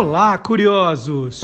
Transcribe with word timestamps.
Olá, 0.00 0.38
curiosos! 0.38 1.42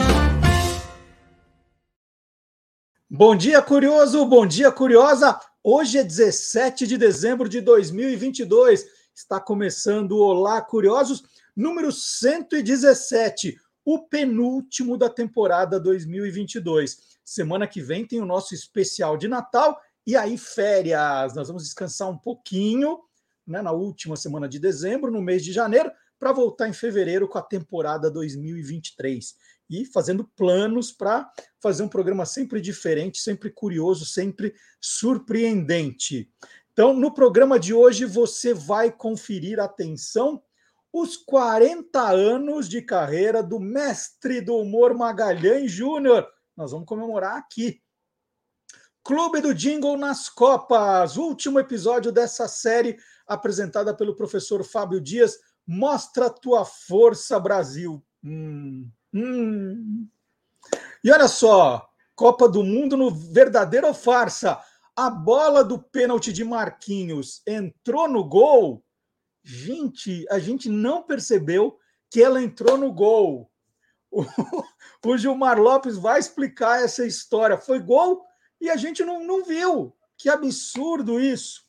Bom 3.06 3.36
dia, 3.36 3.60
curioso! 3.60 4.24
Bom 4.24 4.46
dia, 4.46 4.72
curiosa! 4.72 5.38
Hoje 5.62 5.98
é 5.98 6.02
17 6.02 6.86
de 6.86 6.96
dezembro 6.96 7.50
de 7.50 7.60
2022. 7.60 8.86
Está 9.14 9.38
começando 9.38 10.12
o 10.12 10.22
Olá, 10.22 10.62
curiosos, 10.62 11.22
número 11.54 11.92
117, 11.92 13.58
o 13.84 13.98
penúltimo 14.08 14.96
da 14.96 15.10
temporada 15.10 15.78
2022. 15.78 17.18
Semana 17.22 17.66
que 17.66 17.82
vem 17.82 18.06
tem 18.06 18.22
o 18.22 18.26
nosso 18.26 18.54
especial 18.54 19.18
de 19.18 19.28
Natal 19.28 19.78
e 20.06 20.16
aí 20.16 20.38
férias. 20.38 21.34
Nós 21.34 21.48
vamos 21.48 21.64
descansar 21.64 22.08
um 22.08 22.16
pouquinho 22.16 23.00
né, 23.46 23.60
na 23.60 23.72
última 23.72 24.16
semana 24.16 24.48
de 24.48 24.58
dezembro, 24.58 25.12
no 25.12 25.20
mês 25.20 25.44
de 25.44 25.52
janeiro 25.52 25.92
para 26.18 26.32
voltar 26.32 26.68
em 26.68 26.72
fevereiro 26.72 27.28
com 27.28 27.38
a 27.38 27.42
temporada 27.42 28.10
2023 28.10 29.34
e 29.68 29.84
fazendo 29.84 30.24
planos 30.36 30.92
para 30.92 31.30
fazer 31.60 31.82
um 31.82 31.88
programa 31.88 32.24
sempre 32.24 32.60
diferente, 32.60 33.20
sempre 33.20 33.50
curioso, 33.50 34.06
sempre 34.06 34.54
surpreendente. 34.80 36.30
Então, 36.72 36.92
no 36.92 37.12
programa 37.12 37.58
de 37.58 37.74
hoje 37.74 38.04
você 38.04 38.54
vai 38.54 38.90
conferir 38.92 39.58
atenção 39.58 40.42
os 40.92 41.16
40 41.16 42.00
anos 42.00 42.68
de 42.68 42.80
carreira 42.80 43.42
do 43.42 43.58
mestre 43.58 44.40
do 44.40 44.56
humor 44.56 44.94
Magalhães 44.94 45.70
Júnior. 45.70 46.26
Nós 46.56 46.70
vamos 46.70 46.86
comemorar 46.86 47.36
aqui. 47.36 47.82
Clube 49.04 49.40
do 49.40 49.54
Jingle 49.54 49.96
nas 49.96 50.28
Copas, 50.28 51.16
último 51.16 51.60
episódio 51.60 52.10
dessa 52.10 52.48
série 52.48 52.98
apresentada 53.26 53.94
pelo 53.94 54.16
professor 54.16 54.64
Fábio 54.64 55.00
Dias, 55.00 55.38
Mostra 55.66 56.30
tua 56.30 56.64
força, 56.64 57.40
Brasil. 57.40 58.04
Hum, 58.22 58.88
hum. 59.12 60.08
E 61.02 61.10
olha 61.10 61.28
só, 61.28 61.88
Copa 62.14 62.48
do 62.48 62.62
Mundo 62.64 62.96
no 62.96 63.10
verdadeiro 63.10 63.92
farsa. 63.92 64.58
A 64.96 65.10
bola 65.10 65.62
do 65.62 65.78
pênalti 65.78 66.32
de 66.32 66.42
Marquinhos 66.44 67.42
entrou 67.46 68.08
no 68.08 68.24
gol. 68.24 68.82
Gente, 69.44 70.26
a 70.30 70.38
gente 70.38 70.68
não 70.68 71.02
percebeu 71.02 71.78
que 72.10 72.22
ela 72.22 72.42
entrou 72.42 72.78
no 72.78 72.92
gol. 72.92 73.50
O, 74.10 74.24
o 75.04 75.18
Gilmar 75.18 75.60
Lopes 75.60 75.98
vai 75.98 76.18
explicar 76.18 76.82
essa 76.82 77.04
história. 77.04 77.58
Foi 77.58 77.78
gol 77.78 78.24
e 78.60 78.70
a 78.70 78.76
gente 78.76 79.04
não, 79.04 79.22
não 79.24 79.44
viu. 79.44 79.94
Que 80.16 80.30
absurdo 80.30 81.20
isso. 81.20 81.64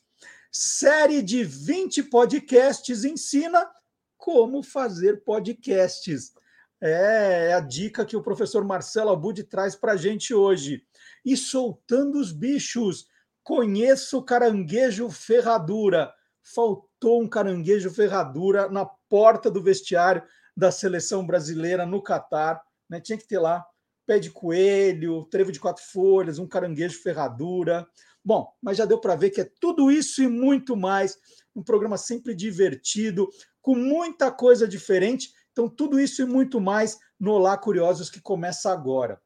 Série 0.50 1.20
de 1.20 1.44
20 1.44 2.04
podcasts 2.04 3.04
ensina 3.04 3.70
como 4.18 4.62
fazer 4.62 5.22
podcasts. 5.24 6.32
É, 6.80 7.48
é 7.48 7.54
a 7.54 7.60
dica 7.60 8.04
que 8.04 8.16
o 8.16 8.22
professor 8.22 8.64
Marcelo 8.64 9.10
Abud 9.10 9.42
traz 9.44 9.74
para 9.74 9.92
a 9.92 9.96
gente 9.96 10.34
hoje. 10.34 10.84
E 11.24 11.36
soltando 11.36 12.18
os 12.18 12.32
bichos, 12.32 13.06
conheço 13.42 14.22
caranguejo 14.22 15.08
ferradura. 15.08 16.12
Faltou 16.42 17.22
um 17.22 17.28
caranguejo 17.28 17.90
ferradura 17.90 18.68
na 18.68 18.84
porta 18.84 19.50
do 19.50 19.62
vestiário 19.62 20.22
da 20.56 20.70
seleção 20.70 21.24
brasileira 21.26 21.86
no 21.86 22.02
Catar. 22.02 22.60
Né? 22.90 23.00
Tinha 23.00 23.18
que 23.18 23.26
ter 23.26 23.38
lá 23.38 23.64
pé 24.06 24.18
de 24.18 24.30
coelho, 24.30 25.24
trevo 25.30 25.52
de 25.52 25.60
quatro 25.60 25.84
folhas, 25.84 26.38
um 26.38 26.46
caranguejo 26.46 27.02
ferradura. 27.02 27.86
Bom, 28.24 28.50
mas 28.60 28.76
já 28.76 28.84
deu 28.84 28.98
para 28.98 29.14
ver 29.14 29.30
que 29.30 29.42
é 29.42 29.50
tudo 29.60 29.90
isso 29.90 30.22
e 30.22 30.28
muito 30.28 30.76
mais. 30.76 31.18
Um 31.54 31.62
programa 31.62 31.96
sempre 31.96 32.34
divertido, 32.34 33.28
com 33.68 33.74
muita 33.74 34.30
coisa 34.30 34.66
diferente. 34.66 35.34
Então, 35.52 35.68
tudo 35.68 36.00
isso 36.00 36.22
e 36.22 36.24
muito 36.24 36.58
mais 36.58 36.98
no 37.20 37.32
Olá 37.32 37.54
Curiosos 37.54 38.08
que 38.08 38.18
começa 38.18 38.72
agora. 38.72 39.20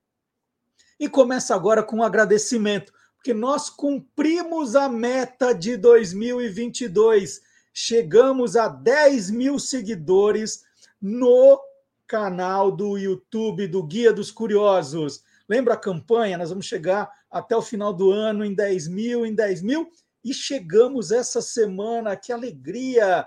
E 0.98 1.08
começa 1.08 1.54
agora 1.54 1.80
com 1.80 1.98
um 1.98 2.02
agradecimento, 2.02 2.92
porque 3.14 3.32
nós 3.32 3.70
cumprimos 3.70 4.74
a 4.74 4.88
meta 4.88 5.52
de 5.52 5.76
2022. 5.76 7.40
Chegamos 7.72 8.56
a 8.56 8.66
10 8.66 9.30
mil 9.30 9.60
seguidores 9.60 10.64
no 11.00 11.62
canal 12.04 12.72
do 12.72 12.98
YouTube 12.98 13.68
do 13.68 13.80
Guia 13.84 14.12
dos 14.12 14.32
Curiosos. 14.32 15.22
Lembra 15.48 15.74
a 15.74 15.80
campanha? 15.80 16.36
Nós 16.36 16.50
vamos 16.50 16.66
chegar 16.66 17.08
até 17.30 17.56
o 17.56 17.62
final 17.62 17.94
do 17.94 18.10
ano 18.10 18.44
em 18.44 18.52
10 18.52 18.88
mil, 18.88 19.24
em 19.24 19.36
10 19.36 19.62
mil, 19.62 19.88
e 20.24 20.34
chegamos 20.34 21.12
essa 21.12 21.40
semana. 21.40 22.16
Que 22.16 22.32
alegria! 22.32 23.24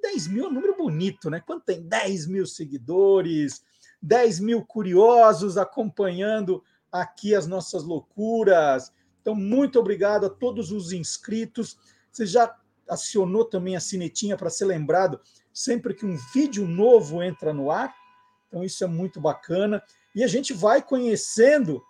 10 0.00 0.28
mil 0.28 0.44
é 0.44 0.48
um 0.48 0.52
número 0.52 0.76
bonito, 0.76 1.30
né? 1.30 1.42
Quando 1.44 1.62
tem 1.62 1.82
10 1.82 2.26
mil 2.26 2.46
seguidores, 2.46 3.62
10 4.02 4.40
mil 4.40 4.64
curiosos 4.64 5.56
acompanhando 5.56 6.62
aqui 6.90 7.34
as 7.34 7.46
nossas 7.46 7.84
loucuras. 7.84 8.92
Então, 9.20 9.34
muito 9.34 9.78
obrigado 9.78 10.26
a 10.26 10.30
todos 10.30 10.72
os 10.72 10.92
inscritos. 10.92 11.78
Você 12.10 12.26
já 12.26 12.54
acionou 12.88 13.44
também 13.44 13.76
a 13.76 13.80
sinetinha 13.80 14.36
para 14.36 14.50
ser 14.50 14.64
lembrado 14.64 15.20
sempre 15.52 15.94
que 15.94 16.06
um 16.06 16.16
vídeo 16.32 16.66
novo 16.66 17.22
entra 17.22 17.52
no 17.52 17.70
ar? 17.70 17.94
Então, 18.46 18.64
isso 18.64 18.82
é 18.84 18.86
muito 18.86 19.20
bacana. 19.20 19.82
E 20.14 20.24
a 20.24 20.28
gente 20.28 20.52
vai 20.52 20.80
conhecendo 20.80 21.82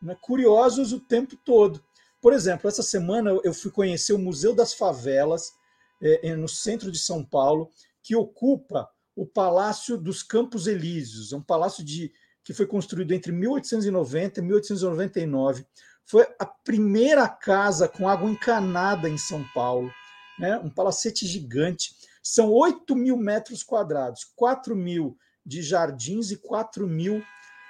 né, 0.00 0.16
curiosos 0.20 0.92
o 0.92 1.00
tempo 1.00 1.36
todo. 1.36 1.82
Por 2.20 2.32
exemplo, 2.32 2.68
essa 2.68 2.82
semana 2.82 3.30
eu 3.44 3.52
fui 3.52 3.70
conhecer 3.70 4.12
o 4.12 4.18
Museu 4.18 4.54
das 4.54 4.74
Favelas, 4.74 5.54
é, 6.02 6.28
é, 6.28 6.36
no 6.36 6.48
centro 6.48 6.90
de 6.90 6.98
São 6.98 7.24
Paulo, 7.24 7.70
que 8.02 8.16
ocupa 8.16 8.90
o 9.14 9.24
Palácio 9.24 9.96
dos 9.96 10.22
Campos 10.22 10.66
Elíseos, 10.66 11.32
é 11.32 11.36
um 11.36 11.42
palácio 11.42 11.84
de, 11.84 12.12
que 12.42 12.52
foi 12.52 12.66
construído 12.66 13.12
entre 13.12 13.30
1890 13.30 14.40
e 14.40 14.42
1899. 14.42 15.66
Foi 16.04 16.26
a 16.38 16.46
primeira 16.46 17.28
casa 17.28 17.86
com 17.86 18.08
água 18.08 18.28
encanada 18.28 19.08
em 19.08 19.16
São 19.16 19.44
Paulo, 19.54 19.90
né? 20.38 20.58
um 20.58 20.70
palacete 20.70 21.26
gigante. 21.26 21.94
São 22.22 22.50
8 22.50 22.96
mil 22.96 23.16
metros 23.16 23.62
quadrados, 23.62 24.24
4 24.34 24.74
mil 24.74 25.16
de 25.44 25.62
jardins 25.62 26.30
e 26.30 26.36
4 26.36 26.86
mil 26.86 27.22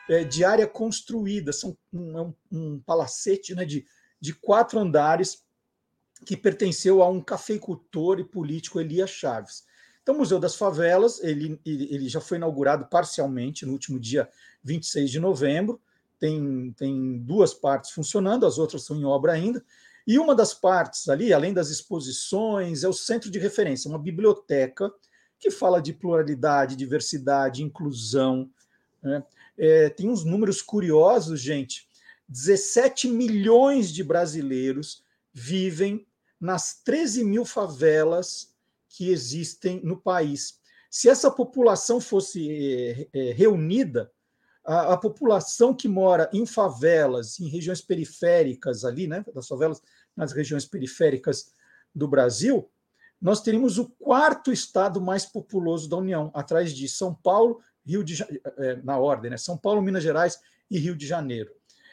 é, 0.09 0.25
de 0.25 0.44
área 0.44 0.66
construída. 0.66 1.53
São 1.53 1.76
um, 1.92 2.21
um, 2.21 2.34
um 2.50 2.81
palacete 2.81 3.54
né, 3.54 3.65
de, 3.65 3.84
de 4.21 4.32
quatro 4.34 4.78
andares 4.78 5.41
que 6.25 6.37
pertenceu 6.37 7.03
a 7.03 7.09
um 7.09 7.21
cafeicultor 7.21 8.19
e 8.21 8.25
político 8.25 8.81
Elias 8.81 9.10
Chaves. 9.10 9.65
Então, 10.03 10.15
o 10.15 10.19
Museu 10.19 10.38
das 10.38 10.56
Favelas, 10.56 11.22
ele, 11.22 11.60
ele 11.65 12.09
já 12.09 12.21
foi 12.21 12.37
inaugurado 12.37 12.87
parcialmente 12.87 13.65
no 13.65 13.72
último 13.72 14.00
dia 14.00 14.28
26 14.65 15.10
de 15.10 15.21
novembro, 15.21 15.81
tem, 16.19 16.72
tem 16.77 17.19
duas 17.19 17.55
partes 17.55 17.91
funcionando, 17.91 18.47
as 18.47 18.59
outras 18.59 18.83
estão 18.83 18.97
em 18.97 19.05
obra 19.05 19.33
ainda, 19.33 19.65
e 20.06 20.19
uma 20.19 20.34
das 20.34 20.53
partes 20.53 21.09
ali, 21.09 21.33
além 21.33 21.53
das 21.53 21.71
exposições, 21.71 22.83
é 22.83 22.89
o 22.89 22.93
centro 22.93 23.31
de 23.31 23.39
referência, 23.39 23.89
uma 23.89 23.99
biblioteca 23.99 24.93
que 25.39 25.50
fala 25.50 25.81
de 25.81 25.93
pluralidade, 25.93 26.77
diversidade, 26.77 27.62
inclusão. 27.62 28.50
Né? 29.03 29.22
É, 29.59 29.89
tem 29.89 30.09
uns 30.09 30.25
números 30.25 30.62
curiosos, 30.62 31.41
gente. 31.41 31.89
17 32.28 33.09
milhões 33.09 33.93
de 33.93 34.03
brasileiros 34.03 35.04
vivem 35.33 36.06
nas 36.42 36.75
13 36.82 37.22
mil 37.22 37.44
favelas 37.44 38.53
que 38.88 39.10
existem 39.10 39.80
no 39.84 39.97
país. 39.97 40.58
Se 40.91 41.08
essa 41.08 41.30
população 41.30 42.00
fosse 42.00 43.08
é, 43.14 43.32
reunida, 43.32 44.10
a, 44.64 44.94
a, 44.94 44.97
população 44.97 45.72
que 45.72 45.86
mora 45.86 46.28
em 46.32 46.44
favelas, 46.44 47.38
em 47.38 47.48
regiões 47.48 47.80
periféricas 47.80 48.84
ali, 48.84 49.06
né, 49.06 49.25
das 49.32 49.47
favelas 49.47 49.80
nas 50.16 50.32
regiões 50.32 50.66
periféricas 50.66 51.53
do 51.94 52.08
Brasil, 52.08 52.69
nós 53.20 53.41
teríamos 53.41 53.78
o 53.78 53.88
quarto 53.91 54.53
estado 54.53 55.00
mais 55.00 55.24
populoso 55.24 55.88
da 55.88 55.97
União, 55.97 56.33
atrás 56.34 56.72
de 56.72 56.88
São 56.88 57.15
Paulo, 57.15 57.60
Rio 57.86 58.03
de 58.03 58.21
é, 58.59 58.77
na 58.83 58.98
ordem, 58.98 59.30
né? 59.30 59.36
São 59.36 59.56
Paulo, 59.56 59.80
Minas 59.80 60.03
Gerais 60.03 60.41
e 60.68 60.78
Rio 60.78 60.97
de 60.97 61.06
Janeiro. 61.06 61.53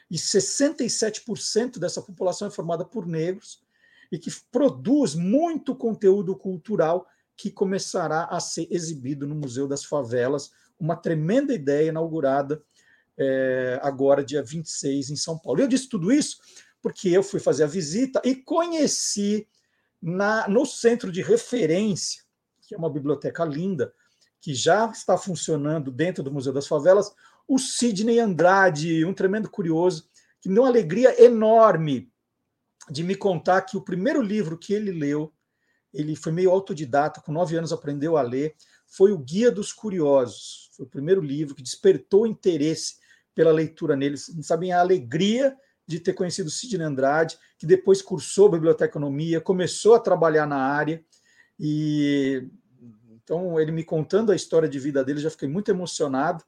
E 0.09 0.17
67% 0.17 1.77
dessa 1.77 2.01
população 2.01 2.47
é 2.47 2.51
formada 2.51 2.83
por 2.83 3.05
negros, 3.05 3.61
e 4.11 4.17
que 4.17 4.31
produz 4.51 5.15
muito 5.15 5.75
conteúdo 5.75 6.35
cultural 6.35 7.07
que 7.35 7.49
começará 7.49 8.25
a 8.25 8.39
ser 8.39 8.67
exibido 8.69 9.25
no 9.25 9.35
Museu 9.35 9.67
das 9.67 9.85
Favelas, 9.85 10.51
uma 10.79 10.95
tremenda 10.95 11.53
ideia 11.53 11.89
inaugurada 11.89 12.61
é, 13.17 13.79
agora, 13.81 14.23
dia 14.23 14.43
26, 14.43 15.09
em 15.09 15.15
São 15.15 15.37
Paulo. 15.37 15.61
Eu 15.61 15.67
disse 15.67 15.87
tudo 15.87 16.11
isso 16.11 16.37
porque 16.81 17.09
eu 17.09 17.21
fui 17.21 17.39
fazer 17.39 17.63
a 17.63 17.67
visita 17.67 18.21
e 18.23 18.35
conheci 18.35 19.47
na, 20.01 20.47
no 20.47 20.65
centro 20.65 21.11
de 21.11 21.21
referência, 21.21 22.23
que 22.61 22.73
é 22.73 22.77
uma 22.77 22.89
biblioteca 22.89 23.43
linda, 23.43 23.93
que 24.39 24.53
já 24.53 24.89
está 24.89 25.17
funcionando 25.17 25.91
dentro 25.91 26.23
do 26.23 26.31
Museu 26.31 26.53
das 26.53 26.67
Favelas, 26.67 27.13
o 27.47 27.57
Sidney 27.57 28.19
Andrade, 28.19 29.03
um 29.03 29.13
tremendo 29.13 29.49
curioso, 29.49 30.09
que 30.39 30.47
me 30.47 30.55
deu 30.55 30.63
uma 30.63 30.69
alegria 30.69 31.21
enorme 31.21 32.09
de 32.89 33.03
me 33.03 33.15
contar 33.15 33.61
que 33.61 33.77
o 33.77 33.81
primeiro 33.81 34.21
livro 34.21 34.57
que 34.57 34.73
ele 34.73 34.91
leu 34.91 35.31
ele 35.93 36.15
foi 36.15 36.31
meio 36.31 36.51
autodidata, 36.51 37.21
com 37.21 37.31
nove 37.31 37.55
anos 37.55 37.73
aprendeu 37.73 38.15
a 38.15 38.21
ler, 38.21 38.55
foi 38.85 39.11
o 39.11 39.17
Guia 39.17 39.51
dos 39.51 39.73
Curiosos, 39.73 40.69
foi 40.73 40.85
o 40.85 40.89
primeiro 40.89 41.21
livro 41.21 41.55
que 41.55 41.63
despertou 41.63 42.27
interesse 42.27 42.97
pela 43.33 43.51
leitura 43.51 43.95
nele. 43.95 44.15
Não 44.35 44.43
sabem 44.43 44.71
a 44.71 44.79
alegria 44.79 45.55
de 45.87 45.99
ter 45.99 46.13
conhecido 46.13 46.49
Sidney 46.49 46.85
Andrade, 46.85 47.37
que 47.57 47.65
depois 47.65 48.01
cursou 48.01 48.49
biblioteconomia, 48.49 49.41
começou 49.41 49.95
a 49.95 49.99
trabalhar 49.99 50.45
na 50.45 50.57
área, 50.57 51.03
e 51.59 52.47
então 53.23 53.59
ele 53.59 53.71
me 53.71 53.83
contando 53.83 54.31
a 54.31 54.35
história 54.35 54.69
de 54.69 54.79
vida 54.79 55.03
dele, 55.03 55.19
já 55.19 55.29
fiquei 55.29 55.47
muito 55.47 55.69
emocionado, 55.69 56.43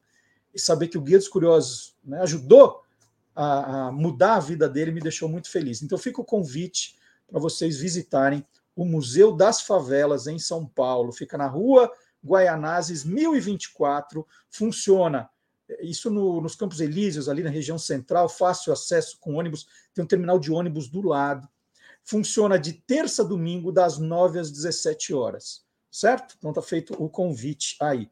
e 0.54 0.60
saber 0.60 0.88
que 0.88 0.98
o 0.98 1.02
Guia 1.02 1.18
dos 1.18 1.28
Curiosos 1.28 1.96
né, 2.04 2.20
ajudou 2.22 2.82
a, 3.36 3.88
a 3.88 3.92
mudar 3.92 4.36
a 4.36 4.40
vida 4.40 4.68
dele 4.68 4.92
me 4.92 5.02
deixou 5.02 5.30
muito 5.30 5.50
feliz. 5.50 5.82
Então 5.82 5.98
fica 5.98 6.22
o 6.22 6.26
convite 6.26 6.96
para 7.28 7.40
vocês 7.40 7.78
visitarem 7.78 8.46
o 8.76 8.86
Museu 8.86 9.32
das 9.32 9.62
Favelas 9.62 10.28
em 10.28 10.40
São 10.40 10.66
Paulo. 10.66 11.12
Fica 11.12 11.38
na 11.38 11.48
rua 11.48 11.92
Guaianazes 12.24 13.04
1024. 13.04 14.26
Funciona 14.50 15.30
isso 15.80 16.10
no, 16.10 16.42
nos 16.42 16.56
Campos 16.56 16.82
Elíseos, 16.82 17.30
ali 17.30 17.44
na 17.44 17.50
região 17.50 17.78
central, 17.78 18.28
fácil 18.28 18.74
acesso 18.74 19.18
com 19.20 19.36
ônibus, 19.36 19.68
tem 19.94 20.04
um 20.04 20.08
terminal 20.08 20.38
de 20.38 20.52
ônibus 20.52 20.90
do 20.90 21.02
lado. 21.02 21.48
Funciona 22.04 22.58
de 22.58 22.74
terça 22.74 23.22
a 23.22 23.26
domingo, 23.26 23.72
das 23.72 23.98
9 23.98 24.40
às 24.40 24.52
17 24.52 25.14
horas. 25.14 25.64
Certo? 25.90 26.36
Então 26.38 26.52
está 26.52 26.62
feito 26.62 26.94
o 27.02 27.10
convite 27.10 27.78
aí. 27.80 28.10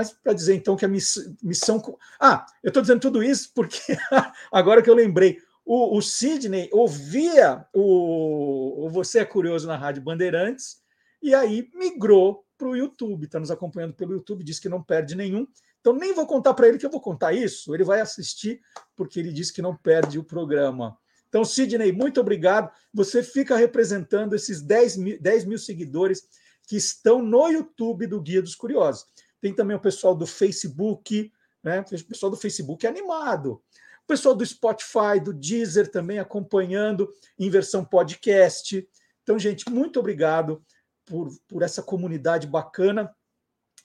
Mas 0.00 0.12
para 0.12 0.32
dizer 0.32 0.54
então 0.54 0.76
que 0.76 0.86
a 0.86 0.88
missão. 0.88 1.98
Ah, 2.18 2.46
eu 2.62 2.68
estou 2.68 2.80
dizendo 2.80 3.02
tudo 3.02 3.22
isso 3.22 3.52
porque 3.54 3.98
agora 4.50 4.80
que 4.80 4.88
eu 4.88 4.94
lembrei, 4.94 5.38
o, 5.62 5.98
o 5.98 6.00
Sidney 6.00 6.70
ouvia 6.72 7.66
o, 7.74 8.86
o 8.86 8.88
Você 8.88 9.18
é 9.18 9.26
Curioso 9.26 9.66
na 9.66 9.76
Rádio 9.76 10.02
Bandeirantes 10.02 10.78
e 11.20 11.34
aí 11.34 11.68
migrou 11.74 12.46
para 12.56 12.66
o 12.66 12.74
YouTube, 12.74 13.26
está 13.26 13.38
nos 13.38 13.50
acompanhando 13.50 13.92
pelo 13.92 14.14
YouTube, 14.14 14.42
diz 14.42 14.58
que 14.58 14.70
não 14.70 14.82
perde 14.82 15.14
nenhum. 15.14 15.46
Então 15.82 15.92
nem 15.92 16.14
vou 16.14 16.26
contar 16.26 16.54
para 16.54 16.66
ele 16.66 16.78
que 16.78 16.86
eu 16.86 16.90
vou 16.90 17.02
contar 17.02 17.34
isso, 17.34 17.74
ele 17.74 17.84
vai 17.84 18.00
assistir, 18.00 18.58
porque 18.96 19.20
ele 19.20 19.34
disse 19.34 19.52
que 19.52 19.60
não 19.60 19.76
perde 19.76 20.18
o 20.18 20.24
programa. 20.24 20.96
Então, 21.28 21.44
Sidney, 21.44 21.92
muito 21.92 22.22
obrigado. 22.22 22.72
Você 22.92 23.22
fica 23.22 23.54
representando 23.54 24.34
esses 24.34 24.62
10 24.62 24.96
mil, 24.96 25.20
10 25.20 25.44
mil 25.44 25.58
seguidores 25.58 26.26
que 26.66 26.76
estão 26.76 27.22
no 27.22 27.48
YouTube 27.48 28.06
do 28.06 28.20
Guia 28.20 28.40
dos 28.40 28.54
Curiosos. 28.54 29.04
Tem 29.40 29.54
também 29.54 29.76
o 29.76 29.80
pessoal 29.80 30.14
do 30.14 30.26
Facebook, 30.26 31.32
né? 31.62 31.80
O 31.80 32.04
pessoal 32.04 32.30
do 32.30 32.36
Facebook 32.36 32.84
é 32.86 32.88
animado. 32.88 33.62
O 34.04 34.06
pessoal 34.06 34.34
do 34.34 34.44
Spotify, 34.44 35.20
do 35.22 35.32
Deezer 35.32 35.90
também 35.90 36.18
acompanhando 36.18 37.12
em 37.38 37.48
versão 37.48 37.84
podcast. 37.84 38.86
Então, 39.22 39.38
gente, 39.38 39.70
muito 39.70 40.00
obrigado 40.00 40.64
por, 41.04 41.30
por 41.48 41.62
essa 41.62 41.82
comunidade 41.82 42.46
bacana 42.46 43.14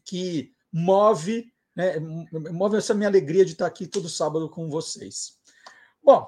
que 0.04 0.54
move, 0.72 1.52
né, 1.76 2.00
move 2.52 2.78
essa 2.78 2.94
minha 2.94 3.10
alegria 3.10 3.46
de 3.46 3.54
estar 3.54 3.66
aqui 3.66 3.88
todo 3.88 4.10
sábado 4.10 4.50
com 4.50 4.70
vocês. 4.70 5.38
Bom, 6.04 6.28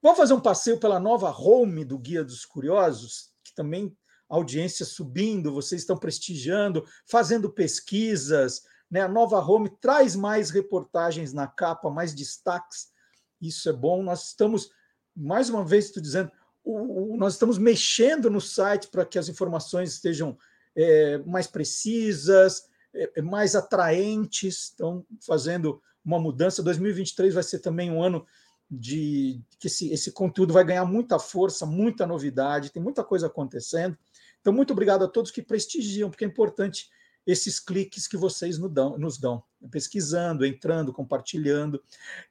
vamos 0.00 0.18
fazer 0.18 0.34
um 0.34 0.40
passeio 0.40 0.78
pela 0.78 1.00
nova 1.00 1.30
home 1.30 1.84
do 1.84 1.98
Guia 1.98 2.24
dos 2.24 2.44
Curiosos, 2.44 3.32
que 3.44 3.54
também 3.54 3.96
audiência 4.36 4.86
subindo, 4.86 5.52
vocês 5.52 5.82
estão 5.82 5.96
prestigiando, 5.96 6.84
fazendo 7.06 7.50
pesquisas, 7.50 8.62
né? 8.90 9.02
A 9.02 9.08
nova 9.08 9.38
home 9.38 9.70
traz 9.80 10.16
mais 10.16 10.50
reportagens 10.50 11.32
na 11.32 11.46
capa, 11.46 11.90
mais 11.90 12.14
destaques. 12.14 12.88
Isso 13.40 13.68
é 13.68 13.72
bom. 13.72 14.02
Nós 14.02 14.28
estamos, 14.28 14.70
mais 15.14 15.50
uma 15.50 15.64
vez, 15.64 15.86
estou 15.86 16.02
dizendo, 16.02 16.30
o, 16.64 17.14
o, 17.14 17.16
nós 17.16 17.34
estamos 17.34 17.58
mexendo 17.58 18.30
no 18.30 18.40
site 18.40 18.88
para 18.88 19.04
que 19.04 19.18
as 19.18 19.28
informações 19.28 19.92
estejam 19.92 20.36
é, 20.74 21.18
mais 21.18 21.46
precisas, 21.46 22.64
é, 22.94 23.12
é 23.16 23.22
mais 23.22 23.54
atraentes, 23.54 24.64
estão 24.64 25.04
fazendo 25.26 25.80
uma 26.02 26.18
mudança. 26.18 26.62
2023 26.62 27.34
vai 27.34 27.42
ser 27.42 27.58
também 27.58 27.90
um 27.90 28.02
ano 28.02 28.26
de 28.70 29.38
que 29.58 29.66
esse, 29.66 29.92
esse 29.92 30.12
conteúdo 30.12 30.54
vai 30.54 30.64
ganhar 30.64 30.86
muita 30.86 31.18
força, 31.18 31.66
muita 31.66 32.06
novidade, 32.06 32.72
tem 32.72 32.82
muita 32.82 33.04
coisa 33.04 33.26
acontecendo. 33.26 33.98
Então, 34.42 34.52
muito 34.52 34.72
obrigado 34.72 35.04
a 35.04 35.08
todos 35.08 35.30
que 35.30 35.40
prestigiam, 35.40 36.10
porque 36.10 36.24
é 36.24 36.28
importante 36.28 36.90
esses 37.24 37.60
cliques 37.60 38.08
que 38.08 38.16
vocês 38.16 38.58
nos 38.58 39.18
dão, 39.18 39.42
pesquisando, 39.70 40.44
entrando, 40.44 40.92
compartilhando. 40.92 41.82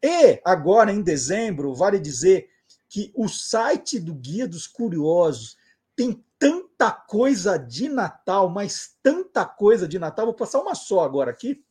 E 0.03 0.39
agora, 0.43 0.91
em 0.91 1.01
dezembro, 1.01 1.73
vale 1.73 1.99
dizer 1.99 2.49
que 2.89 3.09
o 3.15 3.29
site 3.29 3.99
do 3.99 4.13
Guia 4.13 4.45
dos 4.45 4.67
Curiosos 4.67 5.55
tem 5.95 6.21
tanta 6.37 6.91
coisa 6.91 7.57
de 7.57 7.87
Natal, 7.87 8.49
mas 8.49 8.97
tanta 9.01 9.45
coisa 9.45 9.87
de 9.87 9.97
Natal. 9.97 10.25
Vou 10.25 10.35
passar 10.35 10.59
uma 10.59 10.75
só 10.75 11.01
agora 11.01 11.31
aqui, 11.31 11.63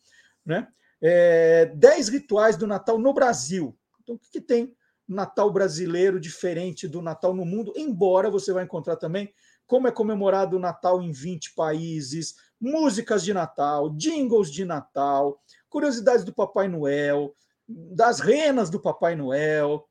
né? 0.45 0.69
É, 1.03 1.67
10 1.75 2.09
rituais 2.09 2.57
do 2.57 2.67
Natal 2.67 2.99
no 2.99 3.13
Brasil. 3.13 3.77
Então, 4.03 4.15
o 4.15 4.19
que, 4.19 4.31
que 4.31 4.41
tem 4.41 4.75
Natal 5.07 5.53
brasileiro 5.53 6.19
diferente 6.19 6.89
do 6.89 7.03
Natal 7.03 7.35
no 7.35 7.45
mundo? 7.45 7.73
Embora 7.77 8.31
você 8.31 8.53
vai 8.53 8.65
encontrar 8.65 8.97
também 8.97 9.33
como 9.71 9.87
é 9.87 9.93
comemorado 9.93 10.57
o 10.57 10.61
Natal 10.61 11.01
em 11.01 11.13
20 11.13 11.55
países, 11.55 12.35
músicas 12.61 13.23
de 13.25 13.33
Natal, 13.33 13.91
jingles 13.91 14.51
de 14.51 14.65
Natal, 14.65 15.41
curiosidades 15.69 16.25
do 16.25 16.35
Papai 16.35 16.67
Noel, 16.67 17.35
das 17.69 18.19
renas 18.19 18.69
do 18.69 18.81
Papai 18.81 19.15
Noel, 19.15 19.89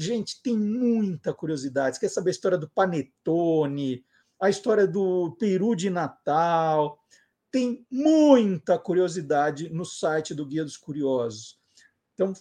Gente, 0.00 0.40
tem 0.40 0.56
muita 0.56 1.34
curiosidade. 1.34 1.96
Você 1.96 2.00
quer 2.02 2.08
saber 2.08 2.30
a 2.30 2.32
história 2.32 2.56
do 2.56 2.70
panetone, 2.70 4.04
a 4.40 4.48
história 4.48 4.86
do 4.86 5.36
peru 5.40 5.74
de 5.74 5.90
Natal? 5.90 6.96
Tem 7.50 7.84
muita 7.90 8.78
curiosidade 8.78 9.68
no 9.70 9.84
site 9.84 10.36
do 10.36 10.46
Guia 10.46 10.62
dos 10.62 10.76
Curiosos. 10.76 11.58
Então, 12.14 12.32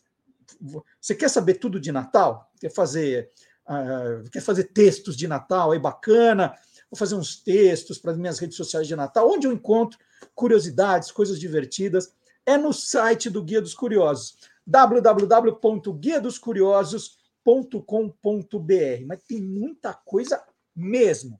você 1.01 1.15
quer 1.15 1.31
saber 1.31 1.55
tudo 1.55 1.79
de 1.79 1.91
Natal? 1.91 2.47
Quer 2.59 2.69
fazer, 2.69 3.31
uh, 3.67 4.29
quer 4.29 4.41
fazer 4.41 4.65
textos 4.65 5.17
de 5.17 5.27
Natal? 5.27 5.73
É 5.73 5.79
bacana. 5.79 6.53
Vou 6.89 6.97
fazer 6.97 7.15
uns 7.15 7.41
textos 7.41 7.97
para 7.97 8.11
as 8.11 8.17
minhas 8.17 8.39
redes 8.39 8.57
sociais 8.57 8.87
de 8.87 8.95
Natal, 8.95 9.29
onde 9.29 9.45
eu 9.47 9.51
encontro 9.51 9.99
curiosidades, 10.33 11.11
coisas 11.11 11.37
divertidas. 11.39 12.13
É 12.45 12.57
no 12.57 12.73
site 12.73 13.29
do 13.29 13.43
Guia 13.43 13.61
dos 13.61 13.73
Curiosos, 13.73 14.37
www.guiadoscuriosos.com 14.65 17.17
home.com.br, 17.47 19.05
mas 19.07 19.23
tem 19.23 19.41
muita 19.41 19.93
coisa 19.93 20.43
mesmo. 20.75 21.39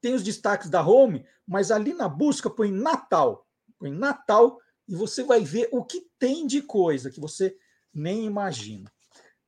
Tem 0.00 0.14
os 0.14 0.22
destaques 0.22 0.70
da 0.70 0.86
home, 0.86 1.26
mas 1.46 1.70
ali 1.70 1.92
na 1.92 2.08
busca 2.08 2.48
põe 2.48 2.70
Natal, 2.70 3.46
põe 3.78 3.90
Natal 3.90 4.58
e 4.88 4.94
você 4.94 5.22
vai 5.22 5.44
ver 5.44 5.68
o 5.72 5.84
que 5.84 6.06
tem 6.18 6.46
de 6.46 6.62
coisa 6.62 7.10
que 7.10 7.20
você 7.20 7.56
nem 7.92 8.24
imagina. 8.24 8.90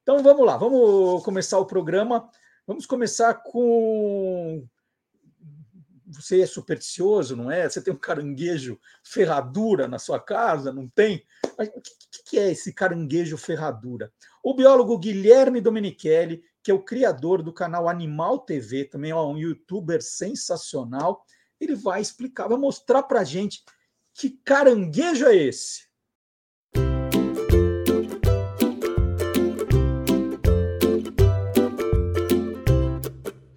Então 0.03 0.23
vamos 0.23 0.47
lá, 0.47 0.57
vamos 0.57 1.25
começar 1.25 1.59
o 1.59 1.67
programa. 1.67 2.31
Vamos 2.67 2.85
começar 2.85 3.35
com 3.35 4.67
você 6.07 6.43
é 6.43 6.47
supersticioso, 6.47 7.35
não 7.35 7.51
é? 7.51 7.69
Você 7.69 7.83
tem 7.83 7.93
um 7.93 7.99
caranguejo 7.99 8.79
ferradura 9.03 9.89
na 9.89 9.99
sua 9.99 10.21
casa, 10.21 10.73
não 10.73 10.89
tem? 10.89 11.25
Mas 11.59 11.69
o 11.69 11.81
que, 11.81 12.23
que 12.25 12.39
é 12.39 12.53
esse 12.53 12.73
caranguejo 12.73 13.37
ferradura? 13.37 14.13
O 14.43 14.55
biólogo 14.55 14.97
Guilherme 14.99 15.61
Domenichelli, 15.61 16.43
que 16.63 16.71
é 16.71 16.75
o 16.75 16.83
criador 16.83 17.43
do 17.43 17.53
canal 17.53 17.89
Animal 17.89 18.39
TV, 18.41 18.85
também 18.85 19.11
é 19.11 19.17
um 19.17 19.37
youtuber 19.37 20.01
sensacional, 20.01 21.25
ele 21.61 21.75
vai 21.75 22.01
explicar, 22.01 22.49
vai 22.49 22.59
mostrar 22.59 23.03
para 23.03 23.25
gente 23.25 23.65
que 24.15 24.31
caranguejo 24.45 25.27
é 25.27 25.35
esse. 25.35 25.87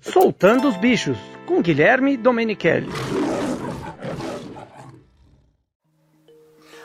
Soltando 0.01 0.67
os 0.67 0.77
bichos 0.77 1.17
com 1.49 1.63
Guilherme 1.63 2.15
Domenichelli. 2.15 2.91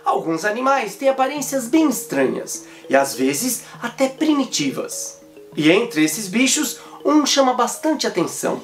Alguns 0.03 0.47
animais 0.47 0.97
têm 0.97 1.11
aparências 1.11 1.69
bem 1.69 1.91
estranhas 1.91 2.67
e 2.89 2.97
às 2.97 3.15
vezes 3.15 3.65
até 3.83 4.09
primitivas. 4.09 5.21
E 5.55 5.71
entre 5.71 6.03
esses 6.03 6.29
bichos, 6.29 6.81
um 7.05 7.27
chama 7.27 7.53
bastante 7.53 8.07
atenção: 8.07 8.63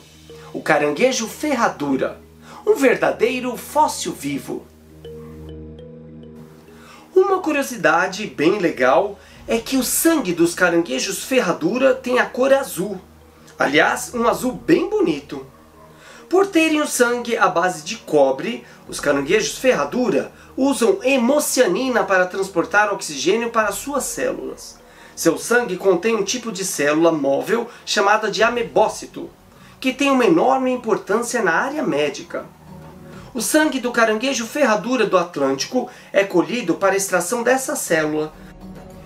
o 0.54 0.62
caranguejo 0.62 1.28
ferradura, 1.28 2.18
um 2.66 2.76
verdadeiro 2.76 3.54
fóssil 3.58 4.12
vivo. 4.12 4.64
Uma 7.14 7.40
curiosidade 7.40 8.26
bem 8.26 8.58
legal 8.58 9.18
é 9.46 9.58
que 9.58 9.76
o 9.76 9.84
sangue 9.84 10.32
dos 10.32 10.54
caranguejos 10.54 11.24
ferradura 11.24 11.94
tem 11.94 12.18
a 12.18 12.24
cor 12.24 12.54
azul. 12.54 12.98
Aliás, 13.58 14.14
um 14.14 14.26
azul 14.26 14.52
bem 14.52 14.88
bonito. 14.88 15.49
Por 16.30 16.46
terem 16.46 16.80
o 16.80 16.86
sangue 16.86 17.36
à 17.36 17.48
base 17.48 17.82
de 17.82 17.96
cobre, 17.96 18.64
os 18.86 19.00
caranguejos 19.00 19.58
ferradura 19.58 20.30
usam 20.56 21.00
hemocianina 21.02 22.04
para 22.04 22.24
transportar 22.24 22.94
oxigênio 22.94 23.50
para 23.50 23.72
suas 23.72 24.04
células. 24.04 24.78
Seu 25.16 25.36
sangue 25.36 25.76
contém 25.76 26.14
um 26.14 26.22
tipo 26.22 26.52
de 26.52 26.64
célula 26.64 27.10
móvel 27.10 27.68
chamada 27.84 28.30
de 28.30 28.44
amebócito, 28.44 29.28
que 29.80 29.92
tem 29.92 30.08
uma 30.08 30.24
enorme 30.24 30.70
importância 30.70 31.42
na 31.42 31.50
área 31.50 31.82
médica. 31.82 32.46
O 33.34 33.42
sangue 33.42 33.80
do 33.80 33.90
caranguejo 33.90 34.46
ferradura 34.46 35.06
do 35.06 35.18
Atlântico 35.18 35.90
é 36.12 36.22
colhido 36.22 36.76
para 36.76 36.94
extração 36.94 37.42
dessa 37.42 37.74
célula, 37.74 38.32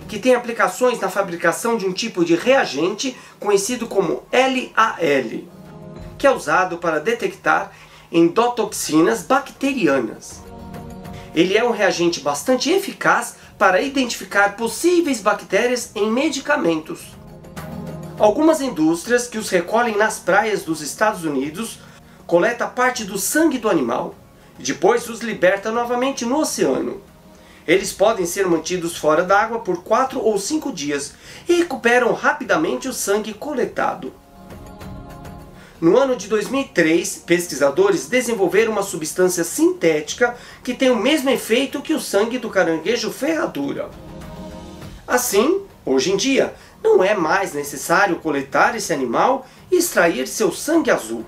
que 0.07 0.19
tem 0.19 0.35
aplicações 0.35 0.99
na 0.99 1.09
fabricação 1.09 1.75
de 1.75 1.87
um 1.87 1.91
tipo 1.91 2.23
de 2.23 2.35
reagente 2.35 3.17
conhecido 3.39 3.87
como 3.87 4.21
LAL, 4.31 5.54
que 6.25 6.27
é 6.27 6.31
usado 6.31 6.79
para 6.79 6.99
detectar 6.99 7.71
endotoxinas 8.11 9.21
bacterianas. 9.21 10.41
Ele 11.35 11.55
é 11.55 11.63
um 11.63 11.69
reagente 11.69 12.19
bastante 12.19 12.71
eficaz 12.71 13.35
para 13.59 13.79
identificar 13.79 14.55
possíveis 14.55 15.21
bactérias 15.21 15.91
em 15.93 16.09
medicamentos. 16.09 17.15
Algumas 18.17 18.59
indústrias 18.59 19.27
que 19.27 19.37
os 19.37 19.51
recolhem 19.51 19.95
nas 19.95 20.17
praias 20.17 20.63
dos 20.63 20.81
Estados 20.81 21.23
Unidos 21.23 21.77
coleta 22.25 22.65
parte 22.65 23.03
do 23.03 23.19
sangue 23.19 23.59
do 23.59 23.69
animal 23.69 24.15
e 24.57 24.63
depois 24.63 25.07
os 25.07 25.19
liberta 25.19 25.71
novamente 25.71 26.25
no 26.25 26.39
oceano. 26.39 27.03
Eles 27.67 27.93
podem 27.93 28.25
ser 28.25 28.47
mantidos 28.47 28.97
fora 28.97 29.21
d'água 29.21 29.59
por 29.59 29.83
4 29.83 30.19
ou 30.19 30.39
5 30.39 30.73
dias 30.73 31.13
e 31.47 31.53
recuperam 31.53 32.13
rapidamente 32.13 32.87
o 32.87 32.93
sangue 32.93 33.31
coletado. 33.31 34.24
No 35.85 35.99
ano 35.99 36.15
de 36.15 36.27
2003, 36.27 37.17
pesquisadores 37.27 38.07
desenvolveram 38.07 38.71
uma 38.71 38.81
substância 38.81 39.43
sintética 39.43 40.35
que 40.63 40.73
tem 40.73 40.89
o 40.89 40.95
mesmo 40.95 41.29
efeito 41.29 41.79
que 41.79 41.93
o 41.93 41.99
sangue 41.99 42.39
do 42.39 42.49
caranguejo 42.49 43.11
ferradura. 43.11 43.91
Assim, 45.07 45.61
hoje 45.85 46.11
em 46.11 46.17
dia, 46.17 46.55
não 46.83 47.03
é 47.03 47.13
mais 47.13 47.53
necessário 47.53 48.15
coletar 48.15 48.75
esse 48.75 48.91
animal 48.91 49.45
e 49.71 49.77
extrair 49.77 50.27
seu 50.27 50.51
sangue 50.51 50.89
azul. 50.89 51.23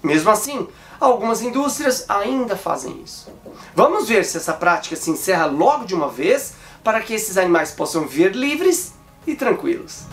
Mesmo 0.00 0.30
assim, 0.30 0.68
algumas 1.00 1.42
indústrias 1.42 2.04
ainda 2.08 2.54
fazem 2.54 3.02
isso. 3.02 3.32
Vamos 3.74 4.08
ver 4.08 4.24
se 4.24 4.36
essa 4.36 4.52
prática 4.52 4.94
se 4.94 5.10
encerra 5.10 5.46
logo 5.46 5.84
de 5.86 5.92
uma 5.92 6.08
vez 6.08 6.52
para 6.84 7.00
que 7.00 7.14
esses 7.14 7.36
animais 7.36 7.72
possam 7.72 8.06
viver 8.06 8.36
livres 8.36 8.92
e 9.26 9.34
tranquilos. 9.34 10.04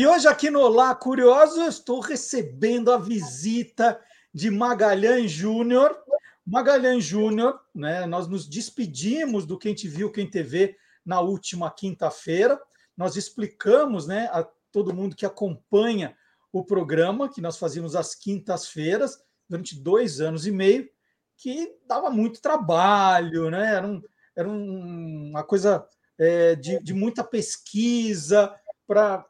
E 0.00 0.06
hoje 0.06 0.26
aqui 0.26 0.48
no 0.48 0.60
Olá 0.60 0.94
Curioso, 0.94 1.60
estou 1.60 2.00
recebendo 2.00 2.90
a 2.90 2.96
visita 2.96 4.00
de 4.32 4.50
Magalhães 4.50 5.30
Júnior. 5.30 5.94
Magalhães 6.42 7.04
Júnior, 7.04 7.60
né, 7.74 8.06
nós 8.06 8.26
nos 8.26 8.48
despedimos 8.48 9.44
do 9.44 9.58
Quem 9.58 9.74
Te 9.74 9.86
Viu, 9.88 10.10
Quem 10.10 10.26
TV 10.26 10.74
na 11.04 11.20
última 11.20 11.70
quinta-feira. 11.70 12.58
Nós 12.96 13.14
explicamos 13.14 14.06
né, 14.06 14.30
a 14.32 14.42
todo 14.72 14.94
mundo 14.94 15.14
que 15.14 15.26
acompanha 15.26 16.16
o 16.50 16.64
programa, 16.64 17.28
que 17.28 17.42
nós 17.42 17.58
fazíamos 17.58 17.94
às 17.94 18.14
quintas-feiras, 18.14 19.22
durante 19.50 19.78
dois 19.78 20.18
anos 20.18 20.46
e 20.46 20.50
meio, 20.50 20.88
que 21.36 21.76
dava 21.86 22.08
muito 22.08 22.40
trabalho, 22.40 23.50
né? 23.50 23.74
era, 23.74 23.86
um, 23.86 24.02
era 24.34 24.48
um, 24.48 25.28
uma 25.28 25.44
coisa 25.44 25.86
é, 26.18 26.54
de, 26.54 26.82
de 26.82 26.94
muita 26.94 27.22
pesquisa, 27.22 28.50
para 28.90 29.24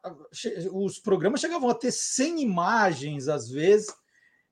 os 0.73 0.99
programas 0.99 1.39
chegavam 1.39 1.69
a 1.69 1.75
ter 1.75 1.93
100 1.93 2.41
imagens 2.41 3.29
às 3.29 3.51
vezes, 3.51 3.95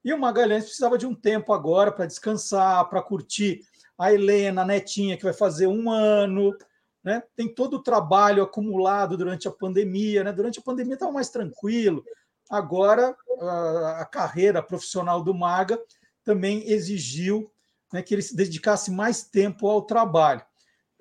e 0.05 0.13
o 0.13 0.19
Magalhães 0.19 0.65
precisava 0.65 0.99
de 0.99 1.07
um 1.07 1.15
tempo 1.15 1.55
agora 1.55 1.91
para 1.91 2.05
descansar, 2.05 2.87
para 2.91 3.01
curtir 3.01 3.63
a 3.97 4.13
Helena, 4.13 4.61
a 4.61 4.67
netinha, 4.67 5.17
que 5.17 5.25
vai 5.25 5.33
fazer 5.33 5.67
um 5.67 5.91
ano, 5.91 6.55
né? 7.03 7.23
Tem 7.35 7.49
todo 7.49 7.79
o 7.79 7.83
trabalho 7.83 8.43
acumulado 8.43 9.17
durante 9.17 9.49
a 9.49 9.51
pandemia, 9.51 10.23
né? 10.23 10.31
Durante 10.31 10.59
a 10.59 10.63
pandemia 10.63 10.93
estava 10.93 11.11
mais 11.11 11.31
tranquilo. 11.31 12.05
Agora 12.51 13.17
a, 13.41 14.05
carreira 14.05 14.63
profissional 14.63 15.25
do 15.25 15.33
Maga 15.33 15.81
também 16.23 16.69
exigiu 16.69 17.51
né, 17.91 18.03
que 18.03 18.15
ele 18.15 18.23
se 18.23 18.37
dedicasse 18.37 18.91
mais 18.91 19.23
tempo 19.23 19.71
ao 19.71 19.81
trabalho. 19.81 20.45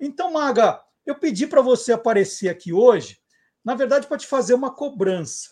Então, 0.00 0.32
Maga, 0.32 0.80
eu 1.04 1.14
pedi 1.14 1.46
para 1.46 1.60
você 1.60 1.92
aparecer 1.92 2.48
aqui 2.48 2.72
hoje 2.72 3.18
na 3.68 3.74
verdade, 3.74 4.06
para 4.06 4.16
te 4.16 4.26
fazer 4.26 4.54
uma 4.54 4.74
cobrança. 4.74 5.50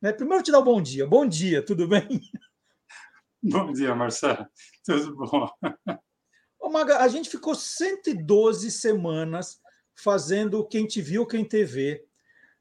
Né? 0.00 0.12
Primeiro, 0.12 0.40
te 0.40 0.52
dar 0.52 0.60
um 0.60 0.64
bom 0.64 0.80
dia. 0.80 1.04
Bom 1.04 1.26
dia, 1.26 1.60
tudo 1.60 1.88
bem? 1.88 2.06
Bom 3.42 3.72
dia, 3.72 3.92
Marcelo. 3.92 4.46
Tudo 4.84 5.16
bom? 5.16 5.48
Ô, 6.60 6.68
Maga, 6.70 6.98
a 6.98 7.08
gente 7.08 7.28
ficou 7.28 7.56
112 7.56 8.70
semanas 8.70 9.60
fazendo 9.96 10.64
Quem 10.64 10.86
Te 10.86 11.02
Viu, 11.02 11.26
Quem 11.26 11.44
TV. 11.44 12.04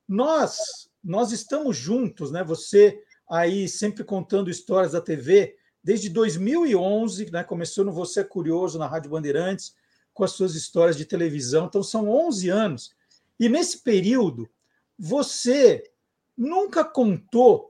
Nós, 0.08 0.90
nós 1.04 1.32
estamos 1.32 1.78
juntos, 1.78 2.32
né? 2.32 2.44
Você 2.44 3.00
aí 3.30 3.70
sempre 3.70 4.04
contando 4.04 4.50
histórias 4.50 4.94
da 4.94 5.02
TV, 5.02 5.56
desde 5.84 6.10
2011, 6.10 7.32
né? 7.32 7.44
Começou 7.44 7.86
no 7.86 7.92
Você 7.92 8.22
é 8.22 8.24
Curioso, 8.24 8.80
na 8.80 8.88
Rádio 8.88 9.12
Bandeirantes, 9.12 9.76
com 10.16 10.24
as 10.24 10.32
suas 10.32 10.56
histórias 10.56 10.98
de 10.98 11.06
televisão. 11.06 11.68
Então, 11.68 11.84
são 11.84 12.10
11 12.10 12.50
anos. 12.50 12.96
E 13.40 13.48
nesse 13.48 13.84
período, 13.84 14.50
você 14.98 15.84
nunca 16.38 16.84
contou 16.84 17.70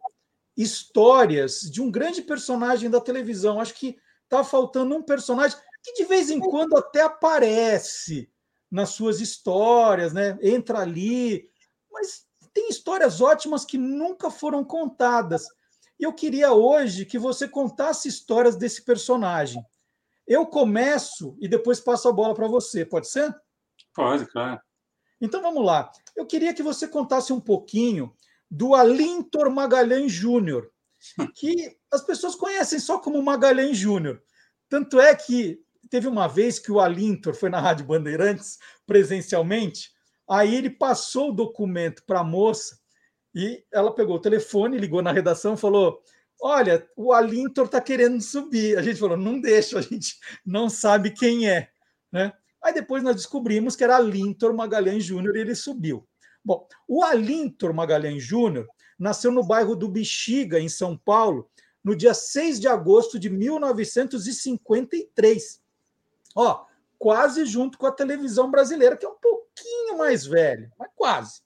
histórias 0.55 1.61
de 1.61 1.81
um 1.81 1.91
grande 1.91 2.21
personagem 2.21 2.89
da 2.89 3.01
televisão. 3.01 3.59
Acho 3.59 3.73
que 3.73 3.97
está 4.23 4.43
faltando 4.43 4.95
um 4.95 5.03
personagem 5.03 5.57
que 5.83 5.93
de 5.93 6.05
vez 6.05 6.29
em 6.29 6.39
quando 6.39 6.75
até 6.77 7.01
aparece 7.01 8.31
nas 8.71 8.89
suas 8.89 9.21
histórias, 9.21 10.13
né? 10.13 10.37
Entra 10.41 10.79
ali, 10.79 11.49
mas 11.91 12.25
tem 12.53 12.69
histórias 12.69 13.21
ótimas 13.21 13.65
que 13.65 13.77
nunca 13.77 14.31
foram 14.31 14.63
contadas. 14.63 15.45
E 15.99 16.03
eu 16.03 16.13
queria 16.13 16.51
hoje 16.51 17.05
que 17.05 17.19
você 17.19 17.47
contasse 17.47 18.07
histórias 18.07 18.55
desse 18.55 18.83
personagem. 18.83 19.63
Eu 20.27 20.45
começo 20.45 21.37
e 21.39 21.47
depois 21.47 21.79
passo 21.79 22.09
a 22.09 22.11
bola 22.11 22.33
para 22.33 22.47
você, 22.47 22.83
pode 22.83 23.07
ser? 23.07 23.33
Pode, 23.93 24.25
claro. 24.25 24.59
Então 25.19 25.41
vamos 25.41 25.65
lá. 25.65 25.91
Eu 26.15 26.25
queria 26.25 26.53
que 26.53 26.63
você 26.63 26.87
contasse 26.87 27.31
um 27.31 27.39
pouquinho 27.39 28.13
do 28.49 28.75
Alintor 28.75 29.49
Magalhães 29.49 30.11
Júnior, 30.11 30.71
que 31.35 31.77
as 31.91 32.03
pessoas 32.03 32.35
conhecem 32.35 32.79
só 32.79 32.99
como 32.99 33.21
Magalhães 33.21 33.77
Júnior. 33.77 34.21
Tanto 34.69 34.99
é 34.99 35.15
que 35.15 35.59
teve 35.89 36.07
uma 36.07 36.27
vez 36.27 36.59
que 36.59 36.71
o 36.71 36.79
Alintor 36.79 37.33
foi 37.33 37.49
na 37.49 37.59
Rádio 37.59 37.85
Bandeirantes 37.85 38.57
presencialmente, 38.85 39.91
aí 40.27 40.55
ele 40.55 40.69
passou 40.69 41.29
o 41.29 41.35
documento 41.35 42.03
para 42.05 42.21
a 42.21 42.23
moça 42.23 42.79
e 43.33 43.63
ela 43.71 43.93
pegou 43.93 44.15
o 44.15 44.21
telefone, 44.21 44.77
ligou 44.77 45.01
na 45.01 45.11
redação 45.11 45.53
e 45.53 45.57
falou: 45.57 46.01
Olha, 46.41 46.87
o 46.95 47.11
Alintor 47.11 47.65
está 47.65 47.81
querendo 47.81 48.21
subir. 48.21 48.77
A 48.77 48.81
gente 48.81 48.99
falou: 48.99 49.17
Não 49.17 49.39
deixa, 49.39 49.77
a 49.77 49.81
gente 49.81 50.17
não 50.45 50.69
sabe 50.69 51.11
quem 51.11 51.49
é. 51.49 51.69
Né? 52.11 52.31
Aí 52.65 52.73
depois 52.73 53.01
nós 53.03 53.15
descobrimos 53.15 53.75
que 53.75 53.83
era 53.83 53.97
Alintor 53.97 54.51
Magalhães 54.51 55.03
Júnior 55.03 55.37
e 55.37 55.41
ele 55.41 55.53
subiu. 55.53 56.03
Bom, 56.43 56.67
o 56.87 57.03
Alintor 57.03 57.71
Magalhães 57.75 58.23
Júnior 58.23 58.67
nasceu 58.97 59.31
no 59.31 59.45
bairro 59.45 59.75
do 59.75 59.87
Bexiga, 59.87 60.59
em 60.59 60.67
São 60.67 60.97
Paulo, 60.97 61.47
no 61.83 61.95
dia 61.95 62.15
6 62.15 62.59
de 62.59 62.67
agosto 62.67 63.19
de 63.19 63.29
1953. 63.29 65.61
Ó, 66.35 66.65
quase 66.97 67.45
junto 67.45 67.77
com 67.77 67.85
a 67.85 67.91
televisão 67.91 68.49
brasileira, 68.49 68.97
que 68.97 69.05
é 69.05 69.09
um 69.09 69.19
pouquinho 69.21 69.99
mais 69.99 70.25
velho, 70.25 70.71
mas 70.75 70.89
quase. 70.95 71.43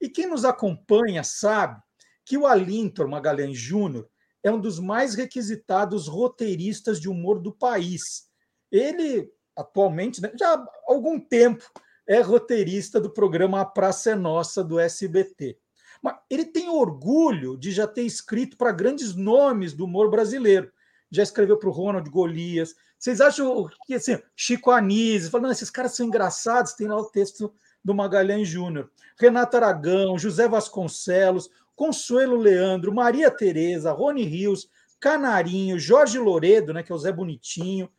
E 0.00 0.08
quem 0.08 0.28
nos 0.28 0.44
acompanha 0.44 1.24
sabe 1.24 1.82
que 2.24 2.38
o 2.38 2.46
Alintor 2.46 3.08
Magalhães 3.08 3.58
Júnior 3.58 4.08
é 4.40 4.52
um 4.52 4.60
dos 4.60 4.78
mais 4.78 5.16
requisitados 5.16 6.06
roteiristas 6.06 7.00
de 7.00 7.08
humor 7.08 7.40
do 7.40 7.50
país. 7.50 8.28
Ele 8.70 9.34
atualmente, 9.56 10.20
né, 10.20 10.32
já 10.38 10.54
há 10.54 10.66
algum 10.86 11.18
tempo, 11.18 11.64
é 12.06 12.20
roteirista 12.20 13.00
do 13.00 13.10
programa 13.10 13.60
A 13.60 13.64
Praça 13.64 14.10
é 14.10 14.14
Nossa, 14.14 14.62
do 14.62 14.78
SBT. 14.78 15.58
Mas 16.02 16.16
ele 16.28 16.44
tem 16.44 16.68
orgulho 16.68 17.56
de 17.56 17.72
já 17.72 17.86
ter 17.86 18.02
escrito 18.02 18.56
para 18.56 18.72
grandes 18.72 19.14
nomes 19.14 19.72
do 19.72 19.86
humor 19.86 20.10
brasileiro. 20.10 20.70
Já 21.10 21.22
escreveu 21.22 21.56
para 21.56 21.68
o 21.68 21.72
Ronald 21.72 22.08
Golias. 22.10 22.74
Vocês 22.98 23.20
acham 23.20 23.68
que 23.86 23.94
assim, 23.94 24.18
Chico 24.36 24.70
Anísio, 24.70 25.30
falando, 25.30 25.52
esses 25.52 25.70
caras 25.70 25.94
são 25.94 26.06
engraçados, 26.06 26.74
tem 26.74 26.86
lá 26.86 26.96
o 26.96 27.10
texto 27.10 27.52
do 27.82 27.94
Magalhães 27.94 28.48
Júnior. 28.48 28.90
Renato 29.18 29.56
Aragão, 29.56 30.18
José 30.18 30.48
Vasconcelos, 30.48 31.48
Consuelo 31.74 32.36
Leandro, 32.36 32.94
Maria 32.94 33.30
Tereza, 33.30 33.92
Rony 33.92 34.24
Rios, 34.24 34.68
Canarinho, 35.00 35.78
Jorge 35.78 36.18
Loredo, 36.18 36.72
né, 36.72 36.82
que 36.82 36.92
é 36.92 36.94
o 36.94 36.98
Zé 36.98 37.12
Bonitinho, 37.12 37.90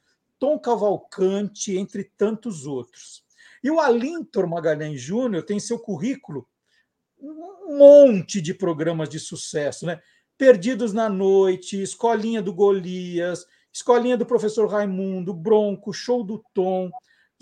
Tom 0.45 0.59
Cavalcante, 0.59 1.75
entre 1.75 2.03
tantos 2.03 2.67
outros. 2.67 3.23
E 3.63 3.71
o 3.71 3.79
Alintor 3.79 4.47
Magalhães 4.47 5.01
Júnior 5.01 5.41
tem 5.41 5.59
seu 5.59 5.79
currículo 5.79 6.47
um 7.19 7.79
monte 7.79 8.39
de 8.39 8.53
programas 8.53 9.09
de 9.09 9.19
sucesso, 9.19 9.87
né? 9.87 9.99
Perdidos 10.37 10.93
na 10.93 11.09
Noite, 11.09 11.81
Escolinha 11.81 12.43
do 12.43 12.53
Golias, 12.53 13.47
Escolinha 13.73 14.15
do 14.15 14.23
Professor 14.23 14.67
Raimundo, 14.67 15.33
Bronco, 15.33 15.91
Show 15.91 16.23
do 16.23 16.45
Tom, 16.53 16.91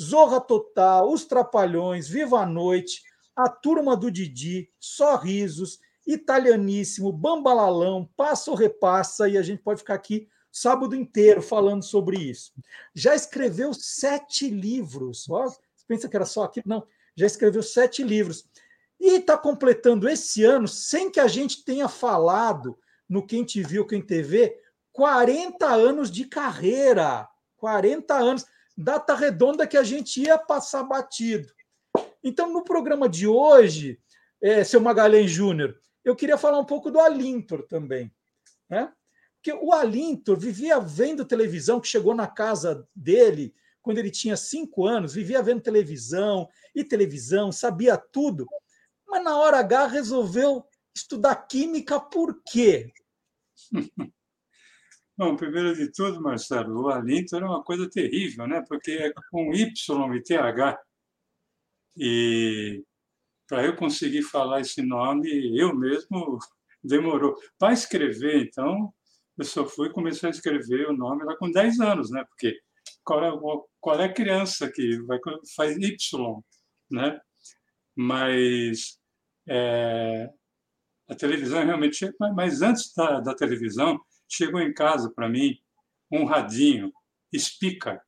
Zorra 0.02 0.40
Total, 0.40 1.12
Os 1.12 1.26
Trapalhões, 1.26 2.08
Viva 2.08 2.40
a 2.40 2.46
Noite, 2.46 3.02
A 3.36 3.50
Turma 3.50 3.98
do 3.98 4.10
Didi, 4.10 4.70
Sorrisos, 4.80 5.78
Italianíssimo, 6.08 7.12
Bambalalão, 7.12 8.10
Passa 8.16 8.50
ou 8.50 8.56
Repassa, 8.56 9.28
e 9.28 9.38
a 9.38 9.42
gente 9.42 9.62
pode 9.62 9.82
ficar 9.82 9.96
aqui 9.96 10.30
sábado 10.54 10.96
inteiro 10.96 11.42
falando 11.42 11.84
sobre 11.84 12.18
isso. 12.18 12.54
Já 12.94 13.16
escreveu 13.16 13.74
sete 13.74 14.48
livros. 14.48 15.28
Ó, 15.28 15.52
pensa 15.88 16.08
que 16.08 16.16
era 16.16 16.26
só 16.26 16.44
aqui? 16.44 16.62
Não, 16.64 16.86
já 17.18 17.26
escreveu 17.26 17.64
sete 17.64 18.04
livros. 18.04 18.48
E 19.00 19.16
está 19.16 19.36
completando 19.36 20.08
esse 20.08 20.46
ano, 20.46 20.68
sem 20.68 21.10
que 21.10 21.20
a 21.20 21.28
gente 21.28 21.66
tenha 21.66 21.90
falado 21.90 22.78
no 23.10 23.26
Quem 23.26 23.44
Te 23.44 23.64
Viu, 23.64 23.86
Quem 23.86 24.02
TV, 24.02 24.56
40 24.92 25.66
anos 25.68 26.12
de 26.12 26.26
carreira. 26.26 27.28
40 27.58 28.14
anos. 28.14 28.46
Data 28.78 29.16
redonda 29.16 29.68
que 29.68 29.78
a 29.78 29.84
gente 29.84 30.22
ia 30.22 30.38
passar 30.38 30.84
batido. 30.84 31.52
Então, 32.24 32.52
no 32.54 32.64
programa 32.64 33.10
de 33.10 33.28
hoje, 33.28 34.00
é, 34.42 34.64
seu 34.64 34.80
Magalhães 34.80 35.32
Júnior, 35.32 35.76
eu 36.06 36.16
queria 36.16 36.38
falar 36.38 36.60
um 36.60 36.66
pouco 36.66 36.92
do 36.92 37.00
Alintor 37.00 37.64
também. 37.64 38.12
Né? 38.70 38.92
Porque 39.44 39.52
o 39.52 39.74
Alintor 39.74 40.40
vivia 40.40 40.80
vendo 40.80 41.26
televisão, 41.26 41.82
que 41.82 41.88
chegou 41.90 42.16
na 42.16 42.28
casa 42.28 42.88
dele 42.96 43.54
quando 43.82 43.98
ele 43.98 44.10
tinha 44.10 44.38
cinco 44.38 44.88
anos, 44.88 45.14
vivia 45.14 45.44
vendo 45.44 45.60
televisão 45.60 46.48
e 46.74 46.82
televisão, 46.82 47.52
sabia 47.52 47.98
tudo, 47.98 48.48
mas 49.06 49.22
na 49.22 49.38
hora 49.38 49.60
H 49.60 49.88
resolveu 49.88 50.66
estudar 50.96 51.36
química 51.36 52.00
por 52.00 52.42
quê? 52.50 52.94
Bom, 55.18 55.36
primeiro 55.36 55.76
de 55.76 55.92
tudo, 55.92 56.22
Marcelo, 56.22 56.84
o 56.84 56.88
Alintor 56.88 57.44
é 57.44 57.46
uma 57.46 57.62
coisa 57.62 57.90
terrível, 57.90 58.48
né? 58.48 58.64
Porque 58.66 58.92
é 58.92 59.14
com 59.30 59.54
Y 59.54 60.16
e 60.16 60.24
TH. 60.24 60.82
E 61.98 62.84
para 63.46 63.66
eu 63.66 63.76
conseguir 63.76 64.22
falar 64.24 64.62
esse 64.62 64.82
nome, 64.82 65.60
eu 65.60 65.76
mesmo 65.76 66.40
demorou. 66.82 67.36
Para 67.60 67.74
escrever, 67.74 68.42
então, 68.42 68.94
eu 69.38 69.46
só 69.46 69.66
fui 69.66 69.90
começar 69.90 70.28
a 70.28 70.32
escrever 70.32 70.88
o 70.88 70.96
nome 70.96 71.24
lá 71.24 71.36
com 71.38 71.52
10 71.52 71.80
anos, 71.80 72.12
né? 72.12 72.24
Porque 72.25 72.60
qual 73.04 73.24
é, 73.24 73.63
qual 73.80 74.00
é 74.00 74.06
a 74.06 74.13
criança 74.13 74.72
que 74.72 75.02
vai, 75.04 75.20
faz 75.56 75.78
Y, 75.78 76.44
né? 76.92 77.20
Mas 77.96 79.00
é, 79.48 80.30
a 81.10 81.16
televisão 81.16 81.66
realmente... 81.66 82.12
Mas 82.36 82.62
antes 82.62 82.94
da, 82.94 83.20
da 83.20 83.36
televisão, 83.36 84.00
chegou 84.30 84.62
em 84.62 84.74
casa 84.74 85.12
para 85.13 85.30
mim 85.30 85.58
um 86.12 86.25
radinho, 86.25 86.94
speaker, 87.36 88.00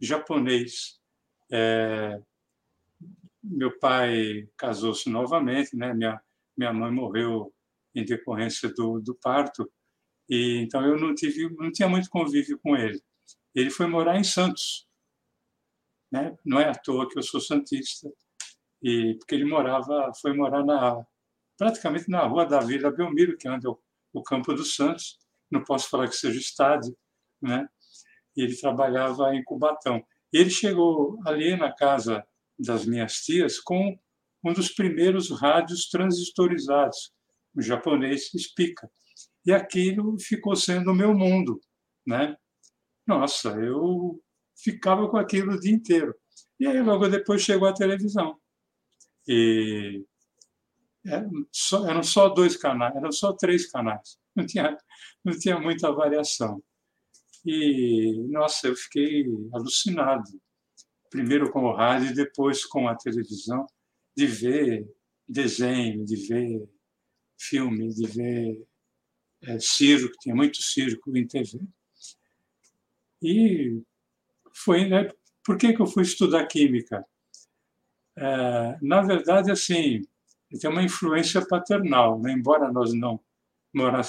japonês. 0.00 1.00
É, 1.52 2.20
meu 3.42 3.76
pai 3.78 4.48
casou-se 4.56 5.10
novamente, 5.10 5.76
né? 5.76 5.92
Minha 5.92 6.20
minha 6.60 6.74
mãe 6.74 6.92
morreu 6.92 7.54
em 7.94 8.04
decorrência 8.04 8.68
do, 8.68 9.00
do 9.00 9.14
parto 9.14 9.70
e 10.30 10.58
então 10.62 10.86
eu 10.86 10.98
não 10.98 11.14
tive 11.14 11.50
não 11.56 11.72
tinha 11.72 11.88
muito 11.88 12.08
convívio 12.08 12.58
com 12.60 12.76
ele. 12.76 13.02
Ele 13.54 13.70
foi 13.70 13.86
morar 13.88 14.16
em 14.16 14.24
Santos, 14.24 14.86
né? 16.12 16.36
Não 16.44 16.60
é 16.60 16.68
à 16.68 16.74
toa 16.74 17.08
que 17.08 17.18
eu 17.18 17.22
sou 17.22 17.40
santista 17.40 18.08
e 18.82 19.16
porque 19.18 19.34
ele 19.34 19.44
morava 19.44 20.12
foi 20.22 20.32
morar 20.32 20.64
na 20.64 21.04
praticamente 21.58 22.08
na 22.08 22.26
rua 22.26 22.46
da 22.46 22.60
Vila 22.60 22.90
Belmiro, 22.90 23.36
que 23.36 23.48
é 23.48 23.50
onde 23.50 23.66
é 23.66 23.70
o, 23.70 23.78
o 24.14 24.22
Campo 24.22 24.54
dos 24.54 24.74
Santos. 24.74 25.18
Não 25.50 25.64
posso 25.64 25.90
falar 25.90 26.08
que 26.08 26.16
seja 26.16 26.38
estádio, 26.38 26.96
né? 27.42 27.68
Ele 28.36 28.56
trabalhava 28.56 29.34
em 29.34 29.42
Cubatão. 29.44 30.02
Ele 30.32 30.48
chegou 30.48 31.18
ali 31.26 31.56
na 31.56 31.72
casa 31.72 32.24
das 32.58 32.86
minhas 32.86 33.14
tias 33.16 33.58
com 33.58 33.98
um 34.44 34.52
dos 34.52 34.70
primeiros 34.70 35.30
rádios 35.30 35.88
transistorizados, 35.88 37.12
o 37.54 37.60
japonês 37.60 38.30
Spica. 38.38 38.90
E 39.44 39.52
aquilo 39.52 40.18
ficou 40.18 40.54
sendo 40.54 40.90
o 40.90 40.94
meu 40.94 41.14
mundo, 41.14 41.60
né? 42.06 42.36
Nossa, 43.06 43.50
eu 43.50 44.22
ficava 44.56 45.08
com 45.08 45.16
aquilo 45.16 45.54
o 45.54 45.60
dia 45.60 45.72
inteiro. 45.72 46.14
E 46.58 46.66
aí 46.66 46.80
logo 46.82 47.08
depois 47.08 47.42
chegou 47.42 47.68
a 47.68 47.74
televisão. 47.74 48.38
E 49.26 50.04
eram 51.06 52.02
só 52.02 52.28
dois 52.28 52.56
canais, 52.56 52.94
eram 52.94 53.12
só 53.12 53.32
três 53.32 53.70
canais. 53.70 54.18
Não 54.36 54.46
tinha, 54.46 54.78
não 55.24 55.36
tinha 55.36 55.58
muita 55.58 55.90
variação. 55.90 56.62
E, 57.44 58.26
nossa, 58.28 58.68
eu 58.68 58.76
fiquei 58.76 59.24
alucinado 59.52 60.22
primeiro 61.10 61.50
com 61.50 61.64
o 61.64 61.74
rádio 61.74 62.10
e 62.10 62.14
depois 62.14 62.64
com 62.64 62.86
a 62.86 62.94
televisão, 62.94 63.66
de 64.16 64.26
ver 64.26 64.88
desenho, 65.28 66.04
de 66.04 66.16
ver 66.28 66.68
filme, 67.38 67.92
de 67.92 68.06
ver 68.06 68.68
é, 69.42 69.58
circo, 69.58 70.16
tinha 70.20 70.34
muito 70.34 70.62
circo 70.62 71.16
em 71.16 71.26
TV. 71.26 71.60
E 73.22 73.82
foi, 74.52 74.88
né? 74.88 75.08
Por 75.44 75.56
que, 75.56 75.72
que 75.72 75.80
eu 75.80 75.86
fui 75.86 76.02
estudar 76.02 76.46
química? 76.46 77.04
É, 78.16 78.78
na 78.82 79.02
verdade, 79.02 79.50
assim, 79.50 80.02
tem 80.60 80.70
uma 80.70 80.82
influência 80.82 81.46
paternal, 81.46 82.20
né? 82.20 82.32
embora 82.32 82.72
nós 82.72 82.92
não, 82.92 83.20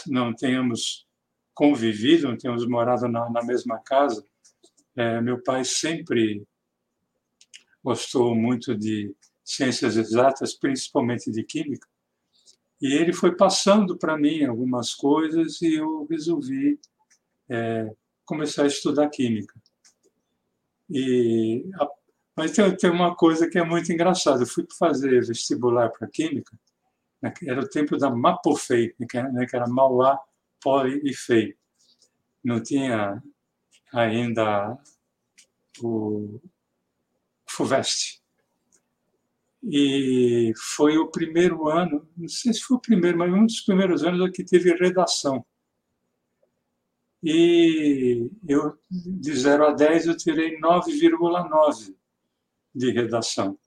não 0.07 0.33
tenhamos 0.33 1.07
convivido, 1.53 2.27
não 2.27 2.37
tenhamos 2.37 2.67
morado 2.67 3.07
na, 3.07 3.29
na 3.29 3.43
mesma 3.43 3.79
casa, 3.79 4.25
é, 4.95 5.21
meu 5.21 5.41
pai 5.41 5.63
sempre 5.63 6.43
gostou 7.83 8.35
muito 8.35 8.75
de 8.75 9.15
ciências 9.43 9.97
exatas, 9.97 10.53
principalmente 10.53 11.31
de 11.31 11.43
química, 11.43 11.87
e 12.81 12.93
ele 12.93 13.13
foi 13.13 13.35
passando 13.35 13.97
para 13.97 14.17
mim 14.17 14.43
algumas 14.43 14.93
coisas 14.93 15.61
e 15.61 15.75
eu 15.75 16.07
resolvi 16.09 16.79
é, 17.49 17.91
começar 18.25 18.63
a 18.63 18.67
estudar 18.67 19.09
química. 19.09 19.53
E 20.89 21.69
a, 21.75 21.87
mas 22.35 22.51
tem, 22.53 22.75
tem, 22.75 22.89
uma 22.89 23.15
coisa 23.15 23.49
que 23.49 23.59
é 23.59 23.63
muito 23.63 23.91
engraçada. 23.91 24.43
Eu 24.43 24.47
fui 24.47 24.65
fazer 24.79 25.23
vestibular 25.25 25.89
para 25.89 26.07
química, 26.07 26.57
né, 27.21 27.33
era 27.45 27.61
o 27.61 27.69
tempo 27.69 27.97
da 27.97 28.09
Mapofei, 28.09 28.95
né, 28.99 29.05
que 29.09 29.17
era, 29.17 29.31
né, 29.31 29.45
era 29.53 29.67
Mauá, 29.67 30.19
Poli 30.61 31.01
e 31.03 31.13
Fei. 31.13 31.55
Não 32.43 32.61
tinha 32.61 33.21
ainda 33.93 34.77
o, 35.83 36.41
FUVEST. 37.51 38.20
E 39.63 40.53
foi 40.57 40.97
o 40.97 41.11
primeiro 41.11 41.69
ano, 41.69 42.07
não 42.17 42.27
sei 42.27 42.53
se 42.53 42.61
foi 42.61 42.77
o 42.77 42.81
primeiro, 42.81 43.17
mas 43.17 43.31
um 43.31 43.45
dos 43.45 43.61
primeiros 43.61 44.03
anos 44.03 44.31
que 44.31 44.43
teve 44.43 44.73
redação. 44.73 45.45
E 47.23 48.27
eu, 48.47 48.75
de 48.89 49.35
0 49.35 49.67
a 49.67 49.71
10, 49.73 50.07
eu 50.07 50.17
tirei 50.17 50.59
9,9 50.59 51.95
de 52.73 52.91
redação. 52.91 53.57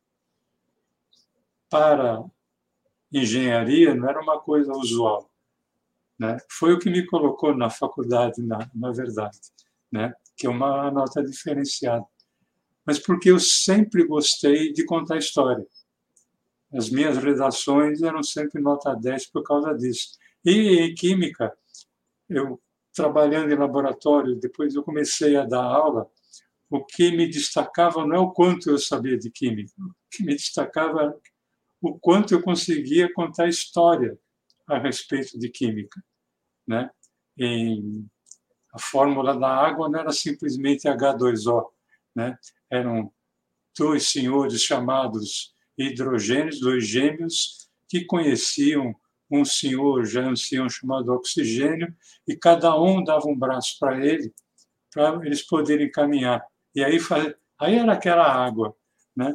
Para 1.70 2.24
engenharia, 3.12 3.94
não 3.94 4.08
era 4.08 4.20
uma 4.20 4.40
coisa 4.40 4.72
usual. 4.72 5.30
Né? 6.18 6.36
Foi 6.50 6.72
o 6.72 6.78
que 6.80 6.90
me 6.90 7.06
colocou 7.06 7.56
na 7.56 7.70
faculdade, 7.70 8.42
na, 8.42 8.68
na 8.74 8.90
verdade, 8.90 9.38
né? 9.90 10.12
que 10.36 10.48
é 10.48 10.50
uma 10.50 10.90
nota 10.90 11.22
diferenciada 11.22 12.04
mas 12.84 12.98
porque 12.98 13.30
eu 13.30 13.40
sempre 13.40 14.04
gostei 14.04 14.72
de 14.72 14.84
contar 14.84 15.16
história. 15.16 15.66
As 16.74 16.90
minhas 16.90 17.16
redações 17.18 18.02
eram 18.02 18.22
sempre 18.22 18.60
nota 18.60 18.94
10 18.94 19.26
por 19.26 19.42
causa 19.42 19.72
disso. 19.74 20.18
E 20.44 20.78
em 20.78 20.94
química, 20.94 21.56
eu 22.28 22.60
trabalhando 22.92 23.52
em 23.52 23.56
laboratório, 23.56 24.36
depois 24.36 24.74
eu 24.74 24.82
comecei 24.82 25.36
a 25.36 25.44
dar 25.44 25.62
aula, 25.62 26.08
o 26.70 26.84
que 26.84 27.10
me 27.10 27.28
destacava 27.28 28.06
não 28.06 28.16
é 28.16 28.18
o 28.18 28.30
quanto 28.30 28.70
eu 28.70 28.78
sabia 28.78 29.16
de 29.16 29.30
química, 29.30 29.72
o 29.78 29.94
que 30.10 30.24
me 30.24 30.34
destacava 30.34 31.16
o 31.80 31.98
quanto 31.98 32.34
eu 32.34 32.42
conseguia 32.42 33.12
contar 33.12 33.48
história 33.48 34.18
a 34.66 34.78
respeito 34.78 35.38
de 35.38 35.50
química, 35.50 36.02
né? 36.66 36.90
Em, 37.38 38.06
a 38.72 38.78
fórmula 38.78 39.38
da 39.38 39.48
água 39.48 39.88
não 39.88 40.00
era 40.00 40.10
simplesmente 40.10 40.88
H2O, 40.88 41.70
né? 42.14 42.38
eram 42.70 43.12
dois 43.76 44.08
senhores 44.08 44.60
chamados 44.62 45.53
hidrogênios, 45.76 46.60
dois 46.60 46.86
gêmeos, 46.86 47.68
que 47.88 48.04
conheciam 48.04 48.94
um 49.30 49.44
senhor 49.44 50.04
já 50.04 50.26
ancião 50.26 50.68
chamado 50.68 51.12
oxigênio, 51.12 51.94
e 52.26 52.36
cada 52.36 52.80
um 52.80 53.02
dava 53.02 53.26
um 53.26 53.36
braço 53.36 53.76
para 53.78 54.04
ele, 54.04 54.32
para 54.92 55.24
eles 55.26 55.42
poderem 55.42 55.90
caminhar. 55.90 56.44
E 56.74 56.84
aí, 56.84 56.98
aí 57.58 57.76
era 57.76 57.92
aquela 57.92 58.24
água. 58.24 58.74
Né? 59.16 59.34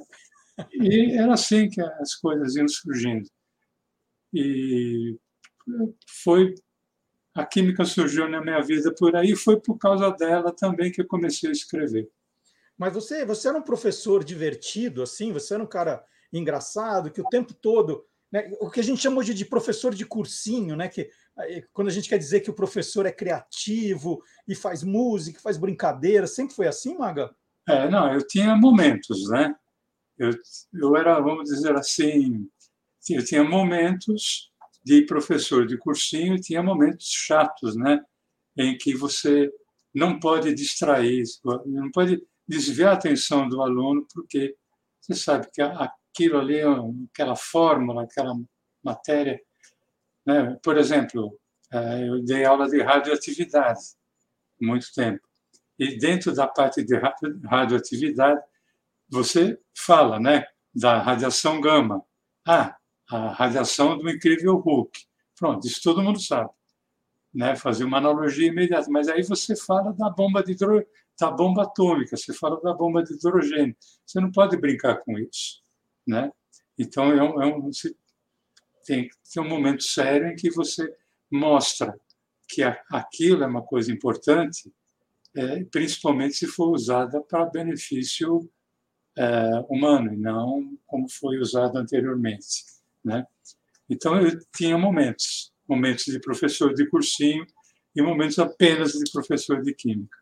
E 0.74 1.14
era 1.14 1.34
assim 1.34 1.70
que 1.70 1.82
as 1.82 2.16
coisas 2.16 2.56
iam 2.56 2.68
surgindo. 2.68 3.30
e 4.34 5.18
foi 6.24 6.54
a 7.34 7.46
química 7.46 7.86
surgiu 7.86 8.28
na 8.28 8.42
minha 8.42 8.62
vida 8.62 8.94
por 8.94 9.16
aí, 9.16 9.36
foi 9.36 9.60
por 9.60 9.78
causa 9.78 10.10
dela 10.12 10.52
também 10.52 10.92
que 10.92 11.02
eu 11.02 11.08
comecei 11.08 11.50
a 11.50 11.54
escrever. 11.54 12.10
Mas 12.78 12.94
você, 12.94 13.26
você 13.26 13.48
era 13.48 13.58
um 13.58 13.62
professor 13.62 14.24
divertido, 14.24 15.04
assim? 15.04 15.32
Você 15.32 15.54
era 15.54 15.64
um 15.64 15.68
cara 15.68 16.04
engraçado, 16.32 17.12
que 17.12 17.22
o 17.22 17.30
tempo 17.30 17.54
todo. 17.54 18.06
Né, 18.32 18.52
o 18.60 18.70
que 18.70 18.80
a 18.80 18.84
gente 18.84 19.02
chama 19.02 19.18
hoje 19.18 19.34
de 19.34 19.44
professor 19.44 19.94
de 19.94 20.06
cursinho, 20.06 20.76
né? 20.76 20.88
Que, 20.88 21.10
quando 21.74 21.88
a 21.88 21.92
gente 21.92 22.08
quer 22.08 22.18
dizer 22.18 22.42
que 22.42 22.50
o 22.50 22.56
professor 22.56 23.06
é 23.06 23.12
criativo 23.12 24.22
e 24.48 24.54
faz 24.54 24.84
música, 24.84 25.40
faz 25.40 25.58
brincadeira, 25.58 26.28
sempre 26.28 26.56
foi 26.56 26.68
assim, 26.68 26.98
Maga? 26.98 27.34
É, 27.68 27.90
não, 27.90 28.14
eu 28.14 28.26
tinha 28.26 28.56
momentos, 28.56 29.30
né? 29.30 29.56
Eu, 30.18 30.32
eu 30.74 30.96
era, 30.96 31.20
vamos 31.20 31.50
dizer 31.50 31.76
assim, 31.76 32.48
eu 33.10 33.24
tinha 33.24 33.44
momentos 33.44 34.52
de 34.84 35.04
professor 35.06 35.66
de 35.66 35.78
cursinho 35.78 36.36
e 36.36 36.42
tinha 36.42 36.62
momentos 36.62 37.08
chatos, 37.08 37.76
né? 37.76 38.04
Em 38.58 38.78
que 38.78 38.96
você 38.96 39.52
não 39.94 40.20
pode 40.20 40.54
distrair, 40.54 41.24
não 41.66 41.90
pode 41.92 42.22
desviar 42.48 42.92
a 42.92 42.94
atenção 42.94 43.48
do 43.48 43.62
aluno, 43.62 44.06
porque 44.14 44.56
você 45.00 45.16
sabe 45.16 45.48
que 45.52 45.62
aquilo 46.14 46.40
ali, 46.40 46.60
aquela 47.12 47.36
fórmula, 47.36 48.04
aquela 48.04 48.34
matéria. 48.84 49.40
Né? 50.26 50.58
Por 50.64 50.78
exemplo, 50.78 51.38
eh, 51.72 52.08
eu 52.08 52.24
dei 52.24 52.46
aula 52.46 52.68
de 52.68 52.82
radioatividade 52.82 53.80
muito 54.62 54.94
tempo. 54.94 55.22
E 55.78 55.98
dentro 55.98 56.34
da 56.34 56.48
parte 56.48 56.84
de 56.84 56.96
radioatividade, 57.46 58.42
você 59.10 59.58
fala 59.76 60.20
né, 60.20 60.46
da 60.76 61.02
radiação 61.02 61.62
gama. 61.62 62.04
Ah, 62.46 62.76
a 63.10 63.30
radiação 63.30 63.98
do 63.98 64.10
incrível 64.10 64.58
Hulk. 64.58 65.00
Pronto, 65.38 65.66
isso 65.66 65.82
todo 65.82 66.04
mundo 66.04 66.20
sabe. 66.20 66.50
Né, 67.34 67.56
fazer 67.56 67.86
uma 67.86 67.98
analogia 67.98 68.48
imediata. 68.48 68.90
Mas 68.90 69.08
aí 69.08 69.24
você 69.24 69.56
fala 69.56 69.94
da 69.94 70.10
bomba 70.10 70.44
de 70.44 70.52
hidro... 70.52 70.86
da 71.20 71.32
bomba 71.32 71.64
atômica, 71.64 72.18
você 72.18 72.34
fala 72.34 72.60
da 72.62 72.74
bomba 72.74 73.04
de 73.04 73.14
hidrogênio. 73.14 73.76
Você 74.06 74.20
não 74.20 74.32
pode 74.32 74.58
brincar 74.58 74.98
com 74.98 75.18
isso. 75.18 75.64
Né? 76.10 76.32
Então, 76.76 77.12
é 77.12 77.22
um, 77.22 77.42
é 77.44 77.46
um, 77.46 77.70
tem 78.84 79.08
ter 79.32 79.40
um 79.40 79.48
momento 79.48 79.84
sério 79.84 80.28
em 80.28 80.36
que 80.36 80.50
você 80.50 80.92
mostra 81.32 81.94
que 82.48 82.64
aquilo 82.92 83.44
é 83.44 83.48
uma 83.48 83.62
coisa 83.62 83.92
importante, 83.92 84.74
é, 85.36 85.64
principalmente 85.66 86.34
se 86.34 86.48
for 86.48 86.72
usada 86.72 87.22
para 87.22 87.46
benefício 87.46 88.50
é, 89.16 89.66
humano 89.70 90.12
e 90.12 90.18
não 90.18 90.76
como 90.88 91.08
foi 91.08 91.38
usado 91.38 91.78
anteriormente. 91.78 92.66
Né? 93.06 93.24
Então, 93.88 94.20
eu 94.20 94.40
tinha 94.58 94.76
momentos, 94.80 95.54
momentos 95.68 96.06
de 96.06 96.20
professor 96.20 96.74
de 96.74 96.90
cursinho 96.90 97.46
e 97.96 98.02
momentos 98.02 98.40
apenas 98.40 98.94
de 98.94 99.12
professor 99.12 99.62
de 99.62 99.76
química. 99.76 100.18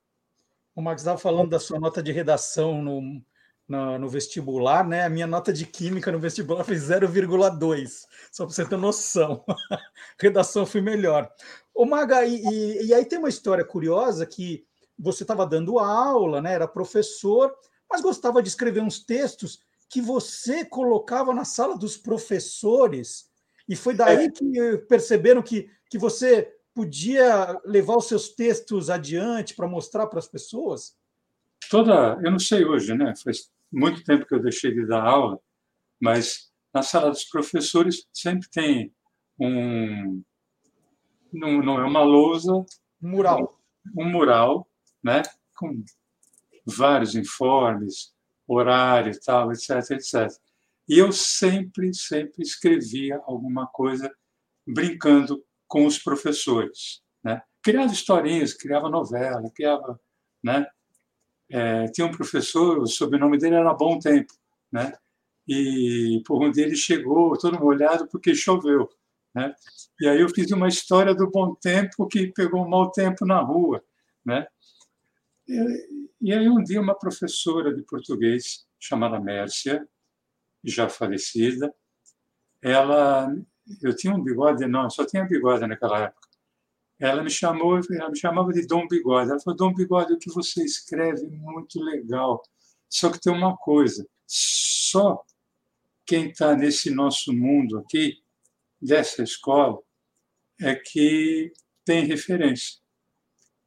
O 0.75 0.81
Max 0.81 1.01
estava 1.01 1.17
falando 1.17 1.49
da 1.49 1.59
sua 1.61 1.79
nota 1.79 2.03
de 2.03 2.11
redação 2.11 2.81
no, 2.83 3.23
no, 3.67 3.99
no, 3.99 4.09
vestibular, 4.09 4.87
né? 4.87 5.03
A 5.03 5.09
minha 5.09 5.27
nota 5.27 5.51
de 5.51 5.65
química 5.65 6.11
no 6.11 6.19
vestibular 6.19 6.63
foi 6.63 6.75
0,2, 6.75 8.05
só 8.31 8.45
para 8.45 8.53
você 8.53 8.65
ter 8.65 8.77
noção. 8.77 9.43
Redação 10.19 10.65
foi 10.65 10.81
melhor. 10.81 11.29
Ô, 11.73 11.85
Maga, 11.85 12.25
e, 12.25 12.43
e, 12.43 12.87
e, 12.87 12.93
aí 12.93 13.05
tem 13.05 13.19
uma 13.19 13.29
história 13.29 13.65
curiosa 13.65 14.25
que 14.25 14.65
você 14.97 15.23
estava 15.23 15.45
dando 15.45 15.79
aula, 15.79 16.41
né? 16.41 16.53
Era 16.53 16.67
professor, 16.67 17.53
mas 17.89 18.01
gostava 18.01 18.41
de 18.41 18.49
escrever 18.49 18.81
uns 18.81 18.99
textos 18.99 19.59
que 19.89 20.01
você 20.01 20.65
colocava 20.65 21.33
na 21.33 21.45
sala 21.45 21.77
dos 21.77 21.97
professores, 21.97 23.29
e 23.67 23.75
foi 23.75 23.93
daí 23.93 24.25
é. 24.25 24.31
que 24.31 24.77
perceberam 24.87 25.41
que, 25.41 25.69
que 25.89 25.97
você 25.97 26.53
podia 26.73 27.59
levar 27.65 27.97
os 27.97 28.07
seus 28.07 28.29
textos 28.29 28.89
adiante 28.89 29.55
para 29.55 29.67
mostrar 29.67 30.07
para 30.07 30.19
as 30.19 30.27
pessoas? 30.27 30.95
Toda, 31.69 32.19
eu 32.23 32.31
não 32.31 32.39
sei 32.39 32.63
hoje, 32.63 32.93
né? 32.93 33.13
Faz 33.15 33.49
muito 33.71 34.03
tempo 34.03 34.25
que 34.25 34.33
eu 34.33 34.41
deixei 34.41 34.73
de 34.73 34.85
dar 34.85 35.03
aula, 35.03 35.39
mas 35.99 36.51
na 36.73 36.81
sala 36.83 37.09
dos 37.09 37.25
professores 37.25 38.07
sempre 38.13 38.49
tem 38.49 38.93
um. 39.39 40.23
Não, 41.31 41.61
não 41.61 41.79
é 41.79 41.85
uma 41.85 42.03
lousa. 42.03 42.53
Um 42.53 42.65
mural. 43.01 43.59
Um, 43.95 44.09
mural, 44.09 44.67
né? 45.03 45.21
Com 45.55 45.83
vários 46.65 47.15
informes, 47.15 48.13
horário 48.47 49.11
e 49.11 49.19
tal, 49.19 49.51
etc, 49.51 49.91
etc. 49.91 50.29
E 50.87 50.97
eu 50.97 51.11
sempre, 51.11 51.93
sempre 51.93 52.41
escrevia 52.41 53.21
alguma 53.25 53.67
coisa 53.67 54.13
brincando 54.65 55.43
com 55.67 55.85
os 55.85 55.99
professores, 55.99 57.01
né? 57.23 57.41
Criava 57.61 57.91
historinhas, 57.91 58.53
criava 58.53 58.89
novela, 58.89 59.51
criava, 59.53 59.99
né? 60.43 60.65
É, 61.49 61.87
tinha 61.87 62.05
um 62.05 62.11
professor, 62.11 62.79
o 62.79 62.87
sobrenome 62.87 63.37
dele 63.37 63.55
era 63.55 63.73
Bom 63.73 63.99
Tempo, 63.99 64.33
né? 64.71 64.93
E 65.47 66.21
por 66.25 66.51
dia 66.51 66.65
ele 66.65 66.75
chegou 66.75 67.37
todo 67.37 67.59
molhado 67.59 68.07
porque 68.07 68.35
choveu, 68.35 68.89
né? 69.33 69.55
E 70.01 70.07
aí 70.07 70.19
eu 70.19 70.29
fiz 70.29 70.51
uma 70.51 70.67
história 70.67 71.15
do 71.15 71.31
bom 71.31 71.55
tempo 71.55 72.05
que 72.07 72.27
pegou 72.27 72.65
um 72.65 72.69
mau 72.69 72.91
tempo 72.91 73.25
na 73.25 73.39
rua, 73.39 73.81
né? 74.25 74.45
E, 75.47 76.09
e 76.21 76.33
aí 76.33 76.49
um 76.49 76.61
dia 76.61 76.81
uma 76.81 76.97
professora 76.97 77.73
de 77.73 77.81
português 77.83 78.67
chamada 78.77 79.19
Mércia, 79.21 79.87
já 80.63 80.89
falecida, 80.89 81.73
ela 82.61 83.33
eu 83.81 83.95
tinha 83.95 84.13
um 84.13 84.21
bigode, 84.21 84.65
não, 84.65 84.89
só 84.89 85.05
tinha 85.05 85.23
bigode 85.25 85.65
naquela 85.65 85.99
época 86.05 86.26
ela 86.99 87.23
me 87.23 87.29
chamou, 87.29 87.79
ela 87.91 88.09
me 88.09 88.17
chamava 88.17 88.51
de 88.51 88.65
Dom 88.65 88.87
Bigode. 88.87 89.29
Ela 89.29 89.39
falou: 89.39 89.57
Dom 89.57 89.73
Bigode, 89.73 90.13
o 90.13 90.17
que 90.17 90.31
você 90.31 90.63
escreve 90.63 91.25
é 91.25 91.29
muito 91.29 91.79
legal. 91.83 92.41
Só 92.89 93.11
que 93.11 93.19
tem 93.19 93.31
uma 93.31 93.55
coisa: 93.55 94.07
só 94.25 95.23
quem 96.05 96.29
está 96.29 96.55
nesse 96.55 96.89
nosso 96.89 97.33
mundo 97.33 97.77
aqui, 97.79 98.23
dessa 98.81 99.21
escola, 99.21 99.77
é 100.59 100.75
que 100.75 101.51
tem 101.85 102.05
referência. 102.05 102.79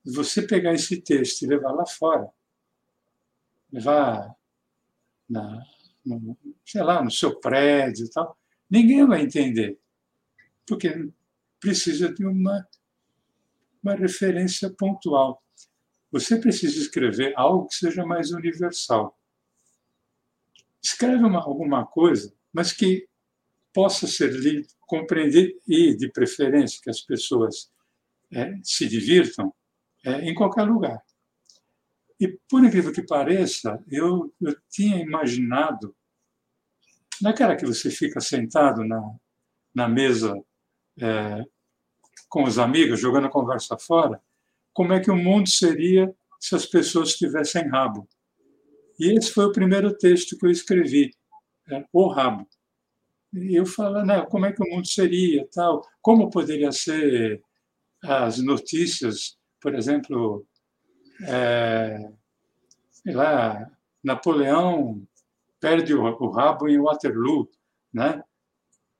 Você 0.04 0.42
pegar 0.42 0.72
esse 0.72 1.00
texto 1.00 1.42
e 1.42 1.46
levar 1.46 1.72
lá 1.72 1.86
fora, 1.86 2.28
levar 3.70 4.34
na, 5.28 5.62
no, 6.04 6.36
sei 6.64 6.82
lá, 6.82 7.04
no 7.04 7.10
seu 7.10 7.38
prédio 7.38 8.06
e 8.06 8.10
tal, 8.10 8.36
ninguém 8.68 9.06
vai 9.06 9.22
entender. 9.22 9.78
Porque 10.66 11.08
precisa 11.60 12.12
de 12.12 12.24
uma 12.24 12.66
uma 13.82 13.94
referência 13.94 14.70
pontual. 14.70 15.42
Você 16.10 16.38
precisa 16.38 16.78
escrever 16.78 17.32
algo 17.36 17.68
que 17.68 17.76
seja 17.76 18.04
mais 18.04 18.32
universal. 18.32 19.16
Escreve 20.82 21.24
uma, 21.24 21.40
alguma 21.40 21.86
coisa, 21.86 22.34
mas 22.52 22.72
que 22.72 23.08
possa 23.72 24.06
ser 24.06 24.32
lido, 24.32 24.66
compreendido 24.80 25.52
e, 25.66 25.94
de 25.94 26.10
preferência, 26.10 26.80
que 26.82 26.90
as 26.90 27.00
pessoas 27.00 27.70
é, 28.32 28.54
se 28.62 28.88
divirtam 28.88 29.54
é, 30.04 30.28
em 30.28 30.34
qualquer 30.34 30.64
lugar. 30.64 31.00
E, 32.18 32.28
por 32.48 32.64
incrível 32.64 32.92
que 32.92 33.02
pareça, 33.02 33.82
eu, 33.88 34.32
eu 34.40 34.56
tinha 34.68 34.98
imaginado, 34.98 35.94
naquela 37.22 37.56
que 37.56 37.66
você 37.66 37.90
fica 37.90 38.20
sentado 38.20 38.84
na, 38.84 39.00
na 39.74 39.88
mesa 39.88 40.34
é, 40.98 41.44
com 42.30 42.44
os 42.44 42.58
amigos, 42.58 43.00
jogando 43.00 43.26
a 43.26 43.30
conversa 43.30 43.76
fora, 43.76 44.22
como 44.72 44.94
é 44.94 45.00
que 45.00 45.10
o 45.10 45.16
mundo 45.16 45.50
seria 45.50 46.14
se 46.38 46.54
as 46.54 46.64
pessoas 46.64 47.16
tivessem 47.16 47.68
rabo. 47.68 48.08
E 48.98 49.12
esse 49.12 49.32
foi 49.32 49.46
o 49.46 49.52
primeiro 49.52 49.92
texto 49.96 50.38
que 50.38 50.46
eu 50.46 50.50
escrevi, 50.50 51.10
é, 51.70 51.84
O 51.92 52.06
Rabo. 52.08 52.46
E 53.32 53.54
eu 53.54 53.64
falo, 53.64 54.04
né, 54.04 54.24
como 54.26 54.46
é 54.46 54.52
que 54.52 54.62
o 54.62 54.68
mundo 54.68 54.86
seria, 54.86 55.46
tal, 55.52 55.82
como 56.00 56.30
poderia 56.30 56.72
ser 56.72 57.42
as 58.02 58.38
notícias, 58.38 59.38
por 59.60 59.74
exemplo, 59.74 60.46
é, 61.26 62.10
sei 62.90 63.14
lá, 63.14 63.70
Napoleão 64.02 65.06
perde 65.60 65.94
o, 65.94 66.02
o 66.02 66.30
rabo 66.30 66.68
em 66.68 66.80
Waterloo, 66.80 67.48
né? 67.92 68.22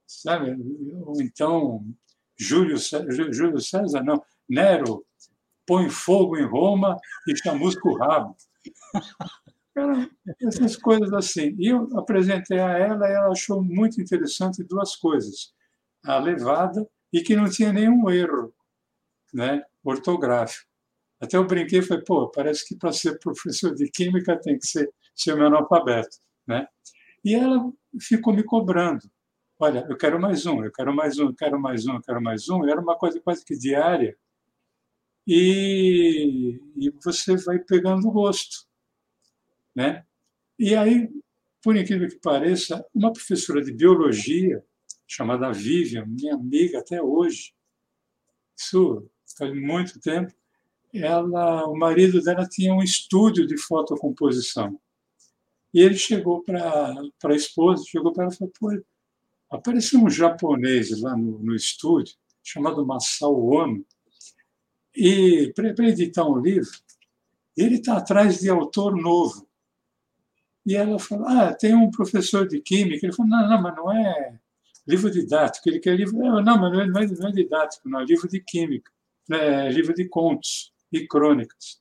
Sabe? 0.06 0.56
Ou 1.04 1.20
então 1.20 1.84
Júlio, 2.40 2.76
Júlio 3.32 3.60
César, 3.60 4.02
não, 4.02 4.22
Nero 4.48 5.04
põe 5.66 5.88
fogo 5.90 6.38
em 6.38 6.44
Roma 6.44 6.96
e 7.28 7.36
chamusca 7.36 7.86
o 7.88 7.96
rabo. 7.96 8.34
essas 10.42 10.76
coisas 10.76 11.12
assim. 11.12 11.54
E 11.58 11.68
eu 11.68 11.88
apresentei 11.96 12.58
a 12.58 12.70
ela 12.70 13.08
e 13.08 13.12
ela 13.12 13.28
achou 13.28 13.62
muito 13.62 14.00
interessante 14.00 14.64
duas 14.64 14.96
coisas. 14.96 15.52
A 16.04 16.18
levada 16.18 16.88
e 17.12 17.20
que 17.20 17.36
não 17.36 17.48
tinha 17.48 17.72
nenhum 17.72 18.08
erro 18.10 18.52
né, 19.32 19.62
ortográfico. 19.84 20.68
Até 21.20 21.36
eu 21.36 21.46
brinquei 21.46 21.80
e 21.80 21.82
falei, 21.82 22.02
pô, 22.04 22.30
parece 22.30 22.66
que 22.66 22.74
para 22.74 22.92
ser 22.92 23.18
professor 23.18 23.74
de 23.74 23.88
química 23.90 24.40
tem 24.40 24.58
que 24.58 24.66
ser, 24.66 24.90
ser 25.14 25.34
um 25.34 25.46
analfabeto. 25.46 26.16
Né? 26.46 26.66
E 27.22 27.34
ela 27.34 27.70
ficou 28.00 28.34
me 28.34 28.42
cobrando. 28.42 29.02
Olha, 29.60 29.86
eu 29.88 29.96
quero 29.96 30.18
mais 30.18 30.46
um, 30.46 30.64
eu 30.64 30.72
quero 30.72 30.94
mais 30.94 31.18
um, 31.18 31.26
eu 31.26 31.34
quero 31.34 31.60
mais 31.60 31.86
um, 31.86 31.94
eu 31.94 32.02
quero 32.02 32.22
mais 32.22 32.48
um. 32.48 32.66
Era 32.66 32.80
uma 32.80 32.96
coisa 32.96 33.20
quase 33.20 33.44
que 33.44 33.56
diária. 33.56 34.16
E, 35.26 36.58
e 36.76 36.90
você 37.04 37.36
vai 37.36 37.58
pegando 37.58 38.10
gosto. 38.10 38.66
Né? 39.76 40.04
E 40.58 40.74
aí, 40.74 41.10
por 41.62 41.76
incrível 41.76 42.08
que 42.08 42.18
pareça, 42.18 42.84
uma 42.94 43.12
professora 43.12 43.62
de 43.62 43.72
biologia, 43.72 44.64
chamada 45.06 45.52
Vivian, 45.52 46.06
minha 46.06 46.34
amiga 46.34 46.78
até 46.78 47.02
hoje, 47.02 47.52
isso 48.56 49.08
faz 49.36 49.54
muito 49.54 50.00
tempo, 50.00 50.32
ela, 50.92 51.66
o 51.66 51.76
marido 51.76 52.20
dela 52.22 52.48
tinha 52.48 52.74
um 52.74 52.82
estúdio 52.82 53.46
de 53.46 53.56
fotocomposição. 53.58 54.80
E 55.72 55.80
ele 55.80 55.96
chegou 55.96 56.42
para 56.42 56.94
a 57.24 57.34
esposa, 57.34 57.84
chegou 57.86 58.12
para 58.12 58.24
ela 58.24 58.32
e 58.32 58.36
falou: 58.36 58.52
Pô, 58.58 58.72
apareceu 59.50 60.00
um 60.00 60.10
japonês 60.10 61.00
lá 61.00 61.16
no, 61.16 61.38
no 61.38 61.54
estúdio, 61.54 62.14
chamado 62.42 62.86
Masao 62.86 63.46
Ono, 63.46 63.84
e 64.94 65.52
para 65.54 65.88
editar 65.88 66.26
um 66.26 66.38
livro, 66.38 66.70
ele 67.56 67.76
está 67.76 67.96
atrás 67.96 68.40
de 68.40 68.48
autor 68.48 68.96
novo. 68.96 69.46
E 70.66 70.74
ela 70.74 70.98
falou: 70.98 71.26
Ah, 71.28 71.54
tem 71.54 71.74
um 71.74 71.90
professor 71.90 72.46
de 72.46 72.60
química. 72.60 73.06
Ele 73.06 73.14
falou: 73.14 73.30
Não, 73.30 73.48
não, 73.48 73.62
mas 73.62 73.76
não 73.76 73.92
é 73.92 74.38
livro 74.86 75.10
didático. 75.10 75.68
Ele 75.68 75.80
quer 75.80 75.96
livro. 75.96 76.16
Não, 76.16 76.58
mas 76.58 76.72
não 76.72 76.80
é, 76.80 76.86
não 76.86 77.28
é 77.28 77.32
didático, 77.32 77.88
não 77.88 78.00
é 78.00 78.04
livro 78.04 78.28
de 78.28 78.40
química, 78.40 78.90
é 79.30 79.68
livro 79.70 79.94
de 79.94 80.08
contos 80.08 80.72
e 80.92 81.06
crônicas. 81.06 81.78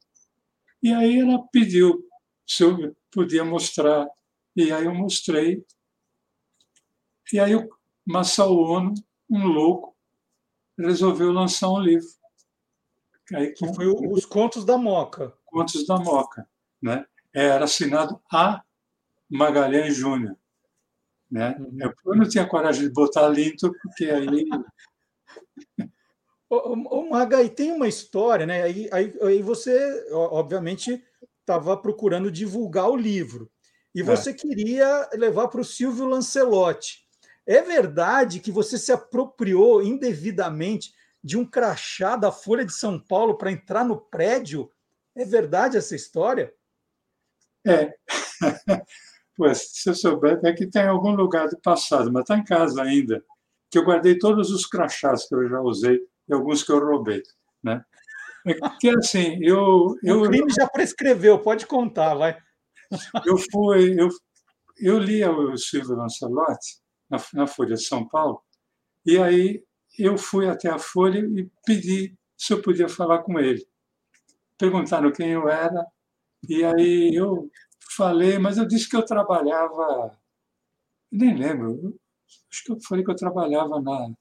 E 0.81 0.93
aí 0.93 1.19
ela 1.19 1.39
pediu 1.51 2.05
se 2.45 2.63
eu 2.63 2.95
podia 3.11 3.43
mostrar. 3.43 4.07
E 4.55 4.71
aí 4.71 4.85
eu 4.85 4.93
mostrei. 4.93 5.63
E 7.33 7.39
aí 7.39 7.55
o 7.55 7.69
Masao 8.05 8.55
Ono, 8.55 8.93
um 9.29 9.45
louco, 9.45 9.95
resolveu 10.77 11.31
lançar 11.31 11.69
um 11.69 11.79
livro. 11.79 12.07
Aí, 13.33 13.51
que 13.51 13.73
foi 13.73 13.87
Os 13.87 14.25
Contos 14.25 14.65
da 14.65 14.77
Moca. 14.77 15.33
Contos 15.45 15.85
da 15.85 15.97
Moca. 15.97 16.47
Né? 16.81 17.05
Era 17.33 17.65
assinado 17.65 18.19
A. 18.31 18.63
Magalhães 19.29 19.95
Júnior. 19.95 20.35
Né? 21.29 21.55
Uhum. 21.59 21.93
Eu 22.05 22.15
não 22.15 22.27
tinha 22.27 22.47
coragem 22.47 22.87
de 22.87 22.93
botar 22.93 23.27
Linto, 23.27 23.71
porque 23.83 24.05
aí. 24.05 24.45
Ô, 26.49 27.07
Maga, 27.07 27.43
e 27.43 27.49
tem 27.49 27.71
uma 27.71 27.87
história, 27.87 28.45
né? 28.45 28.63
Aí, 28.63 28.89
aí, 28.91 29.13
aí 29.21 29.41
você, 29.43 30.07
obviamente, 30.11 31.03
estava 31.41 31.77
procurando 31.77 32.31
divulgar 32.31 32.89
o 32.89 32.95
livro. 32.95 33.51
E 33.93 34.01
é. 34.01 34.03
você 34.03 34.31
é. 34.31 34.33
queria 34.33 35.07
levar 35.13 35.47
para 35.49 35.61
o 35.61 35.65
Silvio 35.65 36.07
Lancelotti. 36.07 37.07
É 37.49 37.63
verdade 37.63 38.39
que 38.39 38.51
você 38.51 38.77
se 38.77 38.91
apropriou 38.91 39.81
indevidamente 39.81 40.93
de 41.23 41.35
um 41.35 41.43
crachá 41.43 42.15
da 42.15 42.31
Folha 42.31 42.63
de 42.63 42.71
São 42.71 42.99
Paulo 42.99 43.39
para 43.39 43.51
entrar 43.51 43.83
no 43.83 43.99
prédio? 43.99 44.71
É 45.15 45.25
verdade 45.25 45.75
essa 45.75 45.95
história? 45.95 46.53
É. 47.65 47.91
Pois, 49.35 49.69
se 49.71 49.89
eu 49.89 49.95
souber, 49.95 50.37
é 50.43 50.51
que 50.51 50.67
tem 50.67 50.83
algum 50.83 51.15
lugar 51.15 51.47
do 51.47 51.57
passado, 51.61 52.11
mas 52.11 52.23
está 52.23 52.37
em 52.37 52.43
casa 52.43 52.83
ainda, 52.83 53.23
que 53.71 53.77
eu 53.77 53.85
guardei 53.85 54.17
todos 54.17 54.51
os 54.51 54.65
crachás 54.65 55.25
que 55.25 55.33
eu 55.33 55.47
já 55.47 55.61
usei 55.61 55.97
e 56.27 56.33
alguns 56.33 56.61
que 56.61 56.73
eu 56.73 56.85
roubei, 56.85 57.23
né? 57.63 57.81
Porque 58.43 58.89
assim, 58.89 59.39
eu, 59.41 59.95
eu 60.03 60.23
o 60.23 60.27
crime 60.27 60.51
já 60.51 60.67
prescreveu, 60.67 61.39
pode 61.39 61.65
contar, 61.65 62.15
vai. 62.15 62.37
Eu 63.25 63.37
fui, 63.49 63.97
eu, 63.97 64.09
eu 64.77 64.99
li 64.99 65.23
o 65.23 65.55
Silvio 65.55 65.95
Lancelotti 65.95 66.81
na, 67.09 67.17
na 67.33 67.47
Folha 67.47 67.75
de 67.75 67.83
São 67.83 68.07
Paulo 68.07 68.43
e 69.05 69.17
aí 69.17 69.63
eu 69.97 70.17
fui 70.17 70.47
até 70.47 70.69
a 70.69 70.79
Folha 70.79 71.19
e 71.19 71.49
pedi 71.65 72.15
se 72.37 72.53
eu 72.53 72.61
podia 72.61 72.87
falar 72.87 73.19
com 73.23 73.39
ele. 73.39 73.65
Perguntaram 74.57 75.11
quem 75.11 75.31
eu 75.31 75.49
era 75.49 75.85
e 76.47 76.63
aí 76.63 77.15
eu 77.15 77.49
falei, 77.95 78.37
mas 78.37 78.57
eu 78.57 78.65
disse 78.65 78.89
que 78.89 78.95
eu 78.95 79.05
trabalhava. 79.05 80.17
Nem 81.11 81.35
lembro. 81.35 81.99
Acho 82.51 82.63
que 82.63 82.71
eu 82.71 82.81
falei 82.81 83.03
que 83.03 83.11
eu 83.11 83.15
trabalhava 83.15 83.81
na. 83.81 84.13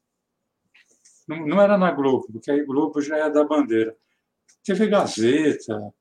Não, 1.29 1.47
não 1.47 1.61
era 1.61 1.77
na 1.77 1.91
Globo, 1.91 2.27
porque 2.33 2.51
aí 2.51 2.65
Globo 2.65 3.01
já 3.03 3.19
é 3.19 3.31
da 3.31 3.45
bandeira. 3.45 3.97
TV 4.65 4.89
Gazeta, 4.89 5.95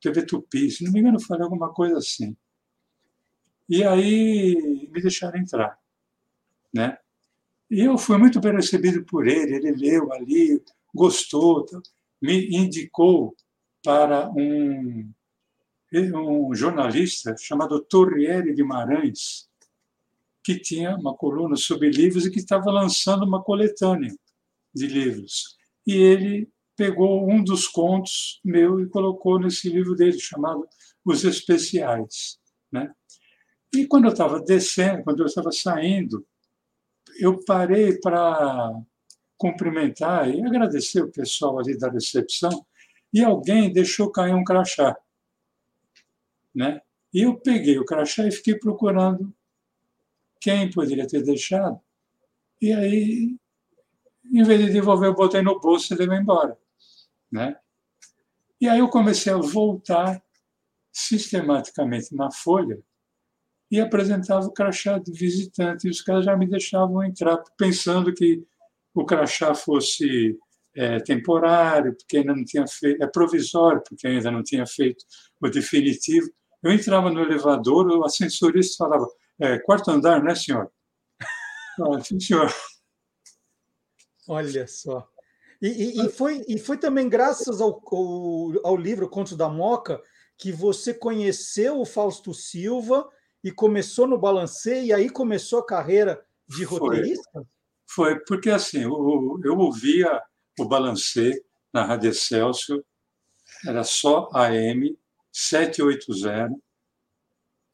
TV 0.00 0.24
Tupi, 0.26 0.70
se 0.70 0.84
não 0.84 0.92
me 0.92 1.00
engano, 1.00 1.20
falei 1.20 1.44
alguma 1.44 1.72
coisa 1.72 1.98
assim. 1.98 2.36
E 3.68 3.84
aí 3.84 4.88
me 4.90 5.00
deixaram 5.00 5.38
entrar. 5.38 5.79
Né? 6.72 6.96
E 7.70 7.80
eu 7.80 7.96
fui 7.98 8.18
muito 8.18 8.40
bem 8.40 8.52
recebido 8.52 9.04
por 9.04 9.26
ele, 9.26 9.54
ele 9.54 9.72
leu 9.72 10.12
ali, 10.12 10.62
gostou, 10.94 11.66
me 12.20 12.48
indicou 12.56 13.34
para 13.82 14.28
um 14.30 15.10
um 15.92 16.54
jornalista 16.54 17.34
chamado 17.36 17.80
Torriere 17.80 18.54
Guimarães, 18.54 19.48
que 20.42 20.58
tinha 20.58 20.96
uma 20.96 21.14
coluna 21.14 21.56
sobre 21.56 21.90
livros 21.90 22.24
e 22.24 22.30
que 22.30 22.38
estava 22.38 22.70
lançando 22.70 23.24
uma 23.24 23.42
coletânea 23.42 24.14
de 24.74 24.86
livros. 24.86 25.56
E 25.86 25.94
ele 25.94 26.48
pegou 26.76 27.28
um 27.28 27.42
dos 27.42 27.66
contos 27.66 28.40
meu 28.44 28.80
e 28.80 28.88
colocou 28.88 29.38
nesse 29.38 29.68
livro 29.68 29.94
dele, 29.94 30.18
chamado 30.18 30.66
Os 31.04 31.24
Especiais. 31.24 32.38
Né? 32.72 32.90
E 33.74 33.86
quando 33.86 34.04
eu 34.04 34.12
estava 34.12 34.40
descendo, 34.40 35.02
quando 35.02 35.20
eu 35.20 35.26
estava 35.26 35.50
saindo, 35.52 36.26
eu 37.20 37.44
parei 37.44 37.98
para 38.00 38.82
cumprimentar 39.36 40.28
e 40.28 40.42
agradecer 40.44 41.02
o 41.02 41.10
pessoal 41.10 41.58
ali 41.58 41.78
da 41.78 41.90
recepção, 41.90 42.66
e 43.12 43.22
alguém 43.24 43.72
deixou 43.72 44.10
cair 44.10 44.34
um 44.34 44.44
crachá. 44.44 44.96
Né? 46.54 46.80
E 47.12 47.22
eu 47.22 47.38
peguei 47.38 47.78
o 47.78 47.84
crachá 47.84 48.26
e 48.26 48.32
fiquei 48.32 48.58
procurando 48.58 49.34
quem 50.40 50.70
poderia 50.70 51.06
ter 51.06 51.22
deixado. 51.22 51.80
E 52.60 52.72
aí, 52.72 53.36
em 54.32 54.42
vez 54.42 54.64
de 54.64 54.72
devolver, 54.72 55.08
eu 55.08 55.14
botei 55.14 55.42
no 55.42 55.58
bolso 55.58 55.92
e 55.92 55.96
levei 55.96 56.18
embora. 56.18 56.56
Né? 57.30 57.56
E 58.60 58.68
aí 58.68 58.78
eu 58.78 58.88
comecei 58.88 59.32
a 59.32 59.38
voltar 59.38 60.22
sistematicamente 60.92 62.14
na 62.14 62.30
folha 62.30 62.82
e 63.70 63.80
apresentava 63.80 64.46
o 64.46 64.52
crachá 64.52 64.98
de 64.98 65.12
visitante. 65.12 65.86
E 65.86 65.90
os 65.90 66.02
caras 66.02 66.24
já 66.24 66.36
me 66.36 66.46
deixavam 66.46 67.04
entrar, 67.04 67.42
pensando 67.56 68.12
que 68.12 68.42
o 68.94 69.04
crachá 69.04 69.54
fosse 69.54 70.36
é, 70.74 70.98
temporário, 71.00 71.94
porque 71.96 72.18
ainda 72.18 72.34
não 72.34 72.44
tinha 72.44 72.66
feito, 72.66 73.02
é 73.02 73.06
provisório, 73.06 73.82
porque 73.88 74.06
ainda 74.06 74.30
não 74.30 74.42
tinha 74.42 74.66
feito 74.66 75.04
o 75.40 75.48
definitivo. 75.48 76.28
Eu 76.62 76.72
entrava 76.72 77.10
no 77.10 77.20
elevador, 77.20 77.86
o 77.86 78.04
ascensorista 78.04 78.84
falava, 78.84 79.06
é, 79.38 79.58
quarto 79.58 79.90
andar, 79.90 80.22
né, 80.22 80.34
senhor? 80.34 80.70
Ah, 81.82 81.98
sim, 82.04 82.20
senhor. 82.20 82.52
Olha 84.28 84.66
só. 84.66 85.08
E, 85.62 85.68
e, 85.68 86.04
e, 86.04 86.08
foi, 86.10 86.44
e 86.46 86.58
foi 86.58 86.76
também 86.76 87.08
graças 87.08 87.60
ao, 87.60 87.80
ao, 87.90 88.66
ao, 88.66 88.76
livro 88.76 89.08
Contos 89.08 89.34
da 89.34 89.48
Moca 89.48 90.02
que 90.36 90.52
você 90.52 90.92
conheceu 90.92 91.80
o 91.80 91.86
Fausto 91.86 92.34
Silva 92.34 93.08
e 93.42 93.50
começou 93.50 94.06
no 94.06 94.18
Balancê 94.18 94.82
e 94.82 94.92
aí 94.92 95.08
começou 95.08 95.60
a 95.60 95.66
carreira 95.66 96.24
de 96.48 96.64
roteirista? 96.64 97.46
Foi, 97.86 98.14
foi 98.14 98.24
porque 98.24 98.50
assim, 98.50 98.82
eu, 98.82 99.40
eu 99.44 99.58
ouvia 99.58 100.22
o 100.58 100.64
Balancê 100.64 101.42
na 101.72 101.84
Rádio 101.84 102.10
Excelsior, 102.10 102.82
era 103.66 103.84
só 103.84 104.28
AM, 104.32 104.96
780. 105.32 106.54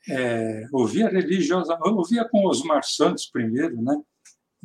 É, 0.08 0.66
ouvia 0.72 1.08
religiosa, 1.08 1.76
ouvia 1.82 2.28
com 2.28 2.46
Osmar 2.46 2.84
Santos 2.84 3.26
primeiro, 3.26 3.82
né? 3.82 4.00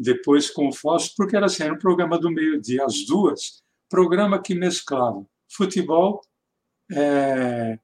depois 0.02 0.50
com 0.50 0.68
o 0.68 0.74
Fausto, 0.74 1.14
porque 1.16 1.36
era 1.36 1.46
assim, 1.46 1.64
era 1.64 1.74
um 1.74 1.80
programa 1.80 2.18
do 2.18 2.32
meio-dia, 2.32 2.84
às 2.86 3.06
duas, 3.06 3.64
programa 3.90 4.42
que 4.42 4.56
mesclava 4.56 5.26
futebol, 5.48 6.22
é, 6.92 7.78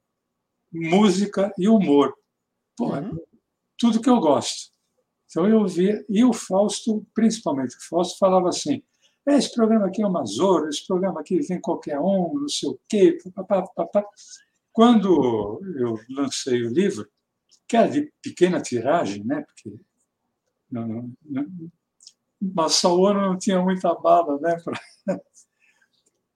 música 0.72 1.54
e 1.58 1.68
humor. 1.68 2.16
Pô, 2.78 2.96
uhum. 2.96 3.18
Tudo 3.78 4.02
que 4.02 4.10
eu 4.10 4.20
gosto. 4.20 4.72
Então 5.30 5.48
eu 5.48 5.60
ouvia, 5.60 6.06
e 6.08 6.24
o 6.24 6.32
Fausto, 6.32 7.06
principalmente 7.14 7.76
o 7.76 7.82
Fausto, 7.90 8.18
falava 8.18 8.50
assim: 8.50 8.82
esse 9.26 9.54
programa 9.54 9.88
aqui 9.88 10.02
é 10.02 10.08
uma 10.08 10.24
zorra, 10.26 10.70
esse 10.70 10.88
programa 10.88 11.20
aqui 11.20 11.42
vem 11.42 11.60
qualquer 11.60 12.00
um, 12.00 12.34
não 12.34 12.48
sei 12.48 12.70
o 12.70 12.80
quê, 12.88 13.18
papá, 13.36 13.64
papá. 13.76 14.06
Quando 14.72 15.60
eu 15.76 16.00
lancei 16.10 16.64
o 16.64 16.70
livro, 16.70 17.10
que 17.68 17.76
era 17.76 17.90
de 17.90 18.12
pequena 18.22 18.62
tiragem, 18.62 19.24
né? 19.26 19.42
Porque 19.42 19.78
não, 20.72 21.12
não, 21.24 21.72
Massaono 22.40 23.20
não 23.20 23.38
tinha 23.38 23.62
muita 23.62 23.94
bala, 23.96 24.40
né? 24.40 24.56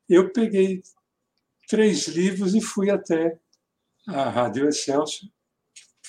Eu 0.09 0.33
peguei 0.33 0.81
três 1.69 2.07
livros 2.09 2.53
e 2.53 2.59
fui 2.59 2.89
até 2.89 3.39
a 4.05 4.29
Rádio 4.29 4.67
Excelsior, 4.67 5.31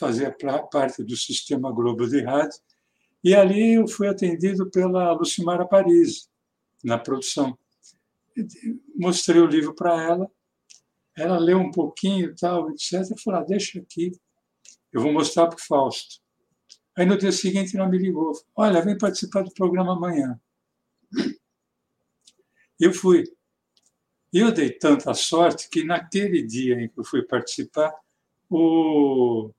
fazia 0.02 0.36
parte 0.68 1.04
do 1.04 1.16
Sistema 1.16 1.70
Globo 1.70 2.08
de 2.08 2.20
Rádio, 2.22 2.58
E 3.22 3.36
ali 3.36 3.74
eu 3.74 3.86
fui 3.86 4.08
atendido 4.08 4.68
pela 4.68 5.12
Lucimara 5.12 5.64
Paris, 5.64 6.28
na 6.82 6.98
produção. 6.98 7.56
Mostrei 8.96 9.40
o 9.40 9.46
livro 9.46 9.72
para 9.76 10.02
ela, 10.02 10.28
ela 11.16 11.38
leu 11.38 11.58
um 11.58 11.70
pouquinho, 11.70 12.34
tal, 12.34 12.68
etc. 12.72 13.08
Eu 13.12 13.18
falei, 13.18 13.40
ah, 13.40 13.44
deixa 13.44 13.78
aqui, 13.78 14.10
eu 14.92 15.00
vou 15.00 15.12
mostrar 15.12 15.46
para 15.46 15.56
o 15.56 15.62
Fausto. 15.62 16.20
Aí 16.96 17.06
no 17.06 17.16
dia 17.16 17.30
seguinte 17.30 17.76
ela 17.76 17.88
me 17.88 17.96
ligou, 17.96 18.32
olha, 18.56 18.82
vem 18.82 18.98
participar 18.98 19.44
do 19.44 19.54
programa 19.54 19.92
amanhã. 19.92 20.36
Eu 22.80 22.92
fui. 22.92 23.22
E 24.32 24.40
eu 24.40 24.50
dei 24.50 24.70
tanta 24.70 25.14
sorte 25.14 25.68
que 25.70 25.84
naquele 25.84 26.42
dia 26.42 26.74
em 26.80 26.88
que 26.88 26.98
eu 26.98 27.04
fui 27.04 27.22
participar, 27.22 27.94
o. 28.50 29.52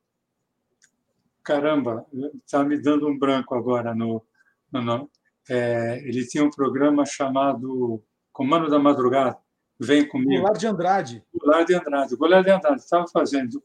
Caramba, 1.43 2.05
está 2.45 2.63
me 2.63 2.81
dando 2.81 3.07
um 3.07 3.17
branco 3.17 3.53
agora 3.53 3.93
no, 3.93 4.25
no 4.71 4.81
nome. 4.81 5.09
É, 5.49 5.99
ele 6.05 6.25
tinha 6.25 6.43
um 6.43 6.49
programa 6.49 7.05
chamado 7.05 8.01
Comando 8.31 8.69
da 8.69 8.79
Madrugada. 8.79 9.37
Vem 9.79 10.07
comigo. 10.07 10.41
Goulart 10.41 10.59
de 10.59 10.67
Andrade. 10.67 11.23
Goulart 11.33 11.67
de 11.67 11.75
Andrade. 11.75 12.15
Goulart 12.15 12.45
de 12.45 12.51
Andrade 12.51 12.81
estava 12.81 13.05
fazendo 13.07 13.61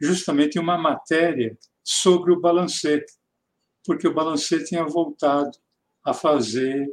justamente 0.00 0.58
uma 0.58 0.76
matéria 0.76 1.56
sobre 1.82 2.32
o 2.32 2.40
balancete, 2.40 3.12
porque 3.84 4.06
o 4.06 4.14
balancete 4.14 4.66
tinha 4.66 4.84
voltado 4.84 5.50
a 6.04 6.12
fazer, 6.12 6.86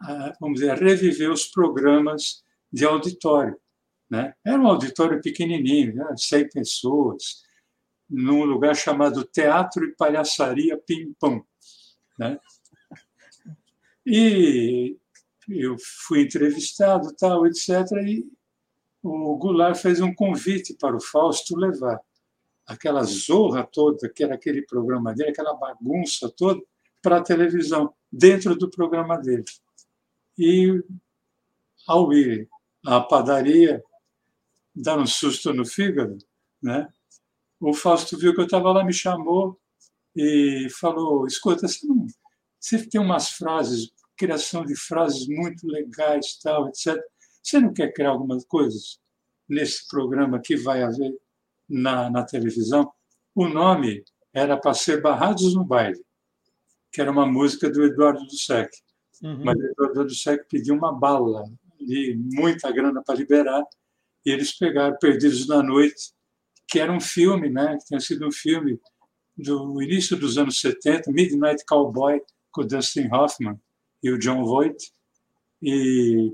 a, 0.00 0.32
vamos 0.40 0.60
dizer, 0.60 0.70
a 0.70 0.74
reviver 0.74 1.30
os 1.30 1.46
programas 1.46 2.42
de 2.72 2.84
auditório. 2.84 3.58
Né? 4.08 4.32
Era 4.44 4.58
um 4.58 4.66
auditório 4.66 5.20
pequenininho, 5.20 5.94
né? 5.94 6.14
100 6.16 6.48
pessoas, 6.50 7.42
num 8.10 8.44
lugar 8.44 8.74
chamado 8.74 9.24
Teatro 9.24 9.84
e 9.84 9.94
Palhaçaria 9.94 10.76
Pim 10.76 11.14
Pam. 11.18 11.42
Né? 12.18 12.38
E 14.04 14.96
eu 15.48 15.76
fui 16.06 16.22
entrevistado, 16.22 17.14
tal, 17.16 17.46
etc. 17.46 17.68
E 18.04 18.26
o 19.02 19.36
Goulart 19.36 19.76
fez 19.76 20.00
um 20.00 20.12
convite 20.12 20.74
para 20.74 20.96
o 20.96 21.00
Fausto 21.00 21.56
levar 21.56 22.00
aquela 22.66 23.02
zorra 23.04 23.64
toda, 23.64 24.08
que 24.08 24.22
era 24.22 24.34
aquele 24.34 24.62
programa 24.62 25.14
dele, 25.14 25.30
aquela 25.30 25.54
bagunça 25.54 26.28
toda, 26.36 26.60
para 27.02 27.18
a 27.18 27.22
televisão, 27.22 27.94
dentro 28.12 28.54
do 28.54 28.70
programa 28.70 29.16
dele. 29.16 29.44
E 30.38 30.82
ao 31.86 32.12
ir 32.12 32.48
à 32.84 33.00
padaria, 33.00 33.82
dar 34.74 34.98
um 34.98 35.06
susto 35.06 35.52
no 35.52 35.64
fígado, 35.64 36.18
né? 36.62 36.88
O 37.60 37.74
Fausto 37.74 38.16
viu 38.16 38.34
que 38.34 38.40
eu 38.40 38.44
estava 38.44 38.72
lá, 38.72 38.82
me 38.82 38.92
chamou 38.92 39.58
e 40.16 40.68
falou: 40.80 41.26
Escuta, 41.26 41.68
você, 41.68 41.86
não, 41.86 42.06
você 42.58 42.86
tem 42.86 43.00
umas 43.00 43.30
frases, 43.30 43.90
criação 44.16 44.64
de 44.64 44.74
frases 44.74 45.28
muito 45.28 45.66
legais, 45.66 46.38
tal, 46.42 46.68
etc. 46.68 46.98
Você 47.42 47.60
não 47.60 47.72
quer 47.72 47.92
criar 47.92 48.10
algumas 48.10 48.44
coisas 48.46 48.98
nesse 49.48 49.86
programa 49.88 50.40
que 50.40 50.56
vai 50.56 50.82
haver 50.82 51.14
na, 51.68 52.10
na 52.10 52.24
televisão? 52.24 52.90
O 53.34 53.46
nome 53.46 54.02
era 54.32 54.56
para 54.56 54.74
ser 54.74 55.02
Barrados 55.02 55.54
no 55.54 55.64
Baile, 55.64 56.00
que 56.92 57.00
era 57.00 57.10
uma 57.10 57.26
música 57.26 57.70
do 57.70 57.84
Eduardo 57.84 58.24
Dussek. 58.26 58.70
Uhum. 59.22 59.44
Mas 59.44 59.56
o 59.56 59.66
Eduardo 59.66 60.04
Dussek 60.06 60.44
pediu 60.48 60.74
uma 60.74 60.92
bala 60.92 61.44
ali, 61.80 62.16
muita 62.16 62.70
grana 62.72 63.02
para 63.04 63.14
liberar, 63.16 63.64
e 64.24 64.30
eles 64.30 64.56
pegaram 64.56 64.96
Perdidos 64.98 65.46
na 65.46 65.62
Noite, 65.62 66.12
que 66.70 66.78
era 66.78 66.92
um 66.92 67.00
filme, 67.00 67.50
né, 67.50 67.76
que 67.78 67.86
tinha 67.86 68.00
sido 68.00 68.26
um 68.26 68.32
filme 68.32 68.80
do 69.36 69.82
início 69.82 70.16
dos 70.16 70.38
anos 70.38 70.60
70, 70.60 71.10
Midnight 71.10 71.64
Cowboy, 71.66 72.20
com 72.52 72.62
o 72.62 72.66
Dustin 72.66 73.08
Hoffman 73.12 73.60
e 74.02 74.10
o 74.10 74.18
John 74.18 74.44
Voight, 74.44 74.92
e 75.62 76.32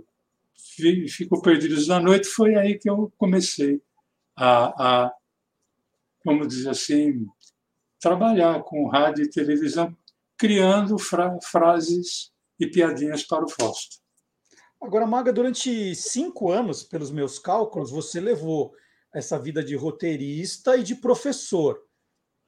ficou 1.09 1.41
Perdidos 1.41 1.89
na 1.89 1.99
Noite, 1.99 2.29
foi 2.29 2.55
aí 2.55 2.79
que 2.79 2.89
eu 2.89 3.13
comecei 3.17 3.81
a, 4.37 5.05
a 5.07 5.13
vamos 6.25 6.49
dizer 6.49 6.71
assim, 6.71 7.27
trabalhar 8.01 8.63
com 8.65 8.89
rádio 8.89 9.25
e 9.25 9.31
televisão, 9.31 9.97
criando 10.37 10.99
fra 10.99 11.39
frases 11.43 12.33
e 12.59 12.67
piadinhas 12.67 13.23
para 13.23 13.45
o 13.45 13.49
Fausto. 13.49 13.97
Agora, 14.81 15.07
Maga, 15.07 15.33
durante 15.33 15.95
cinco 15.95 16.51
anos, 16.51 16.83
pelos 16.83 17.11
meus 17.11 17.39
cálculos, 17.39 17.91
você 17.91 18.21
levou 18.21 18.75
essa 19.17 19.39
vida 19.39 19.65
de 19.65 19.75
roteirista 19.75 20.77
e 20.77 20.83
de 20.83 20.95
professor. 20.95 21.83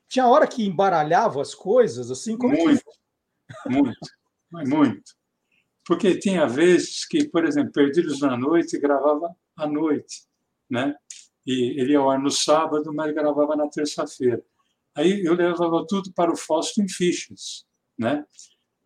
Tinha 0.06 0.26
hora 0.26 0.46
que 0.46 0.66
embaralhava 0.66 1.40
as 1.40 1.54
coisas, 1.54 2.10
assim? 2.10 2.36
Como 2.36 2.54
muito, 2.54 2.82
é 2.82 3.68
que... 3.68 3.70
muito, 3.70 3.98
muito. 4.68 5.12
Porque 5.82 6.18
tinha 6.18 6.46
vezes 6.46 7.06
que, 7.06 7.26
por 7.26 7.46
exemplo, 7.46 7.72
Perdidos 7.72 8.20
na 8.20 8.36
Noite 8.36 8.78
gravava 8.78 9.34
à 9.56 9.66
noite, 9.66 10.26
né? 10.70 10.94
E 11.46 11.80
ele 11.80 11.92
ia 11.92 11.98
ao 12.00 12.10
ar 12.10 12.18
no 12.18 12.30
sábado, 12.30 12.92
mas 12.92 13.14
gravava 13.14 13.56
na 13.56 13.66
terça-feira. 13.70 14.44
Aí 14.94 15.24
eu 15.24 15.32
levava 15.32 15.86
tudo 15.88 16.12
para 16.12 16.30
o 16.30 16.36
Fausto 16.36 16.82
em 16.82 16.88
fichas, 16.88 17.64
né? 17.98 18.26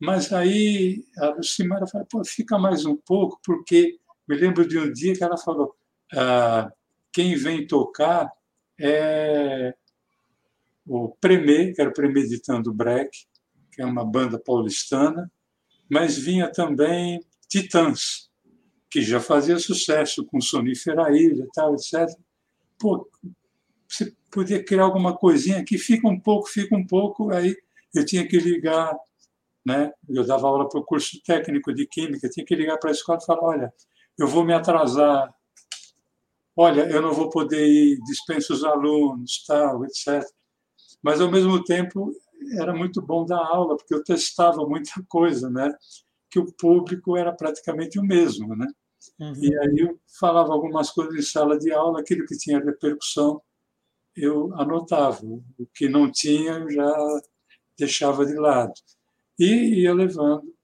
Mas 0.01 0.33
aí 0.33 1.05
a 1.19 1.31
Lucimara 1.31 1.89
falou, 1.89 2.07
Pô, 2.09 2.25
fica 2.25 2.57
mais 2.57 2.87
um 2.87 2.97
pouco, 2.97 3.41
porque 3.45 3.99
me 4.29 4.37
lembro 4.37 4.67
de 4.67 4.79
um 4.79 4.93
dia 4.93 5.15
que 5.15 5.25
ela 5.25 5.37
falou, 5.37 5.75
ah, 6.15 6.71
quem 7.13 7.37
vem 7.37 7.67
tocar 7.67 8.31
é 8.81 9.75
o 10.87 11.11
Premê, 11.21 11.73
que 11.73 11.81
era 11.81 11.91
o 11.91 11.93
Premeditando 11.93 12.73
Break, 12.73 13.11
que 13.73 13.81
é 13.81 13.87
uma 13.87 14.05
banda 14.05 14.39
paulistana, 14.39 15.31
mas 15.91 16.19
vinha 16.19 16.51
também 16.51 17.21
Titãs, 17.49 18.31
que 18.91 19.03
já 19.03 19.21
fazia 19.21 19.59
sucesso 19.59 20.25
com 20.27 20.41
Sonífera 20.41 21.17
Ilha, 21.17 21.47
tal, 21.55 21.75
etc. 21.75 22.09
Pô, 22.79 23.09
você 23.89 24.13
podia 24.31 24.65
criar 24.65 24.85
alguma 24.85 25.17
coisinha 25.17 25.65
que 25.65 25.79
fica 25.79 26.09
um 26.09 26.19
pouco, 26.19 26.49
fica 26.49 26.75
um 26.75 26.87
pouco, 26.87 27.33
aí 27.33 27.55
eu 27.95 28.05
tinha 28.05 28.27
que 28.27 28.39
ligar 28.39 28.97
né? 29.65 29.93
Eu 30.09 30.27
dava 30.27 30.47
aula 30.47 30.69
para 30.69 30.81
o 30.81 30.85
curso 30.85 31.23
técnico 31.23 31.73
de 31.73 31.87
química, 31.87 32.29
tinha 32.29 32.45
que 32.45 32.55
ligar 32.55 32.79
para 32.79 32.91
a 32.91 32.93
escola 32.93 33.19
e 33.23 33.25
falar: 33.25 33.43
olha, 33.43 33.75
eu 34.19 34.27
vou 34.27 34.45
me 34.45 34.53
atrasar, 34.53 35.33
olha, 36.63 36.89
eu 36.89 37.03
não 37.03 37.13
vou 37.13 37.29
poder 37.29 37.67
ir, 37.67 38.01
dispenso 38.05 38.53
os 38.53 38.65
alunos, 38.65 39.45
tal, 39.47 39.85
etc. 39.85 40.25
Mas 41.03 41.21
ao 41.21 41.31
mesmo 41.31 41.63
tempo 41.65 42.13
era 42.59 42.75
muito 42.75 43.03
bom 43.03 43.25
dar 43.25 43.45
aula 43.45 43.77
porque 43.77 43.95
eu 43.95 44.05
testava 44.05 44.67
muita 44.67 44.93
coisa, 45.09 45.51
né? 45.51 45.75
Que 46.31 46.39
o 46.39 46.53
público 46.53 47.17
era 47.17 47.33
praticamente 47.33 47.99
o 47.99 48.03
mesmo, 48.03 48.55
né? 48.57 48.67
Uhum. 49.19 49.35
E 49.37 49.59
aí 49.59 49.79
eu 49.79 49.99
falava 50.19 50.53
algumas 50.53 50.91
coisas 50.91 51.15
em 51.15 51.23
sala 51.23 51.59
de 51.59 51.73
aula, 51.73 52.01
aquilo 52.01 52.25
que 52.27 52.39
tinha 52.39 52.61
repercussão 52.61 53.43
eu 54.15 54.55
anotava, 54.61 55.25
o 55.25 55.67
que 55.75 55.89
não 55.89 56.11
tinha 56.11 56.53
eu 56.53 56.71
já 56.71 57.21
deixava 57.79 58.27
de 58.27 58.35
lado 58.35 58.75
e 59.39 59.83
ia 59.83 59.95
levando. 59.95 60.55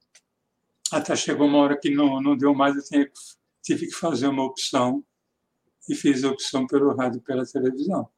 Até 0.93 1.17
chegou 1.17 1.47
uma 1.47 1.59
hora 1.59 1.79
que 1.79 1.91
não, 1.91 2.21
não 2.21 2.37
deu 2.37 2.55
mais, 2.55 2.77
eu 2.77 2.85
tinha, 2.85 3.11
tive 3.63 3.87
que 3.87 3.95
fazer 3.95 4.29
uma 4.29 4.45
opção 4.45 5.03
e 5.89 5.95
fiz 5.95 6.23
a 6.23 6.31
opção 6.31 6.67
pelo 6.67 6.95
rádio 6.95 7.19
e 7.19 7.23
pela 7.23 7.47
televisão. 7.47 8.09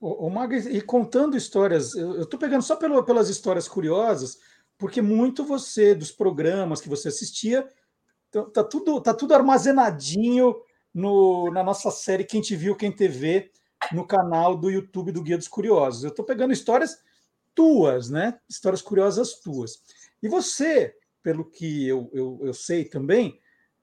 O, 0.00 0.28
o 0.28 0.52
e 0.52 0.80
contando 0.80 1.36
histórias, 1.36 1.94
eu 1.94 2.22
estou 2.22 2.38
pegando 2.38 2.62
só 2.62 2.76
pelo, 2.76 3.02
pelas 3.04 3.28
histórias 3.28 3.68
curiosas, 3.68 4.38
porque 4.78 5.02
muito 5.02 5.44
você, 5.44 5.94
dos 5.94 6.10
programas 6.10 6.80
que 6.80 6.88
você 6.88 7.08
assistia, 7.08 7.68
tá, 8.30 8.44
tá 8.44 8.64
tudo, 8.64 9.00
tá 9.02 9.12
tudo 9.12 9.34
armazenadinho 9.34 10.54
no, 10.94 11.50
na 11.50 11.62
nossa 11.62 11.90
série 11.90 12.24
Quem 12.24 12.40
Te 12.40 12.56
Viu, 12.56 12.74
Quem 12.74 12.90
TV, 12.90 13.50
no 13.92 14.06
canal 14.06 14.56
do 14.56 14.70
YouTube 14.70 15.12
do 15.12 15.22
Guia 15.22 15.36
dos 15.36 15.48
Curiosos. 15.48 16.04
Eu 16.04 16.10
estou 16.10 16.24
pegando 16.24 16.52
histórias 16.52 16.96
tuas, 17.54 18.08
né? 18.08 18.38
Histórias 18.48 18.80
curiosas 18.80 19.40
tuas. 19.40 19.82
E 20.22 20.28
você, 20.28 20.94
pelo 21.22 21.44
que 21.44 21.86
eu, 21.86 22.10
eu, 22.12 22.40
eu 22.42 22.54
sei 22.54 22.84
também, 22.84 23.38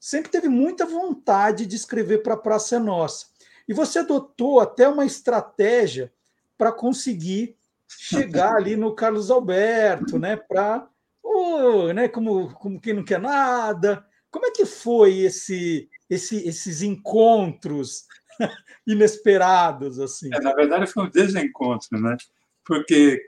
sempre 0.08 0.32
teve 0.32 0.48
muita 0.48 0.86
vontade 0.86 1.66
de 1.66 1.76
escrever 1.76 2.24
para 2.24 2.36
a 2.36 2.38
Praça 2.38 2.78
é 2.78 2.80
Nossa. 2.80 3.26
E 3.68 3.74
você 3.74 4.00
adotou 4.00 4.62
até 4.62 4.88
uma 4.88 5.06
estratégia 5.06 6.14
para 6.58 6.72
conseguir 6.72 7.58
chegar 7.90 8.56
ali 8.56 8.78
no 8.78 8.96
Carlos 8.96 9.30
Alberto, 9.30 10.18
né? 10.18 10.38
Para, 10.38 10.88
oh, 11.22 11.92
né? 11.92 12.08
Como, 12.08 12.54
como 12.54 12.80
quem 12.80 12.94
não 12.94 13.04
quer 13.04 13.20
nada. 13.20 14.06
Como 14.32 14.46
é 14.46 14.52
que 14.52 14.66
foi 14.66 15.18
esse, 15.18 15.90
esse, 16.10 16.48
esses 16.48 16.82
encontros 16.82 18.06
inesperados 18.88 20.00
assim? 20.00 20.34
É, 20.34 20.40
na 20.40 20.54
verdade, 20.54 20.88
foi 20.88 21.04
um 21.04 21.10
desencontro, 21.10 22.00
né? 22.00 22.16
Porque 22.64 23.22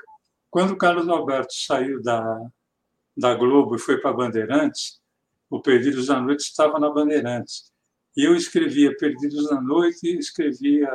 quando 0.50 0.72
o 0.72 0.78
Carlos 0.78 1.10
Alberto 1.10 1.54
saiu 1.54 2.02
da, 2.02 2.40
da 3.18 3.36
Globo 3.36 3.76
e 3.76 3.80
foi 3.80 3.98
para 3.98 4.14
Bandeirantes, 4.14 4.99
o 5.50 5.62
Perdidos 5.62 6.08
na 6.08 6.22
Noite 6.22 6.42
estava 6.42 6.80
na 6.80 6.90
Bandeirantes. 6.90 7.72
E 8.16 8.24
eu 8.24 8.36
escrevia 8.36 8.96
Perdidos 8.96 9.50
na 9.50 9.62
Noite, 9.62 10.08
escrevia 10.18 10.90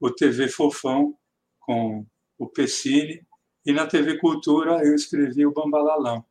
o 0.00 0.10
TV 0.10 0.48
Fofão 0.48 1.16
com 1.60 2.04
o 2.38 2.48
Pessini 2.48 3.24
E 3.64 3.72
na 3.72 3.86
TV 3.86 4.18
Cultura 4.18 4.84
eu 4.84 4.94
escrevi 4.94 5.46
o 5.46 5.52
Bambalalão. 5.52 6.24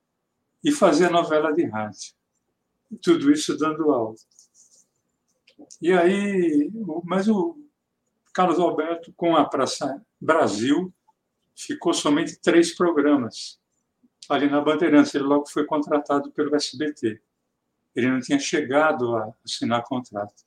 E 0.64 0.72
fazia 0.72 1.10
novela 1.10 1.54
de 1.54 1.64
rádio. 1.66 2.14
Tudo 3.02 3.32
isso 3.32 3.58
dando 3.58 3.92
aula. 3.92 4.16
E 5.82 5.94
aí, 5.94 6.70
mas 7.06 7.28
o 7.28 7.58
Carlos 8.34 8.60
Alberto, 8.60 9.14
com 9.14 9.36
a 9.36 9.46
Praça 9.46 10.04
Brasil, 10.20 10.94
ficou 11.56 11.94
somente 11.94 12.40
três 12.40 12.76
programas 12.76 13.60
ali 14.30 14.50
na 14.50 14.62
Bandeirantes. 14.62 15.16
Ele 15.16 15.24
logo 15.24 15.48
foi 15.48 15.66
contratado 15.66 16.32
pelo 16.32 16.56
SBT. 16.56 17.22
Ele 17.96 18.10
não 18.10 18.20
tinha 18.20 18.40
chegado 18.40 19.16
a 19.16 19.34
assinar 19.46 19.84
contrato. 19.84 20.44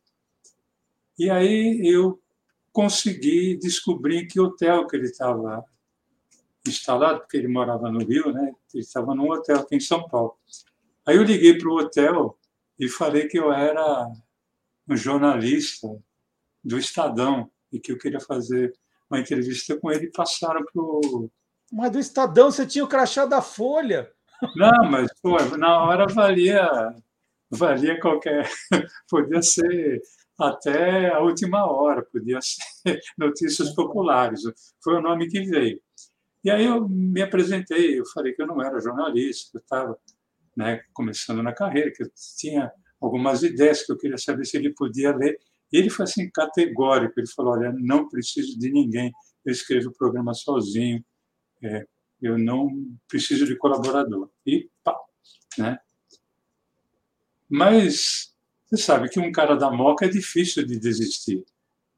E 1.19 1.31
aí 1.31 1.81
eu 1.85 2.21
consegui 2.73 3.57
descobrir 3.57 4.27
que 4.27 4.41
hotel 4.41 4.87
que 4.87 4.97
ele 4.97 5.07
estava 5.07 5.65
instalado, 6.67 7.21
porque 7.21 7.37
ele 7.37 7.49
morava 7.49 7.91
no 7.91 8.01
Rio, 8.01 8.33
né? 8.33 8.53
Ele 8.73 8.83
estava 8.83 9.15
num 9.15 9.31
hotel 9.31 9.61
aqui 9.61 9.77
em 9.77 9.81
São 9.81 10.09
Paulo. 10.09 10.37
Aí 11.07 11.17
eu 11.17 11.23
liguei 11.23 11.57
para 11.59 11.69
o 11.69 11.77
hotel 11.77 12.39
e 12.79 12.89
falei 12.89 13.29
que 13.29 13.39
eu 13.39 13.53
era 13.53 14.11
um 14.89 14.97
jornalista 14.97 15.89
do 16.63 16.79
Estadão 16.79 17.51
e 17.71 17.79
que 17.79 17.93
eu 17.93 17.99
queria 17.99 18.21
fazer 18.21 18.75
uma 19.11 19.21
entrevista 19.21 19.79
com 19.79 19.93
ele. 19.93 20.11
Passaram 20.11 20.65
para 20.65 20.83
o. 20.83 21.31
Mas 21.71 21.93
do 21.93 21.99
Estadão 21.99 22.51
você 22.51 22.67
tinha 22.67 22.85
o 22.85 22.89
crachá 22.89 23.27
da 23.27 23.43
Folha. 23.43 24.11
Não, 24.57 24.91
mas 24.91 25.13
pô, 25.23 25.39
na 25.57 25.83
hora 25.85 26.07
valia 26.07 26.95
valia 27.51 27.99
qualquer. 28.01 28.49
Podia 29.09 29.43
ser 29.43 30.01
até 30.39 31.13
a 31.13 31.21
última 31.21 31.65
hora, 31.65 32.05
podia 32.13 32.41
ser 32.41 33.01
Notícias 33.17 33.73
Populares, 33.75 34.43
foi 34.83 34.95
o 34.97 35.01
nome 35.01 35.29
que 35.29 35.43
veio. 35.45 35.81
E 36.43 36.51
aí 36.51 36.65
eu 36.65 36.89
me 36.89 37.23
apresentei, 37.23 37.99
eu 37.99 38.05
falei 38.07 38.35
que 38.35 38.43
eu 38.43 38.47
não 38.47 38.61
era 38.61 38.81
jornalista, 38.81 39.51
que 39.53 39.57
eu 39.59 39.61
estava 39.61 39.99
né, 40.57 40.81
começando 40.93 41.43
na 41.43 41.55
carreira, 41.55 41.91
que 41.91 42.03
eu 42.03 42.11
tinha 42.39 42.71
algumas 43.01 43.43
ideias 43.43 43.85
que 43.85 43.93
eu 43.93 43.97
queria 43.97 44.19
saber 44.19 44.45
se 44.45 44.57
ele 44.57 44.75
podia 44.75 45.15
ler. 45.17 45.39
E 45.73 45.79
ele 45.79 45.89
foi 45.89 46.05
assim 46.05 46.31
categórico, 46.31 47.19
ele 47.19 47.29
falou, 47.29 47.55
olha, 47.55 47.73
não 47.73 48.09
preciso 48.09 48.59
de 48.59 48.71
ninguém, 48.71 49.11
eu 49.45 49.53
escrevo 49.53 49.89
o 49.89 49.95
programa 49.95 50.35
sozinho, 50.35 51.03
é, 51.63 51.87
eu 52.21 52.39
não 52.39 52.69
preciso 53.09 53.47
de 53.47 53.57
colaborador. 53.57 54.31
E 54.47 54.69
pá, 54.83 54.97
né? 55.59 55.79
Mas 57.57 58.35
você 58.67 58.83
sabe 58.83 59.09
que 59.09 59.21
um 59.21 59.31
cara 59.31 59.55
da 59.55 59.71
Moca 59.71 60.07
é 60.07 60.09
difícil 60.09 60.67
de 60.67 60.77
desistir, 60.77 61.45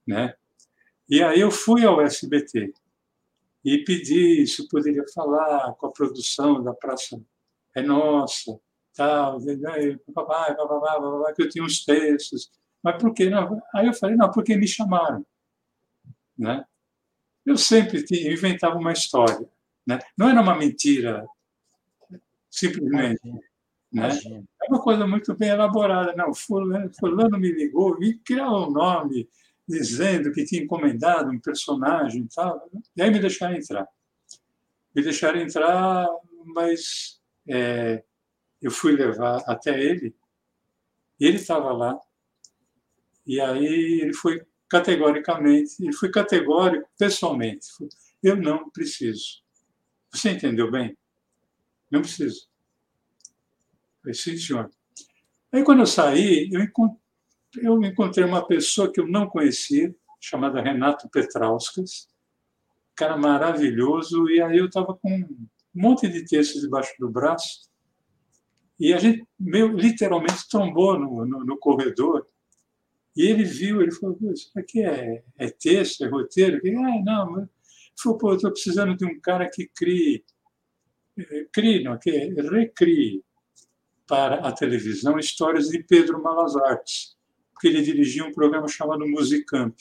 né? 0.07 0.35
E 1.09 1.23
aí 1.23 1.41
eu 1.41 1.51
fui 1.51 1.83
ao 1.83 2.03
SBT 2.03 2.75
e 3.65 3.83
pedi 3.83 4.47
se 4.47 4.69
poderia 4.69 5.03
falar 5.15 5.73
com 5.77 5.87
a 5.87 5.91
produção 5.91 6.63
da 6.63 6.75
Praça 6.75 7.19
é 7.75 7.81
Nossa, 7.81 8.61
tal, 8.95 9.41
que 9.41 11.43
eu 11.43 11.49
tinha 11.49 11.65
uns 11.65 11.87
textos. 11.87 12.51
Mas 12.83 13.01
por 13.01 13.15
que 13.15 13.31
não? 13.31 13.59
Aí 13.75 13.87
eu 13.87 13.95
falei, 13.95 14.15
não, 14.15 14.31
porque 14.31 14.55
me 14.57 14.69
chamaram. 14.69 15.25
Né? 16.37 16.67
Eu 17.47 17.57
sempre 17.57 18.05
tinha, 18.05 18.31
inventava 18.31 18.77
uma 18.77 18.93
história. 18.93 19.49
Né? 19.87 19.99
Não 20.19 20.29
era 20.29 20.43
uma 20.43 20.55
mentira, 20.55 21.27
simplesmente. 22.51 23.23
Né? 23.93 24.09
É 24.63 24.69
uma 24.69 24.81
coisa 24.81 25.07
muito 25.07 25.35
bem 25.37 25.51
elaborada. 25.51 26.15
Não, 26.15 26.35
fulano, 26.35 26.91
fulano 26.99 27.39
me 27.39 27.51
ligou, 27.51 28.03
e 28.03 28.19
criou 28.19 28.69
um 28.69 28.71
nome 28.71 29.29
dizendo 29.69 30.33
que 30.33 30.45
tinha 30.45 30.63
encomendado 30.63 31.31
um 31.31 31.41
personagem 31.41 32.23
e 32.23 32.29
tal. 32.29 32.71
E 32.97 33.03
aí 33.03 33.11
me 33.11 33.19
deixaram 33.19 33.57
entrar. 33.57 33.87
Me 34.95 35.03
deixaram 35.03 35.41
entrar, 35.41 36.07
mas 36.45 37.21
é, 37.49 38.03
eu 38.61 38.71
fui 38.71 38.93
levar 38.93 39.43
até 39.47 39.79
ele, 39.79 40.15
e 41.19 41.27
ele 41.27 41.37
estava 41.37 41.73
lá. 41.73 41.99
E 43.27 43.41
aí 43.41 44.01
ele 44.01 44.15
foi 44.15 44.43
categoricamente, 44.69 45.83
ele 45.83 45.93
foi 45.93 46.11
categórico 46.11 46.89
pessoalmente. 46.99 47.67
Eu 48.23 48.37
não 48.37 48.71
preciso. 48.71 49.43
Você 50.13 50.31
entendeu 50.31 50.71
bem? 50.71 50.97
Não 51.91 52.01
preciso. 52.03 52.49
Sim, 54.15 54.37
senhor. 54.37 54.71
Aí, 55.53 55.63
quando 55.63 55.81
eu 55.81 55.87
saí, 55.87 56.51
eu 56.53 56.63
encontrei, 57.83 58.25
uma 58.25 58.47
pessoa 58.47 58.93
que 58.93 59.01
eu 59.01 59.07
não 59.07 59.29
conhecia, 59.29 59.95
chamada 60.21 60.61
Renato 60.61 61.09
Petrauskas, 61.09 62.09
cara 62.95 63.17
maravilhoso, 63.17 64.29
e 64.31 64.41
aí 64.41 64.59
eu 64.59 64.67
estava 64.67 64.95
com 64.95 65.11
um 65.11 65.49
monte 65.75 66.09
de 66.09 66.25
textos 66.25 66.63
debaixo 66.63 66.93
do 66.99 67.09
braço, 67.09 67.71
e 68.79 68.93
a 68.93 68.99
gente 68.99 69.27
meio, 69.39 69.69
literalmente 69.69 70.49
trombou 70.49 70.99
no, 70.99 71.25
no, 71.25 71.45
no 71.45 71.59
corredor, 71.59 72.27
e 73.17 73.23
ele 73.23 73.45
viu, 73.45 73.81
ele 73.81 73.93
falou, 73.93 74.19
isso 74.33 74.51
aqui 74.59 74.83
é, 74.83 75.25
é 75.39 75.49
texto, 75.49 76.05
é 76.05 76.09
roteiro? 76.09 76.61
Eu 76.63 76.79
ah, 76.81 77.03
não, 77.03 77.33
mas... 77.33 77.49
falou, 77.99 78.19
pô, 78.19 78.35
estou 78.35 78.51
precisando 78.51 78.95
de 78.95 79.07
um 79.07 79.19
cara 79.21 79.49
que 79.49 79.71
crie, 79.75 80.23
eh, 81.19 81.47
crie, 81.51 81.83
não, 81.83 81.99
que 81.99 82.11
recrie 82.11 83.25
para 84.07 84.37
a 84.37 84.53
televisão 84.53 85.19
histórias 85.19 85.69
de 85.69 85.83
Pedro 85.83 86.23
Malas 86.23 86.57
Artes, 86.57 87.17
porque 87.53 87.69
ele 87.69 87.83
dirigia 87.83 88.25
um 88.25 88.33
programa 88.33 88.69
chamado 88.69 89.07
Musicamp. 89.07 89.75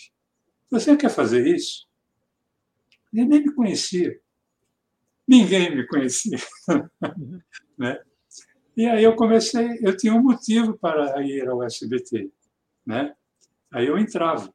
Você 0.69 0.95
quer 0.97 1.09
fazer 1.09 1.45
isso? 1.47 1.87
Ele 3.13 3.25
nem 3.25 3.41
me 3.43 3.53
conhecia. 3.53 4.19
Ninguém 5.27 5.75
me 5.75 5.87
conhecia. 5.87 6.37
né? 7.77 7.99
E 8.75 8.85
aí 8.85 9.03
eu 9.03 9.15
comecei, 9.15 9.79
eu 9.81 9.95
tinha 9.95 10.13
um 10.13 10.21
motivo 10.21 10.77
para 10.77 11.21
ir 11.23 11.47
ao 11.47 11.63
SBT. 11.63 12.29
Né? 12.85 13.15
Aí 13.71 13.87
eu 13.87 13.97
entrava. 13.97 14.53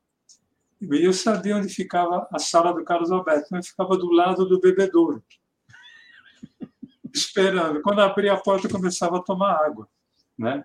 E 0.80 1.04
eu 1.04 1.12
sabia 1.12 1.56
onde 1.56 1.72
ficava 1.72 2.28
a 2.32 2.38
sala 2.38 2.72
do 2.72 2.84
Carlos 2.84 3.10
Alberto. 3.10 3.54
Eu 3.54 3.62
ficava 3.62 3.96
do 3.96 4.10
lado 4.10 4.46
do 4.46 4.60
bebedouro 4.60 5.22
esperando. 7.12 7.82
Quando 7.82 8.00
abria 8.00 8.32
a 8.32 8.40
porta, 8.40 8.66
eu 8.66 8.70
começava 8.70 9.18
a 9.18 9.22
tomar 9.22 9.52
água, 9.64 9.88
né? 10.38 10.64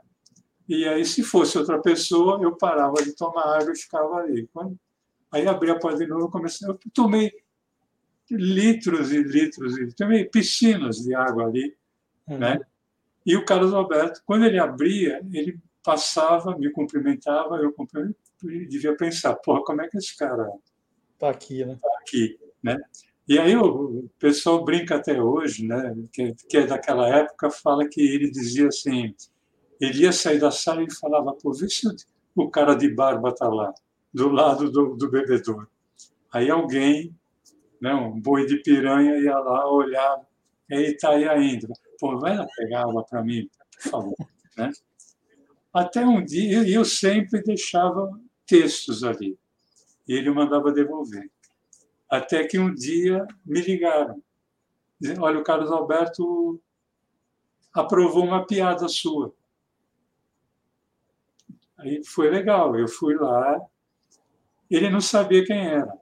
E 0.68 0.88
aí, 0.88 1.06
se 1.06 1.24
fosse 1.24 1.58
outra 1.58 1.80
pessoa, 1.80 2.42
eu 2.42 2.56
parava 2.56 3.04
de 3.04 3.16
tomar 3.16 3.60
água 3.60 3.72
e 3.72 3.78
ficava 3.78 4.16
ali. 4.16 4.48
Quando... 4.52 4.78
Aí 5.32 5.48
abria 5.48 5.74
a 5.74 5.80
porta 5.80 6.00
de 6.00 6.08
novo, 6.08 6.26
eu 6.26 6.32
comecei. 6.32 6.68
Eu 6.68 6.78
tomei 6.94 7.32
litros 8.30 9.12
e 9.12 9.22
litros, 9.22 9.78
e 9.78 9.94
tomei 9.94 10.26
piscinas 10.26 10.98
de 10.98 11.14
água 11.14 11.46
ali, 11.46 11.76
uhum. 12.28 12.40
né? 12.40 12.60
E 13.26 13.36
o 13.36 13.46
Carlos 13.46 13.74
Alberto, 13.74 14.22
quando 14.26 14.46
ele 14.46 14.60
abria, 14.60 15.22
ele 15.32 15.60
passava, 15.84 16.58
me 16.58 16.72
cumprimentava, 16.72 17.58
eu 17.58 17.72
cumprimentava, 17.72 18.16
devia 18.42 18.96
pensar, 18.96 19.36
porra, 19.36 19.64
como 19.64 19.82
é 19.82 19.88
que 19.88 19.98
esse 19.98 20.16
cara 20.18 20.52
está 21.14 21.30
aqui, 21.30 21.64
né? 21.66 21.78
Tá 21.82 21.90
aqui, 22.00 22.40
né? 22.64 22.78
E 23.28 23.40
aí 23.40 23.56
o 23.56 24.08
pessoal 24.20 24.64
brinca 24.64 24.98
até 24.98 25.20
hoje, 25.20 25.66
né, 25.66 25.96
que, 26.14 26.36
que 26.48 26.58
é 26.58 26.68
daquela 26.68 27.08
época, 27.08 27.50
fala 27.50 27.88
que 27.88 28.00
ele 28.00 28.30
dizia 28.30 28.68
assim, 28.68 29.16
ele 29.82 30.04
ia 30.04 30.12
sair 30.12 30.40
da 30.40 30.52
sala 30.52 30.84
e 30.84 30.94
falava, 30.94 31.34
pô, 31.34 31.52
vê 31.52 31.68
se 31.68 31.88
o 32.36 32.50
cara 32.50 32.76
de 32.76 32.88
barba 32.88 33.30
está 33.30 33.48
lá, 33.48 33.74
do 34.14 34.30
lado 34.30 34.70
do, 34.70 34.96
do 34.96 35.10
bebedouro. 35.10 35.68
Aí 36.32 36.52
alguém, 36.52 37.16
né, 37.82 37.94
um 37.96 38.20
boi 38.20 38.46
de 38.46 38.58
piranha, 38.58 39.18
ia 39.18 39.38
lá 39.40 39.72
olhar, 39.72 40.22
ele 40.70 40.94
está 40.94 41.12
aí 41.12 41.28
ainda. 41.28 41.68
Pô, 42.00 42.20
vai 42.20 42.38
lá 42.38 42.46
pegar 42.56 42.82
água 42.82 43.04
para 43.04 43.24
mim, 43.24 43.50
por 43.82 43.90
favor. 43.90 44.16
Né? 44.58 44.72
Até 45.74 46.06
um 46.06 46.24
dia, 46.24 46.66
eu 46.66 46.86
sempre 46.86 47.44
deixava 47.44 48.10
textos 48.48 49.04
ali, 49.04 49.38
e 50.08 50.14
ele 50.14 50.32
mandava 50.32 50.72
devolver. 50.72 51.30
Até 52.10 52.46
que 52.48 52.60
um 52.60 52.74
dia 52.74 53.26
me 53.46 53.62
ligaram. 53.62 54.22
Dizendo, 55.00 55.24
Olha, 55.24 55.40
o 55.40 55.44
Carlos 55.44 55.72
Alberto 55.72 56.62
aprovou 57.74 58.24
uma 58.24 58.46
piada 58.46 58.88
sua. 58.88 59.34
Aí 61.78 62.04
foi 62.06 62.30
legal, 62.30 62.76
eu 62.78 62.88
fui 62.88 63.16
lá, 63.16 63.60
ele 64.70 64.90
não 64.90 65.02
sabia 65.02 65.44
quem 65.44 65.68
era. 65.68 65.94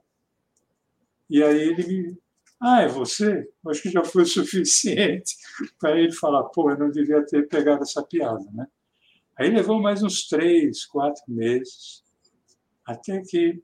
E 1.28 1.42
aí 1.42 1.60
ele 1.60 1.86
me. 1.86 2.18
Ah, 2.60 2.82
é 2.82 2.88
você? 2.88 3.50
Acho 3.66 3.82
que 3.82 3.90
já 3.90 4.04
foi 4.04 4.22
o 4.22 4.26
suficiente 4.26 5.36
para 5.78 5.98
ele 5.98 6.12
falar, 6.12 6.44
pô, 6.44 6.70
eu 6.70 6.78
não 6.78 6.90
devia 6.90 7.24
ter 7.26 7.48
pegado 7.48 7.82
essa 7.82 8.02
piada, 8.02 8.44
né? 8.52 8.66
Aí 9.36 9.50
levou 9.50 9.82
mais 9.82 10.02
uns 10.02 10.28
três, 10.28 10.86
quatro 10.86 11.22
meses, 11.26 12.04
até 12.86 13.20
que 13.20 13.60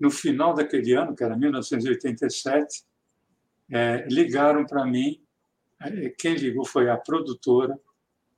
no 0.00 0.10
final 0.10 0.54
daquele 0.54 0.94
ano, 0.94 1.14
que 1.14 1.22
era 1.22 1.36
1987, 1.36 2.84
é, 3.70 4.06
ligaram 4.08 4.64
para 4.64 4.86
mim. 4.86 5.22
É, 5.78 6.08
quem 6.18 6.34
ligou 6.34 6.64
foi 6.64 6.88
a 6.88 6.96
produtora, 6.96 7.78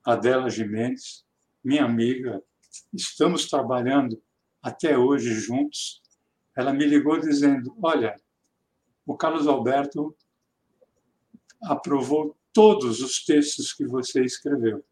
Adela 0.04 0.50
Jimenez, 0.50 1.24
minha 1.62 1.84
amiga. 1.84 2.42
Estamos 2.92 3.48
trabalhando 3.48 4.20
até 4.60 4.98
hoje 4.98 5.32
juntos. 5.34 6.02
Ela 6.56 6.72
me 6.72 6.84
ligou 6.84 7.18
dizendo: 7.20 7.76
Olha, 7.80 8.20
o 9.06 9.16
Carlos 9.16 9.46
Alberto 9.46 10.14
aprovou 11.62 12.36
todos 12.52 13.00
os 13.00 13.24
textos 13.24 13.72
que 13.72 13.86
você 13.86 14.24
escreveu. 14.24 14.84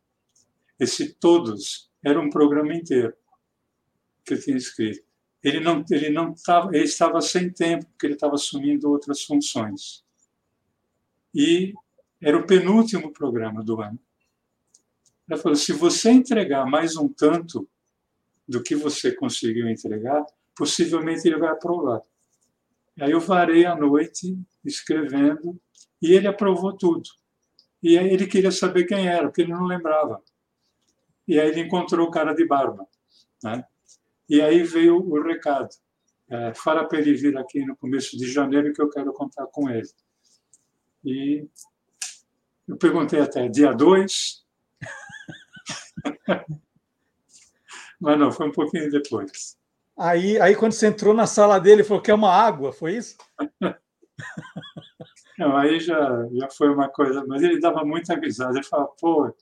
Esse 0.79 1.13
todos 1.15 1.91
era 2.03 2.21
um 2.21 2.31
programa 2.31 2.75
inteiro 2.75 3.15
que 4.25 4.35
eu 4.35 4.41
tinha 4.41 4.57
escrito. 4.57 5.10
Ele 5.43 5.61
não, 5.61 5.85
ele 5.91 6.11
não 6.11 6.33
estava, 6.33 6.75
ele 6.75 6.85
estava 6.85 7.21
sem 7.21 7.51
tempo 7.51 7.87
porque 7.87 8.07
ele 8.07 8.15
estava 8.15 8.35
assumindo 8.35 8.91
outras 8.91 9.23
funções. 9.23 10.05
E 11.35 11.73
era 12.21 12.37
o 12.37 12.47
penúltimo 12.47 13.13
programa 13.13 13.63
do 13.65 13.81
ano. 13.81 13.99
Ela 15.29 15.41
falou: 15.41 15.57
se 15.57 15.73
você 15.73 16.11
entregar 16.11 16.67
mais 16.67 16.97
um 16.97 17.09
tanto 17.09 17.69
do 18.47 18.63
que 18.63 18.75
você 18.75 19.13
conseguiu 19.13 19.69
entregar, 19.69 20.27
possivelmente 20.55 21.27
ele 21.27 21.39
vai 21.39 21.51
aprovar. 21.51 22.03
Aí 23.01 23.13
eu 23.13 23.21
varei 23.21 23.65
a 23.65 23.75
noite 23.75 24.37
escrevendo 24.65 25.59
e 26.03 26.13
ele 26.13 26.27
aprovou 26.27 26.77
tudo. 26.77 27.09
E 27.83 27.97
aí 27.97 28.11
ele 28.13 28.27
queria 28.27 28.51
saber 28.51 28.85
quem 28.85 29.09
era, 29.09 29.29
porque 29.29 29.43
ele 29.43 29.53
não 29.53 29.65
lembrava. 29.65 30.23
E 31.27 31.39
aí 31.39 31.49
ele 31.49 31.61
encontrou 31.61 32.09
o 32.09 32.11
cara 32.11 32.35
de 32.35 32.45
barba. 32.45 32.87
Né? 33.43 33.65
E 34.31 34.41
aí 34.41 34.63
veio 34.63 34.97
o 34.97 35.21
recado. 35.21 35.69
É, 36.31 36.55
fala 36.55 36.87
para 36.87 37.01
ele 37.01 37.13
vir 37.15 37.37
aqui 37.37 37.65
no 37.65 37.77
começo 37.77 38.17
de 38.17 38.31
janeiro 38.31 38.73
que 38.73 38.81
eu 38.81 38.89
quero 38.89 39.13
contar 39.13 39.47
com 39.49 39.69
ele. 39.69 39.89
E 41.05 41.49
eu 42.69 42.77
perguntei 42.77 43.19
até 43.19 43.49
dia 43.49 43.73
2. 43.73 44.47
Mas 48.01 48.19
não, 48.19 48.31
foi 48.31 48.47
um 48.49 48.53
pouquinho 48.53 48.89
depois. 48.89 49.59
Aí, 49.99 50.41
aí 50.41 50.55
quando 50.55 50.73
você 50.73 50.87
entrou 50.87 51.13
na 51.13 51.27
sala 51.27 51.59
dele, 51.59 51.83
falou 51.83 52.01
que 52.03 52.13
é 52.13 52.15
uma 52.15 52.33
água, 52.33 52.73
foi 52.73 52.97
isso? 52.97 53.19
Não, 55.37 55.57
aí 55.57 55.81
já, 55.81 56.29
já 56.35 56.51
foi 56.51 56.69
uma 56.69 56.87
coisa, 56.87 57.25
mas 57.27 57.43
ele 57.43 57.59
dava 57.59 57.83
muita 57.83 58.15
risada. 58.15 58.59
Ele 58.59 58.67
falava, 58.67 58.91
pô, 59.01 59.35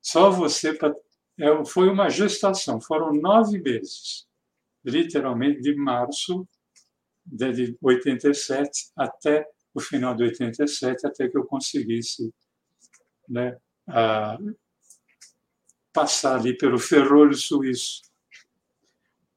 só 0.00 0.30
você 0.30 0.72
para. 0.72 0.94
É, 1.36 1.64
foi 1.64 1.88
uma 1.88 2.08
gestação, 2.08 2.80
foram 2.80 3.12
nove 3.12 3.60
meses, 3.60 4.28
literalmente 4.84 5.60
de 5.60 5.74
março 5.74 6.46
de 7.24 7.76
87 7.80 8.90
até 8.96 9.46
o 9.74 9.80
final 9.80 10.14
de 10.14 10.24
87, 10.24 11.06
até 11.06 11.28
que 11.28 11.36
eu 11.36 11.44
conseguisse 11.44 12.32
né, 13.28 13.56
a, 13.88 14.38
passar 15.92 16.36
ali 16.36 16.56
pelo 16.56 16.78
ferrolho 16.78 17.34
suíço. 17.34 18.02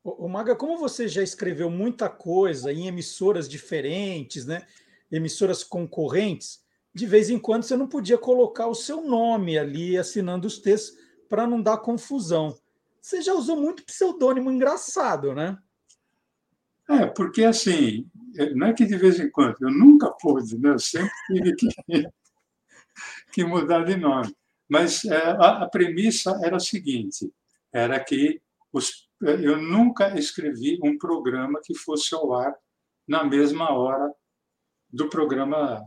O 0.03 0.27
Maga, 0.27 0.55
como 0.55 0.77
você 0.77 1.07
já 1.07 1.23
escreveu 1.23 1.69
muita 1.69 2.09
coisa 2.09 2.73
em 2.73 2.87
emissoras 2.87 3.47
diferentes, 3.47 4.45
né? 4.45 4.65
emissoras 5.09 5.63
concorrentes, 5.63 6.61
de 6.93 7.05
vez 7.05 7.29
em 7.29 7.39
quando 7.39 7.63
você 7.63 7.77
não 7.77 7.87
podia 7.87 8.17
colocar 8.17 8.67
o 8.67 8.75
seu 8.75 9.01
nome 9.01 9.57
ali 9.57 9.97
assinando 9.97 10.47
os 10.47 10.59
textos 10.59 10.97
para 11.29 11.47
não 11.47 11.61
dar 11.61 11.77
confusão. 11.77 12.55
Você 13.03 13.21
já 13.21 13.33
usou 13.33 13.57
muito 13.57 13.83
pseudônimo 13.83 14.49
engraçado, 14.49 15.35
né? 15.35 15.57
É, 16.89 17.05
porque 17.05 17.43
assim, 17.43 18.09
não 18.55 18.67
é 18.67 18.73
que 18.73 18.85
de 18.85 18.95
vez 18.95 19.19
em 19.19 19.29
quando, 19.29 19.57
eu 19.59 19.69
nunca 19.69 20.09
pude, 20.11 20.57
né? 20.57 20.69
eu 20.69 20.79
sempre 20.79 21.11
tive 21.27 21.53
que, 21.53 21.67
que 23.33 23.43
mudar 23.43 23.83
de 23.83 23.97
nome. 23.97 24.33
Mas 24.69 25.03
é, 25.03 25.17
a, 25.17 25.63
a 25.63 25.69
premissa 25.69 26.39
era 26.45 26.55
a 26.55 26.61
seguinte: 26.61 27.29
era 27.73 28.01
que 28.01 28.41
os, 28.71 29.09
eu 29.21 29.61
nunca 29.61 30.17
escrevi 30.17 30.79
um 30.81 30.97
programa 30.97 31.59
que 31.61 31.77
fosse 31.77 32.15
ao 32.15 32.33
ar 32.33 32.55
na 33.05 33.25
mesma 33.25 33.69
hora 33.71 34.13
do 34.89 35.09
programa, 35.09 35.83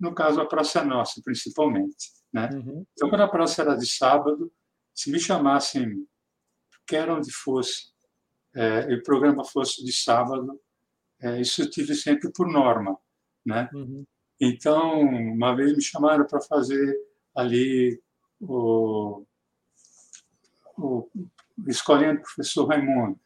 no 0.00 0.12
caso, 0.12 0.40
a 0.40 0.46
Praça 0.46 0.84
Nossa, 0.84 1.22
principalmente. 1.22 2.10
Né? 2.32 2.50
Uhum. 2.52 2.84
Então, 2.92 3.08
quando 3.08 3.20
a 3.20 3.28
praça 3.28 3.62
era 3.62 3.76
de 3.76 3.86
sábado, 3.86 4.52
se 4.92 5.12
me 5.12 5.20
chamassem, 5.20 6.06
quer 6.86 7.10
onde 7.10 7.30
fosse, 7.32 7.92
é, 8.54 8.90
e 8.90 8.94
o 8.94 9.02
programa 9.02 9.44
fosse 9.44 9.84
de 9.84 9.92
sábado, 9.92 10.60
é, 11.20 11.40
isso 11.40 11.62
eu 11.62 11.70
tive 11.70 11.94
sempre 11.94 12.30
por 12.32 12.46
norma. 12.46 12.96
Né? 13.44 13.68
Uhum. 13.72 14.04
Então, 14.40 15.00
uma 15.00 15.54
vez 15.54 15.74
me 15.74 15.82
chamaram 15.82 16.26
para 16.26 16.40
fazer 16.40 16.96
ali 17.34 18.00
o, 18.40 19.24
o 20.76 21.08
escolhendo 21.66 22.20
o 22.20 22.22
professor 22.22 22.66
Raimundo. 22.66 23.18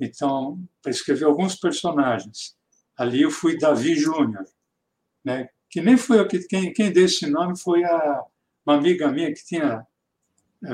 Então, 0.00 0.62
para 0.82 0.90
escrever 0.90 1.24
alguns 1.24 1.56
personagens. 1.56 2.56
Ali 2.96 3.22
eu 3.22 3.30
fui 3.30 3.56
Davi 3.56 3.94
Júnior 3.94 4.44
né? 5.24 5.48
que 5.68 5.80
nem 5.80 5.96
foi 5.96 6.18
eu 6.18 6.26
que 6.26 6.40
quem, 6.40 6.72
quem 6.72 6.92
deu 6.92 7.04
esse 7.04 7.28
nome 7.28 7.58
foi 7.58 7.84
a, 7.84 8.24
uma 8.64 8.76
amiga 8.76 9.10
minha 9.10 9.32
que 9.32 9.44
tinha 9.44 9.86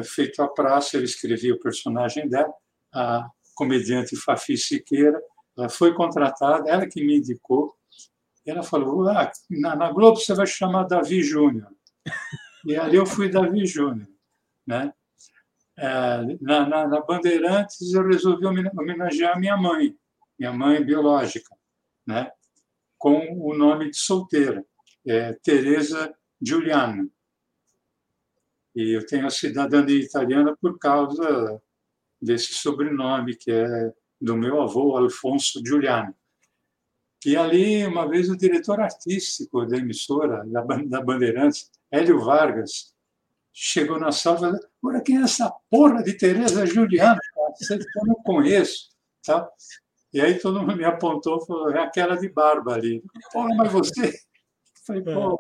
feito 0.05 0.43
a 0.43 0.49
praça, 0.49 0.97
ele 0.97 1.05
escrevia 1.05 1.55
o 1.55 1.61
personagem 1.61 2.29
dela, 2.29 2.53
a 2.95 3.29
comediante 3.55 4.17
Fafi 4.17 4.57
Siqueira, 4.57 5.21
ela 5.57 5.69
foi 5.69 5.95
contratada, 5.95 6.69
ela 6.69 6.87
que 6.87 7.05
me 7.05 7.19
indicou, 7.19 7.75
ela 8.47 8.63
falou, 8.63 9.09
ah, 9.09 9.31
na, 9.51 9.93
Globo 9.93 10.19
você 10.19 10.35
vai 10.35 10.47
chamar 10.47 10.85
Davi 10.85 11.23
Júnior. 11.23 11.69
E 12.67 12.77
ali 12.77 12.97
eu 12.97 13.07
fui 13.07 13.29
Davi 13.31 13.67
Júnior. 13.67 14.09
Né? 14.67 14.93
É, 15.79 16.23
na, 16.41 16.67
na, 16.67 16.89
na, 16.89 17.01
Bandeirantes 17.01 17.93
eu 17.93 18.07
resolvi 18.07 18.47
homenagear 18.47 19.39
minha 19.39 19.57
mãe, 19.57 19.97
minha 20.39 20.53
mãe 20.53 20.85
biológica. 20.85 21.55
Né? 22.07 22.31
com 23.05 23.21
o 23.39 23.55
nome 23.55 23.91
de 23.91 23.99
solteira, 23.99 24.65
é 25.07 25.35
Teresa 25.43 26.15
Giuliano. 26.41 27.11
E 28.75 28.97
eu 28.97 29.07
tenho 29.07 29.27
a 29.27 29.31
cidadania 29.31 30.03
italiana 30.03 30.57
por 30.61 30.79
causa 30.79 31.61
desse 32.21 32.55
sobrenome, 32.55 33.37
que 33.37 33.51
é 33.51 33.93
do 34.21 34.37
meu 34.37 34.61
avô, 34.63 34.97
Alfonso 34.97 35.61
Giuliano. 35.65 36.15
E 37.25 37.37
ali, 37.37 37.87
uma 37.87 38.09
vez, 38.09 38.29
o 38.29 38.37
diretor 38.37 38.81
artístico 38.81 39.65
da 39.65 39.79
emissora, 39.79 40.45
da 40.47 41.01
Bandeirantes, 41.03 41.71
Hélio 41.91 42.21
Vargas, 42.21 42.95
chegou 43.53 43.99
na 43.99 44.13
sala 44.13 44.59
e 44.59 44.61
falou: 44.81 45.03
quem 45.03 45.19
é 45.19 45.23
essa 45.23 45.51
porra 45.71 46.03
de 46.03 46.15
Teresa 46.15 46.67
Giuliano? 46.67 47.21
Eu 47.71 48.07
não 48.07 48.17
conheço. 48.17 48.91
Tá? 49.25 49.49
E 50.13 50.21
aí 50.21 50.39
todo 50.39 50.61
mundo 50.61 50.77
me 50.77 50.85
apontou 50.85 51.45
falou, 51.47 51.71
é 51.71 51.81
aquela 51.81 52.17
de 52.17 52.29
barba 52.29 52.75
ali. 52.75 53.03
Pô, 53.33 53.43
mas 53.57 53.73
você... 53.73 54.13
falei, 54.87 55.03
pô... 55.03 55.39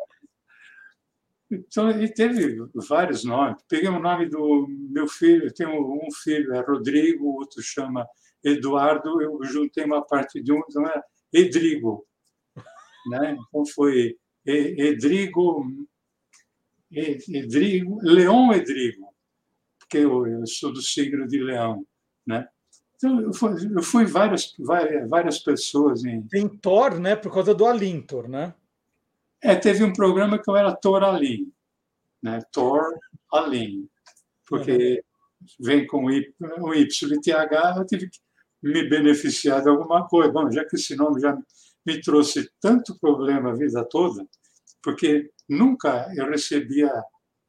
Então, 1.54 1.90
ele 1.90 2.08
teve 2.08 2.56
vários 2.88 3.24
nomes. 3.24 3.62
Peguei 3.68 3.88
o 3.88 4.00
nome 4.00 4.28
do 4.28 4.66
meu 4.90 5.06
filho, 5.08 5.52
tenho 5.52 5.70
um 5.70 6.10
filho, 6.22 6.54
é 6.54 6.60
Rodrigo, 6.60 7.24
o 7.24 7.36
outro 7.36 7.62
chama 7.62 8.06
Eduardo, 8.42 9.22
eu 9.22 9.38
juntei 9.44 9.84
uma 9.84 10.04
parte 10.04 10.42
de 10.42 10.52
um, 10.52 10.60
então 10.68 10.86
é 10.86 11.02
Edrigo. 11.32 12.06
Né? 13.10 13.36
Então 13.48 13.64
foi 13.66 14.16
Edrigo, 14.46 15.64
Edrigo, 16.92 17.98
Leão 18.02 18.52
Edrigo, 18.52 19.08
porque 19.78 19.98
eu, 19.98 20.46
sou 20.46 20.72
do 20.72 20.82
signo 20.82 21.26
de 21.26 21.42
Leão. 21.42 21.84
Né? 22.26 22.46
Então, 22.96 23.20
eu 23.20 23.32
fui, 23.32 23.52
eu 23.76 23.82
fui 23.82 24.04
várias, 24.04 24.54
várias, 24.58 25.08
várias 25.08 25.38
pessoas 25.38 26.04
em. 26.04 26.22
Tem 26.28 26.48
Thor, 26.48 26.98
né? 26.98 27.16
Por 27.16 27.32
causa 27.32 27.54
do 27.54 27.66
Alintor, 27.66 28.28
né? 28.28 28.54
É, 29.44 29.54
teve 29.54 29.84
um 29.84 29.92
programa 29.92 30.38
que 30.38 30.48
eu 30.50 30.56
era 30.56 30.74
Thor 30.74 31.02
Alin, 31.04 31.52
né? 32.22 32.40
Thor 32.50 32.82
Alin, 33.30 33.86
porque 34.46 35.04
vem 35.60 35.86
com 35.86 36.06
o 36.06 36.74
YTH, 36.74 37.76
eu 37.76 37.86
tive 37.86 38.08
que 38.08 38.18
me 38.62 38.88
beneficiar 38.88 39.62
de 39.62 39.68
alguma 39.68 40.08
coisa. 40.08 40.32
Bom, 40.32 40.50
já 40.50 40.64
que 40.64 40.76
esse 40.76 40.96
nome 40.96 41.20
já 41.20 41.38
me 41.84 42.00
trouxe 42.00 42.50
tanto 42.58 42.98
problema 42.98 43.50
a 43.50 43.54
vida 43.54 43.84
toda, 43.84 44.26
porque 44.82 45.30
nunca 45.46 46.10
eu 46.16 46.30
recebia. 46.30 46.90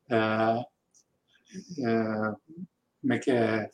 É, 0.09 0.17
é, 1.79 2.35
como 3.01 3.13
é 3.13 3.19
que 3.19 3.31
é? 3.31 3.69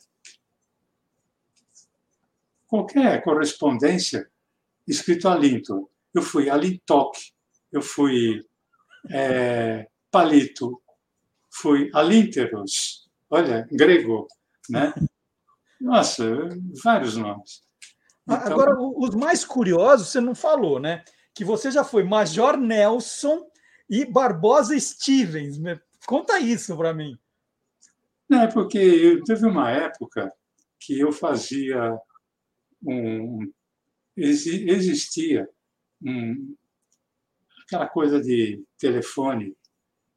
qualquer 2.72 3.22
correspondência 3.22 4.30
escrito 4.88 5.28
Alinto. 5.28 5.90
Eu 6.14 6.22
fui 6.22 6.48
Alintoc, 6.48 7.18
eu 7.72 7.82
fui 7.82 8.44
é, 9.10 9.88
Palito, 10.10 10.80
fui 11.50 11.90
Alinteros, 11.94 13.08
olha, 13.30 13.66
grego, 13.70 14.26
né? 14.68 14.92
Nossa, 15.80 16.24
vários 16.82 17.16
nomes. 17.16 17.62
Então... 18.24 18.36
Agora, 18.36 18.76
os 18.78 19.14
mais 19.14 19.44
curiosos 19.44 20.08
você 20.08 20.20
não 20.20 20.34
falou, 20.34 20.78
né? 20.78 21.04
Que 21.34 21.44
você 21.44 21.70
já 21.70 21.82
foi 21.82 22.04
Major 22.04 22.56
Nelson 22.56 23.50
e 23.88 24.04
Barbosa 24.04 24.78
Stevens. 24.78 25.58
Conta 26.06 26.38
isso 26.38 26.76
para 26.76 26.94
mim. 26.94 27.18
É, 28.30 28.46
porque 28.46 29.20
teve 29.26 29.46
uma 29.46 29.70
época 29.70 30.32
que 30.78 30.98
eu 30.98 31.12
fazia 31.12 31.98
um, 32.82 33.52
existia 34.16 35.48
um, 36.02 36.54
aquela 37.72 37.88
coisa 37.88 38.20
de 38.20 38.62
telefone 38.78 39.56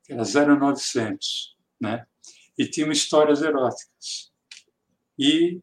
que 0.03 0.12
era 0.12 0.24
0900, 0.24 1.56
né? 1.80 2.06
E 2.58 2.68
tinham 2.68 2.91
histórias 2.91 3.41
eróticas. 3.41 4.32
E, 5.18 5.62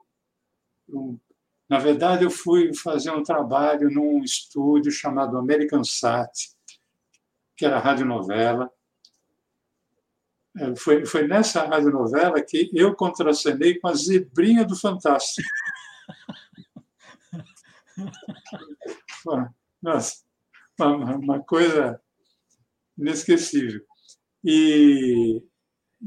na 1.68 1.78
verdade, 1.78 2.24
eu 2.24 2.30
fui 2.30 2.74
fazer 2.74 3.10
um 3.10 3.22
trabalho 3.22 3.90
num 3.90 4.24
estúdio 4.24 4.90
chamado 4.90 5.36
American 5.36 5.84
Sat, 5.84 6.32
que 7.56 7.66
era 7.66 7.78
radionovela. 7.78 8.70
É, 10.56 10.74
foi, 10.76 11.04
foi 11.06 11.26
nessa 11.26 11.66
radionovela 11.66 12.42
que 12.42 12.70
eu 12.74 12.94
contracenei 12.94 13.78
com 13.78 13.88
a 13.88 13.94
Zebrinha 13.94 14.64
do 14.64 14.76
Fantástico. 14.76 15.48
Nossa, 19.80 20.22
uma, 20.78 21.16
uma 21.16 21.42
coisa 21.42 22.00
inesquecível. 22.96 23.80
E, 24.44 25.40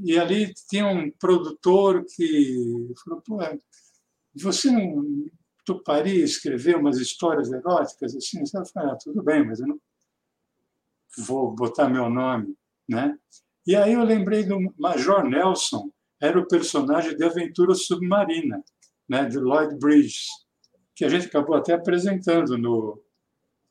e 0.04 0.20
ali 0.20 0.54
tinha 0.70 0.88
um 0.88 1.10
produtor 1.12 2.06
que 2.16 2.94
falou: 3.04 3.22
Pô, 3.22 3.40
você 4.36 4.70
não 4.72 5.26
toparia 5.66 6.24
escrever 6.24 6.76
umas 6.76 6.98
histórias 6.98 7.52
eróticas 7.52 8.16
assim? 8.16 8.40
Eu 8.42 8.66
falei: 8.66 8.92
ah, 8.92 8.98
tudo 9.02 9.24
bem, 9.24 9.46
mas 9.46 9.60
eu 9.60 9.68
não 9.68 9.80
vou 11.18 11.56
botar 11.56 11.90
meu 11.90 12.10
nome, 12.10 12.56
né? 12.88 13.18
E 13.66 13.76
aí 13.76 13.94
eu 13.94 14.04
lembrei 14.04 14.44
do 14.44 14.60
Major 14.78 15.24
Nelson, 15.24 15.90
era 16.22 16.40
o 16.40 16.48
personagem 16.48 17.16
de 17.16 17.24
Aventura 17.24 17.74
Submarina, 17.74 18.64
né, 19.10 19.26
de 19.26 19.40
Lloyd 19.40 19.76
Bridges, 19.80 20.28
que 20.96 21.04
a 21.04 21.10
gente 21.10 21.28
acabou 21.28 21.56
até 21.56 21.74
apresentando 21.74 22.58
no, 22.58 23.02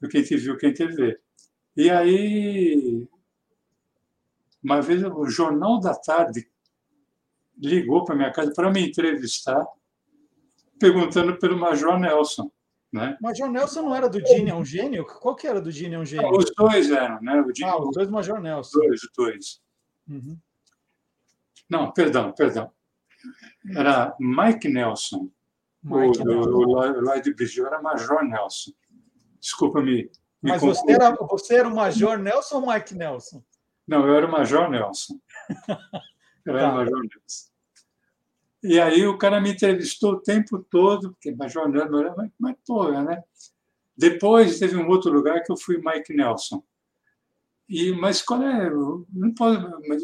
no 0.04 0.08
Quem 0.08 0.22
Te 0.22 0.36
Viu, 0.36 0.58
Quem 0.58 0.72
Te 0.72 0.86
Vê. 0.86 1.18
E 1.74 1.90
aí, 1.90 3.08
uma 4.62 4.82
vez 4.82 5.02
o 5.02 5.26
Jornal 5.26 5.80
da 5.80 5.94
Tarde 5.94 6.46
ligou 7.56 8.04
para 8.04 8.14
minha 8.14 8.30
casa 8.30 8.52
para 8.52 8.70
me 8.70 8.86
entrevistar, 8.86 9.66
perguntando 10.78 11.38
pelo 11.38 11.58
Major 11.58 11.98
Nelson. 11.98 12.50
Né? 12.92 13.16
Major 13.20 13.50
Nelson 13.50 13.82
não 13.82 13.96
era 13.96 14.08
do 14.08 14.24
Gene 14.24 14.50
é 14.50 14.54
um 14.54 14.64
gênio? 14.64 15.04
Qual 15.04 15.34
que 15.34 15.48
era 15.48 15.60
do 15.60 15.70
Gene 15.70 15.94
é 15.94 15.98
um 15.98 16.04
gênio? 16.04 16.30
Os 16.30 16.52
dois 16.54 16.90
eram, 16.90 17.20
né? 17.22 17.40
O 17.40 17.52
Gene, 17.52 17.70
ah, 17.70 17.78
os 17.78 17.94
dois 17.94 18.08
Major 18.08 18.40
Nelson. 18.40 18.78
Dois, 18.78 19.02
os 19.02 19.10
dois. 19.16 19.62
Uhum. 20.08 20.38
Não, 21.68 21.90
perdão, 21.92 22.30
perdão. 22.32 22.70
Era 23.74 24.14
Mike 24.20 24.68
Nelson. 24.68 25.30
Mike 25.82 26.20
o, 26.20 26.24
Nelson. 26.24 26.50
o, 26.50 26.58
o 26.58 27.00
Lloyd 27.00 27.34
Bridge 27.34 27.60
era 27.60 27.80
Major 27.80 28.22
Nelson. 28.22 28.72
Desculpa 29.44 29.82
me. 29.82 30.10
me 30.42 30.52
Mas 30.52 30.62
você 30.62 30.90
era, 30.90 31.10
você 31.10 31.56
era 31.56 31.68
o 31.68 31.74
Major 31.74 32.18
Nelson 32.18 32.62
ou 32.62 32.72
Mike 32.72 32.94
Nelson? 32.94 33.44
Não, 33.86 34.06
eu 34.08 34.14
era 34.14 34.26
o 34.26 34.32
Major 34.32 34.70
Nelson. 34.70 35.20
Eu 36.46 36.58
era 36.58 36.68
o 36.68 36.70
tá. 36.70 36.76
Major 36.76 37.00
Nelson. 37.00 37.50
E 38.62 38.78
aí 38.78 39.06
o 39.06 39.16
cara 39.16 39.40
me 39.40 39.50
entrevistou 39.50 40.12
o 40.12 40.20
tempo 40.20 40.58
todo, 40.58 41.12
porque 41.12 41.34
Major 41.34 41.68
Nelson, 41.68 42.14
mas, 42.16 42.30
mas 42.38 42.56
porra, 42.66 43.02
né? 43.02 43.24
Depois 43.96 44.58
teve 44.58 44.76
um 44.76 44.88
outro 44.88 45.10
lugar 45.10 45.42
que 45.42 45.50
eu 45.50 45.56
fui 45.56 45.78
Mike 45.78 46.14
Nelson. 46.14 46.62
E, 47.66 47.92
mas 47.92 48.20
qual 48.20 48.42
é? 48.42 48.70
Não 48.70 49.34
pode, 49.34 49.62
mas 49.88 50.02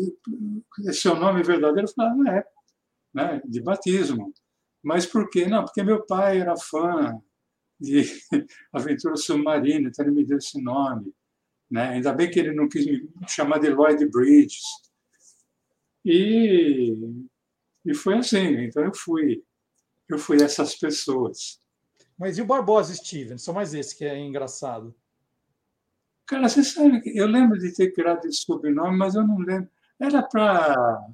é 0.87 0.93
seu 0.93 1.15
nome 1.15 1.43
verdadeiro? 1.43 1.89
Eu 1.89 1.93
falei, 1.93 2.11
ah, 2.11 2.15
não 2.15 2.33
é, 2.33 2.47
né? 3.13 3.43
De 3.45 3.61
batismo. 3.61 4.33
Mas 4.83 5.05
por 5.05 5.29
quê? 5.29 5.47
Não, 5.47 5.65
porque 5.65 5.83
meu 5.83 6.07
pai 6.07 6.41
era 6.41 6.57
fã 6.57 7.21
de 7.81 8.05
aventura 8.73 9.17
submarina, 9.17 9.89
então 9.89 10.05
ele 10.05 10.15
me 10.15 10.25
deu 10.25 10.39
esse 10.39 10.61
nome. 10.61 11.13
Né? 11.71 11.91
Ainda 11.91 12.13
bem 12.13 12.31
que 12.31 12.39
ele 12.39 12.53
não 12.53 12.69
quis 12.69 12.85
me 12.85 13.09
chamar 13.29 13.59
de 13.59 13.71
Lloyd 13.71 14.05
Bridges. 14.07 14.63
E 16.05 16.97
e 17.85 17.95
foi 17.95 18.19
assim, 18.19 18.65
então 18.65 18.85
eu 18.85 18.95
fui, 18.95 19.43
eu 20.09 20.19
fui 20.19 20.43
essas 20.43 20.75
pessoas. 20.77 21.59
Mas 22.19 22.37
e 22.37 22.43
o 22.43 22.47
Barbosa 22.47 22.95
Steven? 22.95 23.39
Só 23.39 23.53
mais 23.53 23.73
esse 23.75 23.97
que 23.97 24.05
é 24.05 24.19
engraçado. 24.19 24.95
Cara, 26.27 26.49
você 26.49 26.63
sabe 26.63 27.01
que 27.01 27.17
eu 27.17 27.27
lembro 27.27 27.59
de 27.59 27.75
ter 27.75 27.93
criado 27.93 28.27
esse 28.27 28.43
sobrenome, 28.43 28.97
mas 28.97 29.15
eu 29.15 29.27
não 29.27 29.39
lembro. 29.39 29.71
Era 29.99 30.23
para. 30.23 31.09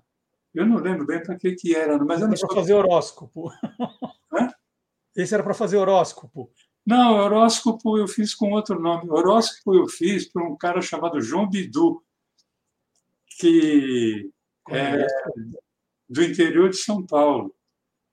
Eu 0.53 0.67
não 0.67 0.77
lembro 0.77 1.07
bem 1.07 1.23
para 1.23 1.37
que, 1.37 1.55
que 1.55 1.75
era, 1.75 1.97
mas 2.05 2.21
eu 2.21 2.29
não 2.29 2.37
Para 2.37 2.55
fazer 2.55 2.75
horóscopo. 2.75 3.51
Esse 5.17 5.35
era 5.35 5.43
para 5.43 5.55
fazer 5.55 5.77
horóscopo. 5.79 6.53
Não, 6.85 7.15
horóscopo 7.15 7.99
eu 7.99 8.07
fiz 8.07 8.35
com 8.35 8.53
outro 8.53 8.81
nome. 8.81 9.11
Horóscopo 9.11 9.75
eu 9.75 9.89
fiz 9.89 10.31
por 10.31 10.43
um 10.43 10.57
cara 10.57 10.81
chamado 10.81 11.21
João 11.21 11.49
Bidu, 11.49 12.05
que 13.39 14.31
é, 14.71 15.07
do 16.09 16.23
interior 16.23 16.69
de 16.69 16.77
São 16.77 17.05
Paulo, 17.05 17.55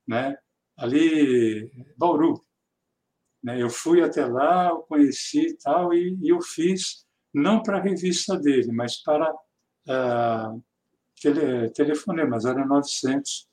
né? 0.07 0.37
ali 0.77 1.71
Bauru. 1.97 2.41
Né? 3.43 3.61
Eu 3.61 3.69
fui 3.69 4.01
até 4.01 4.25
lá, 4.25 4.69
eu 4.69 4.79
conheci 4.79 5.47
e 5.47 5.57
tal, 5.57 5.93
e, 5.93 6.17
e 6.21 6.29
eu 6.29 6.41
fiz, 6.41 7.05
não 7.33 7.61
para 7.61 7.77
a 7.77 7.81
revista 7.81 8.37
dele, 8.37 8.71
mas 8.71 9.01
para 9.01 9.31
uh, 9.31 10.63
tele, 11.21 11.69
telefonemas, 11.71 12.45
era 12.45 12.65
900, 12.65 13.47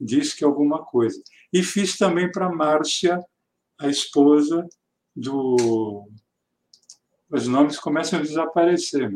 diz 0.00 0.34
que 0.34 0.44
alguma 0.44 0.84
coisa. 0.84 1.20
E 1.52 1.62
fiz 1.62 1.96
também 1.96 2.30
para 2.30 2.48
Márcia, 2.48 3.20
a 3.78 3.88
esposa 3.88 4.68
do. 5.14 6.08
Os 7.30 7.46
nomes 7.46 7.78
começam 7.78 8.18
a 8.18 8.22
desaparecer. 8.22 9.10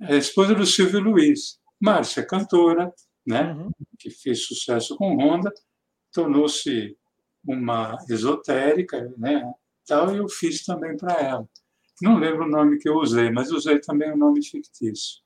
A 0.00 0.16
esposa 0.16 0.54
do 0.54 0.66
Silvio 0.66 1.00
Luiz. 1.00 1.58
Márcia, 1.80 2.24
cantora, 2.24 2.92
né? 3.26 3.52
Uhum. 3.52 3.70
que 3.98 4.10
fez 4.10 4.46
sucesso 4.46 4.96
com 4.96 5.16
Honda, 5.16 5.52
tornou-se 6.12 6.96
uma 7.44 7.96
esotérica, 8.08 9.12
né? 9.16 9.42
Tal, 9.86 10.14
e 10.14 10.18
eu 10.18 10.28
fiz 10.28 10.64
também 10.64 10.96
para 10.96 11.14
ela. 11.14 11.48
Não 12.02 12.18
lembro 12.18 12.44
o 12.44 12.48
nome 12.48 12.78
que 12.78 12.88
eu 12.88 12.96
usei, 12.96 13.30
mas 13.30 13.50
usei 13.50 13.78
também 13.80 14.10
o 14.10 14.14
um 14.14 14.18
nome 14.18 14.44
fictício. 14.44 15.20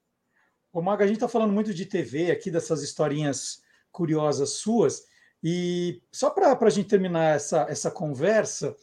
O 0.73 0.83
Maga, 0.83 1.05
a 1.05 1.07
gente 1.07 1.17
está 1.17 1.29
falando 1.29 1.53
muito 1.53 1.73
de 1.73 1.87
TV 1.87 2.31
aqui, 2.31 2.51
dessas 2.51 2.83
historinhas 2.83 3.63
curiosas 3.93 4.55
suas, 4.55 5.05
e 5.45 6.01
só 6.11 6.31
para 6.31 6.57
a 6.59 6.71
gente 6.71 6.89
terminar 6.89 7.37
essa, 7.37 7.67
essa 7.69 7.91
conversa, 7.91 8.75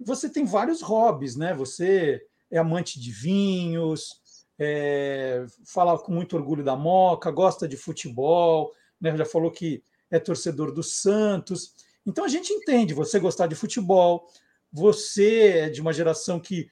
você 0.00 0.30
tem 0.30 0.46
vários 0.46 0.80
hobbies, 0.80 1.36
né? 1.36 1.52
Você 1.52 2.22
é 2.50 2.56
amante 2.56 2.98
de 2.98 3.12
vinhos, 3.12 4.18
é, 4.58 5.44
fala 5.66 5.98
com 5.98 6.12
muito 6.12 6.34
orgulho 6.34 6.64
da 6.64 6.74
Moca, 6.74 7.30
gosta 7.30 7.68
de 7.68 7.76
futebol, 7.76 8.72
né, 8.98 9.14
já 9.14 9.26
falou 9.26 9.50
que 9.50 9.82
é 10.10 10.18
torcedor 10.18 10.72
do 10.72 10.82
Santos. 10.82 11.74
Então 12.06 12.24
a 12.24 12.28
gente 12.28 12.50
entende 12.50 12.94
você 12.94 13.18
gostar 13.18 13.46
de 13.46 13.54
futebol, 13.54 14.26
você 14.72 15.48
é 15.48 15.68
de 15.68 15.82
uma 15.82 15.92
geração 15.92 16.40
que 16.40 16.70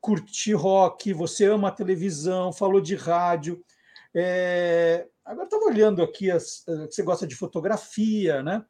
curte 0.00 0.52
rock, 0.52 1.12
você 1.12 1.46
ama 1.46 1.68
a 1.68 1.72
televisão, 1.72 2.52
falou 2.52 2.80
de 2.80 2.94
rádio. 2.94 3.64
É, 4.14 5.08
agora 5.24 5.46
estava 5.46 5.64
olhando 5.64 6.02
aqui, 6.02 6.30
as, 6.30 6.62
eh, 6.68 6.86
você 6.88 7.02
gosta 7.02 7.26
de 7.26 7.34
fotografia, 7.34 8.42
né? 8.44 8.64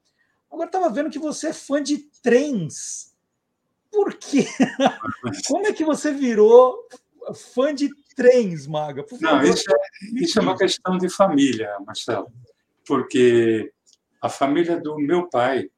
Agora 0.57 0.71
estava 0.71 0.89
vendo 0.89 1.11
que 1.11 1.19
você 1.19 1.49
é 1.49 1.53
fã 1.53 1.83
de 1.83 1.99
trens. 2.23 3.15
Por 3.91 4.15
quê? 4.15 4.47
Como 5.49 5.67
é 5.67 5.73
que 5.75 5.85
você 5.85 6.15
virou 6.15 6.89
fã 7.35 7.75
de 7.75 7.91
trens, 8.15 8.67
Maga. 8.67 9.03
Por 9.03 9.21
Não, 9.21 9.43
isso 9.43 9.71
é, 9.71 9.79
isso 10.15 10.39
é 10.39 10.43
uma 10.43 10.57
questão 10.57 10.97
de 10.97 11.11
família, 11.11 11.77
Marcelo, 11.87 12.33
porque 12.87 13.71
a 14.19 14.31
família 14.31 14.81
do 14.81 14.97
meu 14.97 15.29
pai, 15.29 15.69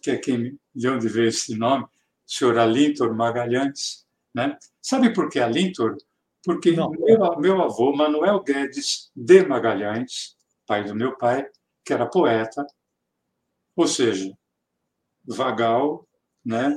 que 0.00 0.12
é 0.12 0.16
quem 0.16 0.56
de 0.72 0.88
onde 0.88 1.08
veio 1.08 1.28
esse 1.28 1.56
nome, 1.56 1.86
o 1.86 1.88
senhor 2.24 2.56
Alintor 2.58 3.12
Magalhães, 3.16 4.06
né? 4.32 4.56
Sabe 4.80 5.12
por 5.12 5.28
que 5.28 5.40
Alintor? 5.40 5.96
Porque 6.44 6.70
meu, 6.70 7.36
meu 7.40 7.62
avô, 7.62 7.92
Manuel 7.96 8.44
Guedes 8.44 9.10
de 9.16 9.44
Magalhães, 9.44 10.36
pai 10.64 10.84
do 10.84 10.94
meu 10.94 11.16
pai, 11.16 11.48
que 11.84 11.92
era 11.92 12.06
poeta, 12.06 12.64
ou 13.76 13.86
seja, 13.86 14.36
vagal, 15.26 16.08
né? 16.44 16.76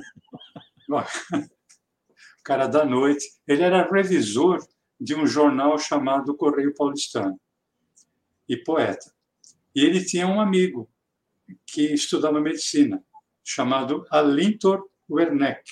cara 2.43 2.67
da 2.67 2.83
noite. 2.83 3.25
Ele 3.47 3.63
era 3.63 3.89
revisor 3.89 4.59
de 4.99 5.15
um 5.15 5.25
jornal 5.25 5.77
chamado 5.77 6.35
Correio 6.35 6.73
Paulistano 6.75 7.39
e 8.47 8.57
poeta. 8.57 9.13
E 9.73 9.85
ele 9.85 10.03
tinha 10.03 10.27
um 10.27 10.41
amigo 10.41 10.89
que 11.65 11.93
estudava 11.93 12.41
medicina, 12.41 13.03
chamado 13.43 14.05
Alintor 14.09 14.89
Werneck. 15.09 15.63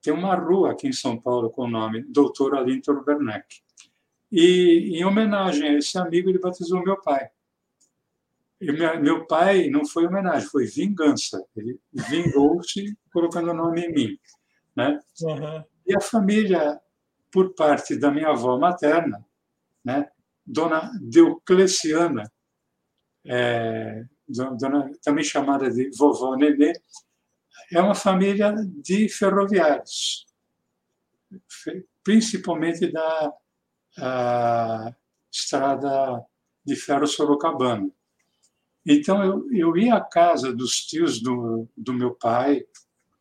Tem 0.00 0.12
uma 0.12 0.34
rua 0.34 0.72
aqui 0.72 0.88
em 0.88 0.92
São 0.92 1.20
Paulo 1.20 1.50
com 1.50 1.64
o 1.64 1.70
nome 1.70 2.02
Dr. 2.04 2.54
Alintor 2.54 3.04
Werneck. 3.06 3.60
E, 4.32 4.96
em 4.96 5.04
homenagem 5.04 5.68
a 5.68 5.72
esse 5.74 5.98
amigo, 5.98 6.30
ele 6.30 6.38
batizou 6.38 6.82
meu 6.82 7.00
pai. 7.00 7.28
Meu 8.60 9.26
pai 9.26 9.70
não 9.70 9.86
foi 9.86 10.06
homenagem, 10.06 10.48
foi 10.48 10.66
vingança. 10.66 11.44
Ele 11.56 11.80
vingou-se 11.92 12.96
colocando 13.12 13.50
o 13.50 13.54
nome 13.54 13.82
em 13.86 13.92
mim. 13.92 14.18
Né? 14.76 15.00
Uhum. 15.22 15.64
E 15.86 15.96
a 15.96 16.00
família, 16.00 16.80
por 17.30 17.54
parte 17.54 17.96
da 17.96 18.10
minha 18.10 18.28
avó 18.28 18.58
materna, 18.58 19.24
né? 19.84 20.10
Dona 20.44 20.90
Diocleciana, 21.00 22.30
é, 23.24 24.04
dona, 24.28 24.90
também 25.02 25.24
chamada 25.24 25.70
de 25.70 25.90
vovó 25.96 26.36
Nenê, 26.36 26.72
é 27.72 27.80
uma 27.80 27.94
família 27.94 28.54
de 28.82 29.08
ferroviários, 29.08 30.26
principalmente 32.02 32.90
da 32.90 33.32
estrada 35.30 36.24
de 36.64 36.74
ferro 36.76 37.06
Sorocabana. 37.06 37.90
Então, 38.86 39.22
eu, 39.22 39.52
eu 39.52 39.76
ia 39.76 39.94
à 39.94 40.00
casa 40.00 40.52
dos 40.52 40.86
tios 40.86 41.22
do, 41.22 41.68
do 41.76 41.92
meu 41.92 42.14
pai, 42.14 42.64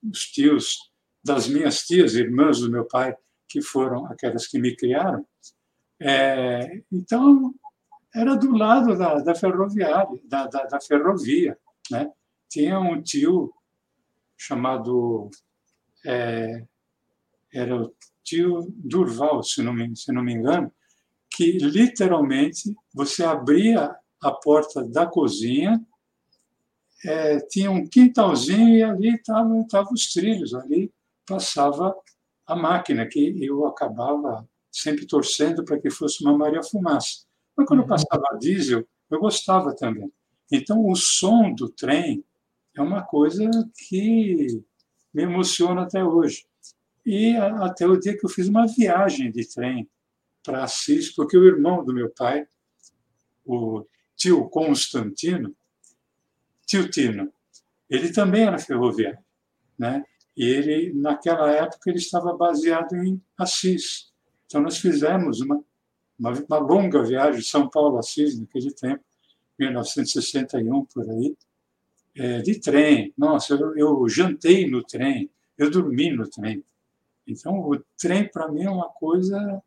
os 0.03 0.21
tios 0.25 0.89
das 1.23 1.47
minhas 1.47 1.85
tias, 1.85 2.15
irmãs 2.15 2.59
do 2.59 2.71
meu 2.71 2.85
pai, 2.85 3.15
que 3.47 3.61
foram 3.61 4.05
aquelas 4.05 4.47
que 4.47 4.59
me 4.59 4.75
criaram. 4.75 5.25
É, 5.99 6.81
então, 6.91 7.53
era 8.15 8.35
do 8.35 8.55
lado 8.55 8.97
da, 8.97 9.15
da 9.15 9.35
ferroviária, 9.35 10.19
da, 10.23 10.47
da, 10.47 10.63
da, 10.65 10.81
ferrovia. 10.81 11.57
Né? 11.91 12.09
Tinha 12.49 12.79
um 12.79 13.01
tio 13.01 13.53
chamado. 14.37 15.29
É, 16.05 16.63
era 17.53 17.75
o 17.75 17.93
tio 18.23 18.71
Durval, 18.77 19.43
se 19.43 19.61
não, 19.61 19.73
me, 19.73 19.95
se 19.95 20.11
não 20.11 20.23
me 20.23 20.33
engano, 20.33 20.71
que 21.31 21.57
literalmente 21.57 22.75
você 22.93 23.23
abria 23.23 23.95
a 24.21 24.31
porta 24.31 24.83
da 24.83 25.05
cozinha, 25.05 25.81
é, 27.05 27.39
tinha 27.39 27.71
um 27.71 27.87
quintalzinho 27.87 28.69
e 28.69 28.83
ali 28.83 29.15
estavam 29.15 29.65
os 29.91 30.11
trilhos, 30.11 30.53
ali 30.53 30.91
passava 31.25 31.95
a 32.45 32.55
máquina, 32.55 33.05
que 33.05 33.43
eu 33.43 33.65
acabava 33.65 34.47
sempre 34.71 35.05
torcendo 35.05 35.63
para 35.63 35.79
que 35.79 35.89
fosse 35.89 36.23
uma 36.23 36.37
Maria 36.37 36.63
Fumaça. 36.63 37.25
Mas 37.55 37.67
quando 37.67 37.81
uhum. 37.81 37.87
passava 37.87 38.37
diesel, 38.39 38.85
eu 39.09 39.19
gostava 39.19 39.75
também. 39.75 40.11
Então, 40.51 40.87
o 40.87 40.95
som 40.95 41.53
do 41.53 41.69
trem 41.69 42.23
é 42.75 42.81
uma 42.81 43.03
coisa 43.03 43.49
que 43.87 44.63
me 45.13 45.23
emociona 45.23 45.83
até 45.83 46.03
hoje. 46.03 46.45
E 47.05 47.35
até 47.35 47.87
o 47.87 47.99
dia 47.99 48.17
que 48.17 48.25
eu 48.25 48.29
fiz 48.29 48.47
uma 48.47 48.67
viagem 48.67 49.31
de 49.31 49.47
trem 49.47 49.89
para 50.43 50.63
Assis, 50.63 51.13
porque 51.13 51.37
o 51.37 51.45
irmão 51.45 51.83
do 51.83 51.93
meu 51.93 52.09
pai, 52.09 52.47
o 53.45 53.85
tio 54.19 54.49
Constantino, 54.49 55.55
tio 56.67 56.89
Tino, 56.89 57.31
ele 57.89 58.11
também 58.11 58.43
era 58.43 58.59
ferroviário, 58.59 59.17
né? 59.77 60.03
E 60.37 60.45
ele, 60.45 60.93
naquela 60.93 61.49
época, 61.51 61.89
ele 61.89 61.97
estava 61.97 62.35
baseado 62.35 62.95
em 62.95 63.19
Assis. 63.37 64.11
Então, 64.45 64.61
nós 64.61 64.77
fizemos 64.77 65.41
uma, 65.41 65.63
uma, 66.17 66.31
uma 66.31 66.57
longa 66.59 67.01
viagem 67.01 67.39
de 67.39 67.47
São 67.47 67.67
Paulo 67.67 67.97
a 67.97 68.01
Assis, 68.01 68.39
naquele 68.39 68.71
tempo, 68.71 69.03
1961, 69.57 70.85
por 70.85 71.09
aí, 71.09 71.35
é, 72.15 72.41
de 72.41 72.59
trem. 72.59 73.13
Nossa, 73.17 73.55
eu, 73.55 73.75
eu 73.75 74.07
jantei 74.07 74.69
no 74.69 74.83
trem, 74.83 75.29
eu 75.57 75.71
dormi 75.71 76.11
no 76.11 76.29
trem. 76.29 76.63
Então, 77.27 77.59
o 77.59 77.77
trem, 77.97 78.29
para 78.29 78.49
mim, 78.49 78.63
é 78.63 78.69
uma 78.69 78.89
coisa. 78.89 79.61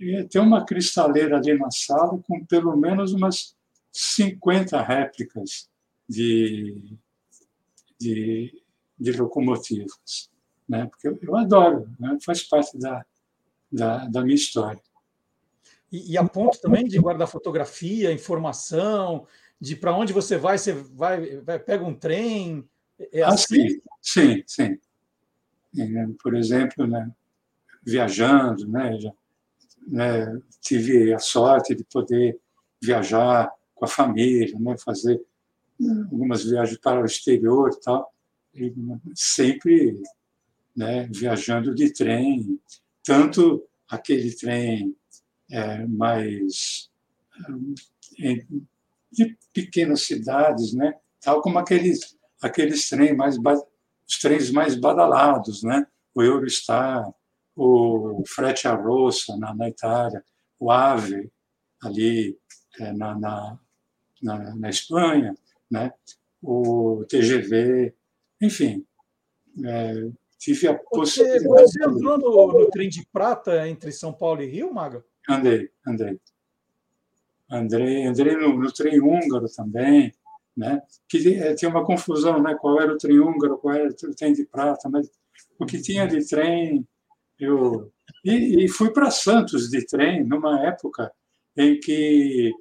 É, 0.00 0.22
tem 0.24 0.40
uma 0.40 0.64
cristaleira 0.64 1.36
ali 1.36 1.58
na 1.58 1.70
sala 1.70 2.18
com 2.26 2.44
pelo 2.46 2.76
menos 2.76 3.12
umas 3.12 3.54
50 3.92 4.80
réplicas 4.82 5.68
de, 6.08 6.96
de 7.98 8.60
de 9.00 9.12
locomotivas, 9.12 10.30
né? 10.68 10.86
porque 10.86 11.08
eu, 11.08 11.18
eu 11.22 11.36
adoro, 11.36 11.90
né? 11.98 12.18
faz 12.22 12.42
parte 12.42 12.78
da, 12.78 13.04
da, 13.72 14.06
da 14.06 14.22
minha 14.22 14.34
história. 14.34 14.80
E, 15.90 16.12
e, 16.12 16.18
a 16.18 16.24
ponto 16.24 16.60
também 16.60 16.84
de 16.84 16.98
guardar 16.98 17.26
fotografia, 17.26 18.12
informação, 18.12 19.26
de 19.58 19.74
para 19.74 19.96
onde 19.96 20.12
você 20.12 20.36
vai, 20.36 20.58
você 20.58 20.72
vai, 20.74 21.38
vai 21.38 21.58
pega 21.58 21.82
um 21.82 21.94
trem. 21.94 22.68
É 23.10 23.22
ah, 23.22 23.28
assim? 23.28 23.80
sim, 24.00 24.44
sim, 24.46 24.78
sim. 25.74 26.14
Por 26.22 26.36
exemplo, 26.36 26.86
né, 26.86 27.10
viajando, 27.82 28.68
né, 28.68 28.98
já, 29.00 29.12
né, 29.86 30.40
tive 30.60 31.12
a 31.12 31.18
sorte 31.18 31.74
de 31.74 31.82
poder 31.84 32.38
viajar 32.80 33.50
com 33.80 33.86
a 33.86 33.88
família, 33.88 34.54
né, 34.60 34.76
fazer 34.76 35.20
algumas 36.12 36.44
viagens 36.44 36.78
para 36.78 37.00
o 37.00 37.06
exterior 37.06 37.70
e 37.72 37.80
tal. 37.80 38.12
Sempre 39.14 39.98
né, 40.76 41.08
viajando 41.10 41.74
de 41.74 41.92
trem, 41.92 42.60
tanto 43.02 43.66
aquele 43.88 44.36
trem 44.36 44.94
é, 45.50 45.86
mais 45.86 46.90
é, 48.18 48.44
de 49.10 49.36
pequenas 49.52 50.02
cidades, 50.02 50.74
né, 50.74 50.94
tal 51.20 51.40
como 51.40 51.58
aqueles 51.58 52.16
aqueles 52.42 52.88
trens 52.88 53.16
mais 53.16 53.36
os 53.36 54.18
trens 54.18 54.50
mais 54.50 54.74
badalados, 54.74 55.62
né, 55.62 55.86
o 56.14 56.22
Eurostar, 56.22 57.10
o 57.56 58.22
Frete 58.26 58.68
a 58.68 58.76
na, 59.38 59.54
na 59.54 59.68
Itália, 59.68 60.24
o 60.58 60.70
Ave 60.70 61.30
ali 61.82 62.38
é, 62.78 62.92
na, 62.92 63.18
na, 63.18 63.58
na, 64.22 64.54
na 64.56 64.68
Espanha, 64.68 65.34
né, 65.70 65.92
o 66.42 67.04
TGV 67.08 67.94
enfim, 68.40 68.84
é, 69.64 70.08
tive 70.38 70.66
a 70.68 70.74
possibilidade. 70.74 71.44
Você, 71.44 71.84
entrou 71.84 72.18
no, 72.18 72.60
no, 72.60 72.70
trem 72.70 72.88
de 72.88 73.06
prata 73.12 73.68
entre 73.68 73.92
São 73.92 74.12
Paulo 74.12 74.42
e 74.42 74.46
Rio, 74.46 74.72
Maga? 74.72 75.04
Andei, 75.28 75.70
andei. 75.86 76.18
Andrei, 77.50 78.06
andei 78.06 78.36
no, 78.36 78.56
no 78.56 78.72
trem 78.72 79.00
húngaro 79.00 79.46
também, 79.54 80.14
né? 80.56 80.82
Que 81.08 81.34
é, 81.34 81.54
tinha 81.54 81.70
uma 81.70 81.84
confusão, 81.84 82.42
né? 82.42 82.56
Qual 82.58 82.80
era 82.80 82.92
o 82.92 82.98
trem 82.98 83.20
húngaro, 83.20 83.58
qual 83.58 83.74
era 83.74 83.88
o 83.88 84.14
trem 84.14 84.32
de 84.32 84.46
prata, 84.46 84.88
mas 84.88 85.10
o 85.58 85.66
que 85.66 85.82
tinha 85.82 86.06
de 86.06 86.26
trem, 86.26 86.86
eu 87.38 87.92
e, 88.24 88.64
e 88.64 88.68
fui 88.68 88.90
para 88.92 89.10
Santos 89.10 89.68
de 89.68 89.84
trem 89.84 90.24
numa 90.24 90.64
época 90.66 91.12
em 91.56 91.78
que 91.78 92.52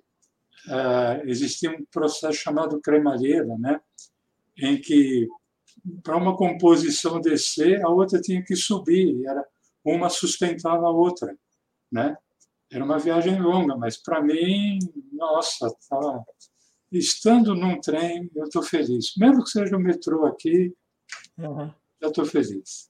uh, 0.67 1.27
existia 1.27 1.71
um 1.71 1.85
processo 1.91 2.37
chamado 2.37 2.79
cremalheira, 2.81 3.57
né? 3.57 3.79
Em 4.57 4.79
que 4.79 5.27
para 6.03 6.17
uma 6.17 6.35
composição 6.35 7.21
descer, 7.21 7.83
a 7.83 7.89
outra 7.89 8.19
tinha 8.19 8.43
que 8.43 8.55
subir, 8.55 9.25
era 9.25 9.45
uma 9.83 10.09
sustentava 10.09 10.85
a 10.85 10.91
outra, 10.91 11.35
né? 11.91 12.17
Era 12.71 12.83
uma 12.83 12.99
viagem 12.99 13.39
longa, 13.41 13.75
mas 13.75 13.97
para 13.97 14.21
mim, 14.21 14.77
nossa, 15.11 15.73
tá 15.89 16.23
estando 16.91 17.55
num 17.55 17.79
trem, 17.79 18.29
eu 18.35 18.45
estou 18.45 18.61
feliz. 18.61 19.15
Mesmo 19.17 19.43
que 19.43 19.49
seja 19.49 19.75
o 19.75 19.79
metrô 19.79 20.25
aqui, 20.25 20.73
uhum. 21.37 21.71
já 22.01 22.07
estou 22.07 22.25
feliz. 22.25 22.89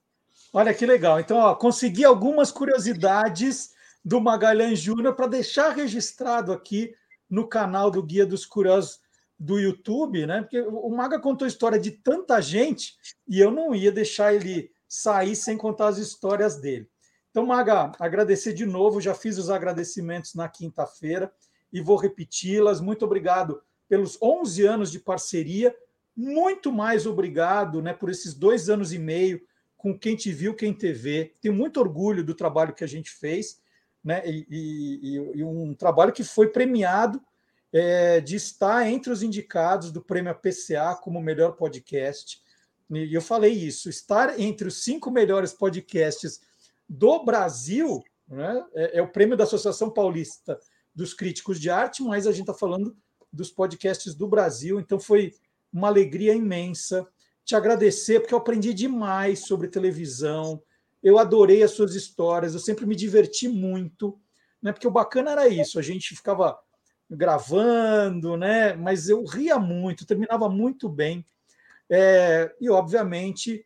Olha 0.51 0.73
que 0.73 0.85
legal. 0.85 1.19
Então, 1.19 1.37
ó, 1.37 1.55
consegui 1.55 2.03
algumas 2.03 2.51
curiosidades 2.51 3.71
do 4.03 4.19
Magalhães 4.19 4.79
Júnior 4.79 5.15
para 5.15 5.27
deixar 5.27 5.69
registrado 5.71 6.51
aqui 6.51 6.93
no 7.29 7.47
canal 7.47 7.91
do 7.91 8.01
Guia 8.01 8.25
dos 8.25 8.45
Curiosos 8.45 8.99
do 9.37 9.57
YouTube, 9.57 10.25
né? 10.25 10.41
Porque 10.41 10.61
o 10.61 10.89
Maga 10.89 11.19
contou 11.19 11.47
história 11.47 11.79
de 11.79 11.91
tanta 11.91 12.41
gente 12.41 12.95
e 13.27 13.39
eu 13.39 13.49
não 13.51 13.73
ia 13.73 13.91
deixar 13.91 14.33
ele 14.33 14.71
sair 14.87 15.35
sem 15.35 15.55
contar 15.55 15.89
as 15.89 15.97
histórias 15.97 16.59
dele. 16.59 16.89
Então, 17.29 17.45
Maga, 17.45 17.91
agradecer 17.99 18.53
de 18.53 18.65
novo, 18.65 18.99
já 18.99 19.13
fiz 19.13 19.37
os 19.37 19.49
agradecimentos 19.49 20.33
na 20.33 20.49
quinta-feira 20.49 21.31
e 21.71 21.79
vou 21.79 21.95
repeti-las. 21.95 22.81
Muito 22.81 23.05
obrigado 23.05 23.61
pelos 23.87 24.17
11 24.21 24.65
anos 24.65 24.91
de 24.91 24.99
parceria, 24.99 25.75
muito 26.15 26.71
mais 26.71 27.05
obrigado 27.05 27.81
né, 27.81 27.93
por 27.93 28.09
esses 28.09 28.33
dois 28.33 28.69
anos 28.69 28.91
e 28.91 28.99
meio 28.99 29.41
com 29.77 29.97
quem 29.97 30.15
te 30.15 30.33
viu, 30.33 30.53
quem 30.53 30.73
te 30.73 30.91
vê. 30.91 31.33
Tenho 31.39 31.55
muito 31.55 31.79
orgulho 31.79 32.23
do 32.23 32.35
trabalho 32.35 32.73
que 32.73 32.83
a 32.83 32.87
gente 32.87 33.09
fez, 33.09 33.61
né? 34.03 34.21
E, 34.25 34.47
e, 34.49 35.15
e 35.39 35.43
um 35.43 35.73
trabalho 35.73 36.13
que 36.13 36.23
foi 36.23 36.47
premiado 36.47 37.21
é, 37.71 38.19
de 38.19 38.35
estar 38.35 38.87
entre 38.87 39.11
os 39.11 39.21
indicados 39.21 39.91
do 39.91 40.01
prêmio 40.01 40.33
PCA 40.35 40.95
como 41.01 41.21
melhor 41.21 41.53
podcast. 41.53 42.41
E 42.89 43.13
eu 43.13 43.21
falei 43.21 43.53
isso, 43.53 43.89
estar 43.89 44.39
entre 44.39 44.67
os 44.67 44.83
cinco 44.83 45.11
melhores 45.11 45.53
podcasts 45.53 46.41
do 46.87 47.23
Brasil 47.23 48.03
né, 48.29 48.63
é, 48.73 48.99
é 48.99 49.01
o 49.01 49.11
prêmio 49.11 49.35
da 49.35 49.43
Associação 49.43 49.89
Paulista 49.89 50.59
dos 50.93 51.13
Críticos 51.13 51.59
de 51.59 51.69
Arte, 51.69 52.03
mas 52.03 52.27
a 52.27 52.31
gente 52.31 52.41
está 52.41 52.53
falando 52.53 52.95
dos 53.31 53.49
podcasts 53.49 54.13
do 54.15 54.27
Brasil, 54.27 54.79
então 54.79 54.99
foi 54.99 55.33
uma 55.71 55.87
alegria 55.87 56.33
imensa 56.33 57.07
te 57.45 57.55
agradecer, 57.55 58.19
porque 58.19 58.33
eu 58.33 58.37
aprendi 58.37 58.73
demais 58.73 59.39
sobre 59.39 59.67
televisão, 59.67 60.61
eu 61.01 61.17
adorei 61.17 61.63
as 61.63 61.71
suas 61.71 61.95
histórias, 61.95 62.53
eu 62.53 62.59
sempre 62.59 62.85
me 62.85 62.95
diverti 62.95 63.47
muito, 63.47 64.19
né? 64.61 64.71
Porque 64.71 64.87
o 64.87 64.91
bacana 64.91 65.31
era 65.31 65.47
isso, 65.47 65.79
a 65.79 65.81
gente 65.81 66.15
ficava 66.15 66.59
gravando, 67.09 68.37
né? 68.37 68.73
Mas 68.73 69.09
eu 69.09 69.23
ria 69.25 69.57
muito, 69.57 70.05
terminava 70.05 70.49
muito 70.49 70.87
bem. 70.87 71.25
É, 71.89 72.53
e, 72.59 72.69
obviamente, 72.69 73.65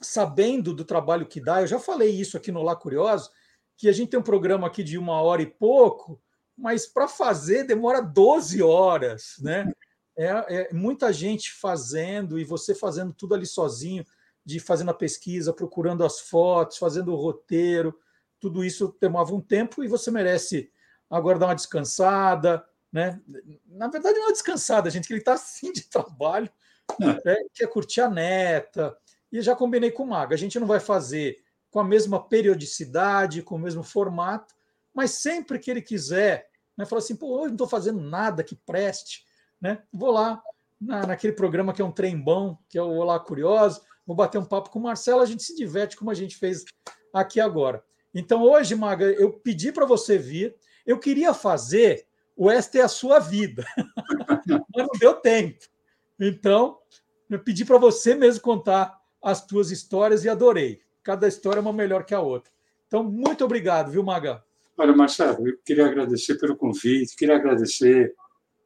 sabendo 0.00 0.72
do 0.72 0.84
trabalho 0.84 1.26
que 1.26 1.40
dá, 1.40 1.62
eu 1.62 1.66
já 1.66 1.78
falei 1.78 2.10
isso 2.10 2.36
aqui 2.36 2.52
no 2.52 2.62
Lá 2.62 2.76
Curioso, 2.76 3.30
que 3.76 3.88
a 3.88 3.92
gente 3.92 4.10
tem 4.10 4.20
um 4.20 4.24
programa 4.24 4.66
aqui 4.66 4.84
de 4.84 4.96
uma 4.96 5.20
hora 5.20 5.42
e 5.42 5.46
pouco, 5.46 6.20
mas 6.56 6.86
para 6.86 7.08
fazer 7.08 7.64
demora 7.64 8.00
12 8.00 8.62
horas, 8.62 9.34
né? 9.40 9.72
É, 10.16 10.28
é, 10.28 10.72
muita 10.72 11.12
gente 11.12 11.52
fazendo 11.52 12.38
e 12.38 12.44
você 12.44 12.72
fazendo 12.72 13.12
tudo 13.12 13.34
ali 13.34 13.46
sozinho, 13.46 14.04
de 14.44 14.60
fazendo 14.60 14.90
a 14.90 14.94
pesquisa, 14.94 15.52
procurando 15.52 16.04
as 16.04 16.20
fotos, 16.20 16.78
fazendo 16.78 17.12
o 17.12 17.16
roteiro, 17.16 17.98
tudo 18.38 18.64
isso 18.64 18.88
tomava 19.00 19.34
um 19.34 19.40
tempo 19.40 19.82
e 19.82 19.88
você 19.88 20.10
merece 20.10 20.70
agora 21.08 21.38
dar 21.38 21.46
uma 21.46 21.54
descansada, 21.54 22.64
né? 22.92 23.20
Na 23.66 23.88
verdade, 23.88 24.18
não 24.18 24.28
é 24.28 24.32
descansada, 24.32 24.90
gente, 24.90 25.06
que 25.06 25.12
ele 25.14 25.20
está 25.20 25.32
assim 25.32 25.72
de 25.72 25.82
trabalho, 25.88 26.50
né? 27.00 27.16
quer 27.54 27.66
curtir 27.68 28.02
a 28.02 28.10
neta. 28.10 28.96
E 29.32 29.40
já 29.40 29.56
combinei 29.56 29.90
com 29.90 30.04
o 30.04 30.06
Maga, 30.06 30.34
a 30.34 30.38
gente 30.38 30.60
não 30.60 30.66
vai 30.66 30.78
fazer 30.78 31.42
com 31.70 31.80
a 31.80 31.84
mesma 31.84 32.22
periodicidade, 32.22 33.42
com 33.42 33.56
o 33.56 33.58
mesmo 33.58 33.82
formato, 33.82 34.54
mas 34.94 35.10
sempre 35.10 35.58
que 35.58 35.68
ele 35.68 35.82
quiser, 35.82 36.48
né, 36.76 36.86
falar 36.86 37.00
assim, 37.00 37.16
pô, 37.16 37.36
hoje 37.36 37.48
não 37.48 37.54
estou 37.54 37.66
fazendo 37.66 38.00
nada 38.00 38.44
que 38.44 38.54
preste, 38.54 39.24
né? 39.60 39.82
Vou 39.92 40.12
lá 40.12 40.40
na, 40.80 41.04
naquele 41.04 41.32
programa 41.32 41.72
que 41.72 41.82
é 41.82 41.84
um 41.84 41.90
trem 41.90 42.16
bom, 42.16 42.56
que 42.68 42.78
é 42.78 42.82
o 42.82 42.96
Olá 42.98 43.18
Curioso, 43.18 43.82
vou 44.06 44.16
bater 44.16 44.38
um 44.38 44.44
papo 44.44 44.70
com 44.70 44.78
o 44.78 44.82
Marcelo, 44.82 45.20
a 45.20 45.26
gente 45.26 45.42
se 45.42 45.54
diverte 45.54 45.96
como 45.96 46.10
a 46.10 46.14
gente 46.14 46.36
fez 46.36 46.64
aqui 47.12 47.40
agora. 47.40 47.82
Então, 48.14 48.42
hoje, 48.42 48.74
Maga, 48.74 49.06
eu 49.06 49.32
pedi 49.32 49.72
para 49.72 49.86
você 49.86 50.16
vir, 50.18 50.54
eu 50.86 50.98
queria 50.98 51.34
fazer 51.34 52.06
o 52.36 52.50
Esta 52.50 52.78
é 52.78 52.82
a 52.82 52.88
Sua 52.88 53.18
Vida, 53.18 53.64
mas 54.74 54.86
não 54.86 54.98
deu 54.98 55.14
tempo. 55.14 55.64
Então, 56.18 56.78
eu 57.30 57.38
pedi 57.38 57.64
para 57.64 57.78
você 57.78 58.14
mesmo 58.14 58.42
contar 58.42 59.00
as 59.22 59.44
tuas 59.44 59.70
histórias 59.70 60.24
e 60.24 60.28
adorei. 60.28 60.80
Cada 61.02 61.26
história 61.26 61.58
é 61.58 61.62
uma 61.62 61.72
melhor 61.72 62.04
que 62.04 62.14
a 62.14 62.20
outra. 62.20 62.52
Então, 62.86 63.02
muito 63.02 63.44
obrigado, 63.44 63.90
viu, 63.90 64.02
Maga? 64.02 64.44
Olha, 64.76 64.94
Marcelo, 64.94 65.48
eu 65.48 65.58
queria 65.64 65.86
agradecer 65.86 66.36
pelo 66.38 66.56
convite, 66.56 67.16
queria 67.16 67.36
agradecer 67.36 68.14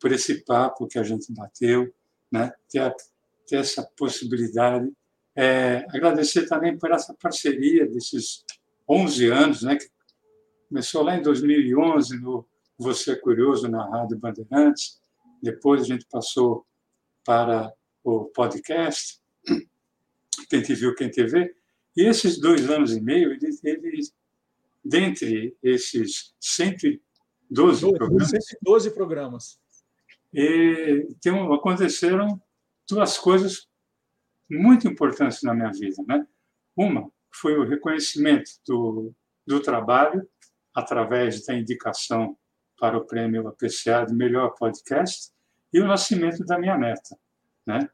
por 0.01 0.13
esse 0.13 0.45
papo 0.45 0.87
que 0.87 0.99
a 0.99 1.03
gente 1.03 1.33
bateu, 1.33 1.93
né? 2.31 2.53
ter, 2.69 2.95
ter 3.47 3.57
essa 3.57 3.83
possibilidade. 3.97 4.91
É, 5.41 5.87
agradecer 5.91 6.49
também 6.49 6.77
por 6.77 6.91
essa 6.91 7.15
parceria 7.15 7.87
desses 7.87 8.45
11 8.89 9.27
anos, 9.29 9.63
né? 9.63 9.77
que 9.77 9.89
começou 10.69 11.05
lá 11.05 11.17
em 11.17 11.23
2011 11.23 12.19
no 12.19 12.45
Você 12.77 13.13
é 13.13 13.15
Curioso 13.15 13.69
na 13.69 13.89
Rádio 13.89 14.19
Bandeirantes, 14.19 15.01
depois 15.41 15.83
a 15.83 15.85
gente 15.85 16.05
passou 16.11 16.67
para 17.25 17.73
o 18.03 18.25
podcast, 18.25 19.21
Quem 20.51 20.61
Te 20.61 20.75
Viu, 20.75 20.97
Quem 20.97 21.09
Te 21.09 21.25
Vê, 21.25 21.55
e 21.97 22.05
esses 22.05 22.41
dois 22.41 22.69
anos 22.69 22.97
e 22.97 23.01
meio, 23.01 23.31
ele, 23.31 23.47
ele 23.63 24.01
dentre 24.85 25.57
esses 25.63 26.35
112 26.41 27.01
12, 27.49 27.93
programas, 27.97 28.29
112 28.29 28.91
programas. 28.91 29.61
E 30.35 31.07
tem, 31.21 31.33
aconteceram 31.55 32.43
duas 32.89 33.17
coisas 33.17 33.68
muito 34.51 34.89
importantes 34.89 35.43
na 35.43 35.55
minha 35.55 35.71
vida. 35.71 36.03
Né? 36.07 36.27
Uma 36.77 37.11
foi 37.31 37.57
o 37.59 37.65
reconhecimento 37.65 38.51
do, 38.67 39.13
do 39.47 39.61
trabalho 39.61 40.27
através 40.75 41.45
da 41.45 41.55
indicação 41.55 42.37
para 42.79 42.97
o 42.97 43.05
prêmio 43.05 43.49
APCA 43.49 44.07
de 44.07 44.15
melhor 44.15 44.55
podcast 44.55 45.31
e 45.73 45.81
o 45.81 45.87
nascimento 45.87 46.45
da 46.45 46.59
minha 46.59 46.79
neta, 46.79 47.19
né? 47.67 47.89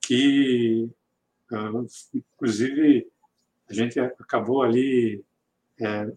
que, 0.00 0.88
ah, 1.52 1.70
inclusive, 2.14 3.10
a 3.68 3.74
gente 3.74 4.00
acabou 4.00 4.62
ali 4.62 5.22
é, 5.80 6.10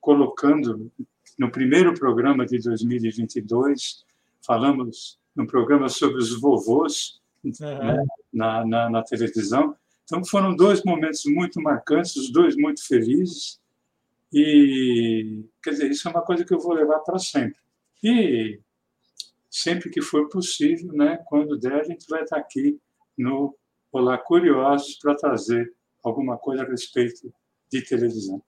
colocando 0.00 0.90
no 1.38 1.50
primeiro 1.50 1.94
programa 1.94 2.44
de 2.44 2.58
2022, 2.58 4.04
falamos 4.44 5.18
no 5.34 5.46
programa 5.46 5.88
sobre 5.88 6.18
os 6.18 6.38
vovôs 6.38 7.20
uhum. 7.44 7.52
né, 7.60 8.04
na, 8.32 8.64
na, 8.64 8.90
na, 8.90 9.02
televisão. 9.02 9.76
Então 10.04 10.24
foram 10.24 10.54
dois 10.54 10.82
momentos 10.82 11.24
muito 11.24 11.60
marcantes, 11.60 12.16
os 12.16 12.32
dois 12.32 12.56
muito 12.56 12.86
felizes. 12.86 13.60
E, 14.32 15.44
quer 15.62 15.70
dizer, 15.70 15.90
isso 15.90 16.06
é 16.06 16.10
uma 16.10 16.22
coisa 16.22 16.44
que 16.44 16.54
eu 16.54 16.60
vou 16.60 16.72
levar 16.72 17.00
para 17.00 17.18
sempre. 17.18 17.58
E 18.02 18.60
sempre 19.50 19.90
que 19.90 20.00
for 20.00 20.28
possível, 20.28 20.92
né, 20.92 21.18
quando 21.26 21.58
der, 21.58 21.80
a 21.80 21.84
gente 21.84 22.06
vai 22.08 22.22
estar 22.22 22.38
aqui 22.38 22.80
no 23.18 23.56
Olá 23.92 24.16
Curiosos 24.16 24.96
para 25.00 25.16
trazer 25.16 25.72
alguma 26.02 26.38
coisa 26.38 26.62
a 26.62 26.66
respeito 26.66 27.32
de 27.70 27.82
televisão. 27.82 28.42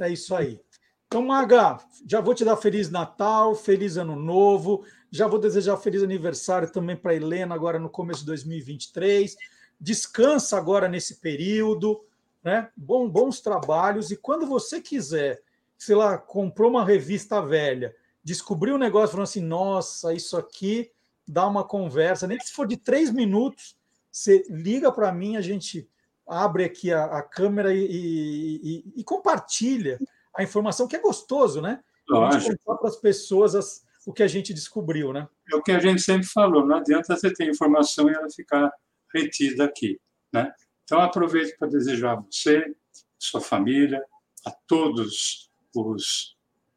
É 0.00 0.10
isso 0.10 0.34
aí. 0.34 0.60
Então, 1.06 1.22
Maga, 1.22 1.78
já 2.06 2.20
vou 2.20 2.34
te 2.34 2.44
dar 2.44 2.56
Feliz 2.56 2.90
Natal, 2.90 3.54
Feliz 3.54 3.96
Ano 3.96 4.16
Novo, 4.16 4.84
já 5.16 5.26
vou 5.26 5.38
desejar 5.38 5.76
feliz 5.78 6.02
aniversário 6.02 6.70
também 6.70 6.94
para 6.94 7.14
Helena 7.14 7.54
agora 7.54 7.78
no 7.78 7.88
começo 7.88 8.20
de 8.20 8.26
2023. 8.26 9.36
Descansa 9.80 10.56
agora 10.56 10.88
nesse 10.88 11.16
período, 11.16 12.04
né? 12.44 12.70
Bom, 12.76 13.08
bons 13.08 13.40
trabalhos 13.40 14.10
e 14.10 14.16
quando 14.16 14.46
você 14.46 14.80
quiser, 14.80 15.42
sei 15.78 15.96
lá, 15.96 16.18
comprou 16.18 16.70
uma 16.70 16.84
revista 16.84 17.40
velha, 17.40 17.94
descobriu 18.22 18.74
um 18.74 18.78
negócio 18.78 19.12
falando 19.12 19.24
assim, 19.24 19.40
nossa, 19.40 20.12
isso 20.12 20.36
aqui 20.36 20.90
dá 21.26 21.46
uma 21.46 21.64
conversa, 21.64 22.26
nem 22.26 22.38
que 22.38 22.46
se 22.46 22.52
for 22.52 22.66
de 22.66 22.76
três 22.76 23.10
minutos, 23.10 23.76
você 24.12 24.44
liga 24.48 24.92
para 24.92 25.10
mim, 25.12 25.36
a 25.36 25.40
gente 25.40 25.88
abre 26.26 26.64
aqui 26.64 26.92
a, 26.92 27.04
a 27.04 27.22
câmera 27.22 27.74
e, 27.74 27.86
e, 27.86 28.60
e, 28.62 29.00
e, 29.00 29.04
compartilha 29.04 29.98
a 30.34 30.42
informação, 30.42 30.86
que 30.86 30.96
é 30.96 31.00
gostoso, 31.00 31.60
né? 31.60 31.80
Para 32.06 32.88
as 32.88 32.96
pessoas 32.96 33.54
as, 33.54 33.85
o 34.06 34.12
que 34.12 34.22
a 34.22 34.28
gente 34.28 34.54
descobriu, 34.54 35.12
né? 35.12 35.28
É 35.52 35.56
o 35.56 35.62
que 35.62 35.72
a 35.72 35.80
gente 35.80 36.00
sempre 36.00 36.26
falou, 36.28 36.64
não 36.64 36.76
adianta 36.76 37.14
você 37.14 37.30
ter 37.32 37.50
informação 37.50 38.08
e 38.08 38.14
ela 38.14 38.30
ficar 38.30 38.72
retida 39.12 39.64
aqui, 39.64 40.00
né? 40.32 40.52
Então, 40.84 41.00
aproveito 41.00 41.58
para 41.58 41.66
desejar 41.66 42.12
a 42.12 42.20
você, 42.20 42.72
sua 43.18 43.40
família, 43.40 44.00
a 44.46 44.52
todos 44.68 45.50
os... 45.74 46.36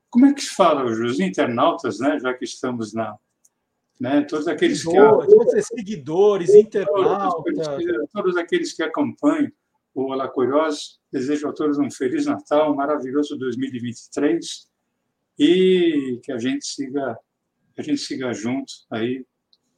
Como 0.10 0.26
é 0.26 0.34
que 0.34 0.42
se 0.42 0.56
fala, 0.56 0.84
os 0.84 1.20
internautas, 1.20 2.00
né? 2.00 2.18
Já 2.20 2.34
que 2.34 2.46
estamos 2.46 2.94
na, 2.94 3.16
né? 4.02 4.22
Todos 4.22 4.48
aqueles 4.48 4.84
que 4.84 5.62
seguidores, 5.62 6.56
internautas, 6.56 7.68
todos 8.12 8.38
aqueles 8.38 8.74
que 8.74 8.82
acompanham 8.82 9.52
o 9.94 10.12
Olá 10.12 10.28
Curiosos, 10.28 11.00
desejo 11.12 11.48
a 11.48 11.54
todos 11.54 11.78
um 11.78 11.92
feliz 11.92 12.26
Natal, 12.26 12.72
um 12.72 12.76
maravilhoso 12.76 13.38
2023 13.38 14.69
e 15.40 16.20
que 16.24 16.32
a 16.32 16.38
gente 16.38 16.66
siga 16.66 17.18
a 17.80 17.82
gente 17.82 18.02
siga 18.02 18.34
junto 18.34 18.74
aí, 18.92 19.26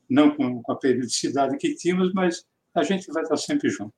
não 0.10 0.36
com, 0.36 0.62
a 0.68 0.76
periodicidade 0.76 1.56
que 1.58 1.76
tínhamos, 1.76 2.12
mas 2.14 2.44
a 2.74 2.84
gente 2.84 3.06
vai 3.12 3.22
estar 3.22 3.38
sempre 3.38 3.70
junto. 3.70 3.94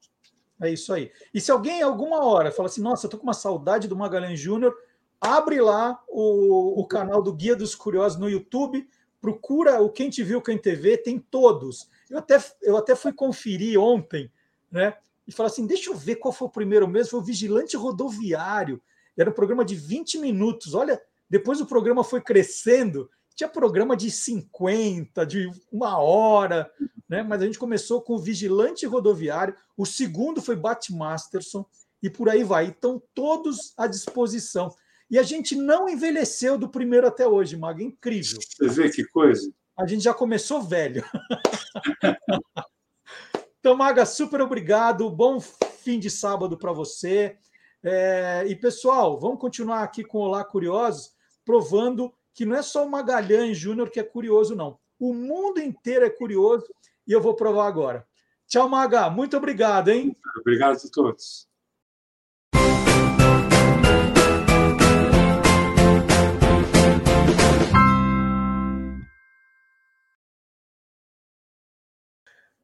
É 0.61 0.69
isso 0.69 0.93
aí. 0.93 1.11
E 1.33 1.39
se 1.39 1.51
alguém 1.51 1.81
alguma 1.81 2.23
hora 2.25 2.51
fala 2.51 2.67
assim, 2.67 2.81
nossa, 2.81 3.05
eu 3.05 3.09
tô 3.09 3.17
com 3.17 3.23
uma 3.23 3.33
saudade 3.33 3.87
do 3.87 3.95
Magalhães 3.95 4.39
Júnior, 4.39 4.75
abre 5.21 5.61
lá 5.61 5.99
o, 6.09 6.81
o 6.81 6.85
canal 6.85 7.21
do 7.21 7.33
Guia 7.33 7.55
dos 7.55 7.75
Curiosos 7.75 8.19
no 8.19 8.29
YouTube, 8.29 8.85
procura 9.21 9.81
o 9.81 9.89
Quem 9.89 10.09
Te 10.09 10.21
Viu, 10.21 10.41
Quem 10.41 10.57
TV, 10.57 10.97
tem 10.97 11.17
todos. 11.17 11.89
Eu 12.09 12.17
até, 12.17 12.43
eu 12.61 12.75
até 12.75 12.95
fui 12.95 13.13
conferir 13.13 13.79
ontem, 13.79 14.29
né? 14.69 14.95
E 15.25 15.31
falar 15.31 15.47
assim: 15.47 15.65
deixa 15.65 15.89
eu 15.89 15.95
ver 15.95 16.17
qual 16.17 16.33
foi 16.33 16.47
o 16.47 16.51
primeiro 16.51 16.87
mesmo. 16.87 17.11
Foi 17.11 17.19
o 17.21 17.23
Vigilante 17.23 17.77
Rodoviário. 17.77 18.81
Era 19.17 19.29
um 19.29 19.33
programa 19.33 19.63
de 19.63 19.75
20 19.75 20.19
minutos. 20.19 20.73
Olha, 20.73 21.01
depois 21.29 21.61
o 21.61 21.65
programa 21.65 22.03
foi 22.03 22.21
crescendo. 22.21 23.09
Tinha 23.35 23.49
programa 23.49 23.97
de 23.97 24.11
50, 24.11 25.25
de 25.25 25.49
uma 25.71 25.97
hora, 25.97 26.71
né? 27.09 27.23
Mas 27.23 27.41
a 27.41 27.45
gente 27.45 27.57
começou 27.57 28.01
com 28.01 28.13
o 28.13 28.19
Vigilante 28.19 28.85
Rodoviário. 28.85 29.55
O 29.75 29.85
segundo 29.85 30.41
foi 30.41 30.55
Bat 30.55 30.93
Masterson 30.93 31.65
e 32.01 32.09
por 32.09 32.29
aí 32.29 32.43
vai. 32.43 32.65
Então, 32.65 33.01
todos 33.13 33.73
à 33.77 33.87
disposição. 33.87 34.73
E 35.09 35.17
a 35.17 35.23
gente 35.23 35.55
não 35.55 35.87
envelheceu 35.87 36.57
do 36.57 36.69
primeiro 36.69 37.07
até 37.07 37.27
hoje, 37.27 37.57
Maga. 37.57 37.83
Incrível. 37.83 38.39
Você 38.39 38.67
vê 38.67 38.89
que 38.89 39.03
coisa? 39.05 39.51
A 39.77 39.87
gente 39.87 40.03
já 40.03 40.13
começou 40.13 40.61
velho. 40.61 41.03
então, 43.59 43.75
Maga, 43.75 44.05
super 44.05 44.41
obrigado. 44.41 45.09
Bom 45.09 45.39
fim 45.39 45.99
de 45.99 46.09
sábado 46.09 46.57
para 46.57 46.71
você. 46.71 47.37
É... 47.83 48.45
e, 48.47 48.55
pessoal, 48.55 49.19
vamos 49.19 49.39
continuar 49.39 49.83
aqui 49.83 50.03
com 50.03 50.19
Olá 50.19 50.43
Curiosos, 50.43 51.11
provando 51.43 52.13
que 52.33 52.45
não 52.45 52.55
é 52.55 52.61
só 52.61 52.85
o 52.85 52.89
Magalhães 52.89 53.57
Júnior 53.57 53.89
que 53.89 53.99
é 53.99 54.03
curioso, 54.03 54.55
não. 54.55 54.79
O 54.99 55.13
mundo 55.13 55.59
inteiro 55.59 56.05
é 56.05 56.09
curioso 56.09 56.65
e 57.05 57.11
eu 57.11 57.21
vou 57.21 57.35
provar 57.35 57.67
agora. 57.67 58.07
Tchau, 58.47 58.69
Maga. 58.69 59.09
Muito 59.09 59.35
obrigado, 59.35 59.89
hein? 59.89 60.15
Obrigado 60.39 60.77
a 60.77 60.91
todos. 60.91 61.47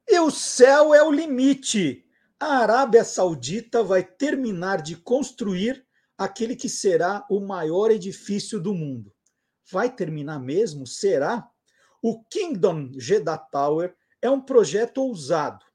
E 0.07 0.19
o 0.19 0.31
céu 0.31 0.93
é 0.93 1.03
o 1.03 1.11
limite. 1.11 2.08
A 2.41 2.59
Arábia 2.59 3.03
Saudita 3.03 3.83
vai 3.83 4.01
terminar 4.01 4.81
de 4.81 4.95
construir 4.95 5.85
aquele 6.17 6.55
que 6.55 6.69
será 6.69 7.25
o 7.29 7.41
maior 7.41 7.91
edifício 7.91 8.61
do 8.61 8.73
mundo. 8.73 9.13
Vai 9.69 9.93
terminar 9.93 10.39
mesmo? 10.39 10.87
Será? 10.87 11.45
O 12.01 12.23
Kingdom 12.23 12.91
Jeddah 12.97 13.37
Tower 13.37 13.93
é 14.21 14.29
um 14.29 14.39
projeto 14.39 14.99
ousado. 14.99 15.65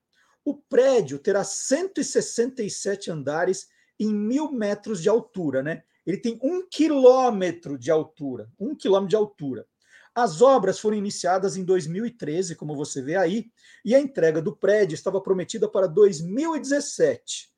O 0.43 0.55
prédio 0.55 1.19
terá 1.19 1.45
167 1.45 3.11
andares 3.11 3.69
em 4.01 4.11
mil 4.15 4.51
metros 4.51 5.03
de 5.03 5.11
altura, 5.11 5.63
né? 5.63 5.83
Ele 6.07 6.17
tem 6.17 6.41
um 6.43 6.67
quilômetro 6.67 7.77
de 7.77 7.91
altura, 7.91 8.51
um 8.59 8.75
quilômetro 8.75 9.11
de 9.11 9.17
altura. 9.17 9.67
As 10.15 10.41
obras 10.41 10.79
foram 10.79 10.97
iniciadas 10.97 11.57
em 11.57 11.65
2013, 11.65 12.55
como 12.55 12.77
você 12.77 13.03
vê 13.03 13.17
aí, 13.17 13.51
e 13.85 13.95
a 13.95 14.01
entrega 14.01 14.41
do 14.41 14.55
prédio 14.55 14.95
estava 14.95 15.21
prometida 15.21 15.69
para 15.69 15.89
2017. 15.89 17.53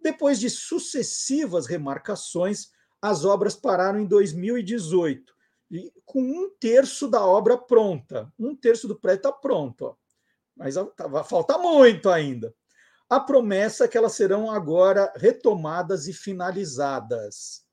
Depois 0.00 0.38
de 0.38 0.48
sucessivas 0.48 1.66
remarcações, 1.66 2.70
as 3.02 3.24
obras 3.24 3.56
pararam 3.56 3.98
em 3.98 4.06
2018, 4.06 5.34
com 6.04 6.22
um 6.22 6.48
terço 6.60 7.08
da 7.08 7.26
obra 7.26 7.58
pronta. 7.58 8.32
Um 8.38 8.54
terço 8.54 8.86
do 8.86 8.94
prédio 8.94 9.18
está 9.28 9.32
pronto, 9.32 9.86
ó. 9.86 9.96
mas 10.54 10.76
falta 11.28 11.58
muito 11.58 12.08
ainda. 12.08 12.54
A 13.10 13.18
promessa 13.18 13.84
é 13.84 13.88
que 13.88 13.98
elas 13.98 14.12
serão 14.12 14.48
agora 14.48 15.12
retomadas 15.16 16.06
e 16.06 16.12
finalizadas. 16.12 17.65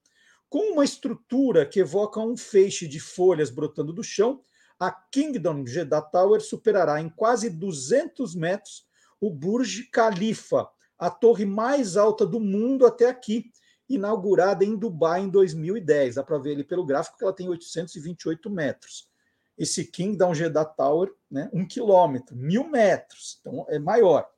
Com 0.53 0.73
uma 0.73 0.83
estrutura 0.83 1.65
que 1.65 1.79
evoca 1.79 2.19
um 2.19 2.37
feixe 2.37 2.87
de 2.87 2.99
folhas 2.99 3.49
brotando 3.49 3.91
do 3.91 4.03
chão, 4.03 4.43
a 4.79 4.91
Kingdom 4.91 5.65
Jeddah 5.65 5.99
Tower 5.99 6.39
superará 6.41 7.01
em 7.01 7.09
quase 7.09 7.49
200 7.49 8.35
metros 8.35 8.85
o 9.19 9.31
Burj 9.31 9.89
Khalifa, 9.91 10.69
a 10.95 11.09
torre 11.09 11.43
mais 11.43 11.97
alta 11.97 12.23
do 12.23 12.39
mundo 12.39 12.85
até 12.85 13.09
aqui, 13.09 13.45
inaugurada 13.89 14.63
em 14.63 14.77
Dubai 14.77 15.21
em 15.21 15.29
2010. 15.31 16.13
Dá 16.13 16.23
para 16.23 16.37
ver 16.37 16.51
ali 16.51 16.63
pelo 16.63 16.85
gráfico 16.85 17.17
que 17.17 17.23
ela 17.23 17.33
tem 17.33 17.49
828 17.49 18.47
metros. 18.51 19.09
Esse 19.57 19.83
Kingdom 19.83 20.35
Jeddah 20.35 20.65
Tower, 20.65 21.11
né, 21.31 21.49
um 21.51 21.67
quilômetro, 21.67 22.35
mil 22.35 22.69
metros, 22.69 23.39
então 23.41 23.65
é 23.69 23.79
maior. 23.79 24.29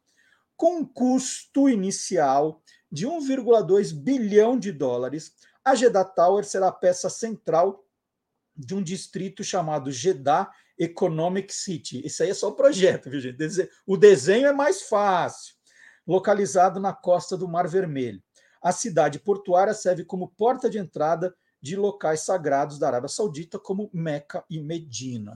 Com 0.55 0.77
um 0.77 0.85
custo 0.85 1.67
inicial 1.67 2.63
de 2.89 3.05
1,2 3.05 3.91
bilhão 3.91 4.57
de 4.57 4.71
dólares, 4.71 5.35
a 5.65 5.73
Jeddah 5.73 6.05
Tower 6.05 6.45
será 6.45 6.67
a 6.67 6.71
peça 6.71 7.09
central 7.09 7.83
de 8.55 8.75
um 8.75 8.83
distrito 8.83 9.43
chamado 9.43 9.91
Jeddah 9.91 10.49
Economic 10.77 11.53
City. 11.53 12.05
Isso 12.05 12.21
aí 12.21 12.29
é 12.29 12.33
só 12.33 12.49
o 12.49 12.55
projeto, 12.55 13.09
viu, 13.09 13.19
gente? 13.19 13.37
O 13.85 13.97
desenho 13.97 14.47
é 14.47 14.53
mais 14.53 14.83
fácil. 14.83 15.55
Localizado 16.05 16.79
na 16.79 16.93
costa 16.93 17.35
do 17.35 17.47
Mar 17.47 17.67
Vermelho. 17.67 18.21
A 18.61 18.71
cidade 18.71 19.19
portuária 19.19 19.73
serve 19.73 20.05
como 20.05 20.29
porta 20.29 20.69
de 20.69 20.77
entrada 20.77 21.35
de 21.59 21.75
locais 21.75 22.21
sagrados 22.21 22.77
da 22.77 22.87
Arábia 22.87 23.09
Saudita, 23.09 23.57
como 23.57 23.89
Meca 23.91 24.45
e 24.47 24.59
Medina. 24.59 25.33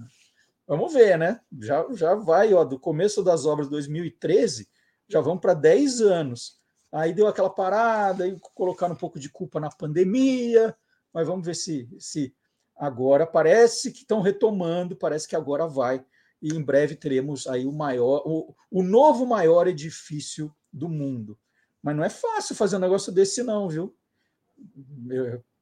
Vamos 0.67 0.93
ver, 0.93 1.17
né? 1.17 1.41
Já, 1.59 1.87
já 1.93 2.13
vai, 2.13 2.53
ó, 2.53 2.63
do 2.63 2.79
começo 2.79 3.23
das 3.23 3.45
obras 3.45 3.67
de 3.67 3.71
2013, 3.71 4.69
já 5.07 5.19
vão 5.19 5.39
para 5.39 5.55
10 5.55 6.01
anos. 6.01 6.58
Aí 6.91 7.13
deu 7.13 7.27
aquela 7.27 7.49
parada, 7.49 8.23
aí 8.23 8.37
colocaram 8.55 8.93
um 8.93 8.97
pouco 8.97 9.19
de 9.19 9.29
culpa 9.29 9.59
na 9.59 9.69
pandemia, 9.69 10.75
mas 11.13 11.27
vamos 11.27 11.45
ver 11.45 11.55
se, 11.55 11.87
se 11.99 12.33
agora 12.75 13.27
parece 13.27 13.91
que 13.91 13.99
estão 13.99 14.21
retomando, 14.21 14.95
parece 14.95 15.27
que 15.27 15.35
agora 15.35 15.67
vai, 15.67 16.03
e 16.41 16.49
em 16.55 16.61
breve 16.61 16.95
teremos 16.95 17.45
aí 17.47 17.65
o 17.65 17.71
maior, 17.71 18.23
o, 18.25 18.55
o 18.71 18.81
novo 18.81 19.25
maior 19.25 19.67
edifício 19.67 20.53
do 20.71 20.89
mundo. 20.89 21.37
Mas 21.81 21.95
não 21.95 22.03
é 22.03 22.09
fácil 22.09 22.55
fazer 22.55 22.77
um 22.77 22.79
negócio 22.79 23.11
desse, 23.11 23.43
não, 23.43 23.69
viu? 23.69 23.95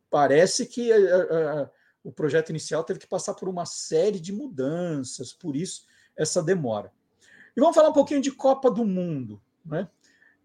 Parece 0.10 0.66
que 0.66 0.92
a, 0.92 0.96
a, 0.96 1.62
a, 1.62 1.70
o 2.04 2.12
projeto 2.12 2.50
inicial 2.50 2.84
teve 2.84 3.00
que 3.00 3.08
passar 3.08 3.34
por 3.34 3.50
uma 3.50 3.66
série 3.66 4.20
de 4.20 4.32
mudanças, 4.32 5.34
por 5.34 5.56
isso 5.56 5.86
essa 6.16 6.42
demora. 6.42 6.92
E 7.56 7.60
vamos 7.60 7.76
falar 7.76 7.90
um 7.90 7.94
pouquinho 7.94 8.22
de 8.22 8.32
Copa 8.32 8.72
do 8.72 8.86
Mundo, 8.86 9.42
né? 9.66 9.90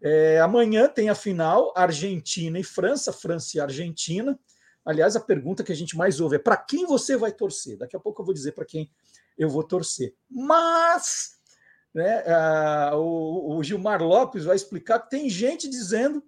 É, 0.03 0.41
amanhã 0.41 0.89
tem 0.89 1.09
a 1.09 1.15
final 1.15 1.73
Argentina 1.77 2.59
e 2.59 2.65
França, 2.65 3.13
França 3.13 3.57
e 3.57 3.61
Argentina. 3.61 4.39
Aliás, 4.85 5.15
a 5.15 5.21
pergunta 5.21 5.63
que 5.63 5.71
a 5.71 5.77
gente 5.77 5.97
mais 5.97 6.21
ouve 6.21 6.37
é 6.37 6.41
para 6.41 6.57
quem 6.57 6.85
você 6.87 7.17
vai 7.17 7.31
torcer? 7.31 7.79
Daqui 7.79 7.95
a 7.95 8.01
pouco 8.01 8.21
eu 8.21 8.27
vou 8.27 8.35
dizer 8.35 8.53
para 8.53 8.65
quem 8.65 8.91
eu 9.39 9.49
vou 9.49 9.63
torcer. 9.63 10.15
Mas 10.29 11.39
né, 11.95 12.25
a, 12.27 12.97
o, 12.97 13.57
o 13.57 13.63
Gilmar 13.63 14.03
Lopes 14.03 14.45
vai 14.45 14.57
explicar 14.57 14.99
que 14.99 15.11
tem 15.11 15.31
gente 15.31 15.69
dizendo 15.69 16.23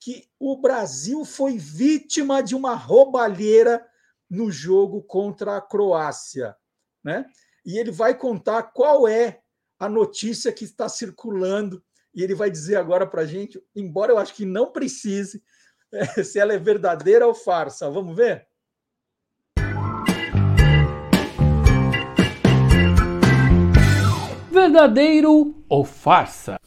que 0.00 0.28
o 0.38 0.56
Brasil 0.56 1.24
foi 1.24 1.56
vítima 1.56 2.42
de 2.42 2.56
uma 2.56 2.74
roubalheira 2.74 3.86
no 4.28 4.50
jogo 4.50 5.02
contra 5.02 5.56
a 5.56 5.60
Croácia. 5.60 6.56
Né? 7.04 7.26
E 7.64 7.78
ele 7.78 7.92
vai 7.92 8.16
contar 8.16 8.62
qual 8.64 9.06
é 9.06 9.40
a 9.78 9.88
notícia 9.88 10.52
que 10.52 10.64
está 10.64 10.88
circulando 10.88 11.82
e 12.14 12.22
ele 12.22 12.34
vai 12.34 12.50
dizer 12.50 12.76
agora 12.76 13.06
para 13.06 13.22
a 13.22 13.26
gente, 13.26 13.62
embora 13.74 14.12
eu 14.12 14.18
acho 14.18 14.34
que 14.34 14.44
não 14.44 14.72
precise, 14.72 15.42
é, 15.92 16.04
se 16.24 16.38
ela 16.38 16.52
é 16.52 16.58
verdadeira 16.58 17.26
ou 17.26 17.34
farsa. 17.34 17.90
Vamos 17.90 18.16
ver? 18.16 18.46
Verdadeiro 24.50 25.54
ou 25.68 25.84
farsa? 25.84 26.58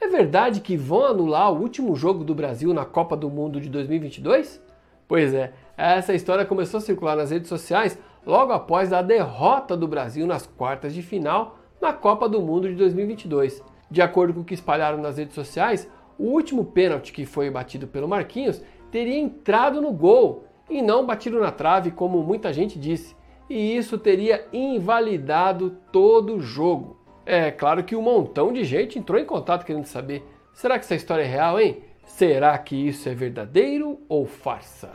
É 0.00 0.06
verdade 0.06 0.60
que 0.60 0.76
vão 0.76 1.04
anular 1.04 1.52
o 1.52 1.60
último 1.60 1.94
jogo 1.94 2.24
do 2.24 2.34
Brasil 2.34 2.72
na 2.72 2.84
Copa 2.84 3.16
do 3.16 3.28
Mundo 3.28 3.60
de 3.60 3.68
2022? 3.68 4.60
Pois 5.06 5.34
é, 5.34 5.52
essa 5.76 6.14
história 6.14 6.44
começou 6.44 6.78
a 6.78 6.80
circular 6.80 7.16
nas 7.16 7.30
redes 7.30 7.48
sociais 7.48 7.98
logo 8.24 8.52
após 8.52 8.92
a 8.92 9.02
derrota 9.02 9.76
do 9.76 9.88
Brasil 9.88 10.26
nas 10.26 10.46
quartas 10.46 10.94
de 10.94 11.02
final 11.02 11.58
na 11.80 11.92
Copa 11.92 12.28
do 12.28 12.40
Mundo 12.40 12.68
de 12.68 12.74
2022. 12.74 13.62
De 13.90 14.02
acordo 14.02 14.34
com 14.34 14.40
o 14.40 14.44
que 14.44 14.54
espalharam 14.54 14.98
nas 14.98 15.18
redes 15.18 15.34
sociais, 15.34 15.88
o 16.18 16.24
último 16.24 16.64
pênalti 16.64 17.12
que 17.12 17.24
foi 17.24 17.50
batido 17.50 17.86
pelo 17.86 18.08
Marquinhos 18.08 18.62
teria 18.90 19.18
entrado 19.18 19.80
no 19.80 19.92
gol 19.92 20.44
e 20.68 20.82
não 20.82 21.06
batido 21.06 21.40
na 21.40 21.50
trave, 21.50 21.90
como 21.90 22.22
muita 22.22 22.52
gente 22.52 22.78
disse, 22.78 23.16
e 23.48 23.76
isso 23.76 23.96
teria 23.96 24.46
invalidado 24.52 25.78
todo 25.90 26.36
o 26.36 26.40
jogo. 26.40 26.98
É 27.24 27.50
claro 27.50 27.84
que 27.84 27.96
um 27.96 28.02
montão 28.02 28.52
de 28.52 28.64
gente 28.64 28.98
entrou 28.98 29.18
em 29.18 29.24
contato 29.24 29.64
querendo 29.64 29.86
saber: 29.86 30.26
será 30.52 30.78
que 30.78 30.84
essa 30.84 30.94
história 30.94 31.22
é 31.22 31.26
real, 31.26 31.60
hein? 31.60 31.82
Será 32.04 32.56
que 32.58 32.74
isso 32.74 33.08
é 33.08 33.14
verdadeiro 33.14 34.00
ou 34.08 34.26
farsa? 34.26 34.90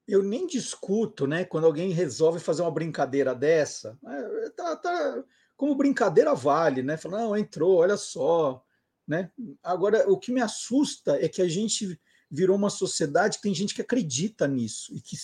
Eu 0.08 0.24
nem 0.24 0.48
discuto, 0.48 1.28
né, 1.28 1.46
quando 1.46 1.66
alguém 1.66 1.90
resolve 1.90 2.40
fazer 2.40 2.62
uma 2.62 2.72
brincadeira 2.72 3.36
dessa. 3.36 3.98
É, 4.06 4.50
tá, 4.52 4.76
tá, 4.76 5.24
como 5.58 5.76
brincadeira 5.76 6.34
vale, 6.34 6.82
né? 6.84 6.98
Fala, 6.98 7.20
não, 7.20 7.38
entrou, 7.38 7.78
olha 7.78 7.98
só, 7.98 8.64
né? 9.08 9.32
Agora, 9.64 10.10
o 10.10 10.18
que 10.18 10.32
me 10.32 10.42
assusta 10.42 11.24
é 11.24 11.28
que 11.28 11.42
a 11.42 11.48
gente 11.48 12.00
virou 12.36 12.56
uma 12.56 12.70
sociedade 12.70 13.38
que 13.38 13.44
tem 13.44 13.54
gente 13.54 13.74
que 13.74 13.82
acredita 13.82 14.48
nisso 14.48 14.94
e 14.94 15.02
que, 15.02 15.18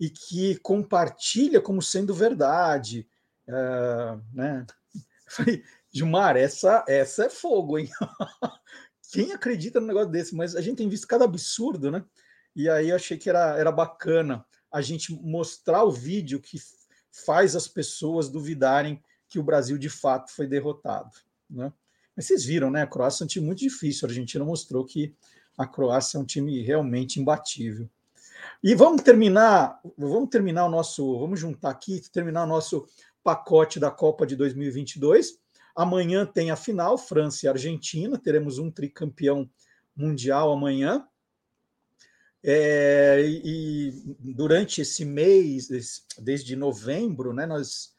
e 0.00 0.10
que 0.10 0.56
compartilha 0.56 1.60
como 1.60 1.80
sendo 1.80 2.12
verdade. 2.12 3.08
Uh, 3.46 4.22
né? 4.32 4.66
Falei, 5.28 5.62
Gilmar, 5.90 6.36
essa, 6.36 6.84
essa 6.88 7.24
é 7.24 7.30
fogo, 7.30 7.78
hein? 7.78 7.88
Quem 9.10 9.32
acredita 9.32 9.80
no 9.80 9.86
negócio 9.86 10.10
desse? 10.10 10.34
Mas 10.34 10.54
a 10.54 10.60
gente 10.60 10.78
tem 10.78 10.88
visto 10.88 11.06
cada 11.06 11.24
absurdo, 11.24 11.90
né? 11.90 12.04
E 12.54 12.68
aí 12.68 12.90
eu 12.90 12.96
achei 12.96 13.16
que 13.16 13.30
era, 13.30 13.56
era 13.56 13.72
bacana 13.72 14.44
a 14.70 14.82
gente 14.82 15.12
mostrar 15.22 15.84
o 15.84 15.90
vídeo 15.90 16.40
que 16.40 16.58
faz 17.24 17.56
as 17.56 17.66
pessoas 17.66 18.28
duvidarem 18.28 19.02
que 19.28 19.38
o 19.38 19.42
Brasil 19.42 19.78
de 19.78 19.88
fato 19.88 20.30
foi 20.30 20.46
derrotado. 20.46 21.10
Né? 21.48 21.72
Mas 22.16 22.26
vocês 22.26 22.44
viram, 22.44 22.70
né? 22.70 22.82
A 22.82 22.86
Croácia 22.86 23.24
é 23.24 23.40
muito 23.40 23.60
difícil. 23.60 24.06
A 24.06 24.10
Argentina 24.10 24.44
mostrou 24.44 24.84
que 24.84 25.14
a 25.58 25.66
Croácia 25.66 26.16
é 26.16 26.20
um 26.20 26.24
time 26.24 26.62
realmente 26.62 27.20
imbatível. 27.20 27.90
E 28.62 28.74
vamos 28.76 29.02
terminar, 29.02 29.80
vamos 29.98 30.30
terminar 30.30 30.66
o 30.66 30.70
nosso, 30.70 31.18
vamos 31.18 31.40
juntar 31.40 31.70
aqui, 31.70 32.00
terminar 32.12 32.44
o 32.44 32.48
nosso 32.48 32.86
pacote 33.24 33.80
da 33.80 33.90
Copa 33.90 34.24
de 34.24 34.36
2022. 34.36 35.36
Amanhã 35.74 36.24
tem 36.24 36.52
a 36.52 36.56
final, 36.56 36.96
França 36.96 37.46
e 37.46 37.48
Argentina. 37.48 38.16
Teremos 38.16 38.58
um 38.58 38.70
tricampeão 38.70 39.50
mundial 39.94 40.52
amanhã. 40.52 41.06
É, 42.42 43.20
e 43.26 43.92
durante 44.20 44.80
esse 44.80 45.04
mês, 45.04 45.68
desde 46.18 46.54
novembro, 46.54 47.32
né, 47.32 47.46
nós, 47.46 47.92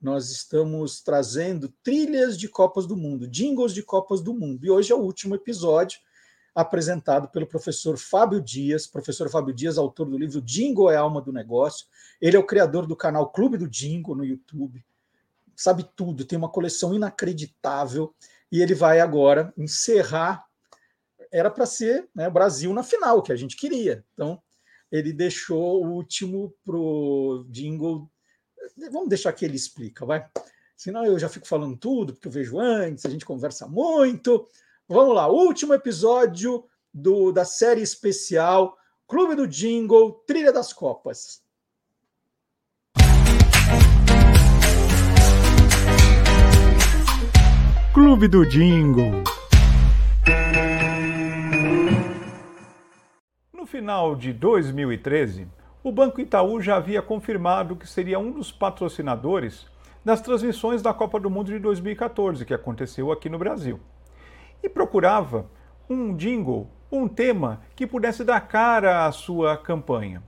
nós 0.00 0.30
estamos 0.30 1.00
trazendo 1.00 1.72
trilhas 1.82 2.38
de 2.38 2.46
Copas 2.46 2.86
do 2.86 2.96
Mundo, 2.96 3.26
jingles 3.26 3.72
de 3.72 3.82
Copas 3.82 4.20
do 4.20 4.34
Mundo. 4.34 4.66
E 4.66 4.70
hoje 4.70 4.92
é 4.92 4.94
o 4.94 5.00
último 5.00 5.34
episódio 5.34 5.98
apresentado 6.56 7.28
pelo 7.28 7.46
professor 7.46 7.98
Fábio 7.98 8.40
Dias. 8.40 8.86
Professor 8.86 9.28
Fábio 9.28 9.54
Dias, 9.54 9.76
autor 9.76 10.08
do 10.08 10.18
livro 10.18 10.40
Jingle 10.40 10.90
é 10.90 10.96
a 10.96 11.00
Alma 11.00 11.20
do 11.20 11.32
Negócio. 11.32 11.86
Ele 12.20 12.36
é 12.36 12.40
o 12.40 12.46
criador 12.46 12.86
do 12.86 12.96
canal 12.96 13.30
Clube 13.30 13.58
do 13.58 13.68
Jingle 13.68 14.16
no 14.16 14.24
YouTube. 14.24 14.84
Sabe 15.54 15.88
tudo, 15.94 16.24
tem 16.24 16.38
uma 16.38 16.48
coleção 16.48 16.94
inacreditável. 16.94 18.14
E 18.50 18.62
ele 18.62 18.74
vai 18.74 19.00
agora 19.00 19.52
encerrar 19.56 20.46
era 21.30 21.50
para 21.50 21.66
ser 21.66 22.08
né, 22.14 22.30
Brasil 22.30 22.72
na 22.72 22.82
final, 22.82 23.22
que 23.22 23.32
a 23.32 23.36
gente 23.36 23.56
queria. 23.56 24.04
Então, 24.14 24.40
ele 24.90 25.12
deixou 25.12 25.84
o 25.84 25.90
último 25.90 26.54
pro 26.64 27.44
jingle. 27.50 28.10
Vamos 28.90 29.08
deixar 29.08 29.32
que 29.32 29.44
ele 29.44 29.56
explica, 29.56 30.06
vai. 30.06 30.26
Senão 30.76 31.04
eu 31.04 31.18
já 31.18 31.28
fico 31.28 31.46
falando 31.46 31.76
tudo, 31.76 32.12
porque 32.12 32.28
eu 32.28 32.32
vejo 32.32 32.58
antes, 32.58 33.04
a 33.04 33.10
gente 33.10 33.24
conversa 33.24 33.66
muito. 33.66 34.48
Vamos 34.88 35.16
lá, 35.16 35.26
último 35.26 35.74
episódio 35.74 36.62
do, 36.94 37.32
da 37.32 37.44
série 37.44 37.82
especial 37.82 38.78
Clube 39.08 39.34
do 39.34 39.44
Jingle, 39.44 40.12
Trilha 40.24 40.52
das 40.52 40.72
Copas. 40.72 41.42
Clube 47.92 48.28
do 48.28 48.46
Jingle. 48.46 49.24
No 53.52 53.66
final 53.66 54.14
de 54.14 54.32
2013, 54.32 55.48
o 55.82 55.90
Banco 55.90 56.20
Itaú 56.20 56.60
já 56.60 56.76
havia 56.76 57.02
confirmado 57.02 57.74
que 57.74 57.88
seria 57.88 58.20
um 58.20 58.30
dos 58.30 58.52
patrocinadores 58.52 59.66
das 60.04 60.20
transmissões 60.20 60.80
da 60.80 60.94
Copa 60.94 61.18
do 61.18 61.28
Mundo 61.28 61.50
de 61.50 61.58
2014, 61.58 62.44
que 62.44 62.54
aconteceu 62.54 63.10
aqui 63.10 63.28
no 63.28 63.36
Brasil. 63.36 63.80
E 64.62 64.68
procurava 64.68 65.46
um 65.88 66.14
jingle, 66.14 66.68
um 66.90 67.06
tema 67.06 67.60
que 67.74 67.86
pudesse 67.86 68.24
dar 68.24 68.40
cara 68.40 69.06
à 69.06 69.12
sua 69.12 69.56
campanha. 69.56 70.22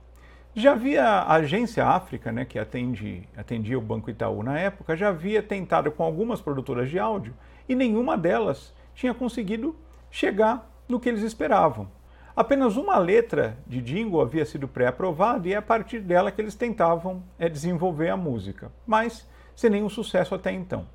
Já 0.55 0.71
havia 0.71 1.05
a 1.05 1.33
agência 1.35 1.85
África, 1.85 2.31
né, 2.31 2.43
que 2.43 2.57
atende, 2.57 3.27
atendia 3.37 3.77
o 3.77 3.81
Banco 3.81 4.09
Itaú 4.09 4.41
na 4.41 4.59
época, 4.59 4.97
já 4.97 5.09
havia 5.09 5.43
tentado 5.43 5.91
com 5.91 6.03
algumas 6.03 6.41
produtoras 6.41 6.89
de 6.89 6.97
áudio 6.97 7.33
e 7.67 7.75
nenhuma 7.75 8.17
delas 8.17 8.73
tinha 8.95 9.13
conseguido 9.13 9.75
chegar 10.09 10.69
no 10.87 10.99
que 10.99 11.07
eles 11.07 11.21
esperavam. 11.21 11.87
Apenas 12.35 12.77
uma 12.77 12.97
letra 12.97 13.57
de 13.67 13.81
jingle 13.81 14.21
havia 14.21 14.45
sido 14.45 14.67
pré-aprovada 14.67 15.47
e 15.47 15.53
é 15.53 15.57
a 15.57 15.61
partir 15.61 15.99
dela 15.99 16.31
que 16.31 16.41
eles 16.41 16.55
tentavam 16.55 17.21
é, 17.37 17.47
desenvolver 17.47 18.09
a 18.09 18.17
música, 18.17 18.71
mas 18.87 19.29
sem 19.55 19.69
nenhum 19.69 19.89
sucesso 19.89 20.33
até 20.33 20.51
então. 20.51 20.87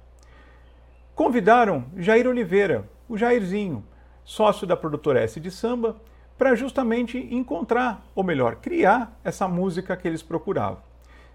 Convidaram 1.15 1.85
Jair 1.97 2.27
Oliveira, 2.27 2.89
o 3.09 3.17
Jairzinho, 3.17 3.85
sócio 4.25 4.67
da 4.67 4.77
produtora 4.77 5.21
S 5.21 5.39
de 5.39 5.51
samba, 5.51 5.97
para 6.37 6.55
justamente 6.55 7.19
encontrar, 7.33 8.05
ou 8.15 8.25
melhor, 8.25 8.57
criar 8.57 9.19
essa 9.23 9.47
música 9.47 9.97
que 9.97 10.09
eles 10.09 10.23
procuravam. 10.23 10.79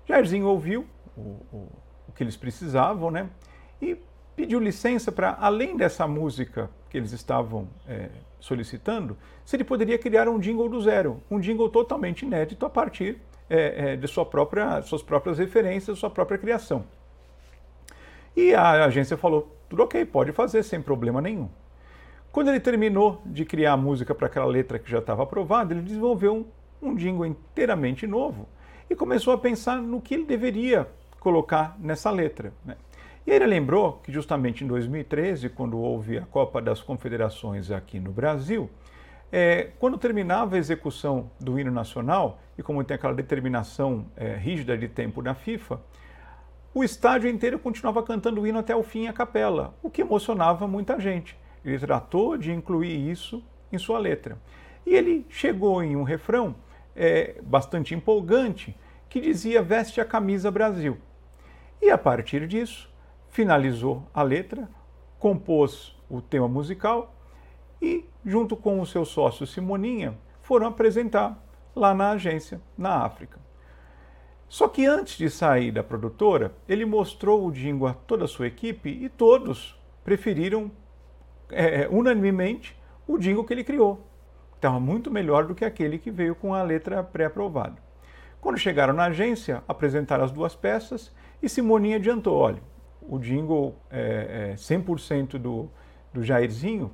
Jairzinho 0.06 0.48
ouviu 0.48 0.86
o, 1.16 1.22
o, 1.52 1.72
o 2.08 2.12
que 2.14 2.24
eles 2.24 2.36
precisavam, 2.36 3.10
né? 3.10 3.30
E 3.82 3.98
pediu 4.36 4.60
licença 4.60 5.12
para, 5.12 5.38
além 5.40 5.78
dessa 5.78 6.08
música 6.08 6.70
que 6.90 6.98
eles 6.98 7.12
estavam 7.12 7.68
é, 7.88 8.10
solicitando, 8.40 9.16
se 9.46 9.56
ele 9.56 9.64
poderia 9.64 9.98
criar 9.98 10.28
um 10.28 10.40
jingle 10.40 10.68
do 10.68 10.82
zero, 10.82 11.22
um 11.30 11.40
jingle 11.40 11.70
totalmente 11.70 12.26
inédito 12.26 12.66
a 12.66 12.70
partir 12.70 13.22
é, 13.50 13.94
é, 13.94 13.96
de 13.96 14.08
sua 14.08 14.26
própria, 14.26 14.82
suas 14.82 15.02
próprias 15.02 15.38
referências, 15.38 16.00
sua 16.00 16.10
própria 16.10 16.38
criação. 16.38 16.86
E 18.36 18.54
a 18.54 18.86
agência 18.86 19.18
falou: 19.18 19.56
tudo 19.70 19.84
ok, 19.84 20.04
pode 20.06 20.32
fazer 20.32 20.64
sem 20.64 20.82
problema 20.82 21.22
nenhum. 21.22 21.48
Quando 22.32 22.50
ele 22.50 22.60
terminou 22.60 23.22
de 23.26 23.46
criar 23.46 23.74
a 23.74 23.78
música 23.78 24.14
para 24.14 24.28
aquela 24.28 24.46
letra 24.46 24.80
que 24.80 24.90
já 24.90 25.00
estava 25.00 25.24
aprovada, 25.24 25.74
ele 25.74 25.82
desenvolveu 25.82 26.36
um, 26.82 26.90
um 26.90 26.96
jingle 26.96 27.26
inteiramente 27.26 28.06
novo 28.06 28.48
e 28.90 28.96
começou 28.96 29.34
a 29.34 29.38
pensar 29.38 29.82
no 29.82 30.02
que 30.02 30.14
ele 30.14 30.26
deveria 30.26 30.88
colocar 31.20 31.76
nessa 31.80 32.10
letra. 32.10 32.52
Né? 32.66 32.76
E 33.26 33.32
ele 33.32 33.46
lembrou 33.46 34.00
que 34.04 34.12
justamente 34.12 34.64
em 34.64 34.68
2013, 34.68 35.50
quando 35.50 35.78
houve 35.78 36.18
a 36.18 36.26
Copa 36.26 36.62
das 36.62 36.82
Confederações 36.82 37.70
aqui 37.70 38.00
no 38.00 38.12
Brasil, 38.12 38.70
é, 39.32 39.70
quando 39.78 39.98
terminava 39.98 40.56
a 40.56 40.58
execução 40.58 41.30
do 41.40 41.60
hino 41.60 41.72
nacional, 41.72 42.40
e 42.58 42.64
como 42.64 42.84
tem 42.84 42.96
aquela 42.96 43.14
determinação 43.14 44.08
é, 44.18 44.36
rígida 44.36 44.78
de 44.78 44.88
tempo 44.88 45.22
na 45.22 45.36
FIFA, 45.36 45.80
o 46.74 46.84
estádio 46.84 47.30
inteiro 47.30 47.58
continuava 47.58 48.04
cantando 48.04 48.42
o 48.42 48.48
hino 48.48 48.60
até 48.60 48.76
o 48.76 48.84
fim 48.84 49.08
a 49.08 49.14
capela, 49.14 49.76
o 49.82 49.90
que 49.90 50.02
emocionava 50.02 50.68
muita 50.68 51.00
gente. 51.00 51.38
Ele 51.66 51.80
tratou 51.80 52.38
de 52.38 52.52
incluir 52.52 53.10
isso 53.10 53.44
em 53.72 53.78
sua 53.78 53.98
letra. 53.98 54.38
E 54.86 54.94
ele 54.94 55.26
chegou 55.30 55.84
em 55.84 55.96
um 55.96 56.04
refrão 56.04 56.56
é, 56.96 57.42
bastante 57.42 57.96
empolgante 57.96 58.78
que 59.10 59.20
dizia 59.20 59.62
Veste 59.62 60.00
a 60.00 60.06
camisa 60.06 60.52
Brasil. 60.52 60.98
E 61.82 61.90
a 61.90 61.98
partir 61.98 62.48
disso, 62.48 62.90
finalizou 63.30 64.08
a 64.14 64.22
letra, 64.22 64.70
compôs 65.18 65.96
o 66.10 66.22
tema 66.22 66.48
musical 66.48 67.16
e, 67.82 68.06
junto 68.26 68.56
com 68.56 68.80
o 68.80 68.86
seu 68.86 69.06
sócio 69.06 69.48
Simoninha, 69.48 70.18
foram 70.42 70.68
apresentar 70.68 71.44
lá 71.76 71.94
na 71.94 72.12
agência, 72.12 72.62
na 72.78 73.04
África. 73.04 73.40
Só 74.50 74.68
que 74.68 74.84
antes 74.88 75.16
de 75.16 75.30
sair 75.30 75.72
da 75.72 75.84
produtora, 75.84 76.52
ele 76.68 76.84
mostrou 76.84 77.46
o 77.46 77.52
jingle 77.52 77.88
a 77.88 77.94
toda 77.94 78.26
a 78.26 78.28
sua 78.28 78.48
equipe 78.48 78.90
e 78.90 79.08
todos 79.08 79.80
preferiram 80.04 80.72
é, 81.52 81.88
unanimemente 81.90 82.76
o 83.08 83.20
jingle 83.20 83.44
que 83.44 83.54
ele 83.54 83.64
criou. 83.64 84.08
Estava 84.56 84.80
muito 84.80 85.12
melhor 85.12 85.46
do 85.46 85.54
que 85.54 85.64
aquele 85.64 86.00
que 86.00 86.10
veio 86.10 86.34
com 86.34 86.54
a 86.54 86.64
letra 86.64 87.04
pré-aprovada. 87.04 87.78
Quando 88.42 88.58
chegaram 88.58 88.94
na 88.94 89.06
agência, 89.06 89.64
apresentaram 89.68 90.24
as 90.24 90.32
duas 90.32 90.56
peças 90.56 91.14
e 91.44 91.48
Simoninha 91.48 91.98
adiantou: 91.98 92.36
olha, 92.36 92.62
o 93.02 93.20
jingle 93.20 93.76
é, 93.92 94.54
é, 94.54 94.56
100% 94.56 95.38
do, 95.38 95.70
do 96.12 96.24
Jairzinho 96.24 96.92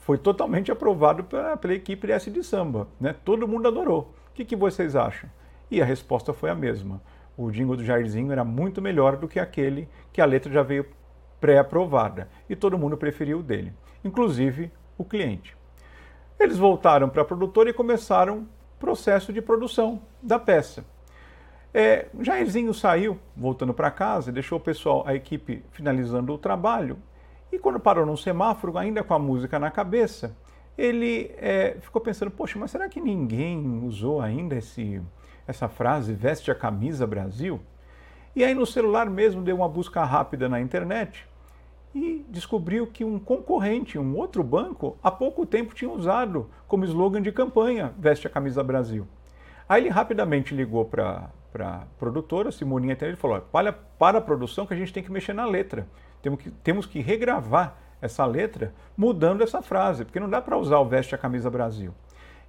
foi 0.00 0.18
totalmente 0.18 0.72
aprovado 0.72 1.22
pela, 1.24 1.56
pela 1.56 1.74
equipe 1.74 2.10
S 2.10 2.28
de 2.30 2.42
samba. 2.42 2.88
Né? 3.00 3.14
Todo 3.24 3.46
mundo 3.46 3.68
adorou. 3.68 4.12
O 4.30 4.34
que, 4.34 4.44
que 4.44 4.56
vocês 4.56 4.96
acham? 4.96 5.30
E 5.70 5.80
a 5.80 5.84
resposta 5.84 6.32
foi 6.32 6.50
a 6.50 6.54
mesma. 6.54 7.00
O 7.36 7.50
jingle 7.50 7.76
do 7.76 7.84
Jairzinho 7.84 8.30
era 8.30 8.44
muito 8.44 8.80
melhor 8.80 9.16
do 9.16 9.26
que 9.26 9.40
aquele 9.40 9.88
que 10.12 10.20
a 10.20 10.24
letra 10.24 10.52
já 10.52 10.62
veio 10.62 10.86
pré-aprovada. 11.40 12.28
E 12.48 12.54
todo 12.54 12.78
mundo 12.78 12.96
preferiu 12.96 13.40
o 13.40 13.42
dele, 13.42 13.72
inclusive 14.04 14.70
o 14.96 15.04
cliente. 15.04 15.56
Eles 16.38 16.58
voltaram 16.58 17.08
para 17.08 17.22
a 17.22 17.24
produtora 17.24 17.70
e 17.70 17.72
começaram 17.72 18.38
o 18.38 18.46
processo 18.78 19.32
de 19.32 19.42
produção 19.42 20.02
da 20.22 20.38
peça. 20.38 20.84
É, 21.72 22.06
Jairzinho 22.20 22.72
saiu, 22.72 23.18
voltando 23.36 23.74
para 23.74 23.90
casa, 23.90 24.30
deixou 24.30 24.58
o 24.58 24.60
pessoal, 24.60 25.02
a 25.06 25.14
equipe 25.14 25.64
finalizando 25.72 26.32
o 26.32 26.38
trabalho. 26.38 26.98
E 27.50 27.58
quando 27.58 27.80
parou 27.80 28.06
num 28.06 28.16
semáforo, 28.16 28.78
ainda 28.78 29.02
com 29.02 29.12
a 29.12 29.18
música 29.18 29.58
na 29.58 29.70
cabeça, 29.70 30.36
ele 30.78 31.32
é, 31.36 31.76
ficou 31.80 32.00
pensando: 32.00 32.30
poxa, 32.30 32.58
mas 32.58 32.70
será 32.70 32.88
que 32.88 33.00
ninguém 33.00 33.82
usou 33.84 34.20
ainda 34.20 34.54
esse, 34.56 35.02
essa 35.46 35.68
frase, 35.68 36.12
veste 36.12 36.50
a 36.50 36.54
camisa 36.54 37.06
Brasil? 37.06 37.60
E 38.34 38.42
aí 38.42 38.54
no 38.54 38.66
celular 38.66 39.08
mesmo 39.08 39.42
deu 39.42 39.56
uma 39.56 39.68
busca 39.68 40.04
rápida 40.04 40.48
na 40.48 40.60
internet 40.60 41.26
e 41.94 42.24
descobriu 42.28 42.86
que 42.86 43.04
um 43.04 43.18
concorrente, 43.18 43.98
um 43.98 44.16
outro 44.16 44.42
banco, 44.42 44.98
há 45.02 45.10
pouco 45.10 45.46
tempo 45.46 45.74
tinha 45.74 45.90
usado 45.90 46.50
como 46.66 46.84
slogan 46.84 47.22
de 47.22 47.30
campanha 47.30 47.94
Veste 47.96 48.26
a 48.26 48.30
Camisa 48.30 48.62
Brasil. 48.64 49.06
Aí 49.68 49.82
ele 49.82 49.88
rapidamente 49.88 50.54
ligou 50.54 50.84
para 50.84 51.30
a 51.60 51.82
produtora, 51.98 52.50
Simoninha 52.50 52.96
ele 53.00 53.16
falou: 53.16 53.40
para, 53.40 53.72
para 53.72 54.18
a 54.18 54.20
produção 54.20 54.66
que 54.66 54.74
a 54.74 54.76
gente 54.76 54.92
tem 54.92 55.02
que 55.02 55.12
mexer 55.12 55.32
na 55.32 55.46
letra. 55.46 55.86
Temos 56.20 56.40
que, 56.40 56.50
temos 56.50 56.86
que 56.86 57.00
regravar 57.00 57.76
essa 58.02 58.26
letra 58.26 58.74
mudando 58.96 59.42
essa 59.42 59.62
frase, 59.62 60.04
porque 60.04 60.20
não 60.20 60.28
dá 60.28 60.42
para 60.42 60.58
usar 60.58 60.78
o 60.78 60.84
veste 60.84 61.14
a 61.14 61.18
camisa 61.18 61.48
Brasil. 61.48 61.94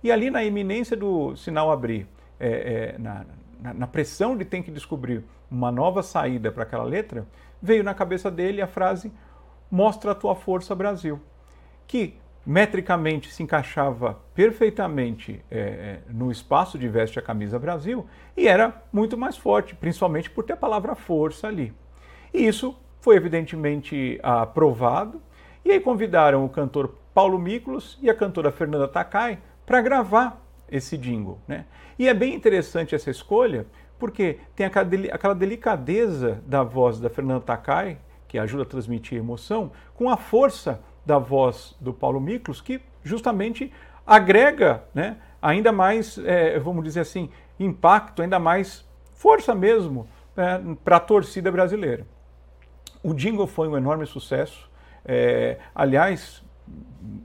E 0.03 0.11
ali 0.11 0.29
na 0.29 0.43
iminência 0.43 0.97
do 0.97 1.35
sinal 1.35 1.71
abrir, 1.71 2.07
é, 2.39 2.95
é, 2.95 2.97
na, 2.97 3.25
na, 3.61 3.73
na 3.73 3.87
pressão 3.87 4.37
de 4.37 4.45
ter 4.45 4.61
que 4.63 4.71
descobrir 4.71 5.23
uma 5.49 5.71
nova 5.71 6.03
saída 6.03 6.51
para 6.51 6.63
aquela 6.63 6.83
letra, 6.83 7.25
veio 7.61 7.83
na 7.83 7.93
cabeça 7.93 8.29
dele 8.29 8.61
a 8.61 8.67
frase 8.67 9.11
Mostra 9.69 10.11
a 10.11 10.15
tua 10.15 10.35
força, 10.35 10.75
Brasil, 10.75 11.19
que 11.87 12.17
metricamente 12.45 13.31
se 13.31 13.41
encaixava 13.41 14.19
perfeitamente 14.35 15.43
é, 15.49 15.99
no 16.07 16.31
espaço 16.31 16.77
de 16.77 16.87
Veste 16.87 17.17
a 17.17 17.21
Camisa 17.21 17.57
Brasil 17.57 18.05
e 18.37 18.47
era 18.47 18.83
muito 18.93 19.17
mais 19.17 19.35
forte, 19.35 19.73
principalmente 19.73 20.29
por 20.29 20.43
ter 20.43 20.53
a 20.53 20.57
palavra 20.57 20.93
força 20.93 21.47
ali. 21.47 21.73
E 22.31 22.45
isso 22.45 22.77
foi 23.01 23.15
evidentemente 23.15 24.19
aprovado, 24.21 25.21
e 25.63 25.71
aí 25.71 25.79
convidaram 25.79 26.45
o 26.45 26.49
cantor 26.49 26.95
Paulo 27.13 27.39
Miklos 27.39 27.97
e 28.01 28.09
a 28.09 28.15
cantora 28.15 28.51
Fernanda 28.51 28.87
Takai 28.87 29.39
para 29.65 29.81
gravar 29.81 30.44
esse 30.69 30.97
jingle. 30.97 31.39
Né? 31.47 31.65
E 31.97 32.07
é 32.07 32.13
bem 32.13 32.33
interessante 32.33 32.95
essa 32.95 33.09
escolha, 33.09 33.65
porque 33.97 34.39
tem 34.55 34.65
aquela 34.65 35.35
delicadeza 35.35 36.41
da 36.45 36.63
voz 36.63 36.99
da 36.99 37.09
Fernanda 37.09 37.41
Takai, 37.41 37.97
que 38.27 38.37
ajuda 38.37 38.63
a 38.63 38.65
transmitir 38.65 39.17
emoção, 39.17 39.71
com 39.93 40.09
a 40.09 40.17
força 40.17 40.81
da 41.05 41.17
voz 41.17 41.75
do 41.79 41.93
Paulo 41.93 42.19
Miklos, 42.19 42.59
que 42.59 42.81
justamente 43.03 43.71
agrega 44.05 44.83
né, 44.93 45.17
ainda 45.41 45.71
mais, 45.71 46.17
é, 46.17 46.59
vamos 46.59 46.83
dizer 46.83 47.01
assim, 47.01 47.29
impacto, 47.59 48.21
ainda 48.21 48.39
mais 48.39 48.85
força 49.13 49.55
mesmo 49.55 50.07
é, 50.35 50.59
para 50.83 50.97
a 50.97 50.99
torcida 50.99 51.51
brasileira. 51.51 52.05
O 53.01 53.13
jingle 53.13 53.47
foi 53.47 53.67
um 53.67 53.77
enorme 53.77 54.05
sucesso. 54.05 54.69
É, 55.05 55.59
aliás, 55.73 56.43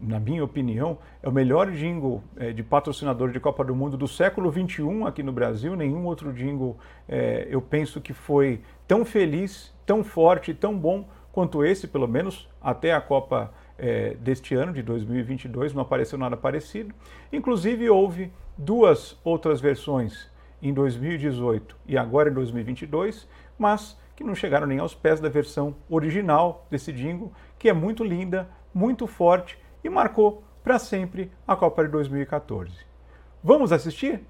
na 0.01 0.19
minha 0.19 0.43
opinião, 0.45 0.99
é 1.23 1.29
o 1.29 1.33
melhor 1.33 1.71
jingle 1.71 2.23
é, 2.37 2.53
de 2.53 2.63
patrocinador 2.63 3.31
de 3.31 3.41
Copa 3.41 3.65
do 3.65 3.75
Mundo 3.75 3.97
do 3.97 4.09
século 4.09 4.51
XXI 4.53 5.05
aqui 5.07 5.23
no 5.23 5.33
Brasil. 5.33 5.77
Nenhum 5.77 6.05
outro 6.05 6.33
jingle 6.33 6.77
é, 7.09 7.47
eu 7.51 7.61
penso 7.61 8.01
que 8.01 8.13
foi 8.13 8.61
tão 8.89 9.05
feliz, 9.05 9.73
tão 9.87 10.03
forte, 10.03 10.53
tão 10.53 10.77
bom 10.77 11.09
quanto 11.33 11.65
esse, 11.65 11.87
pelo 11.87 12.09
menos 12.09 12.49
até 12.61 12.93
a 12.93 13.01
Copa 13.01 13.53
é, 13.79 14.15
deste 14.15 14.55
ano, 14.55 14.73
de 14.73 14.83
2022, 14.83 15.73
não 15.73 15.83
apareceu 15.83 16.19
nada 16.19 16.37
parecido. 16.37 16.95
Inclusive, 17.33 17.89
houve 17.89 18.33
duas 18.57 19.19
outras 19.25 19.61
versões 19.61 20.29
em 20.63 20.75
2018 20.75 21.77
e 21.87 21.97
agora 21.97 22.31
em 22.31 22.35
2022, 22.35 23.27
mas 23.59 23.99
que 24.15 24.25
não 24.25 24.35
chegaram 24.35 24.67
nem 24.67 24.79
aos 24.79 24.95
pés 24.95 25.19
da 25.19 25.31
versão 25.31 25.75
original 25.89 26.67
desse 26.71 26.93
jingle, 26.93 27.33
que 27.59 27.71
é 27.71 27.73
muito 27.73 28.05
linda, 28.05 28.51
muito 28.73 29.07
forte 29.07 29.59
e 29.83 29.89
marcou 29.89 30.43
para 30.63 30.79
sempre 30.79 31.33
a 31.47 31.57
Copa 31.57 31.85
de 31.85 31.91
2014. 31.91 32.73
Vamos 33.43 33.73
assistir? 33.73 34.25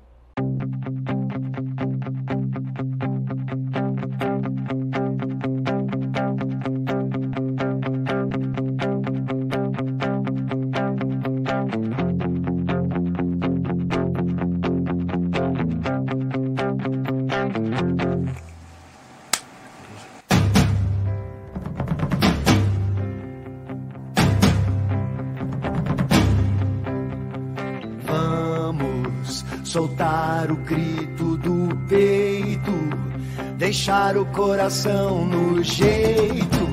O 34.17 34.25
coração 34.27 35.25
no 35.25 35.63
jeito, 35.63 36.69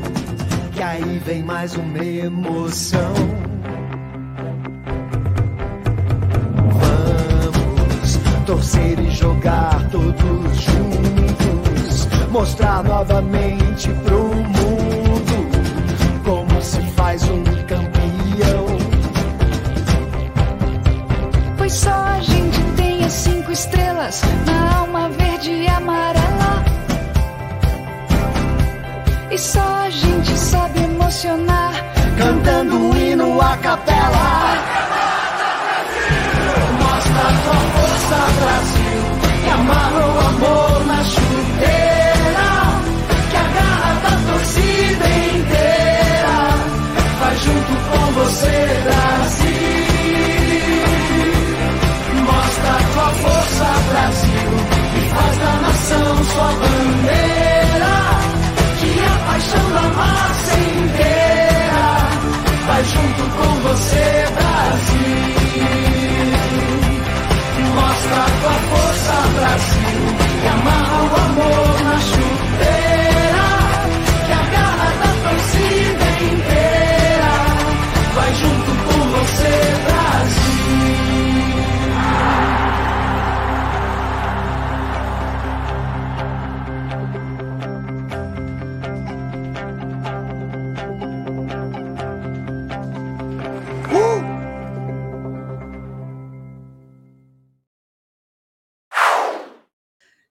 que 0.71 0.81
aí 0.81 1.21
vem 1.25 1.43
mais 1.43 1.75
uma 1.75 2.03
emoção. 2.03 3.13
Vamos 6.79 8.17
torcer 8.45 8.99
e 8.99 9.11
jogar 9.11 9.89
todos 9.89 10.57
juntos, 10.61 12.07
mostrar 12.31 12.83
novamente 12.83 13.89
pro 14.05 14.23
mundo 14.33 15.47
como 16.23 16.61
se 16.61 16.81
faz 16.91 17.23
um 17.23 17.43
campeão. 17.43 18.67
Foi 21.57 21.69
só 21.69 21.91
a 21.91 22.19
gente 22.21 22.57
cinco 23.09 23.51
estrelas 23.51 24.21
hino 33.77 34.13
a 34.13 34.17
capela. 34.17 35.67
Mostra 36.79 37.25
tua 37.43 37.59
força, 37.75 38.19
Brasil, 38.39 39.01
que 39.43 39.49
amarra 39.49 40.03
o 40.05 40.19
amor 40.27 40.85
na 40.87 41.01
chuteira, 41.03 42.49
que 43.29 43.37
agarra 43.37 43.91
da 44.03 44.13
torcida 44.31 45.07
inteira, 45.35 46.39
vai 47.19 47.35
junto 47.37 47.73
com 47.89 48.03
você, 48.13 48.55
Brasil. 48.83 49.67
sua 52.97 53.09
força, 53.09 53.65
Brasil, 53.89 54.51
e 54.95 55.09
faz 55.09 55.37
da 55.37 55.53
nação 55.61 56.25
sua 56.25 56.51
bandeira, 56.53 57.36
junto 62.97 63.23
com 63.37 63.51
você, 63.61 64.05
Brasil. 64.33 65.17
Mostra 67.75 68.21
tua 68.41 68.57
força, 68.69 69.15
Brasil, 69.35 70.01
que 70.41 70.47
amarra 70.47 70.97
o 71.03 71.15
amor 71.25 71.83
na 71.83 71.97
chuteira, 71.99 72.46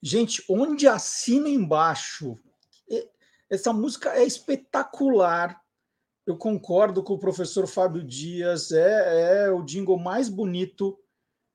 Gente, 0.02 0.44
onde 0.48 0.86
assina 0.86 1.48
embaixo? 1.48 2.38
Essa 3.48 3.72
música 3.72 4.10
é 4.10 4.24
espetacular. 4.24 5.60
Eu 6.26 6.36
concordo 6.36 7.02
com 7.02 7.14
o 7.14 7.18
professor 7.18 7.66
Fábio 7.66 8.02
Dias. 8.02 8.72
É, 8.72 9.46
é 9.46 9.50
o 9.50 9.62
jingle 9.62 9.98
mais 9.98 10.28
bonito 10.28 10.98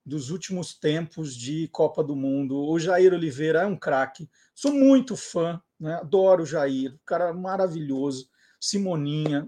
dos 0.05 0.30
últimos 0.30 0.73
tempos 0.73 1.35
de 1.35 1.68
Copa 1.68 2.03
do 2.03 2.15
Mundo. 2.15 2.57
O 2.57 2.80
Jair 2.80 3.13
Oliveira 3.13 3.61
é 3.61 3.65
um 3.65 3.77
craque. 3.77 4.30
Sou 4.55 4.72
muito 4.72 5.15
fã, 5.15 5.61
né? 5.80 5.95
adoro 5.95 6.43
o 6.43 6.45
Jair, 6.45 6.97
cara 7.05 7.34
maravilhoso. 7.34 8.30
Simoninha, 8.59 9.47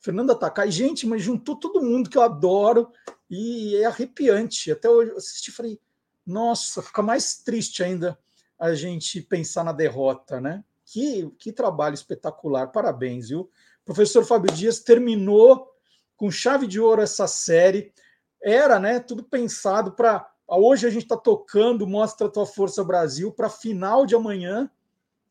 Fernanda 0.00 0.34
Takai. 0.34 0.70
Gente, 0.70 1.06
mas 1.06 1.22
juntou 1.22 1.56
todo 1.56 1.82
mundo 1.82 2.08
que 2.08 2.16
eu 2.16 2.22
adoro 2.22 2.90
e 3.28 3.76
é 3.76 3.84
arrepiante. 3.84 4.72
Até 4.72 4.88
hoje 4.88 5.10
eu 5.10 5.16
assisti 5.16 5.50
e 5.50 5.54
falei, 5.54 5.80
nossa, 6.26 6.80
fica 6.82 7.02
mais 7.02 7.36
triste 7.36 7.82
ainda 7.82 8.18
a 8.62 8.76
gente 8.76 9.20
pensar 9.20 9.64
na 9.64 9.72
derrota, 9.72 10.40
né? 10.40 10.62
Que, 10.84 11.28
que 11.36 11.52
trabalho 11.52 11.94
espetacular, 11.94 12.68
parabéns, 12.68 13.28
viu? 13.28 13.40
O 13.40 13.84
professor 13.84 14.24
Fábio 14.24 14.54
Dias 14.54 14.78
terminou 14.78 15.68
com 16.16 16.30
chave 16.30 16.68
de 16.68 16.78
ouro 16.78 17.02
essa 17.02 17.26
série. 17.26 17.92
Era, 18.40 18.78
né? 18.78 19.00
Tudo 19.00 19.24
pensado 19.24 19.90
para. 19.90 20.32
Hoje 20.46 20.86
a 20.86 20.90
gente 20.90 21.02
está 21.02 21.16
tocando 21.16 21.88
Mostra 21.88 22.28
Tua 22.28 22.46
Força 22.46 22.84
Brasil 22.84 23.32
para 23.32 23.50
final 23.50 24.06
de 24.06 24.14
amanhã. 24.14 24.70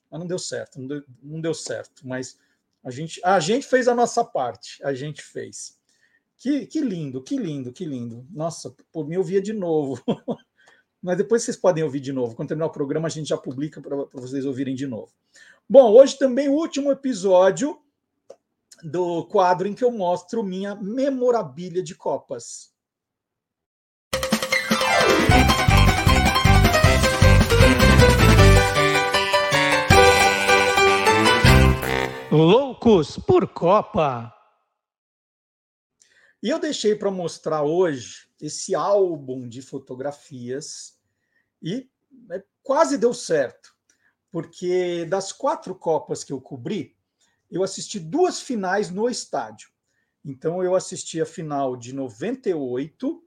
Mas 0.10 0.20
não 0.20 0.28
deu 0.28 0.40
certo, 0.40 0.78
não 0.82 0.88
deu, 0.88 1.04
não 1.24 1.40
deu 1.40 1.54
certo. 1.54 2.06
Mas 2.06 2.38
a 2.84 2.92
gente, 2.92 3.22
a 3.24 3.40
gente 3.40 3.66
fez 3.66 3.88
a 3.88 3.96
nossa 3.96 4.26
parte, 4.26 4.84
a 4.84 4.94
gente 4.94 5.22
fez. 5.22 5.80
Que, 6.36 6.66
que 6.66 6.82
lindo, 6.82 7.24
que 7.24 7.38
lindo, 7.38 7.72
que 7.72 7.86
lindo. 7.86 8.28
Nossa, 8.30 8.76
por 8.92 9.08
mim 9.08 9.16
eu 9.16 9.24
via 9.24 9.42
de 9.42 9.54
novo. 9.54 10.04
mas 11.02 11.18
depois 11.18 11.44
vocês 11.44 11.58
podem 11.58 11.84
ouvir 11.84 12.00
de 12.00 12.14
novo. 12.14 12.36
Quando 12.36 12.50
terminar 12.50 12.68
o 12.68 12.72
programa, 12.72 13.08
a 13.08 13.12
gente 13.12 13.30
já 13.30 13.38
publica 13.38 13.82
para 13.82 13.96
vocês 14.14 14.46
ouvirem 14.46 14.76
de 14.76 14.86
novo. 14.86 15.12
Bom, 15.68 15.92
hoje 15.92 16.18
também 16.18 16.48
o 16.48 16.54
último 16.54 16.92
episódio 16.92 17.80
do 18.84 19.26
quadro 19.26 19.68
em 19.68 19.74
que 19.74 19.84
eu 19.84 19.92
mostro 19.92 20.44
minha 20.44 20.76
memorabilia 20.76 21.84
de 21.84 21.96
Copas. 21.96 22.72
Loucos 32.32 33.18
por 33.18 33.48
Copa. 33.48 34.41
E 36.42 36.50
eu 36.50 36.60
deixei 36.60 36.96
para 36.96 37.12
mostrar 37.12 37.62
hoje 37.62 38.28
esse 38.42 38.74
álbum 38.74 39.48
de 39.48 39.62
fotografias 39.62 40.98
e 41.62 41.88
né, 42.28 42.44
quase 42.64 42.98
deu 42.98 43.14
certo, 43.14 43.76
porque 44.32 45.06
das 45.06 45.32
quatro 45.32 45.76
Copas 45.76 46.24
que 46.24 46.34
eu 46.34 46.42
cobri, 46.42 46.96
eu 47.52 47.64
assisti 47.64 48.00
duas 48.00 48.40
finais 48.40 48.90
no 48.90 49.08
estádio. 49.08 49.70
Então 50.26 50.64
eu 50.64 50.74
assisti 50.76 51.22
a 51.22 51.26
final 51.26 51.78
de 51.78 51.94
98 51.94 53.24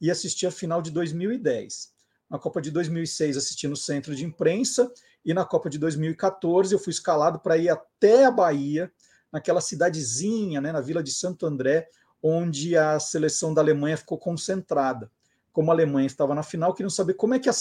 e 0.00 0.10
assisti 0.10 0.46
a 0.46 0.50
final 0.50 0.82
de 0.82 0.90
2010. 0.90 1.94
Na 2.28 2.38
Copa 2.38 2.60
de 2.60 2.72
2006 2.72 3.36
assisti 3.36 3.68
no 3.68 3.76
centro 3.76 4.14
de 4.14 4.24
imprensa 4.24 4.92
e 5.24 5.32
na 5.32 5.44
Copa 5.44 5.70
de 5.70 5.78
2014 5.78 6.74
eu 6.74 6.78
fui 6.80 6.90
escalado 6.90 7.38
para 7.38 7.56
ir 7.56 7.68
até 7.68 8.24
a 8.24 8.30
Bahia, 8.30 8.92
naquela 9.30 9.60
cidadezinha, 9.60 10.60
né, 10.60 10.72
na 10.72 10.80
Vila 10.80 11.02
de 11.02 11.12
Santo 11.12 11.46
André, 11.46 11.88
onde 12.22 12.76
a 12.76 12.98
seleção 12.98 13.52
da 13.52 13.60
Alemanha 13.60 13.96
ficou 13.96 14.18
concentrada. 14.18 15.10
Como 15.52 15.70
a 15.70 15.74
Alemanha 15.74 16.06
estava 16.06 16.34
na 16.34 16.42
final, 16.42 16.74
queriam 16.74 16.90
saber 16.90 17.14
como 17.14 17.34
é 17.34 17.38
que 17.38 17.48
a, 17.48 17.54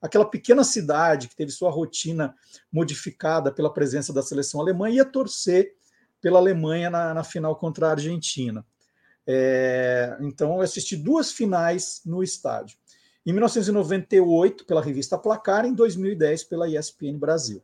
aquela 0.00 0.24
pequena 0.24 0.64
cidade 0.64 1.28
que 1.28 1.36
teve 1.36 1.50
sua 1.50 1.70
rotina 1.70 2.34
modificada 2.72 3.52
pela 3.52 3.72
presença 3.72 4.12
da 4.12 4.22
seleção 4.22 4.60
alemã 4.60 4.88
ia 4.88 5.04
torcer 5.04 5.74
pela 6.20 6.38
Alemanha 6.38 6.88
na, 6.88 7.12
na 7.12 7.24
final 7.24 7.56
contra 7.56 7.88
a 7.88 7.90
Argentina. 7.90 8.64
É, 9.26 10.16
então, 10.20 10.54
eu 10.54 10.60
assisti 10.62 10.96
duas 10.96 11.32
finais 11.32 12.00
no 12.04 12.22
estádio. 12.22 12.78
Em 13.24 13.32
1998, 13.32 14.64
pela 14.64 14.82
revista 14.82 15.16
Placar, 15.16 15.64
em 15.64 15.74
2010, 15.74 16.44
pela 16.44 16.68
ESPN 16.68 17.18
Brasil. 17.18 17.62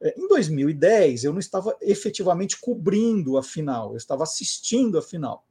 É, 0.00 0.18
em 0.18 0.28
2010, 0.28 1.24
eu 1.24 1.32
não 1.32 1.38
estava 1.38 1.76
efetivamente 1.80 2.60
cobrindo 2.60 3.38
a 3.38 3.42
final, 3.42 3.92
eu 3.92 3.96
estava 3.96 4.24
assistindo 4.24 4.98
a 4.98 5.02
final. 5.02 5.46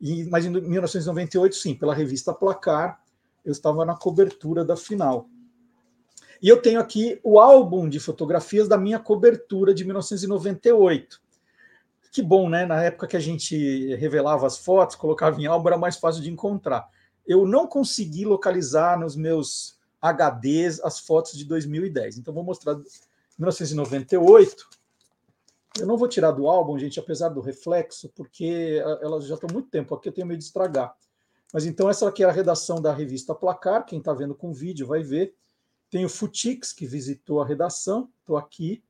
E, 0.00 0.24
mas 0.24 0.46
em 0.46 0.50
1998, 0.50 1.56
sim, 1.56 1.74
pela 1.74 1.94
revista 1.94 2.32
Placar, 2.32 3.02
eu 3.44 3.52
estava 3.52 3.84
na 3.84 3.96
cobertura 3.96 4.64
da 4.64 4.76
final. 4.76 5.28
E 6.40 6.48
eu 6.48 6.62
tenho 6.62 6.78
aqui 6.78 7.18
o 7.24 7.40
álbum 7.40 7.88
de 7.88 7.98
fotografias 7.98 8.68
da 8.68 8.78
minha 8.78 8.98
cobertura 8.98 9.74
de 9.74 9.84
1998. 9.84 11.20
Que 12.12 12.22
bom, 12.22 12.48
né? 12.48 12.64
Na 12.64 12.82
época 12.82 13.08
que 13.08 13.16
a 13.16 13.20
gente 13.20 13.94
revelava 13.96 14.46
as 14.46 14.58
fotos, 14.58 14.96
colocava 14.96 15.40
em 15.40 15.46
álbum, 15.46 15.68
era 15.68 15.78
mais 15.78 15.96
fácil 15.96 16.22
de 16.22 16.30
encontrar. 16.30 16.88
Eu 17.26 17.44
não 17.44 17.66
consegui 17.66 18.24
localizar 18.24 18.98
nos 18.98 19.16
meus 19.16 19.78
HDs 20.00 20.80
as 20.80 21.00
fotos 21.00 21.32
de 21.32 21.44
2010. 21.44 22.18
Então, 22.18 22.32
vou 22.32 22.44
mostrar 22.44 22.76
1998. 23.38 24.68
Eu 25.78 25.86
não 25.86 25.96
vou 25.96 26.08
tirar 26.08 26.32
do 26.32 26.48
álbum, 26.48 26.78
gente, 26.78 26.98
apesar 26.98 27.28
do 27.28 27.40
reflexo, 27.40 28.10
porque 28.14 28.82
elas 29.00 29.26
já 29.26 29.34
estão 29.34 29.48
muito 29.52 29.70
tempo 29.70 29.94
aqui, 29.94 30.08
eu 30.08 30.12
tenho 30.12 30.26
medo 30.26 30.38
de 30.38 30.44
estragar. 30.44 30.94
Mas 31.52 31.64
então, 31.64 31.88
essa 31.88 32.08
aqui 32.08 32.22
é 32.22 32.26
a 32.26 32.32
redação 32.32 32.80
da 32.80 32.92
revista 32.92 33.34
Placar. 33.34 33.86
Quem 33.86 33.98
está 33.98 34.12
vendo 34.12 34.34
com 34.34 34.52
vídeo 34.52 34.86
vai 34.86 35.02
ver. 35.02 35.34
Tem 35.90 36.04
o 36.04 36.08
Futix, 36.08 36.72
que 36.72 36.86
visitou 36.86 37.40
a 37.40 37.46
redação, 37.46 38.10
estou 38.20 38.36
aqui. 38.36 38.82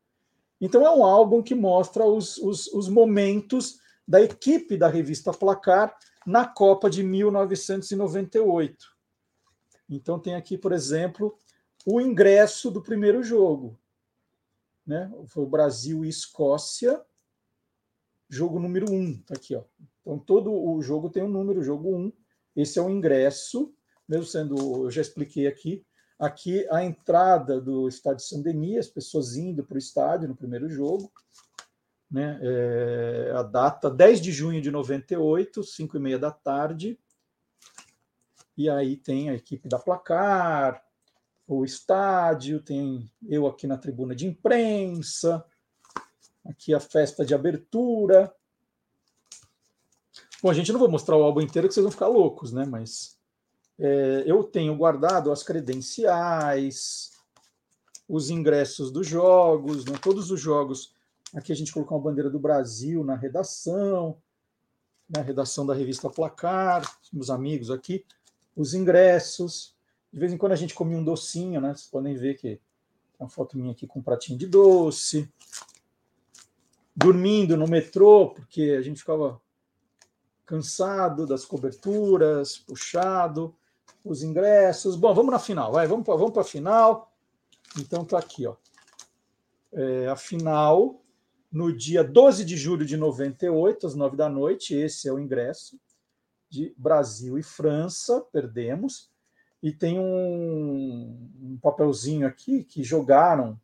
Então, 0.60 0.85
é 0.85 0.90
um 0.90 1.05
álbum 1.05 1.43
que 1.43 1.55
mostra 1.55 2.05
os, 2.05 2.36
os, 2.39 2.66
os 2.69 2.89
momentos 2.89 3.78
da 4.06 4.20
equipe 4.20 4.77
da 4.77 4.89
revista 4.89 5.32
Placar 5.32 5.97
na 6.27 6.47
Copa 6.47 6.90
de 6.90 7.05
1998. 7.05 8.77
Então, 9.89 10.19
tem 10.19 10.35
aqui, 10.35 10.59
por 10.59 10.73
exemplo, 10.73 11.39
o 11.86 12.01
ingresso 12.01 12.70
do 12.70 12.82
primeiro 12.82 13.23
jogo. 13.23 13.78
Né? 14.89 15.09
Foi 15.28 15.44
o 15.44 15.48
Brasil 15.48 16.05
e 16.05 16.09
Escócia, 16.09 17.01
jogo 18.28 18.59
número 18.59 18.90
1. 18.90 18.94
Um, 18.94 19.23
tá 19.23 19.35
aqui, 19.35 19.55
ó. 19.55 19.62
Então, 20.01 20.19
todo 20.19 20.52
o 20.52 20.82
jogo 20.82 21.10
tem 21.10 21.23
um 21.23 21.28
número, 21.28 21.62
jogo 21.62 21.94
1. 21.94 21.97
Um. 21.97 22.12
Esse 22.56 22.81
é 22.81 22.82
o 22.82 22.90
ingresso, 22.90 23.73
mesmo 24.09 24.24
sendo, 24.24 24.56
eu 24.85 24.90
já 24.90 25.02
expliquei 25.02 25.47
aqui, 25.47 25.86
Aqui 26.19 26.66
a 26.73 26.82
entrada 26.82 27.60
do 27.60 27.86
estádio 27.86 28.24
Saint-Denis, 28.24 28.78
as 28.78 28.89
pessoas 28.89 29.36
indo 29.36 29.62
para 29.62 29.77
o 29.77 29.78
estádio 29.78 30.27
no 30.27 30.35
primeiro 30.35 30.69
jogo. 30.69 31.12
Né? 32.10 32.40
É, 32.43 33.32
a 33.36 33.43
data 33.44 33.89
10 33.89 34.20
de 34.20 34.32
junho 34.32 34.60
de 34.60 34.70
98, 34.70 35.62
5 35.62 35.97
e 35.97 36.01
meia 36.01 36.19
da 36.19 36.32
tarde. 36.32 36.98
E 38.56 38.69
aí 38.69 38.97
tem 38.97 39.31
a 39.31 39.35
equipe 39.35 39.69
da 39.69 39.78
Placar, 39.78 40.82
o 41.49 41.65
estádio, 41.65 42.61
tem 42.61 43.11
eu 43.27 43.47
aqui 43.47 43.66
na 43.66 43.79
tribuna 43.79 44.15
de 44.15 44.27
imprensa, 44.27 45.43
aqui 46.45 46.75
a 46.75 46.79
festa 46.79 47.25
de 47.25 47.35
abertura. 47.35 48.33
Bom, 50.43 50.51
a 50.51 50.55
gente 50.55 50.70
não 50.70 50.79
vou 50.79 50.91
mostrar 50.91 51.16
o 51.16 51.23
álbum 51.23 51.41
inteiro 51.41 51.66
que 51.66 51.73
vocês 51.73 51.83
vão 51.83 51.91
ficar 51.91 52.07
loucos, 52.07 52.53
né? 52.53 52.66
Mas 52.66 53.19
é, 53.79 54.25
eu 54.27 54.45
tenho 54.45 54.77
guardado 54.77 55.33
as 55.33 55.43
credenciais, 55.43 57.12
os 58.07 58.29
ingressos 58.29 58.91
dos 58.91 59.07
jogos, 59.07 59.87
né, 59.87 59.97
todos 60.03 60.31
os 60.31 60.41
jogos. 60.41 60.95
Aqui 61.35 61.51
a 61.51 61.57
gente 61.57 61.73
colocou 61.73 61.97
uma 61.97 62.05
bandeira 62.05 62.29
do 62.29 62.39
Brasil 62.39 63.03
na 63.03 63.15
redação, 63.15 64.20
na 65.09 65.23
redação 65.23 65.65
da 65.65 65.75
revista 65.75 66.11
Placar, 66.11 66.83
meus 67.11 67.31
amigos 67.31 67.70
aqui, 67.70 68.05
os 68.55 68.75
ingressos. 68.75 69.78
De 70.13 70.19
vez 70.19 70.33
em 70.33 70.39
quando 70.39 70.53
a 70.53 70.57
gente 70.57 70.75
come 70.75 70.95
um 70.95 71.05
docinho, 71.05 71.61
né? 71.61 71.75
Vocês 71.75 71.91
podem 71.91 72.15
ver 72.15 72.35
que 72.35 72.57
tem 72.57 72.61
uma 73.19 73.29
foto 73.29 73.57
minha 73.59 73.73
aqui 73.73 73.87
com 73.87 73.99
um 73.99 74.03
pratinho 74.03 74.39
de 74.39 74.47
doce. 74.47 75.31
Dormindo 76.97 77.57
no 77.57 77.69
metrô, 77.69 78.31
porque 78.31 78.77
a 78.79 78.83
gente 78.83 79.01
ficava 79.01 79.41
cansado 80.45 81.27
das 81.27 81.45
coberturas, 81.45 82.59
puxado 82.59 83.55
os 84.05 84.23
ingressos. 84.23 84.97
Bom, 84.97 85.15
vamos 85.15 85.31
na 85.31 85.39
final, 85.39 85.73
vai, 85.73 85.87
vamos 85.87 86.05
para 86.05 86.17
vamos 86.17 86.37
a 86.39 86.45
final. 86.45 87.13
Então 87.79 88.05
tá 88.05 88.19
aqui, 88.19 88.47
ó. 88.47 88.57
É, 89.73 90.09
a 90.09 90.17
final 90.17 91.03
no 91.51 91.75
dia 91.75 92.05
12 92.05 92.45
de 92.45 92.57
julho 92.57 92.85
de 92.85 92.97
98, 92.97 93.87
às 93.87 93.95
9 93.95 94.17
da 94.17 94.29
noite. 94.29 94.75
Esse 94.75 95.09
é 95.09 95.13
o 95.13 95.19
ingresso 95.19 95.79
de 96.49 96.75
Brasil 96.77 97.39
e 97.39 97.43
França, 97.43 98.21
perdemos. 98.33 99.11
E 99.63 99.73
tem 99.73 99.99
um, 99.99 101.31
um 101.43 101.59
papelzinho 101.61 102.27
aqui 102.27 102.63
que 102.65 102.83
jogaram, 102.85 103.61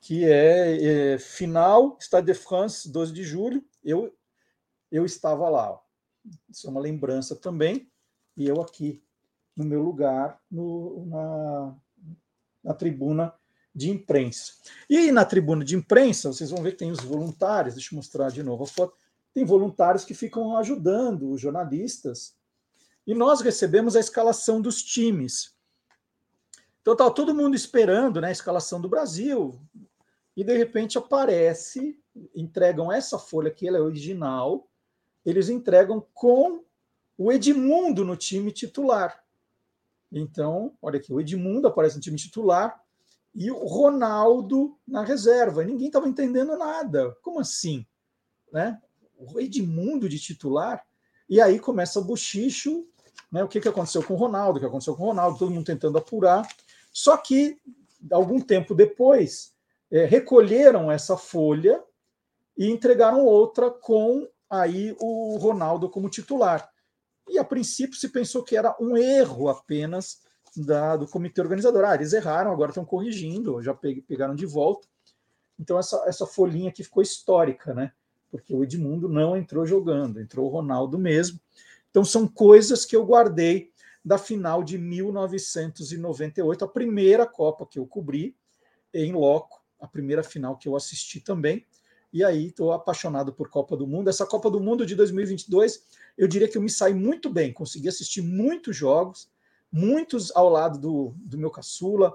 que 0.00 0.24
é, 0.24 1.14
é 1.14 1.18
final, 1.18 1.96
Stade 2.00 2.26
de 2.26 2.34
France, 2.34 2.90
12 2.90 3.12
de 3.12 3.24
julho. 3.24 3.64
Eu, 3.82 4.14
eu 4.90 5.04
estava 5.04 5.48
lá. 5.48 5.72
Ó. 5.72 5.80
Isso 6.48 6.66
é 6.66 6.70
uma 6.70 6.80
lembrança 6.80 7.34
também 7.34 7.90
e 8.36 8.46
eu 8.46 8.60
aqui 8.60 9.02
no 9.56 9.64
meu 9.64 9.82
lugar 9.82 10.40
no, 10.50 11.04
na, 11.06 11.76
na 12.64 12.74
tribuna 12.74 13.34
de 13.74 13.90
imprensa. 13.90 14.52
E 14.88 15.12
na 15.12 15.24
tribuna 15.24 15.64
de 15.64 15.76
imprensa, 15.76 16.32
vocês 16.32 16.50
vão 16.50 16.62
ver 16.62 16.72
que 16.72 16.78
tem 16.78 16.90
os 16.90 17.00
voluntários, 17.00 17.74
deixa 17.74 17.94
eu 17.94 17.96
mostrar 17.96 18.30
de 18.30 18.42
novo 18.42 18.64
a 18.64 18.66
foto, 18.66 18.96
tem 19.32 19.44
voluntários 19.44 20.04
que 20.04 20.14
ficam 20.14 20.56
ajudando 20.56 21.30
os 21.30 21.40
jornalistas. 21.40 22.34
E 23.10 23.14
nós 23.14 23.40
recebemos 23.40 23.96
a 23.96 23.98
escalação 23.98 24.62
dos 24.62 24.84
times. 24.84 25.52
Então 26.80 26.92
estava 26.92 27.10
todo 27.10 27.34
mundo 27.34 27.56
esperando 27.56 28.20
né, 28.20 28.28
a 28.28 28.30
escalação 28.30 28.80
do 28.80 28.88
Brasil. 28.88 29.60
E 30.36 30.44
de 30.44 30.56
repente 30.56 30.96
aparece, 30.96 32.00
entregam 32.32 32.92
essa 32.92 33.18
folha 33.18 33.48
aqui, 33.48 33.66
ela 33.66 33.78
é 33.78 33.80
original, 33.80 34.70
eles 35.26 35.48
entregam 35.48 36.06
com 36.14 36.62
o 37.18 37.32
Edmundo 37.32 38.04
no 38.04 38.16
time 38.16 38.52
titular. 38.52 39.20
Então, 40.12 40.78
olha 40.80 41.00
aqui, 41.00 41.12
o 41.12 41.20
Edmundo 41.20 41.66
aparece 41.66 41.96
no 41.96 42.02
time 42.02 42.16
titular 42.16 42.80
e 43.34 43.50
o 43.50 43.66
Ronaldo 43.66 44.78
na 44.86 45.02
reserva. 45.02 45.64
Ninguém 45.64 45.88
estava 45.88 46.08
entendendo 46.08 46.56
nada. 46.56 47.10
Como 47.22 47.40
assim? 47.40 47.84
Né? 48.52 48.80
O 49.16 49.40
Edmundo 49.40 50.08
de 50.08 50.20
titular? 50.20 50.86
E 51.28 51.40
aí 51.40 51.58
começa 51.58 51.98
o 51.98 52.04
bochicho, 52.04 52.86
né? 53.30 53.44
O 53.44 53.48
que, 53.48 53.60
que 53.60 53.68
aconteceu 53.68 54.02
com 54.02 54.14
o 54.14 54.16
Ronaldo? 54.16 54.58
O 54.58 54.60
que 54.60 54.66
aconteceu 54.66 54.94
com 54.94 55.04
o 55.04 55.06
Ronaldo? 55.06 55.38
Todo 55.38 55.50
mundo 55.50 55.64
tentando 55.64 55.98
apurar. 55.98 56.46
Só 56.92 57.16
que, 57.16 57.58
algum 58.10 58.40
tempo 58.40 58.74
depois, 58.74 59.52
é, 59.90 60.04
recolheram 60.04 60.90
essa 60.90 61.16
folha 61.16 61.82
e 62.56 62.68
entregaram 62.70 63.24
outra 63.24 63.70
com 63.70 64.28
aí 64.48 64.94
o 64.98 65.36
Ronaldo 65.38 65.88
como 65.88 66.10
titular. 66.10 66.68
E 67.28 67.38
a 67.38 67.44
princípio 67.44 67.96
se 67.96 68.08
pensou 68.08 68.42
que 68.42 68.56
era 68.56 68.76
um 68.80 68.96
erro 68.96 69.48
apenas 69.48 70.20
da, 70.56 70.96
do 70.96 71.06
comitê 71.06 71.40
organizador. 71.40 71.84
Ah, 71.84 71.94
eles 71.94 72.12
erraram, 72.12 72.50
agora 72.50 72.70
estão 72.70 72.84
corrigindo, 72.84 73.62
já 73.62 73.72
pegaram 73.74 74.34
de 74.34 74.46
volta. 74.46 74.88
Então 75.58 75.78
essa, 75.78 76.02
essa 76.06 76.26
folhinha 76.26 76.70
aqui 76.70 76.82
ficou 76.82 77.02
histórica, 77.02 77.72
né? 77.72 77.92
Porque 78.30 78.54
o 78.54 78.64
Edmundo 78.64 79.08
não 79.08 79.36
entrou 79.36 79.66
jogando, 79.66 80.20
entrou 80.20 80.46
o 80.46 80.50
Ronaldo 80.50 80.98
mesmo. 80.98 81.38
Então 81.90 82.04
são 82.04 82.26
coisas 82.26 82.84
que 82.84 82.96
eu 82.96 83.04
guardei 83.04 83.72
da 84.04 84.16
final 84.16 84.62
de 84.62 84.78
1998, 84.78 86.64
a 86.64 86.68
primeira 86.68 87.26
Copa 87.26 87.66
que 87.66 87.78
eu 87.78 87.86
cobri 87.86 88.36
em 88.94 89.12
loco 89.12 89.60
a 89.80 89.88
primeira 89.88 90.22
final 90.22 90.56
que 90.56 90.68
eu 90.68 90.76
assisti 90.76 91.20
também. 91.20 91.66
E 92.12 92.22
aí 92.22 92.48
estou 92.48 92.72
apaixonado 92.72 93.32
por 93.32 93.48
Copa 93.48 93.76
do 93.76 93.86
Mundo. 93.86 94.10
Essa 94.10 94.26
Copa 94.26 94.50
do 94.50 94.60
Mundo 94.60 94.84
de 94.84 94.94
2022, 94.94 95.84
eu 96.18 96.28
diria 96.28 96.48
que 96.48 96.58
eu 96.58 96.62
me 96.62 96.68
saí 96.68 96.92
muito 96.92 97.30
bem, 97.30 97.52
consegui 97.52 97.88
assistir 97.88 98.20
muitos 98.20 98.76
jogos, 98.76 99.30
muitos 99.72 100.34
ao 100.34 100.48
lado 100.48 100.78
do, 100.78 101.14
do 101.16 101.38
meu 101.38 101.50
caçula, 101.50 102.12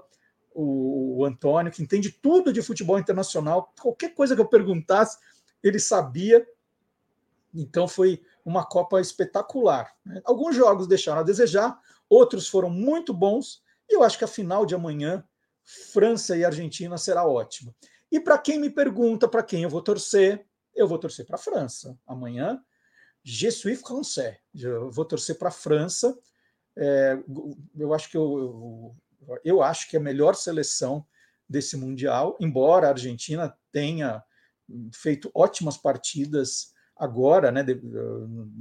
o, 0.54 1.18
o 1.18 1.24
Antônio, 1.24 1.72
que 1.72 1.82
entende 1.82 2.10
tudo 2.10 2.52
de 2.52 2.62
futebol 2.62 2.98
internacional. 2.98 3.72
Qualquer 3.80 4.14
coisa 4.14 4.34
que 4.34 4.40
eu 4.40 4.48
perguntasse, 4.48 5.18
ele 5.62 5.78
sabia. 5.78 6.46
Então 7.54 7.88
foi 7.88 8.22
uma 8.46 8.64
Copa 8.64 9.00
espetacular. 9.00 9.92
Né? 10.04 10.22
Alguns 10.24 10.54
jogos 10.54 10.86
deixaram 10.86 11.20
a 11.20 11.24
desejar, 11.24 11.76
outros 12.08 12.48
foram 12.48 12.70
muito 12.70 13.12
bons, 13.12 13.60
e 13.90 13.96
eu 13.96 14.04
acho 14.04 14.16
que 14.16 14.24
a 14.24 14.28
final 14.28 14.64
de 14.64 14.74
amanhã, 14.74 15.24
França 15.92 16.36
e 16.36 16.44
Argentina, 16.44 16.96
será 16.96 17.26
ótima. 17.26 17.74
E 18.10 18.20
para 18.20 18.38
quem 18.38 18.60
me 18.60 18.70
pergunta 18.70 19.26
para 19.26 19.42
quem 19.42 19.64
eu 19.64 19.68
vou 19.68 19.82
torcer, 19.82 20.46
eu 20.76 20.86
vou 20.86 20.96
torcer 20.96 21.26
para 21.26 21.34
a 21.34 21.40
França. 21.40 21.98
Amanhã, 22.06 22.62
je 23.24 23.50
suis 23.50 23.80
français. 23.80 24.38
Eu 24.54 24.92
vou 24.92 25.04
torcer 25.04 25.36
para 25.36 25.48
a 25.48 25.52
França. 25.52 26.16
É, 26.78 27.18
eu 27.76 27.92
acho 27.92 28.08
que 28.08 28.16
eu, 28.16 28.94
eu, 29.18 29.40
eu 29.44 29.62
acho 29.62 29.90
que 29.90 29.96
é 29.96 29.98
a 29.98 30.02
melhor 30.02 30.36
seleção 30.36 31.04
desse 31.48 31.76
mundial, 31.76 32.36
embora 32.38 32.86
a 32.86 32.90
Argentina 32.90 33.56
tenha 33.72 34.22
feito 34.92 35.30
ótimas 35.34 35.76
partidas 35.76 36.72
agora, 36.96 37.52
né, 37.52 37.64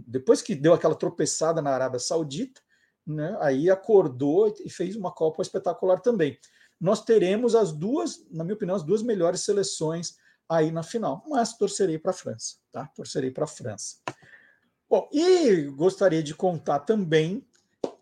depois 0.07 0.41
que 0.41 0.53
deu 0.53 0.73
aquela 0.73 0.95
tropeçada 0.95 1.61
na 1.61 1.71
Arábia 1.71 1.99
Saudita, 1.99 2.61
né, 3.05 3.37
aí 3.39 3.69
acordou 3.69 4.53
e 4.63 4.69
fez 4.69 4.95
uma 4.95 5.11
Copa 5.11 5.41
espetacular 5.41 5.99
também. 5.99 6.37
Nós 6.79 7.03
teremos 7.03 7.55
as 7.55 7.71
duas, 7.71 8.25
na 8.29 8.43
minha 8.43 8.55
opinião, 8.55 8.75
as 8.75 8.83
duas 8.83 9.01
melhores 9.01 9.41
seleções 9.41 10.15
aí 10.49 10.71
na 10.71 10.83
final, 10.83 11.23
mas 11.27 11.57
torcerei 11.57 11.97
para 11.97 12.11
a 12.11 12.13
França, 12.13 12.57
tá? 12.71 12.85
Torcerei 12.95 13.31
para 13.31 13.45
a 13.45 13.47
França. 13.47 13.97
Bom, 14.89 15.09
e 15.11 15.63
gostaria 15.75 16.21
de 16.21 16.35
contar 16.35 16.79
também 16.79 17.43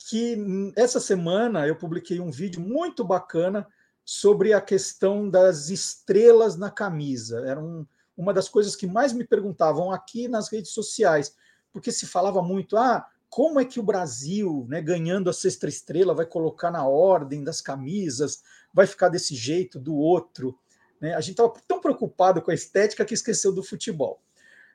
que 0.10 0.38
essa 0.76 0.99
semana 0.99 1.65
eu 1.68 1.76
publiquei 1.76 2.19
um 2.19 2.31
vídeo 2.31 2.60
muito 2.60 3.03
bacana 3.03 3.65
sobre 4.03 4.51
a 4.51 4.60
questão 4.60 5.30
das 5.30 5.69
estrelas 5.69 6.57
na 6.57 6.69
camisa. 6.69 7.45
Era 7.45 7.60
um, 7.61 7.85
uma 8.15 8.34
das 8.34 8.48
coisas 8.48 8.76
que 8.76 8.88
mais 8.88 9.14
me 9.14 9.23
perguntavam 9.23 9.91
aqui 9.91 10.27
nas 10.27 10.49
redes 10.49 10.72
sociais, 10.72 11.35
porque 11.72 11.91
se 11.91 12.06
falava 12.06 12.41
muito, 12.41 12.77
ah, 12.77 13.06
como 13.30 13.60
é 13.60 13.65
que 13.65 13.80
o 13.80 13.84
Brasil, 13.84 14.65
né, 14.69 14.80
ganhando 14.81 15.30
a 15.30 15.34
sexta 15.34 15.68
estrela, 15.68 16.14
vai 16.14 16.26
colocar 16.26 16.69
na 16.69 16.88
ordem 16.88 17.44
das 17.44 17.61
camisas, 17.61 18.44
vai 18.72 18.85
ficar 18.85 19.10
desse 19.10 19.35
jeito, 19.35 19.80
do 19.80 19.95
outro. 19.95 20.57
Né? 21.02 21.15
A 21.15 21.19
gente 21.19 21.31
estava 21.31 21.52
tão 21.68 21.81
preocupado 21.81 22.41
com 22.41 22.52
a 22.52 22.53
estética 22.53 23.03
que 23.03 23.15
esqueceu 23.15 23.52
do 23.52 23.64
futebol. 23.64 24.22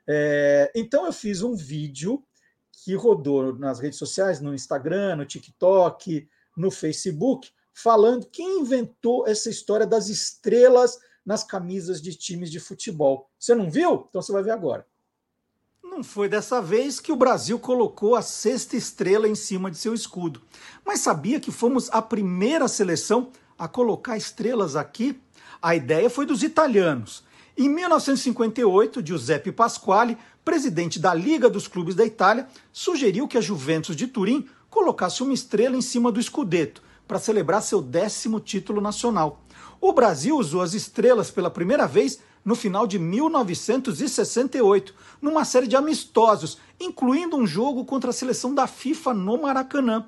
É, 0.09 0.73
então 0.75 1.07
eu 1.07 1.13
fiz 1.13 1.43
um 1.43 1.55
vídeo 1.55 2.25
que 2.73 2.95
rodou 2.95 3.57
nas 3.57 3.79
redes 3.79 3.99
sociais, 3.99 4.41
no 4.41 4.55
Instagram, 4.55 5.17
no 5.17 5.27
TikTok, 5.27 6.29
no 6.57 6.71
Facebook, 6.71 7.51
falando 7.73 8.27
quem 8.27 8.61
inventou 8.61 9.27
essa 9.27 9.49
história 9.49 9.87
das 9.87 10.09
estrelas 10.09 10.99
nas 11.29 11.45
camisas 11.45 12.01
de 12.01 12.15
times 12.15 12.51
de 12.51 12.59
futebol. 12.59 13.29
Você 13.39 13.55
não 13.55 13.71
viu? 13.71 14.07
Então 14.09 14.23
você 14.23 14.33
vai 14.33 14.43
ver 14.43 14.53
agora. 14.53 14.87
Não 15.85 16.03
foi 16.03 16.27
dessa 16.27 16.63
vez 16.63 17.01
que 17.01 17.13
o 17.13 17.17
Brasil 17.17 17.59
colocou 17.59 18.17
a 18.17 18.23
sexta 18.23 18.79
estrela 18.79 19.29
em 19.29 19.35
cima 19.35 19.71
de 19.71 19.77
seu 19.77 19.93
escudo. 19.93 20.41
Mas 20.87 21.01
sabia 21.01 21.39
que 21.39 21.53
fomos 21.53 21.91
a 21.91 22.01
primeira 22.01 22.67
seleção 22.67 23.31
a 23.59 23.69
colocar 23.69 24.17
estrelas 24.17 24.75
aqui? 24.75 25.21
A 25.61 25.77
ideia 25.77 26.09
foi 26.09 26.25
dos 26.25 26.43
italianos. 26.43 27.23
Em 27.59 27.69
1958, 27.69 29.07
Giuseppe 29.07 29.53
Pasquale, 29.53 30.17
presidente 30.43 30.99
da 30.99 31.13
Liga 31.13 31.51
dos 31.51 31.69
Clubes 31.69 31.95
da 31.95 32.07
Itália, 32.07 32.49
sugeriu 32.73 33.29
que 33.29 33.37
a 33.37 33.43
Juventus 33.43 33.95
de 33.95 34.07
Turim 34.07 34.49
colocasse 34.71 35.23
uma 35.23 35.35
estrela 35.35 35.77
em 35.77 35.83
cima 35.83 36.11
do 36.11 36.21
escudeto 36.21 36.83
para 37.07 37.19
celebrar 37.19 37.61
seu 37.61 37.83
décimo 37.83 38.41
título 38.41 38.81
nacional. 38.81 39.43
O 39.81 39.93
Brasil 39.93 40.37
usou 40.37 40.61
as 40.61 40.75
estrelas 40.75 41.31
pela 41.31 41.51
primeira 41.51 41.87
vez 41.87 42.19
no 42.45 42.57
final 42.57 42.87
de 42.87 42.99
1968, 42.99 44.95
numa 45.21 45.45
série 45.45 45.67
de 45.67 45.77
amistosos, 45.77 46.59
incluindo 46.81 47.37
um 47.37 47.47
jogo 47.47 47.85
contra 47.85 48.11
a 48.11 48.13
seleção 48.13 48.55
da 48.55 48.67
FIFA 48.67 49.15
no 49.15 49.41
Maracanã. 49.41 50.07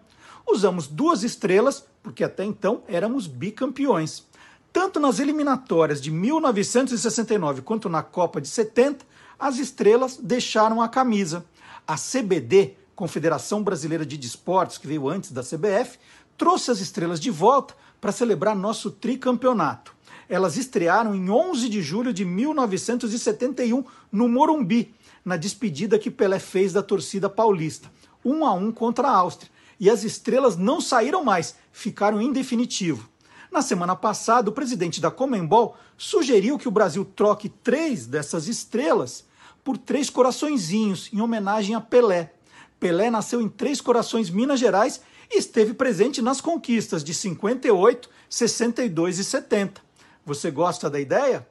Usamos 0.49 0.89
duas 0.89 1.23
estrelas, 1.23 1.85
porque 2.03 2.25
até 2.25 2.45
então 2.45 2.83
éramos 2.89 3.27
bicampeões. 3.27 4.25
Tanto 4.73 4.99
nas 4.99 5.19
eliminatórias 5.19 6.01
de 6.01 6.11
1969 6.11 7.63
quanto 7.63 7.89
na 7.89 8.03
Copa 8.03 8.41
de 8.41 8.49
70, 8.49 9.05
as 9.39 9.59
estrelas 9.59 10.17
deixaram 10.17 10.81
a 10.81 10.89
camisa. 10.89 11.45
A 11.87 11.97
CBD, 11.97 12.75
Confederação 12.95 13.63
Brasileira 13.63 14.07
de 14.07 14.17
Desportos, 14.17 14.79
que 14.79 14.87
veio 14.87 15.09
antes 15.09 15.33
da 15.33 15.43
CBF, 15.43 15.99
trouxe 16.37 16.71
as 16.71 16.81
estrelas 16.81 17.21
de 17.21 17.31
volta 17.31 17.75
para 18.01 18.13
celebrar 18.13 18.57
nosso 18.57 18.91
tricampeonato. 18.91 19.95
Elas 20.29 20.57
estrearam 20.57 21.15
em 21.15 21.29
11 21.29 21.69
de 21.69 21.83
julho 21.83 22.13
de 22.13 22.25
1971 22.25 23.85
no 24.13 24.29
Morumbi, 24.29 24.95
na 25.25 25.37
despedida 25.37 25.99
que 25.99 26.11
Pelé 26.11 26.39
fez 26.39 26.73
da 26.73 26.83
torcida 26.83 27.29
paulista, 27.29 27.91
1 28.25 28.45
a 28.45 28.53
1 28.53 28.73
contra 28.73 29.09
a 29.09 29.17
Áustria. 29.17 29.51
E 29.79 29.91
as 29.91 30.05
estrelas 30.05 30.57
não 30.57 30.81
saíram 30.81 31.25
mais, 31.25 31.57
ficaram 31.73 32.21
em 32.21 32.33
definitivo. 32.33 33.09
Na 33.51 33.63
semana 33.63 33.97
passada, 33.97 34.49
o 34.49 34.53
presidente 34.53 35.01
da 35.01 35.11
Comembol 35.11 35.77
sugeriu 35.99 36.59
que 36.59 36.69
o 36.69 36.71
Brasil 36.71 37.05
troque 37.05 37.49
três 37.49 38.07
dessas 38.07 38.47
estrelas 38.47 39.25
por 39.65 39.77
três 39.77 40.09
coraçõezinhos, 40.09 41.11
em 41.13 41.21
homenagem 41.21 41.75
a 41.75 41.81
Pelé. 41.81 42.33
Pelé 42.79 43.11
nasceu 43.11 43.43
em 43.43 43.49
Três 43.49 43.81
Corações, 43.81 44.31
Minas 44.31 44.59
Gerais, 44.59 45.03
e 45.31 45.39
esteve 45.39 45.75
presente 45.75 46.21
nas 46.21 46.41
conquistas 46.41 47.05
de 47.05 47.15
58, 47.15 48.11
62 48.29 49.19
e 49.19 49.25
70. 49.25 49.81
Você 50.25 50.51
gosta 50.51 50.91
da 50.91 50.99
ideia? 50.99 51.47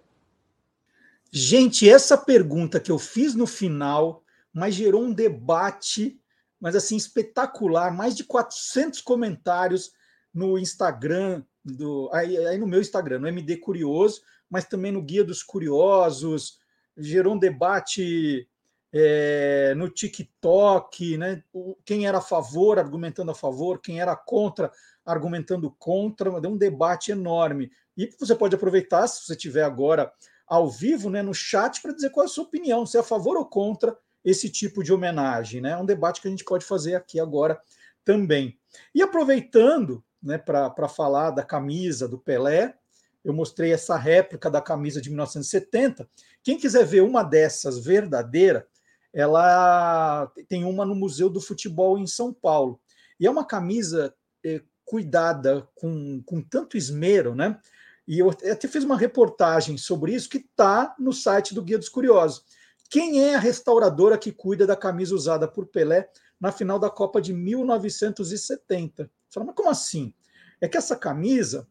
Gente, 1.32 1.88
essa 1.88 2.18
pergunta 2.18 2.80
que 2.80 2.92
eu 2.92 3.00
fiz 3.00 3.36
no 3.36 3.48
final, 3.48 4.24
mas 4.54 4.76
gerou 4.76 5.04
um 5.04 5.14
debate, 5.14 6.20
mas 6.60 6.76
assim 6.76 6.98
espetacular, 6.98 7.96
mais 7.96 8.16
de 8.16 8.24
400 8.24 9.00
comentários 9.02 9.92
no 10.34 10.58
Instagram, 10.58 11.44
do, 11.64 12.10
aí, 12.12 12.38
aí 12.48 12.58
no 12.58 12.68
meu 12.68 12.82
Instagram, 12.82 13.20
no 13.20 13.28
MD 13.28 13.58
Curioso, 13.58 14.22
mas 14.50 14.66
também 14.66 14.92
no 14.92 15.02
Guia 15.02 15.24
dos 15.24 15.44
Curiosos, 15.44 16.60
gerou 16.98 17.36
um 17.36 17.40
debate 17.40 18.48
é, 18.92 19.74
no 19.76 19.90
TikTok, 19.90 21.18
né? 21.18 21.44
quem 21.86 22.08
era 22.08 22.18
a 22.18 22.22
favor 22.22 22.80
argumentando 22.80 23.32
a 23.32 23.36
favor, 23.36 23.80
quem 23.80 24.02
era 24.02 24.16
contra 24.16 24.72
argumentando 25.06 25.72
contra, 25.80 26.40
deu 26.40 26.52
um 26.52 26.58
debate 26.58 27.12
enorme. 27.12 27.72
E 27.98 28.10
você 28.20 28.36
pode 28.36 28.56
aproveitar, 28.56 29.08
se 29.08 29.26
você 29.26 29.36
tiver 29.36 29.64
agora 29.64 30.12
ao 30.48 30.70
vivo, 30.70 31.10
né, 31.10 31.22
no 31.22 31.34
chat, 31.34 31.82
para 31.82 31.94
dizer 31.94 32.10
qual 32.12 32.26
é 32.26 32.28
a 32.28 32.30
sua 32.30 32.44
opinião, 32.44 32.86
se 32.86 32.98
é 32.98 33.00
a 33.00 33.04
favor 33.04 33.38
ou 33.38 33.46
contra 33.46 33.96
esse 34.24 34.50
tipo 34.50 34.84
de 34.84 34.94
homenagem. 34.94 35.62
Né? 35.62 35.72
É 35.72 35.78
um 35.78 35.86
debate 35.86 36.22
que 36.22 36.28
a 36.28 36.32
gente 36.32 36.44
pode 36.44 36.66
fazer 36.66 36.96
aqui 36.96 37.20
agora 37.20 37.60
também. 38.04 38.58
E 38.94 39.02
aproveitando 39.02 40.04
né, 40.22 40.38
para 40.38 40.88
falar 40.88 41.32
da 41.32 41.44
camisa 41.44 42.08
do 42.08 42.18
Pelé, 42.18 42.76
eu 43.24 43.34
mostrei 43.34 43.74
essa 43.74 43.98
réplica 43.98 44.50
da 44.50 44.62
camisa 44.62 45.02
de 45.02 45.10
1970. 45.10 46.10
Quem 46.44 46.58
quiser 46.58 46.86
ver 46.86 47.02
uma 47.02 47.24
dessas 47.24 47.84
verdadeira, 47.84 48.68
ela 49.14 50.32
tem 50.48 50.64
uma 50.64 50.86
no 50.86 50.96
Museu 50.96 51.30
do 51.30 51.42
Futebol 51.42 51.98
em 51.98 52.08
São 52.08 52.34
Paulo. 52.34 52.80
E 53.20 53.26
é 53.26 53.32
uma 53.32 53.46
camisa 53.46 54.14
é, 54.44 54.62
cuidada 54.86 55.68
com, 55.76 56.22
com 56.26 56.42
tanto 56.42 56.78
esmero, 56.78 57.36
né? 57.36 57.60
E 58.08 58.20
eu 58.20 58.30
até 58.30 58.68
fiz 58.68 58.84
uma 58.84 58.98
reportagem 58.98 59.78
sobre 59.78 60.14
isso 60.14 60.30
que 60.30 60.38
está 60.38 60.96
no 60.98 61.14
site 61.14 61.54
do 61.54 61.62
Guia 61.62 61.78
dos 61.78 61.90
Curiosos. 61.90 62.44
Quem 62.90 63.24
é 63.24 63.36
a 63.36 63.40
restauradora 63.40 64.18
que 64.18 64.32
cuida 64.32 64.66
da 64.66 64.76
camisa 64.76 65.14
usada 65.14 65.48
por 65.48 65.68
Pelé 65.68 66.10
na 66.40 66.52
final 66.52 66.80
da 66.80 66.90
Copa 66.90 67.22
de 67.22 67.34
1970? 67.34 69.12
Fala, 69.30 69.46
mas 69.46 69.56
como 69.56 69.70
assim? 69.70 70.12
É 70.60 70.68
que 70.68 70.76
essa 70.76 70.96
camisa, 70.96 71.68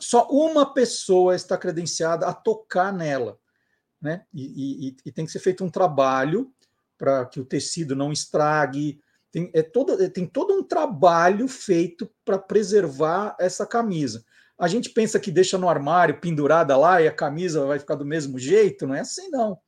só 0.00 0.28
uma 0.28 0.74
pessoa 0.74 1.36
está 1.36 1.56
credenciada 1.56 2.26
a 2.26 2.34
tocar 2.34 2.92
nela 2.92 3.38
né? 4.04 4.22
E, 4.34 4.88
e, 4.88 4.96
e 5.06 5.10
tem 5.10 5.24
que 5.24 5.32
ser 5.32 5.38
feito 5.38 5.64
um 5.64 5.70
trabalho 5.70 6.52
para 6.98 7.24
que 7.24 7.40
o 7.40 7.44
tecido 7.44 7.96
não 7.96 8.12
estrague. 8.12 9.00
Tem, 9.32 9.50
é 9.54 9.62
todo, 9.62 10.00
é, 10.00 10.10
tem 10.10 10.26
todo 10.26 10.52
um 10.52 10.62
trabalho 10.62 11.48
feito 11.48 12.08
para 12.22 12.38
preservar 12.38 13.34
essa 13.40 13.66
camisa. 13.66 14.22
A 14.58 14.68
gente 14.68 14.90
pensa 14.90 15.18
que 15.18 15.32
deixa 15.32 15.56
no 15.56 15.70
armário 15.70 16.20
pendurada 16.20 16.76
lá 16.76 17.00
e 17.00 17.08
a 17.08 17.12
camisa 17.12 17.64
vai 17.64 17.78
ficar 17.78 17.94
do 17.94 18.04
mesmo 18.04 18.38
jeito, 18.38 18.86
não 18.86 18.94
é 18.94 19.00
assim 19.00 19.30
não. 19.30 19.58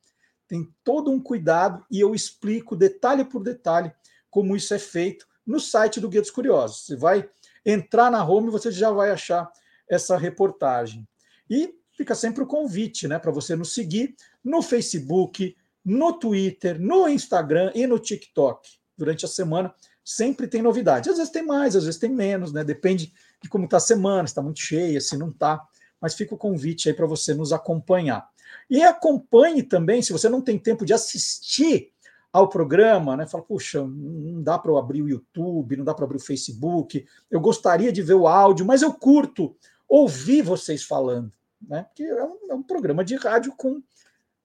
Tem 0.47 0.69
todo 0.83 1.11
um 1.11 1.19
cuidado 1.19 1.83
e 1.91 1.99
eu 1.99 2.13
explico 2.13 2.75
detalhe 2.75 3.25
por 3.25 3.43
detalhe 3.43 3.91
como 4.29 4.55
isso 4.55 4.73
é 4.73 4.79
feito 4.79 5.25
no 5.45 5.59
site 5.59 5.99
do 5.99 6.07
Guia 6.07 6.21
dos 6.21 6.31
Curiosos. 6.31 6.85
Você 6.85 6.95
vai 6.95 7.27
entrar 7.65 8.11
na 8.11 8.23
home 8.23 8.47
e 8.47 8.51
você 8.51 8.71
já 8.71 8.91
vai 8.91 9.09
achar 9.09 9.51
essa 9.89 10.15
reportagem. 10.15 11.07
E 11.49 11.73
fica 11.97 12.13
sempre 12.13 12.43
o 12.43 12.47
convite, 12.47 13.07
né, 13.07 13.17
para 13.17 13.31
você 13.31 13.55
nos 13.55 13.73
seguir 13.73 14.15
no 14.43 14.61
Facebook, 14.61 15.55
no 15.83 16.13
Twitter, 16.13 16.79
no 16.79 17.09
Instagram 17.09 17.71
e 17.73 17.87
no 17.87 17.97
TikTok. 17.97 18.69
Durante 18.95 19.25
a 19.25 19.27
semana 19.27 19.73
sempre 20.03 20.47
tem 20.47 20.61
novidade. 20.61 21.09
Às 21.09 21.17
vezes 21.17 21.31
tem 21.31 21.45
mais, 21.45 21.75
às 21.75 21.83
vezes 21.85 21.99
tem 21.99 22.09
menos, 22.09 22.53
né? 22.53 22.63
Depende 22.63 23.11
de 23.41 23.49
como 23.49 23.65
está 23.65 23.77
a 23.77 23.81
semana, 23.81 24.27
se 24.27 24.31
está 24.31 24.41
muito 24.41 24.59
cheia, 24.59 25.01
se 25.01 25.17
não 25.17 25.29
está. 25.29 25.61
Mas 25.99 26.13
fica 26.13 26.33
o 26.33 26.37
convite 26.37 26.87
aí 26.87 26.95
para 26.95 27.05
você 27.05 27.33
nos 27.33 27.51
acompanhar. 27.51 28.27
E 28.69 28.81
acompanhe 28.81 29.63
também, 29.63 30.01
se 30.01 30.13
você 30.13 30.29
não 30.29 30.41
tem 30.41 30.57
tempo 30.57 30.85
de 30.85 30.93
assistir 30.93 31.91
ao 32.31 32.47
programa, 32.47 33.17
né? 33.17 33.27
Fala, 33.27 33.43
puxa, 33.43 33.81
não 33.81 34.41
dá 34.41 34.57
para 34.57 34.71
eu 34.71 34.77
abrir 34.77 35.01
o 35.01 35.09
YouTube, 35.09 35.77
não 35.77 35.85
dá 35.85 35.93
para 35.93 36.05
abrir 36.05 36.17
o 36.17 36.23
Facebook, 36.23 37.05
eu 37.29 37.39
gostaria 37.39 37.91
de 37.91 38.01
ver 38.01 38.13
o 38.13 38.27
áudio, 38.27 38.65
mas 38.65 38.81
eu 38.81 38.93
curto 38.93 39.55
ouvir 39.87 40.41
vocês 40.41 40.83
falando, 40.83 41.31
né? 41.61 41.83
Porque 41.83 42.03
é 42.03 42.23
um, 42.23 42.37
é 42.51 42.53
um 42.55 42.63
programa 42.63 43.03
de 43.03 43.15
rádio 43.15 43.53
com, 43.55 43.81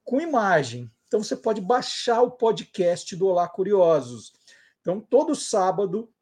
com 0.04 0.20
imagem. 0.20 0.90
Então 1.06 1.22
você 1.22 1.36
pode 1.36 1.60
baixar 1.60 2.22
o 2.22 2.30
podcast 2.30 3.14
do 3.16 3.26
Olá 3.26 3.48
Curiosos. 3.48 4.32
Então, 4.80 5.00
todo 5.00 5.34
sábado, 5.34 6.12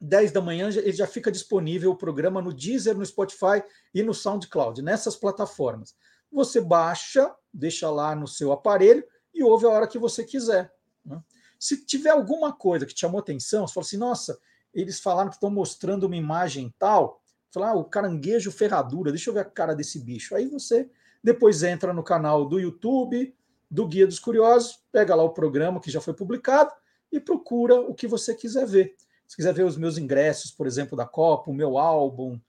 10 0.00 0.32
da 0.32 0.40
manhã, 0.40 0.68
ele 0.68 0.92
já 0.92 1.06
fica 1.06 1.30
disponível 1.30 1.90
o 1.90 1.96
programa 1.96 2.40
no 2.40 2.52
Deezer, 2.52 2.96
no 2.96 3.04
Spotify 3.04 3.62
e 3.94 4.02
no 4.02 4.14
SoundCloud, 4.14 4.80
nessas 4.82 5.16
plataformas. 5.16 5.94
Você 6.32 6.60
baixa, 6.60 7.34
deixa 7.52 7.90
lá 7.90 8.14
no 8.14 8.28
seu 8.28 8.52
aparelho 8.52 9.04
e 9.34 9.42
ouve 9.42 9.66
a 9.66 9.70
hora 9.70 9.88
que 9.88 9.98
você 9.98 10.24
quiser. 10.24 10.72
Né? 11.04 11.20
Se 11.58 11.84
tiver 11.84 12.10
alguma 12.10 12.52
coisa 12.52 12.86
que 12.86 12.94
te 12.94 13.00
chamou 13.00 13.20
atenção, 13.20 13.66
você 13.66 13.74
fala 13.74 13.86
assim, 13.86 13.96
nossa, 13.96 14.38
eles 14.72 15.00
falaram 15.00 15.28
que 15.28 15.36
estão 15.36 15.50
mostrando 15.50 16.04
uma 16.04 16.16
imagem 16.16 16.72
tal, 16.78 17.19
falar 17.52 17.70
ah, 17.70 17.74
o 17.74 17.84
caranguejo 17.84 18.50
ferradura, 18.50 19.10
deixa 19.10 19.30
eu 19.30 19.34
ver 19.34 19.40
a 19.40 19.44
cara 19.44 19.74
desse 19.74 19.98
bicho. 19.98 20.34
Aí 20.34 20.46
você 20.46 20.88
depois 21.22 21.62
entra 21.62 21.92
no 21.92 22.02
canal 22.02 22.46
do 22.46 22.58
YouTube, 22.58 23.34
do 23.70 23.86
Guia 23.86 24.06
dos 24.06 24.18
Curiosos, 24.18 24.82
pega 24.90 25.14
lá 25.14 25.22
o 25.22 25.34
programa 25.34 25.80
que 25.80 25.90
já 25.90 26.00
foi 26.00 26.14
publicado 26.14 26.72
e 27.12 27.20
procura 27.20 27.74
o 27.80 27.94
que 27.94 28.06
você 28.06 28.34
quiser 28.34 28.66
ver. 28.66 28.96
Se 29.26 29.36
quiser 29.36 29.52
ver 29.52 29.64
os 29.64 29.76
meus 29.76 29.98
ingressos, 29.98 30.50
por 30.50 30.66
exemplo, 30.66 30.96
da 30.96 31.06
Copa, 31.06 31.50
o 31.50 31.54
meu 31.54 31.78
álbum, 31.78 32.40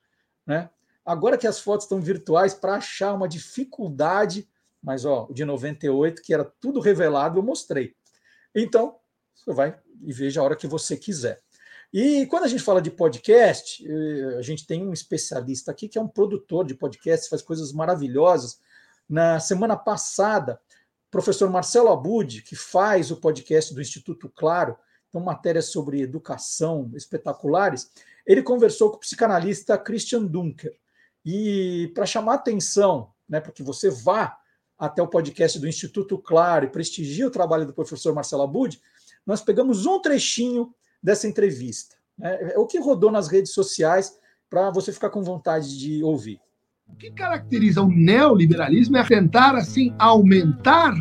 né? 0.46 0.70
Agora 1.04 1.36
que 1.36 1.46
as 1.46 1.58
fotos 1.58 1.84
estão 1.84 2.00
virtuais, 2.00 2.54
para 2.54 2.76
achar 2.76 3.12
uma 3.12 3.28
dificuldade, 3.28 4.48
mas 4.80 5.04
ó, 5.04 5.26
o 5.28 5.34
de 5.34 5.44
98, 5.44 6.22
que 6.22 6.32
era 6.32 6.44
tudo 6.44 6.80
revelado, 6.80 7.38
eu 7.38 7.42
mostrei. 7.42 7.94
Então, 8.54 8.96
você 9.34 9.52
vai 9.52 9.78
e 10.00 10.12
veja 10.12 10.40
a 10.40 10.44
hora 10.44 10.56
que 10.56 10.66
você 10.66 10.96
quiser. 10.96 11.41
E 11.92 12.24
quando 12.26 12.44
a 12.44 12.48
gente 12.48 12.62
fala 12.62 12.80
de 12.80 12.90
podcast, 12.90 13.86
eh, 13.86 14.38
a 14.38 14.42
gente 14.42 14.66
tem 14.66 14.82
um 14.82 14.94
especialista 14.94 15.70
aqui 15.70 15.88
que 15.88 15.98
é 15.98 16.00
um 16.00 16.08
produtor 16.08 16.64
de 16.64 16.74
podcast, 16.74 17.28
faz 17.28 17.42
coisas 17.42 17.70
maravilhosas. 17.70 18.58
Na 19.06 19.38
semana 19.38 19.76
passada, 19.76 20.58
o 21.08 21.10
professor 21.10 21.50
Marcelo 21.50 21.90
Abud, 21.90 22.40
que 22.42 22.56
faz 22.56 23.10
o 23.10 23.16
podcast 23.18 23.74
do 23.74 23.82
Instituto 23.82 24.32
Claro, 24.34 24.74
então 25.08 25.20
matérias 25.20 25.66
sobre 25.66 26.00
educação 26.00 26.90
espetaculares, 26.94 27.90
ele 28.26 28.42
conversou 28.42 28.90
com 28.90 28.96
o 28.96 29.00
psicanalista 29.00 29.76
Christian 29.76 30.24
Dunker. 30.24 30.74
E 31.22 31.92
para 31.94 32.06
chamar 32.06 32.34
atenção, 32.34 33.12
né, 33.28 33.38
para 33.38 33.52
que 33.52 33.62
você 33.62 33.90
vá 33.90 34.38
até 34.78 35.02
o 35.02 35.08
podcast 35.08 35.58
do 35.58 35.68
Instituto 35.68 36.16
Claro 36.16 36.64
e 36.64 36.70
prestigie 36.70 37.26
o 37.26 37.30
trabalho 37.30 37.66
do 37.66 37.74
professor 37.74 38.14
Marcelo 38.14 38.44
Abud, 38.44 38.80
nós 39.26 39.42
pegamos 39.42 39.84
um 39.84 40.00
trechinho 40.00 40.74
dessa 41.02 41.26
entrevista. 41.26 41.96
Né, 42.18 42.52
é 42.54 42.58
o 42.58 42.66
que 42.66 42.78
rodou 42.78 43.10
nas 43.10 43.28
redes 43.28 43.52
sociais 43.52 44.12
para 44.48 44.70
você 44.70 44.92
ficar 44.92 45.10
com 45.10 45.22
vontade 45.22 45.78
de 45.78 46.02
ouvir. 46.02 46.38
O 46.86 46.94
que 46.94 47.10
caracteriza 47.10 47.82
o 47.82 47.88
neoliberalismo 47.88 48.96
é 48.98 49.04
tentar 49.04 49.54
assim 49.54 49.94
aumentar 49.98 50.94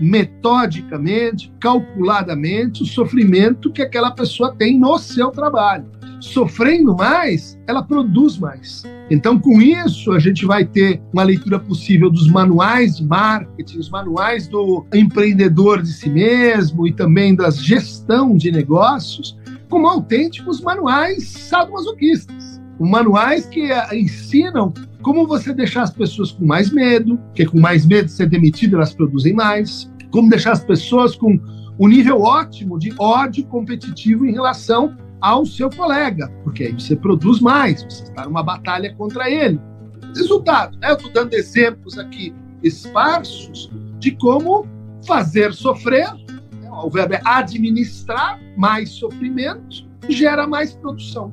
metodicamente, 0.00 1.52
calculadamente 1.60 2.82
o 2.82 2.86
sofrimento 2.86 3.72
que 3.72 3.82
aquela 3.82 4.10
pessoa 4.10 4.54
tem 4.54 4.78
no 4.78 4.98
seu 4.98 5.30
trabalho 5.30 6.00
sofrendo 6.20 6.94
mais, 6.94 7.58
ela 7.66 7.82
produz 7.82 8.38
mais. 8.38 8.82
Então, 9.10 9.40
com 9.40 9.60
isso, 9.60 10.12
a 10.12 10.18
gente 10.18 10.46
vai 10.46 10.64
ter 10.64 11.02
uma 11.12 11.24
leitura 11.24 11.58
possível 11.58 12.10
dos 12.10 12.28
manuais 12.28 12.96
de 12.96 13.04
marketing, 13.04 13.78
os 13.78 13.90
manuais 13.90 14.46
do 14.46 14.86
empreendedor 14.94 15.82
de 15.82 15.92
si 15.92 16.08
mesmo 16.08 16.86
e 16.86 16.92
também 16.92 17.34
da 17.34 17.50
gestão 17.50 18.36
de 18.36 18.52
negócios, 18.52 19.36
como 19.70 19.86
autênticos 19.86 20.60
manuais 20.60 21.26
sadomasoquistas. 21.28 22.60
Manuais 22.78 23.46
que 23.46 23.70
eh, 23.70 23.98
ensinam 23.98 24.74
como 25.02 25.26
você 25.26 25.54
deixar 25.54 25.82
as 25.82 25.90
pessoas 25.90 26.32
com 26.32 26.44
mais 26.44 26.70
medo, 26.70 27.18
que 27.34 27.46
com 27.46 27.58
mais 27.58 27.86
medo 27.86 28.06
de 28.06 28.12
ser 28.12 28.26
demitido, 28.26 28.76
elas 28.76 28.92
produzem 28.92 29.32
mais, 29.32 29.90
como 30.10 30.28
deixar 30.28 30.52
as 30.52 30.64
pessoas 30.64 31.14
com 31.14 31.38
um 31.78 31.88
nível 31.88 32.20
ótimo 32.20 32.78
de 32.78 32.92
ódio 32.98 33.44
competitivo 33.46 34.26
em 34.26 34.32
relação 34.32 34.94
ao 35.20 35.46
seu 35.46 35.70
colega, 35.70 36.28
porque 36.44 36.64
aí 36.64 36.72
você 36.72 36.96
produz 36.96 37.40
mais, 37.40 37.82
você 37.82 38.04
está 38.04 38.24
numa 38.24 38.42
batalha 38.42 38.94
contra 38.94 39.30
ele. 39.30 39.60
Resultado, 40.14 40.76
né? 40.78 40.90
eu 40.90 40.96
estou 40.96 41.10
dando 41.12 41.34
exemplos 41.34 41.98
aqui 41.98 42.34
esparsos 42.62 43.70
de 43.98 44.10
como 44.12 44.66
fazer 45.06 45.52
sofrer? 45.54 46.08
O 46.84 46.90
verbo 46.90 47.14
é 47.14 47.20
administrar 47.24 48.40
mais 48.56 48.90
sofrimento, 48.90 49.88
gera 50.08 50.46
mais 50.46 50.72
produção. 50.72 51.32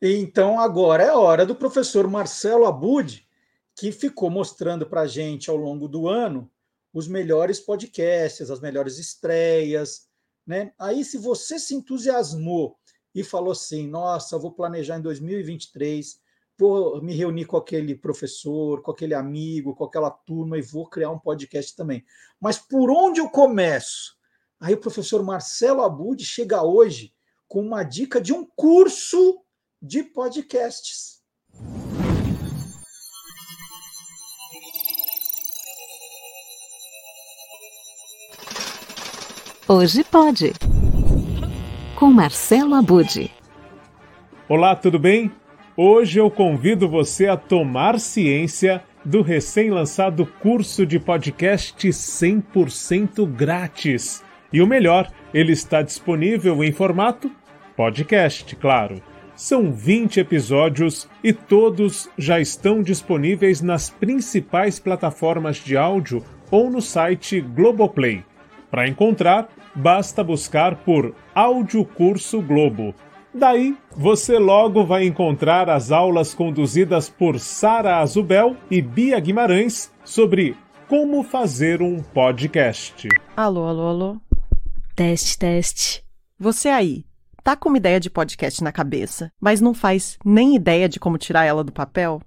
Então 0.00 0.60
agora 0.60 1.02
é 1.02 1.12
hora 1.12 1.44
do 1.44 1.56
professor 1.56 2.06
Marcelo 2.06 2.66
Abud, 2.66 3.26
que 3.74 3.90
ficou 3.90 4.30
mostrando 4.30 4.86
para 4.86 5.02
a 5.02 5.06
gente 5.06 5.50
ao 5.50 5.56
longo 5.56 5.88
do 5.88 6.08
ano 6.08 6.50
os 6.92 7.08
melhores 7.08 7.60
podcasts, 7.60 8.50
as 8.50 8.60
melhores 8.60 8.98
estreias, 8.98 10.08
né? 10.46 10.72
Aí, 10.78 11.04
se 11.04 11.18
você 11.18 11.58
se 11.58 11.74
entusiasmou 11.74 12.78
e 13.14 13.22
falou 13.22 13.52
assim, 13.52 13.86
nossa, 13.86 14.38
vou 14.38 14.50
planejar 14.50 14.98
em 14.98 15.02
2023, 15.02 16.18
vou 16.58 17.00
me 17.00 17.14
reunir 17.14 17.44
com 17.44 17.56
aquele 17.56 17.94
professor, 17.94 18.82
com 18.82 18.90
aquele 18.90 19.14
amigo, 19.14 19.74
com 19.74 19.84
aquela 19.84 20.10
turma 20.10 20.58
e 20.58 20.62
vou 20.62 20.88
criar 20.88 21.10
um 21.10 21.18
podcast 21.18 21.76
também. 21.76 22.04
Mas 22.40 22.58
por 22.58 22.90
onde 22.90 23.20
eu 23.20 23.28
começo? 23.28 24.16
Aí 24.60 24.74
o 24.74 24.80
professor 24.80 25.22
Marcelo 25.22 25.82
Abud 25.82 26.22
chega 26.24 26.62
hoje 26.62 27.14
com 27.46 27.60
uma 27.60 27.84
dica 27.84 28.20
de 28.20 28.32
um 28.32 28.44
curso 28.56 29.40
de 29.80 30.02
podcasts. 30.02 31.22
Hoje 39.68 40.02
pode. 40.02 40.52
Com 41.94 42.10
Marcelo 42.10 42.74
Abude. 42.74 43.30
Olá, 44.48 44.74
tudo 44.74 44.98
bem? 44.98 45.30
Hoje 45.80 46.18
eu 46.18 46.28
convido 46.28 46.88
você 46.88 47.28
a 47.28 47.36
tomar 47.36 48.00
ciência 48.00 48.82
do 49.04 49.22
recém-lançado 49.22 50.26
curso 50.26 50.84
de 50.84 50.98
podcast 50.98 51.88
100% 51.88 53.24
grátis. 53.24 54.24
E 54.52 54.60
o 54.60 54.66
melhor, 54.66 55.08
ele 55.32 55.52
está 55.52 55.80
disponível 55.80 56.64
em 56.64 56.72
formato 56.72 57.30
podcast, 57.76 58.56
claro. 58.56 59.00
São 59.36 59.70
20 59.70 60.18
episódios 60.18 61.08
e 61.22 61.32
todos 61.32 62.10
já 62.18 62.40
estão 62.40 62.82
disponíveis 62.82 63.60
nas 63.60 63.88
principais 63.88 64.80
plataformas 64.80 65.58
de 65.58 65.76
áudio 65.76 66.24
ou 66.50 66.68
no 66.68 66.82
site 66.82 67.40
Globoplay. 67.40 68.24
Para 68.68 68.88
encontrar, 68.88 69.48
basta 69.76 70.24
buscar 70.24 70.74
por 70.74 71.14
Áudio 71.32 71.84
Curso 71.84 72.42
Globo. 72.42 72.92
Daí, 73.32 73.76
você 73.94 74.38
logo 74.38 74.86
vai 74.86 75.04
encontrar 75.04 75.68
as 75.68 75.92
aulas 75.92 76.34
conduzidas 76.34 77.10
por 77.10 77.38
Sara 77.38 77.98
Azubel 77.98 78.56
e 78.70 78.80
Bia 78.80 79.20
Guimarães 79.20 79.92
sobre 80.04 80.56
como 80.88 81.22
fazer 81.22 81.82
um 81.82 82.02
podcast. 82.02 83.06
Alô, 83.36 83.66
alô, 83.66 83.88
alô. 83.88 84.16
Teste, 84.96 85.38
teste. 85.38 86.02
Você 86.38 86.68
aí, 86.68 87.04
tá 87.44 87.54
com 87.54 87.68
uma 87.68 87.78
ideia 87.78 88.00
de 88.00 88.08
podcast 88.08 88.64
na 88.64 88.72
cabeça, 88.72 89.30
mas 89.38 89.60
não 89.60 89.74
faz 89.74 90.18
nem 90.24 90.56
ideia 90.56 90.88
de 90.88 90.98
como 90.98 91.18
tirar 91.18 91.44
ela 91.44 91.62
do 91.62 91.72
papel? 91.72 92.22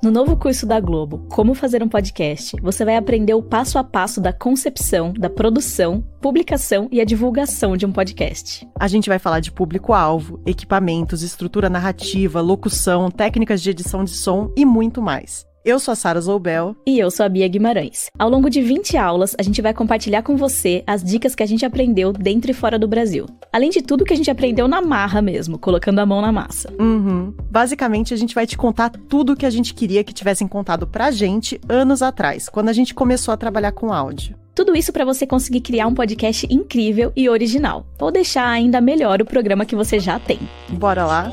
No 0.00 0.12
novo 0.12 0.36
curso 0.36 0.64
da 0.64 0.78
Globo, 0.78 1.26
Como 1.28 1.54
Fazer 1.54 1.82
um 1.82 1.88
Podcast, 1.88 2.56
você 2.62 2.84
vai 2.84 2.96
aprender 2.96 3.34
o 3.34 3.42
passo 3.42 3.78
a 3.78 3.84
passo 3.84 4.20
da 4.20 4.32
concepção, 4.32 5.12
da 5.12 5.28
produção, 5.28 6.04
publicação 6.20 6.88
e 6.92 7.00
a 7.00 7.04
divulgação 7.04 7.76
de 7.76 7.84
um 7.84 7.90
podcast. 7.90 8.64
A 8.78 8.86
gente 8.86 9.08
vai 9.08 9.18
falar 9.18 9.40
de 9.40 9.50
público-alvo, 9.50 10.40
equipamentos, 10.46 11.24
estrutura 11.24 11.68
narrativa, 11.68 12.40
locução, 12.40 13.10
técnicas 13.10 13.60
de 13.60 13.70
edição 13.70 14.04
de 14.04 14.12
som 14.12 14.52
e 14.56 14.64
muito 14.64 15.02
mais. 15.02 15.44
Eu 15.68 15.78
sou 15.78 15.92
a 15.92 15.94
Sara 15.94 16.18
Zoubel. 16.18 16.74
E 16.86 16.98
eu 16.98 17.10
sou 17.10 17.26
a 17.26 17.28
Bia 17.28 17.46
Guimarães. 17.46 18.10
Ao 18.18 18.30
longo 18.30 18.48
de 18.48 18.62
20 18.62 18.96
aulas, 18.96 19.36
a 19.38 19.42
gente 19.42 19.60
vai 19.60 19.74
compartilhar 19.74 20.22
com 20.22 20.34
você 20.34 20.82
as 20.86 21.04
dicas 21.04 21.34
que 21.34 21.42
a 21.42 21.46
gente 21.46 21.62
aprendeu 21.62 22.10
dentro 22.10 22.50
e 22.50 22.54
fora 22.54 22.78
do 22.78 22.88
Brasil. 22.88 23.26
Além 23.52 23.68
de 23.68 23.82
tudo 23.82 24.02
que 24.02 24.14
a 24.14 24.16
gente 24.16 24.30
aprendeu 24.30 24.66
na 24.66 24.80
marra 24.80 25.20
mesmo, 25.20 25.58
colocando 25.58 25.98
a 25.98 26.06
mão 26.06 26.22
na 26.22 26.32
massa. 26.32 26.72
Uhum. 26.80 27.34
Basicamente, 27.50 28.14
a 28.14 28.16
gente 28.16 28.34
vai 28.34 28.46
te 28.46 28.56
contar 28.56 28.88
tudo 28.88 29.34
o 29.34 29.36
que 29.36 29.44
a 29.44 29.50
gente 29.50 29.74
queria 29.74 30.02
que 30.02 30.14
tivessem 30.14 30.48
contado 30.48 30.86
pra 30.86 31.10
gente 31.10 31.60
anos 31.68 32.00
atrás, 32.00 32.48
quando 32.48 32.70
a 32.70 32.72
gente 32.72 32.94
começou 32.94 33.34
a 33.34 33.36
trabalhar 33.36 33.72
com 33.72 33.92
áudio. 33.92 34.38
Tudo 34.54 34.74
isso 34.74 34.90
para 34.90 35.04
você 35.04 35.26
conseguir 35.26 35.60
criar 35.60 35.86
um 35.86 35.92
podcast 35.92 36.46
incrível 36.48 37.12
e 37.14 37.28
original, 37.28 37.84
ou 38.00 38.10
deixar 38.10 38.48
ainda 38.48 38.80
melhor 38.80 39.20
o 39.20 39.26
programa 39.26 39.66
que 39.66 39.76
você 39.76 40.00
já 40.00 40.18
tem. 40.18 40.38
Bora 40.70 41.04
lá? 41.04 41.30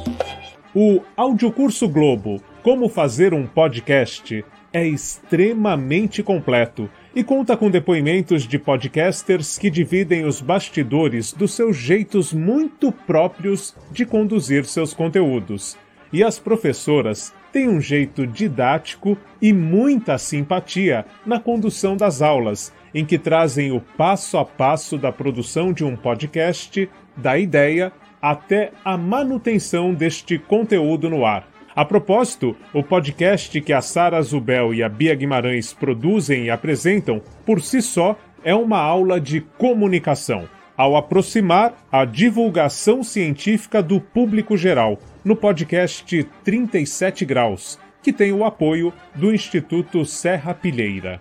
O 0.76 1.00
Audiocurso 1.16 1.88
Globo 1.88 2.42
Como 2.66 2.90
Fazer 2.90 3.32
um 3.32 3.46
Podcast 3.46 4.44
é 4.74 4.88
extremamente 4.88 6.24
completo 6.24 6.90
e 7.16 7.24
conta 7.24 7.56
com 7.56 7.70
depoimentos 7.70 8.48
de 8.48 8.58
podcasters 8.58 9.60
que 9.60 9.70
dividem 9.70 10.26
os 10.26 10.42
bastidores 10.42 11.32
dos 11.32 11.54
seus 11.54 11.78
jeitos 11.78 12.34
muito 12.34 12.92
próprios 12.92 13.76
de 13.92 14.04
conduzir 14.04 14.66
seus 14.66 14.96
conteúdos. 14.96 15.78
E 16.12 16.24
as 16.24 16.40
professoras 16.40 17.32
têm 17.54 17.70
um 17.70 17.80
jeito 17.80 18.26
didático 18.26 19.16
e 19.40 19.54
muita 19.54 20.18
simpatia 20.18 21.06
na 21.24 21.40
condução 21.40 21.96
das 21.96 22.20
aulas, 22.20 22.74
em 22.96 23.06
que 23.06 23.20
trazem 23.20 23.72
o 23.72 23.80
passo 23.80 24.40
a 24.40 24.44
passo 24.44 24.98
da 24.98 25.12
produção 25.12 25.72
de 25.72 25.84
um 25.84 25.96
podcast, 25.96 26.90
da 27.16 27.38
ideia 27.38 27.94
até 28.20 28.72
a 28.84 28.98
manutenção 28.98 29.94
deste 29.94 30.40
conteúdo 30.40 31.12
no 31.12 31.28
ar. 31.28 31.54
A 31.76 31.84
propósito, 31.84 32.56
o 32.74 32.82
podcast 32.82 33.60
que 33.60 33.74
a 33.74 33.82
Sara 33.82 34.22
Zubel 34.22 34.74
e 34.74 34.82
a 34.82 34.88
Bia 34.88 35.14
Guimarães 35.14 35.74
produzem 35.74 36.46
e 36.46 36.50
apresentam, 36.50 37.22
por 37.46 37.62
si 37.62 37.82
só, 37.82 38.18
é 38.46 38.56
uma 38.56 38.80
aula 38.80 39.20
de 39.20 39.42
comunicação, 39.42 40.48
ao 40.78 40.96
aproximar 40.96 41.74
a 41.92 42.06
divulgação 42.06 43.04
científica 43.04 43.84
do 43.84 44.00
público 44.00 44.56
geral, 44.56 44.98
no 45.22 45.36
podcast 45.36 46.26
37 46.46 47.26
Graus, 47.26 47.78
que 48.02 48.14
tem 48.14 48.32
o 48.32 48.46
apoio 48.46 48.94
do 49.14 49.34
Instituto 49.34 50.06
Serra 50.06 50.54
Pilheira. 50.54 51.20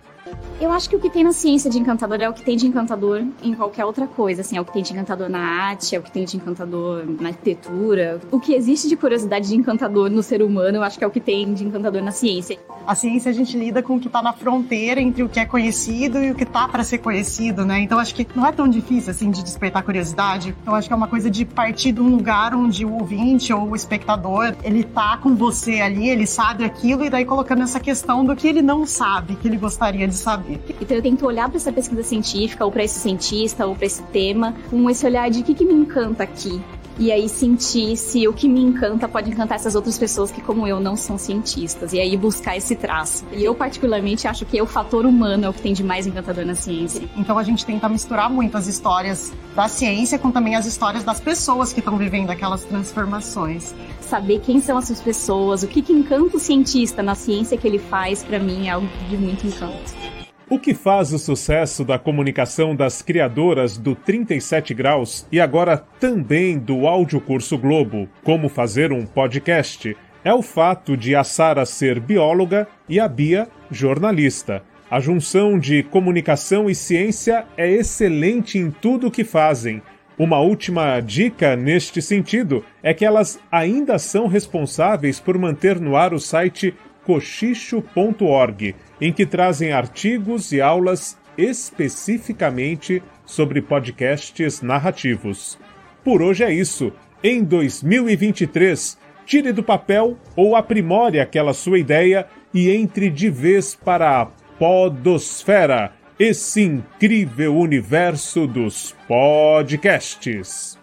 Eu 0.59 0.71
acho 0.71 0.89
que 0.89 0.95
o 0.95 0.99
que 0.99 1.09
tem 1.09 1.23
na 1.23 1.33
ciência 1.33 1.69
de 1.69 1.77
encantador 1.77 2.17
é 2.21 2.29
o 2.29 2.33
que 2.33 2.41
tem 2.41 2.55
de 2.55 2.65
encantador 2.65 3.23
em 3.43 3.53
qualquer 3.53 3.85
outra 3.85 4.07
coisa. 4.07 4.41
Assim, 4.41 4.57
é 4.57 4.61
o 4.61 4.65
que 4.65 4.71
tem 4.71 4.81
de 4.81 4.93
encantador 4.93 5.29
na 5.29 5.39
arte, 5.39 5.95
é 5.95 5.99
o 5.99 6.01
que 6.01 6.11
tem 6.11 6.25
de 6.25 6.37
encantador 6.37 7.03
na 7.19 7.29
arquitetura. 7.29 8.21
O 8.31 8.39
que 8.39 8.53
existe 8.53 8.87
de 8.87 8.95
curiosidade 8.95 9.49
de 9.49 9.55
encantador 9.55 10.09
no 10.09 10.23
ser 10.23 10.41
humano, 10.41 10.77
eu 10.77 10.83
acho 10.83 10.97
que 10.97 11.03
é 11.03 11.07
o 11.07 11.11
que 11.11 11.19
tem 11.19 11.53
de 11.53 11.65
encantador 11.65 12.01
na 12.01 12.11
ciência. 12.11 12.57
A 12.87 12.95
ciência 12.95 13.31
a 13.31 13.33
gente 13.33 13.57
lida 13.57 13.83
com 13.83 13.97
o 13.97 13.99
que 13.99 14.07
está 14.07 14.21
na 14.21 14.31
fronteira 14.31 15.01
entre 15.01 15.23
o 15.23 15.29
que 15.29 15.39
é 15.39 15.45
conhecido 15.45 16.23
e 16.23 16.31
o 16.31 16.35
que 16.35 16.43
está 16.43 16.67
para 16.67 16.83
ser 16.83 16.99
conhecido, 16.99 17.65
né? 17.65 17.79
Então 17.81 17.99
acho 17.99 18.15
que 18.15 18.25
não 18.35 18.45
é 18.45 18.51
tão 18.51 18.67
difícil 18.67 19.11
assim 19.11 19.29
de 19.29 19.43
despertar 19.43 19.83
curiosidade. 19.83 20.55
Eu 20.65 20.73
acho 20.73 20.87
que 20.87 20.93
é 20.93 20.95
uma 20.95 21.07
coisa 21.07 21.29
de 21.29 21.43
partir 21.43 21.91
de 21.91 22.01
um 22.01 22.09
lugar 22.09 22.55
onde 22.55 22.85
o 22.85 22.93
ouvinte 22.93 23.51
ou 23.51 23.69
o 23.69 23.75
espectador 23.75 24.55
ele 24.63 24.83
tá 24.83 25.17
com 25.17 25.35
você 25.35 25.81
ali, 25.81 26.09
ele 26.09 26.25
sabe 26.25 26.63
aquilo 26.63 27.03
e 27.03 27.09
daí 27.09 27.25
colocando 27.25 27.63
essa 27.63 27.79
questão 27.79 28.23
do 28.23 28.35
que 28.35 28.47
ele 28.47 28.61
não 28.61 28.85
sabe, 28.85 29.35
que 29.35 29.47
ele 29.47 29.57
gostaria 29.57 30.07
de 30.07 30.14
saber. 30.15 30.59
Então 30.81 30.97
eu 30.97 31.03
tento 31.03 31.25
olhar 31.25 31.47
para 31.49 31.57
essa 31.57 31.71
pesquisa 31.71 32.03
científica, 32.03 32.65
ou 32.65 32.71
para 32.71 32.83
esse 32.83 32.99
cientista, 32.99 33.65
ou 33.65 33.75
para 33.75 33.85
esse 33.85 34.03
tema, 34.03 34.55
com 34.69 34.89
esse 34.89 35.05
olhar 35.05 35.29
de 35.29 35.41
o 35.41 35.43
que, 35.43 35.53
que 35.53 35.65
me 35.65 35.73
encanta 35.73 36.23
aqui. 36.23 36.61
E 36.97 37.11
aí 37.11 37.27
sentir 37.27 37.97
se 37.97 38.25
o 38.25 38.33
que 38.33 38.47
me 38.47 38.61
encanta 38.61 39.07
pode 39.07 39.29
encantar 39.29 39.57
essas 39.57 39.75
outras 39.75 39.97
pessoas 39.97 40.31
que, 40.31 40.41
como 40.41 40.65
eu, 40.65 40.79
não 40.79 40.95
são 40.95 41.17
cientistas. 41.17 41.91
E 41.91 41.99
aí 41.99 42.15
buscar 42.15 42.55
esse 42.55 42.73
traço. 42.73 43.25
E 43.33 43.43
eu, 43.43 43.53
particularmente, 43.53 44.27
acho 44.27 44.45
que 44.45 44.61
o 44.61 44.65
fator 44.65 45.05
humano 45.05 45.45
é 45.45 45.49
o 45.49 45.53
que 45.53 45.61
tem 45.61 45.73
de 45.73 45.83
mais 45.83 46.07
encantador 46.07 46.45
na 46.45 46.55
ciência. 46.55 47.07
Então 47.17 47.37
a 47.37 47.43
gente 47.43 47.65
tenta 47.65 47.89
misturar 47.89 48.29
muito 48.29 48.57
as 48.57 48.67
histórias 48.67 49.33
da 49.53 49.67
ciência 49.67 50.17
com 50.17 50.31
também 50.31 50.55
as 50.55 50.65
histórias 50.65 51.03
das 51.03 51.19
pessoas 51.19 51.73
que 51.73 51.79
estão 51.79 51.97
vivendo 51.97 52.29
aquelas 52.29 52.63
transformações. 52.63 53.75
Saber 53.99 54.39
quem 54.39 54.61
são 54.61 54.77
essas 54.77 55.01
pessoas, 55.01 55.63
o 55.63 55.67
que, 55.67 55.81
que 55.81 55.91
encanta 55.91 56.37
o 56.37 56.39
cientista 56.39 57.03
na 57.03 57.15
ciência 57.15 57.57
que 57.57 57.67
ele 57.67 57.79
faz, 57.79 58.23
para 58.23 58.39
mim 58.39 58.67
é 58.67 58.71
algo 58.71 58.87
de 59.09 59.17
muito 59.17 59.45
encanto. 59.45 60.24
O 60.47 60.59
que 60.59 60.75
faz 60.75 61.11
o 61.11 61.17
sucesso 61.17 61.83
da 61.83 61.97
comunicação 61.97 62.75
das 62.75 63.01
criadoras 63.01 63.79
do 63.79 63.95
37 63.95 64.75
Graus 64.75 65.25
e 65.31 65.39
agora 65.39 65.75
também 65.99 66.59
do 66.59 66.85
Audiocurso 66.87 67.57
Globo, 67.57 68.07
como 68.23 68.47
fazer 68.47 68.91
um 68.91 69.07
podcast, 69.07 69.97
é 70.23 70.31
o 70.31 70.43
fato 70.43 70.95
de 70.95 71.15
a 71.15 71.23
Sara 71.23 71.65
ser 71.65 71.99
bióloga 71.99 72.67
e 72.87 72.99
a 72.99 73.07
Bia 73.07 73.47
jornalista. 73.71 74.61
A 74.89 74.99
junção 74.99 75.57
de 75.57 75.81
comunicação 75.81 76.69
e 76.69 76.75
ciência 76.75 77.47
é 77.57 77.67
excelente 77.67 78.59
em 78.59 78.69
tudo 78.69 79.07
o 79.07 79.11
que 79.11 79.23
fazem. 79.23 79.81
Uma 80.15 80.39
última 80.39 80.99
dica 80.99 81.55
neste 81.55 82.03
sentido 82.03 82.63
é 82.83 82.93
que 82.93 83.03
elas 83.03 83.39
ainda 83.51 83.97
são 83.97 84.27
responsáveis 84.27 85.19
por 85.19 85.39
manter 85.39 85.79
no 85.79 85.95
ar 85.95 86.13
o 86.13 86.19
site 86.19 86.75
cochicho.org, 87.03 88.75
em 88.99 89.11
que 89.11 89.25
trazem 89.25 89.71
artigos 89.71 90.51
e 90.51 90.61
aulas 90.61 91.17
especificamente 91.37 93.03
sobre 93.25 93.61
podcasts 93.61 94.61
narrativos. 94.61 95.57
Por 96.03 96.21
hoje 96.21 96.43
é 96.43 96.53
isso. 96.53 96.93
Em 97.23 97.43
2023, 97.43 98.97
tire 99.25 99.51
do 99.51 99.63
papel 99.63 100.17
ou 100.35 100.55
aprimore 100.55 101.19
aquela 101.19 101.53
sua 101.53 101.79
ideia 101.79 102.27
e 102.53 102.69
entre 102.69 103.09
de 103.09 103.29
vez 103.29 103.75
para 103.75 104.21
a 104.21 104.27
Podosfera, 104.57 105.91
esse 106.17 106.61
incrível 106.61 107.57
universo 107.57 108.47
dos 108.47 108.95
podcasts. 109.05 110.79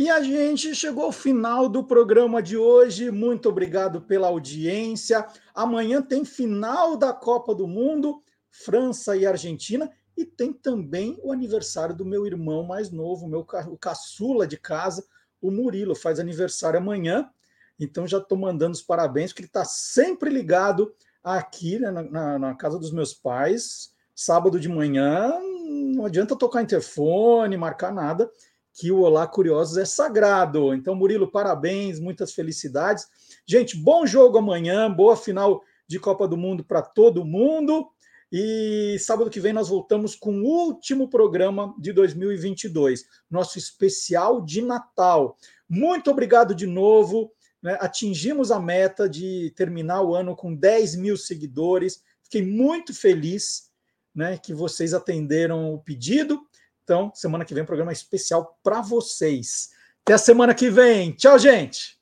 E 0.00 0.08
a 0.08 0.22
gente 0.22 0.74
chegou 0.74 1.04
ao 1.04 1.12
final 1.12 1.68
do 1.68 1.84
programa 1.84 2.42
de 2.42 2.56
hoje. 2.56 3.10
Muito 3.10 3.50
obrigado 3.50 4.00
pela 4.00 4.28
audiência. 4.28 5.26
Amanhã 5.54 6.00
tem 6.00 6.24
final 6.24 6.96
da 6.96 7.12
Copa 7.12 7.54
do 7.54 7.66
Mundo, 7.66 8.22
França 8.48 9.14
e 9.14 9.26
Argentina. 9.26 9.92
E 10.16 10.24
tem 10.24 10.54
também 10.54 11.20
o 11.22 11.30
aniversário 11.30 11.94
do 11.94 12.06
meu 12.06 12.26
irmão 12.26 12.62
mais 12.62 12.90
novo, 12.90 13.28
meu 13.28 13.46
o 13.68 13.76
caçula 13.76 14.46
de 14.46 14.56
casa, 14.56 15.04
o 15.38 15.50
Murilo, 15.50 15.94
faz 15.94 16.18
aniversário 16.18 16.78
amanhã. 16.78 17.28
Então 17.78 18.06
já 18.06 18.16
estou 18.16 18.38
mandando 18.38 18.72
os 18.72 18.82
parabéns, 18.82 19.32
porque 19.32 19.42
ele 19.42 19.48
está 19.48 19.66
sempre 19.66 20.30
ligado 20.30 20.94
aqui 21.22 21.78
né, 21.78 21.90
na, 21.90 22.38
na, 22.38 22.54
casa 22.54 22.78
dos 22.78 22.90
meus 22.90 23.12
pais. 23.12 23.92
Sábado 24.14 24.58
de 24.58 24.66
manhã, 24.66 25.30
não 25.94 26.06
adianta 26.06 26.34
tocar 26.34 26.62
interfone, 26.62 27.54
marcar 27.58 27.92
nada 27.92 28.30
que 28.80 28.90
o 28.90 29.00
Olá 29.00 29.26
Curiosos 29.26 29.76
é 29.76 29.84
sagrado. 29.84 30.72
Então, 30.72 30.94
Murilo, 30.94 31.30
parabéns, 31.30 32.00
muitas 32.00 32.32
felicidades. 32.32 33.06
Gente, 33.46 33.76
bom 33.76 34.06
jogo 34.06 34.38
amanhã, 34.38 34.90
boa 34.90 35.14
final 35.14 35.62
de 35.86 36.00
Copa 36.00 36.26
do 36.26 36.34
Mundo 36.34 36.64
para 36.64 36.80
todo 36.80 37.22
mundo. 37.22 37.86
E 38.32 38.96
sábado 38.98 39.28
que 39.28 39.38
vem 39.38 39.52
nós 39.52 39.68
voltamos 39.68 40.14
com 40.14 40.40
o 40.40 40.46
último 40.46 41.10
programa 41.10 41.74
de 41.78 41.92
2022, 41.92 43.04
nosso 43.30 43.58
especial 43.58 44.40
de 44.40 44.62
Natal. 44.62 45.36
Muito 45.68 46.10
obrigado 46.10 46.54
de 46.54 46.66
novo. 46.66 47.30
Né? 47.62 47.76
Atingimos 47.82 48.50
a 48.50 48.58
meta 48.58 49.06
de 49.06 49.52
terminar 49.54 50.00
o 50.00 50.14
ano 50.14 50.34
com 50.34 50.54
10 50.54 50.96
mil 50.96 51.18
seguidores. 51.18 52.02
Fiquei 52.22 52.42
muito 52.42 52.94
feliz 52.94 53.70
né, 54.14 54.38
que 54.38 54.54
vocês 54.54 54.94
atenderam 54.94 55.74
o 55.74 55.78
pedido. 55.78 56.40
Então, 56.90 57.12
semana 57.14 57.44
que 57.44 57.54
vem, 57.54 57.64
programa 57.64 57.92
especial 57.92 58.58
para 58.64 58.80
vocês. 58.80 59.68
Até 60.02 60.14
a 60.14 60.18
semana 60.18 60.52
que 60.52 60.68
vem. 60.68 61.12
Tchau, 61.12 61.38
gente! 61.38 61.99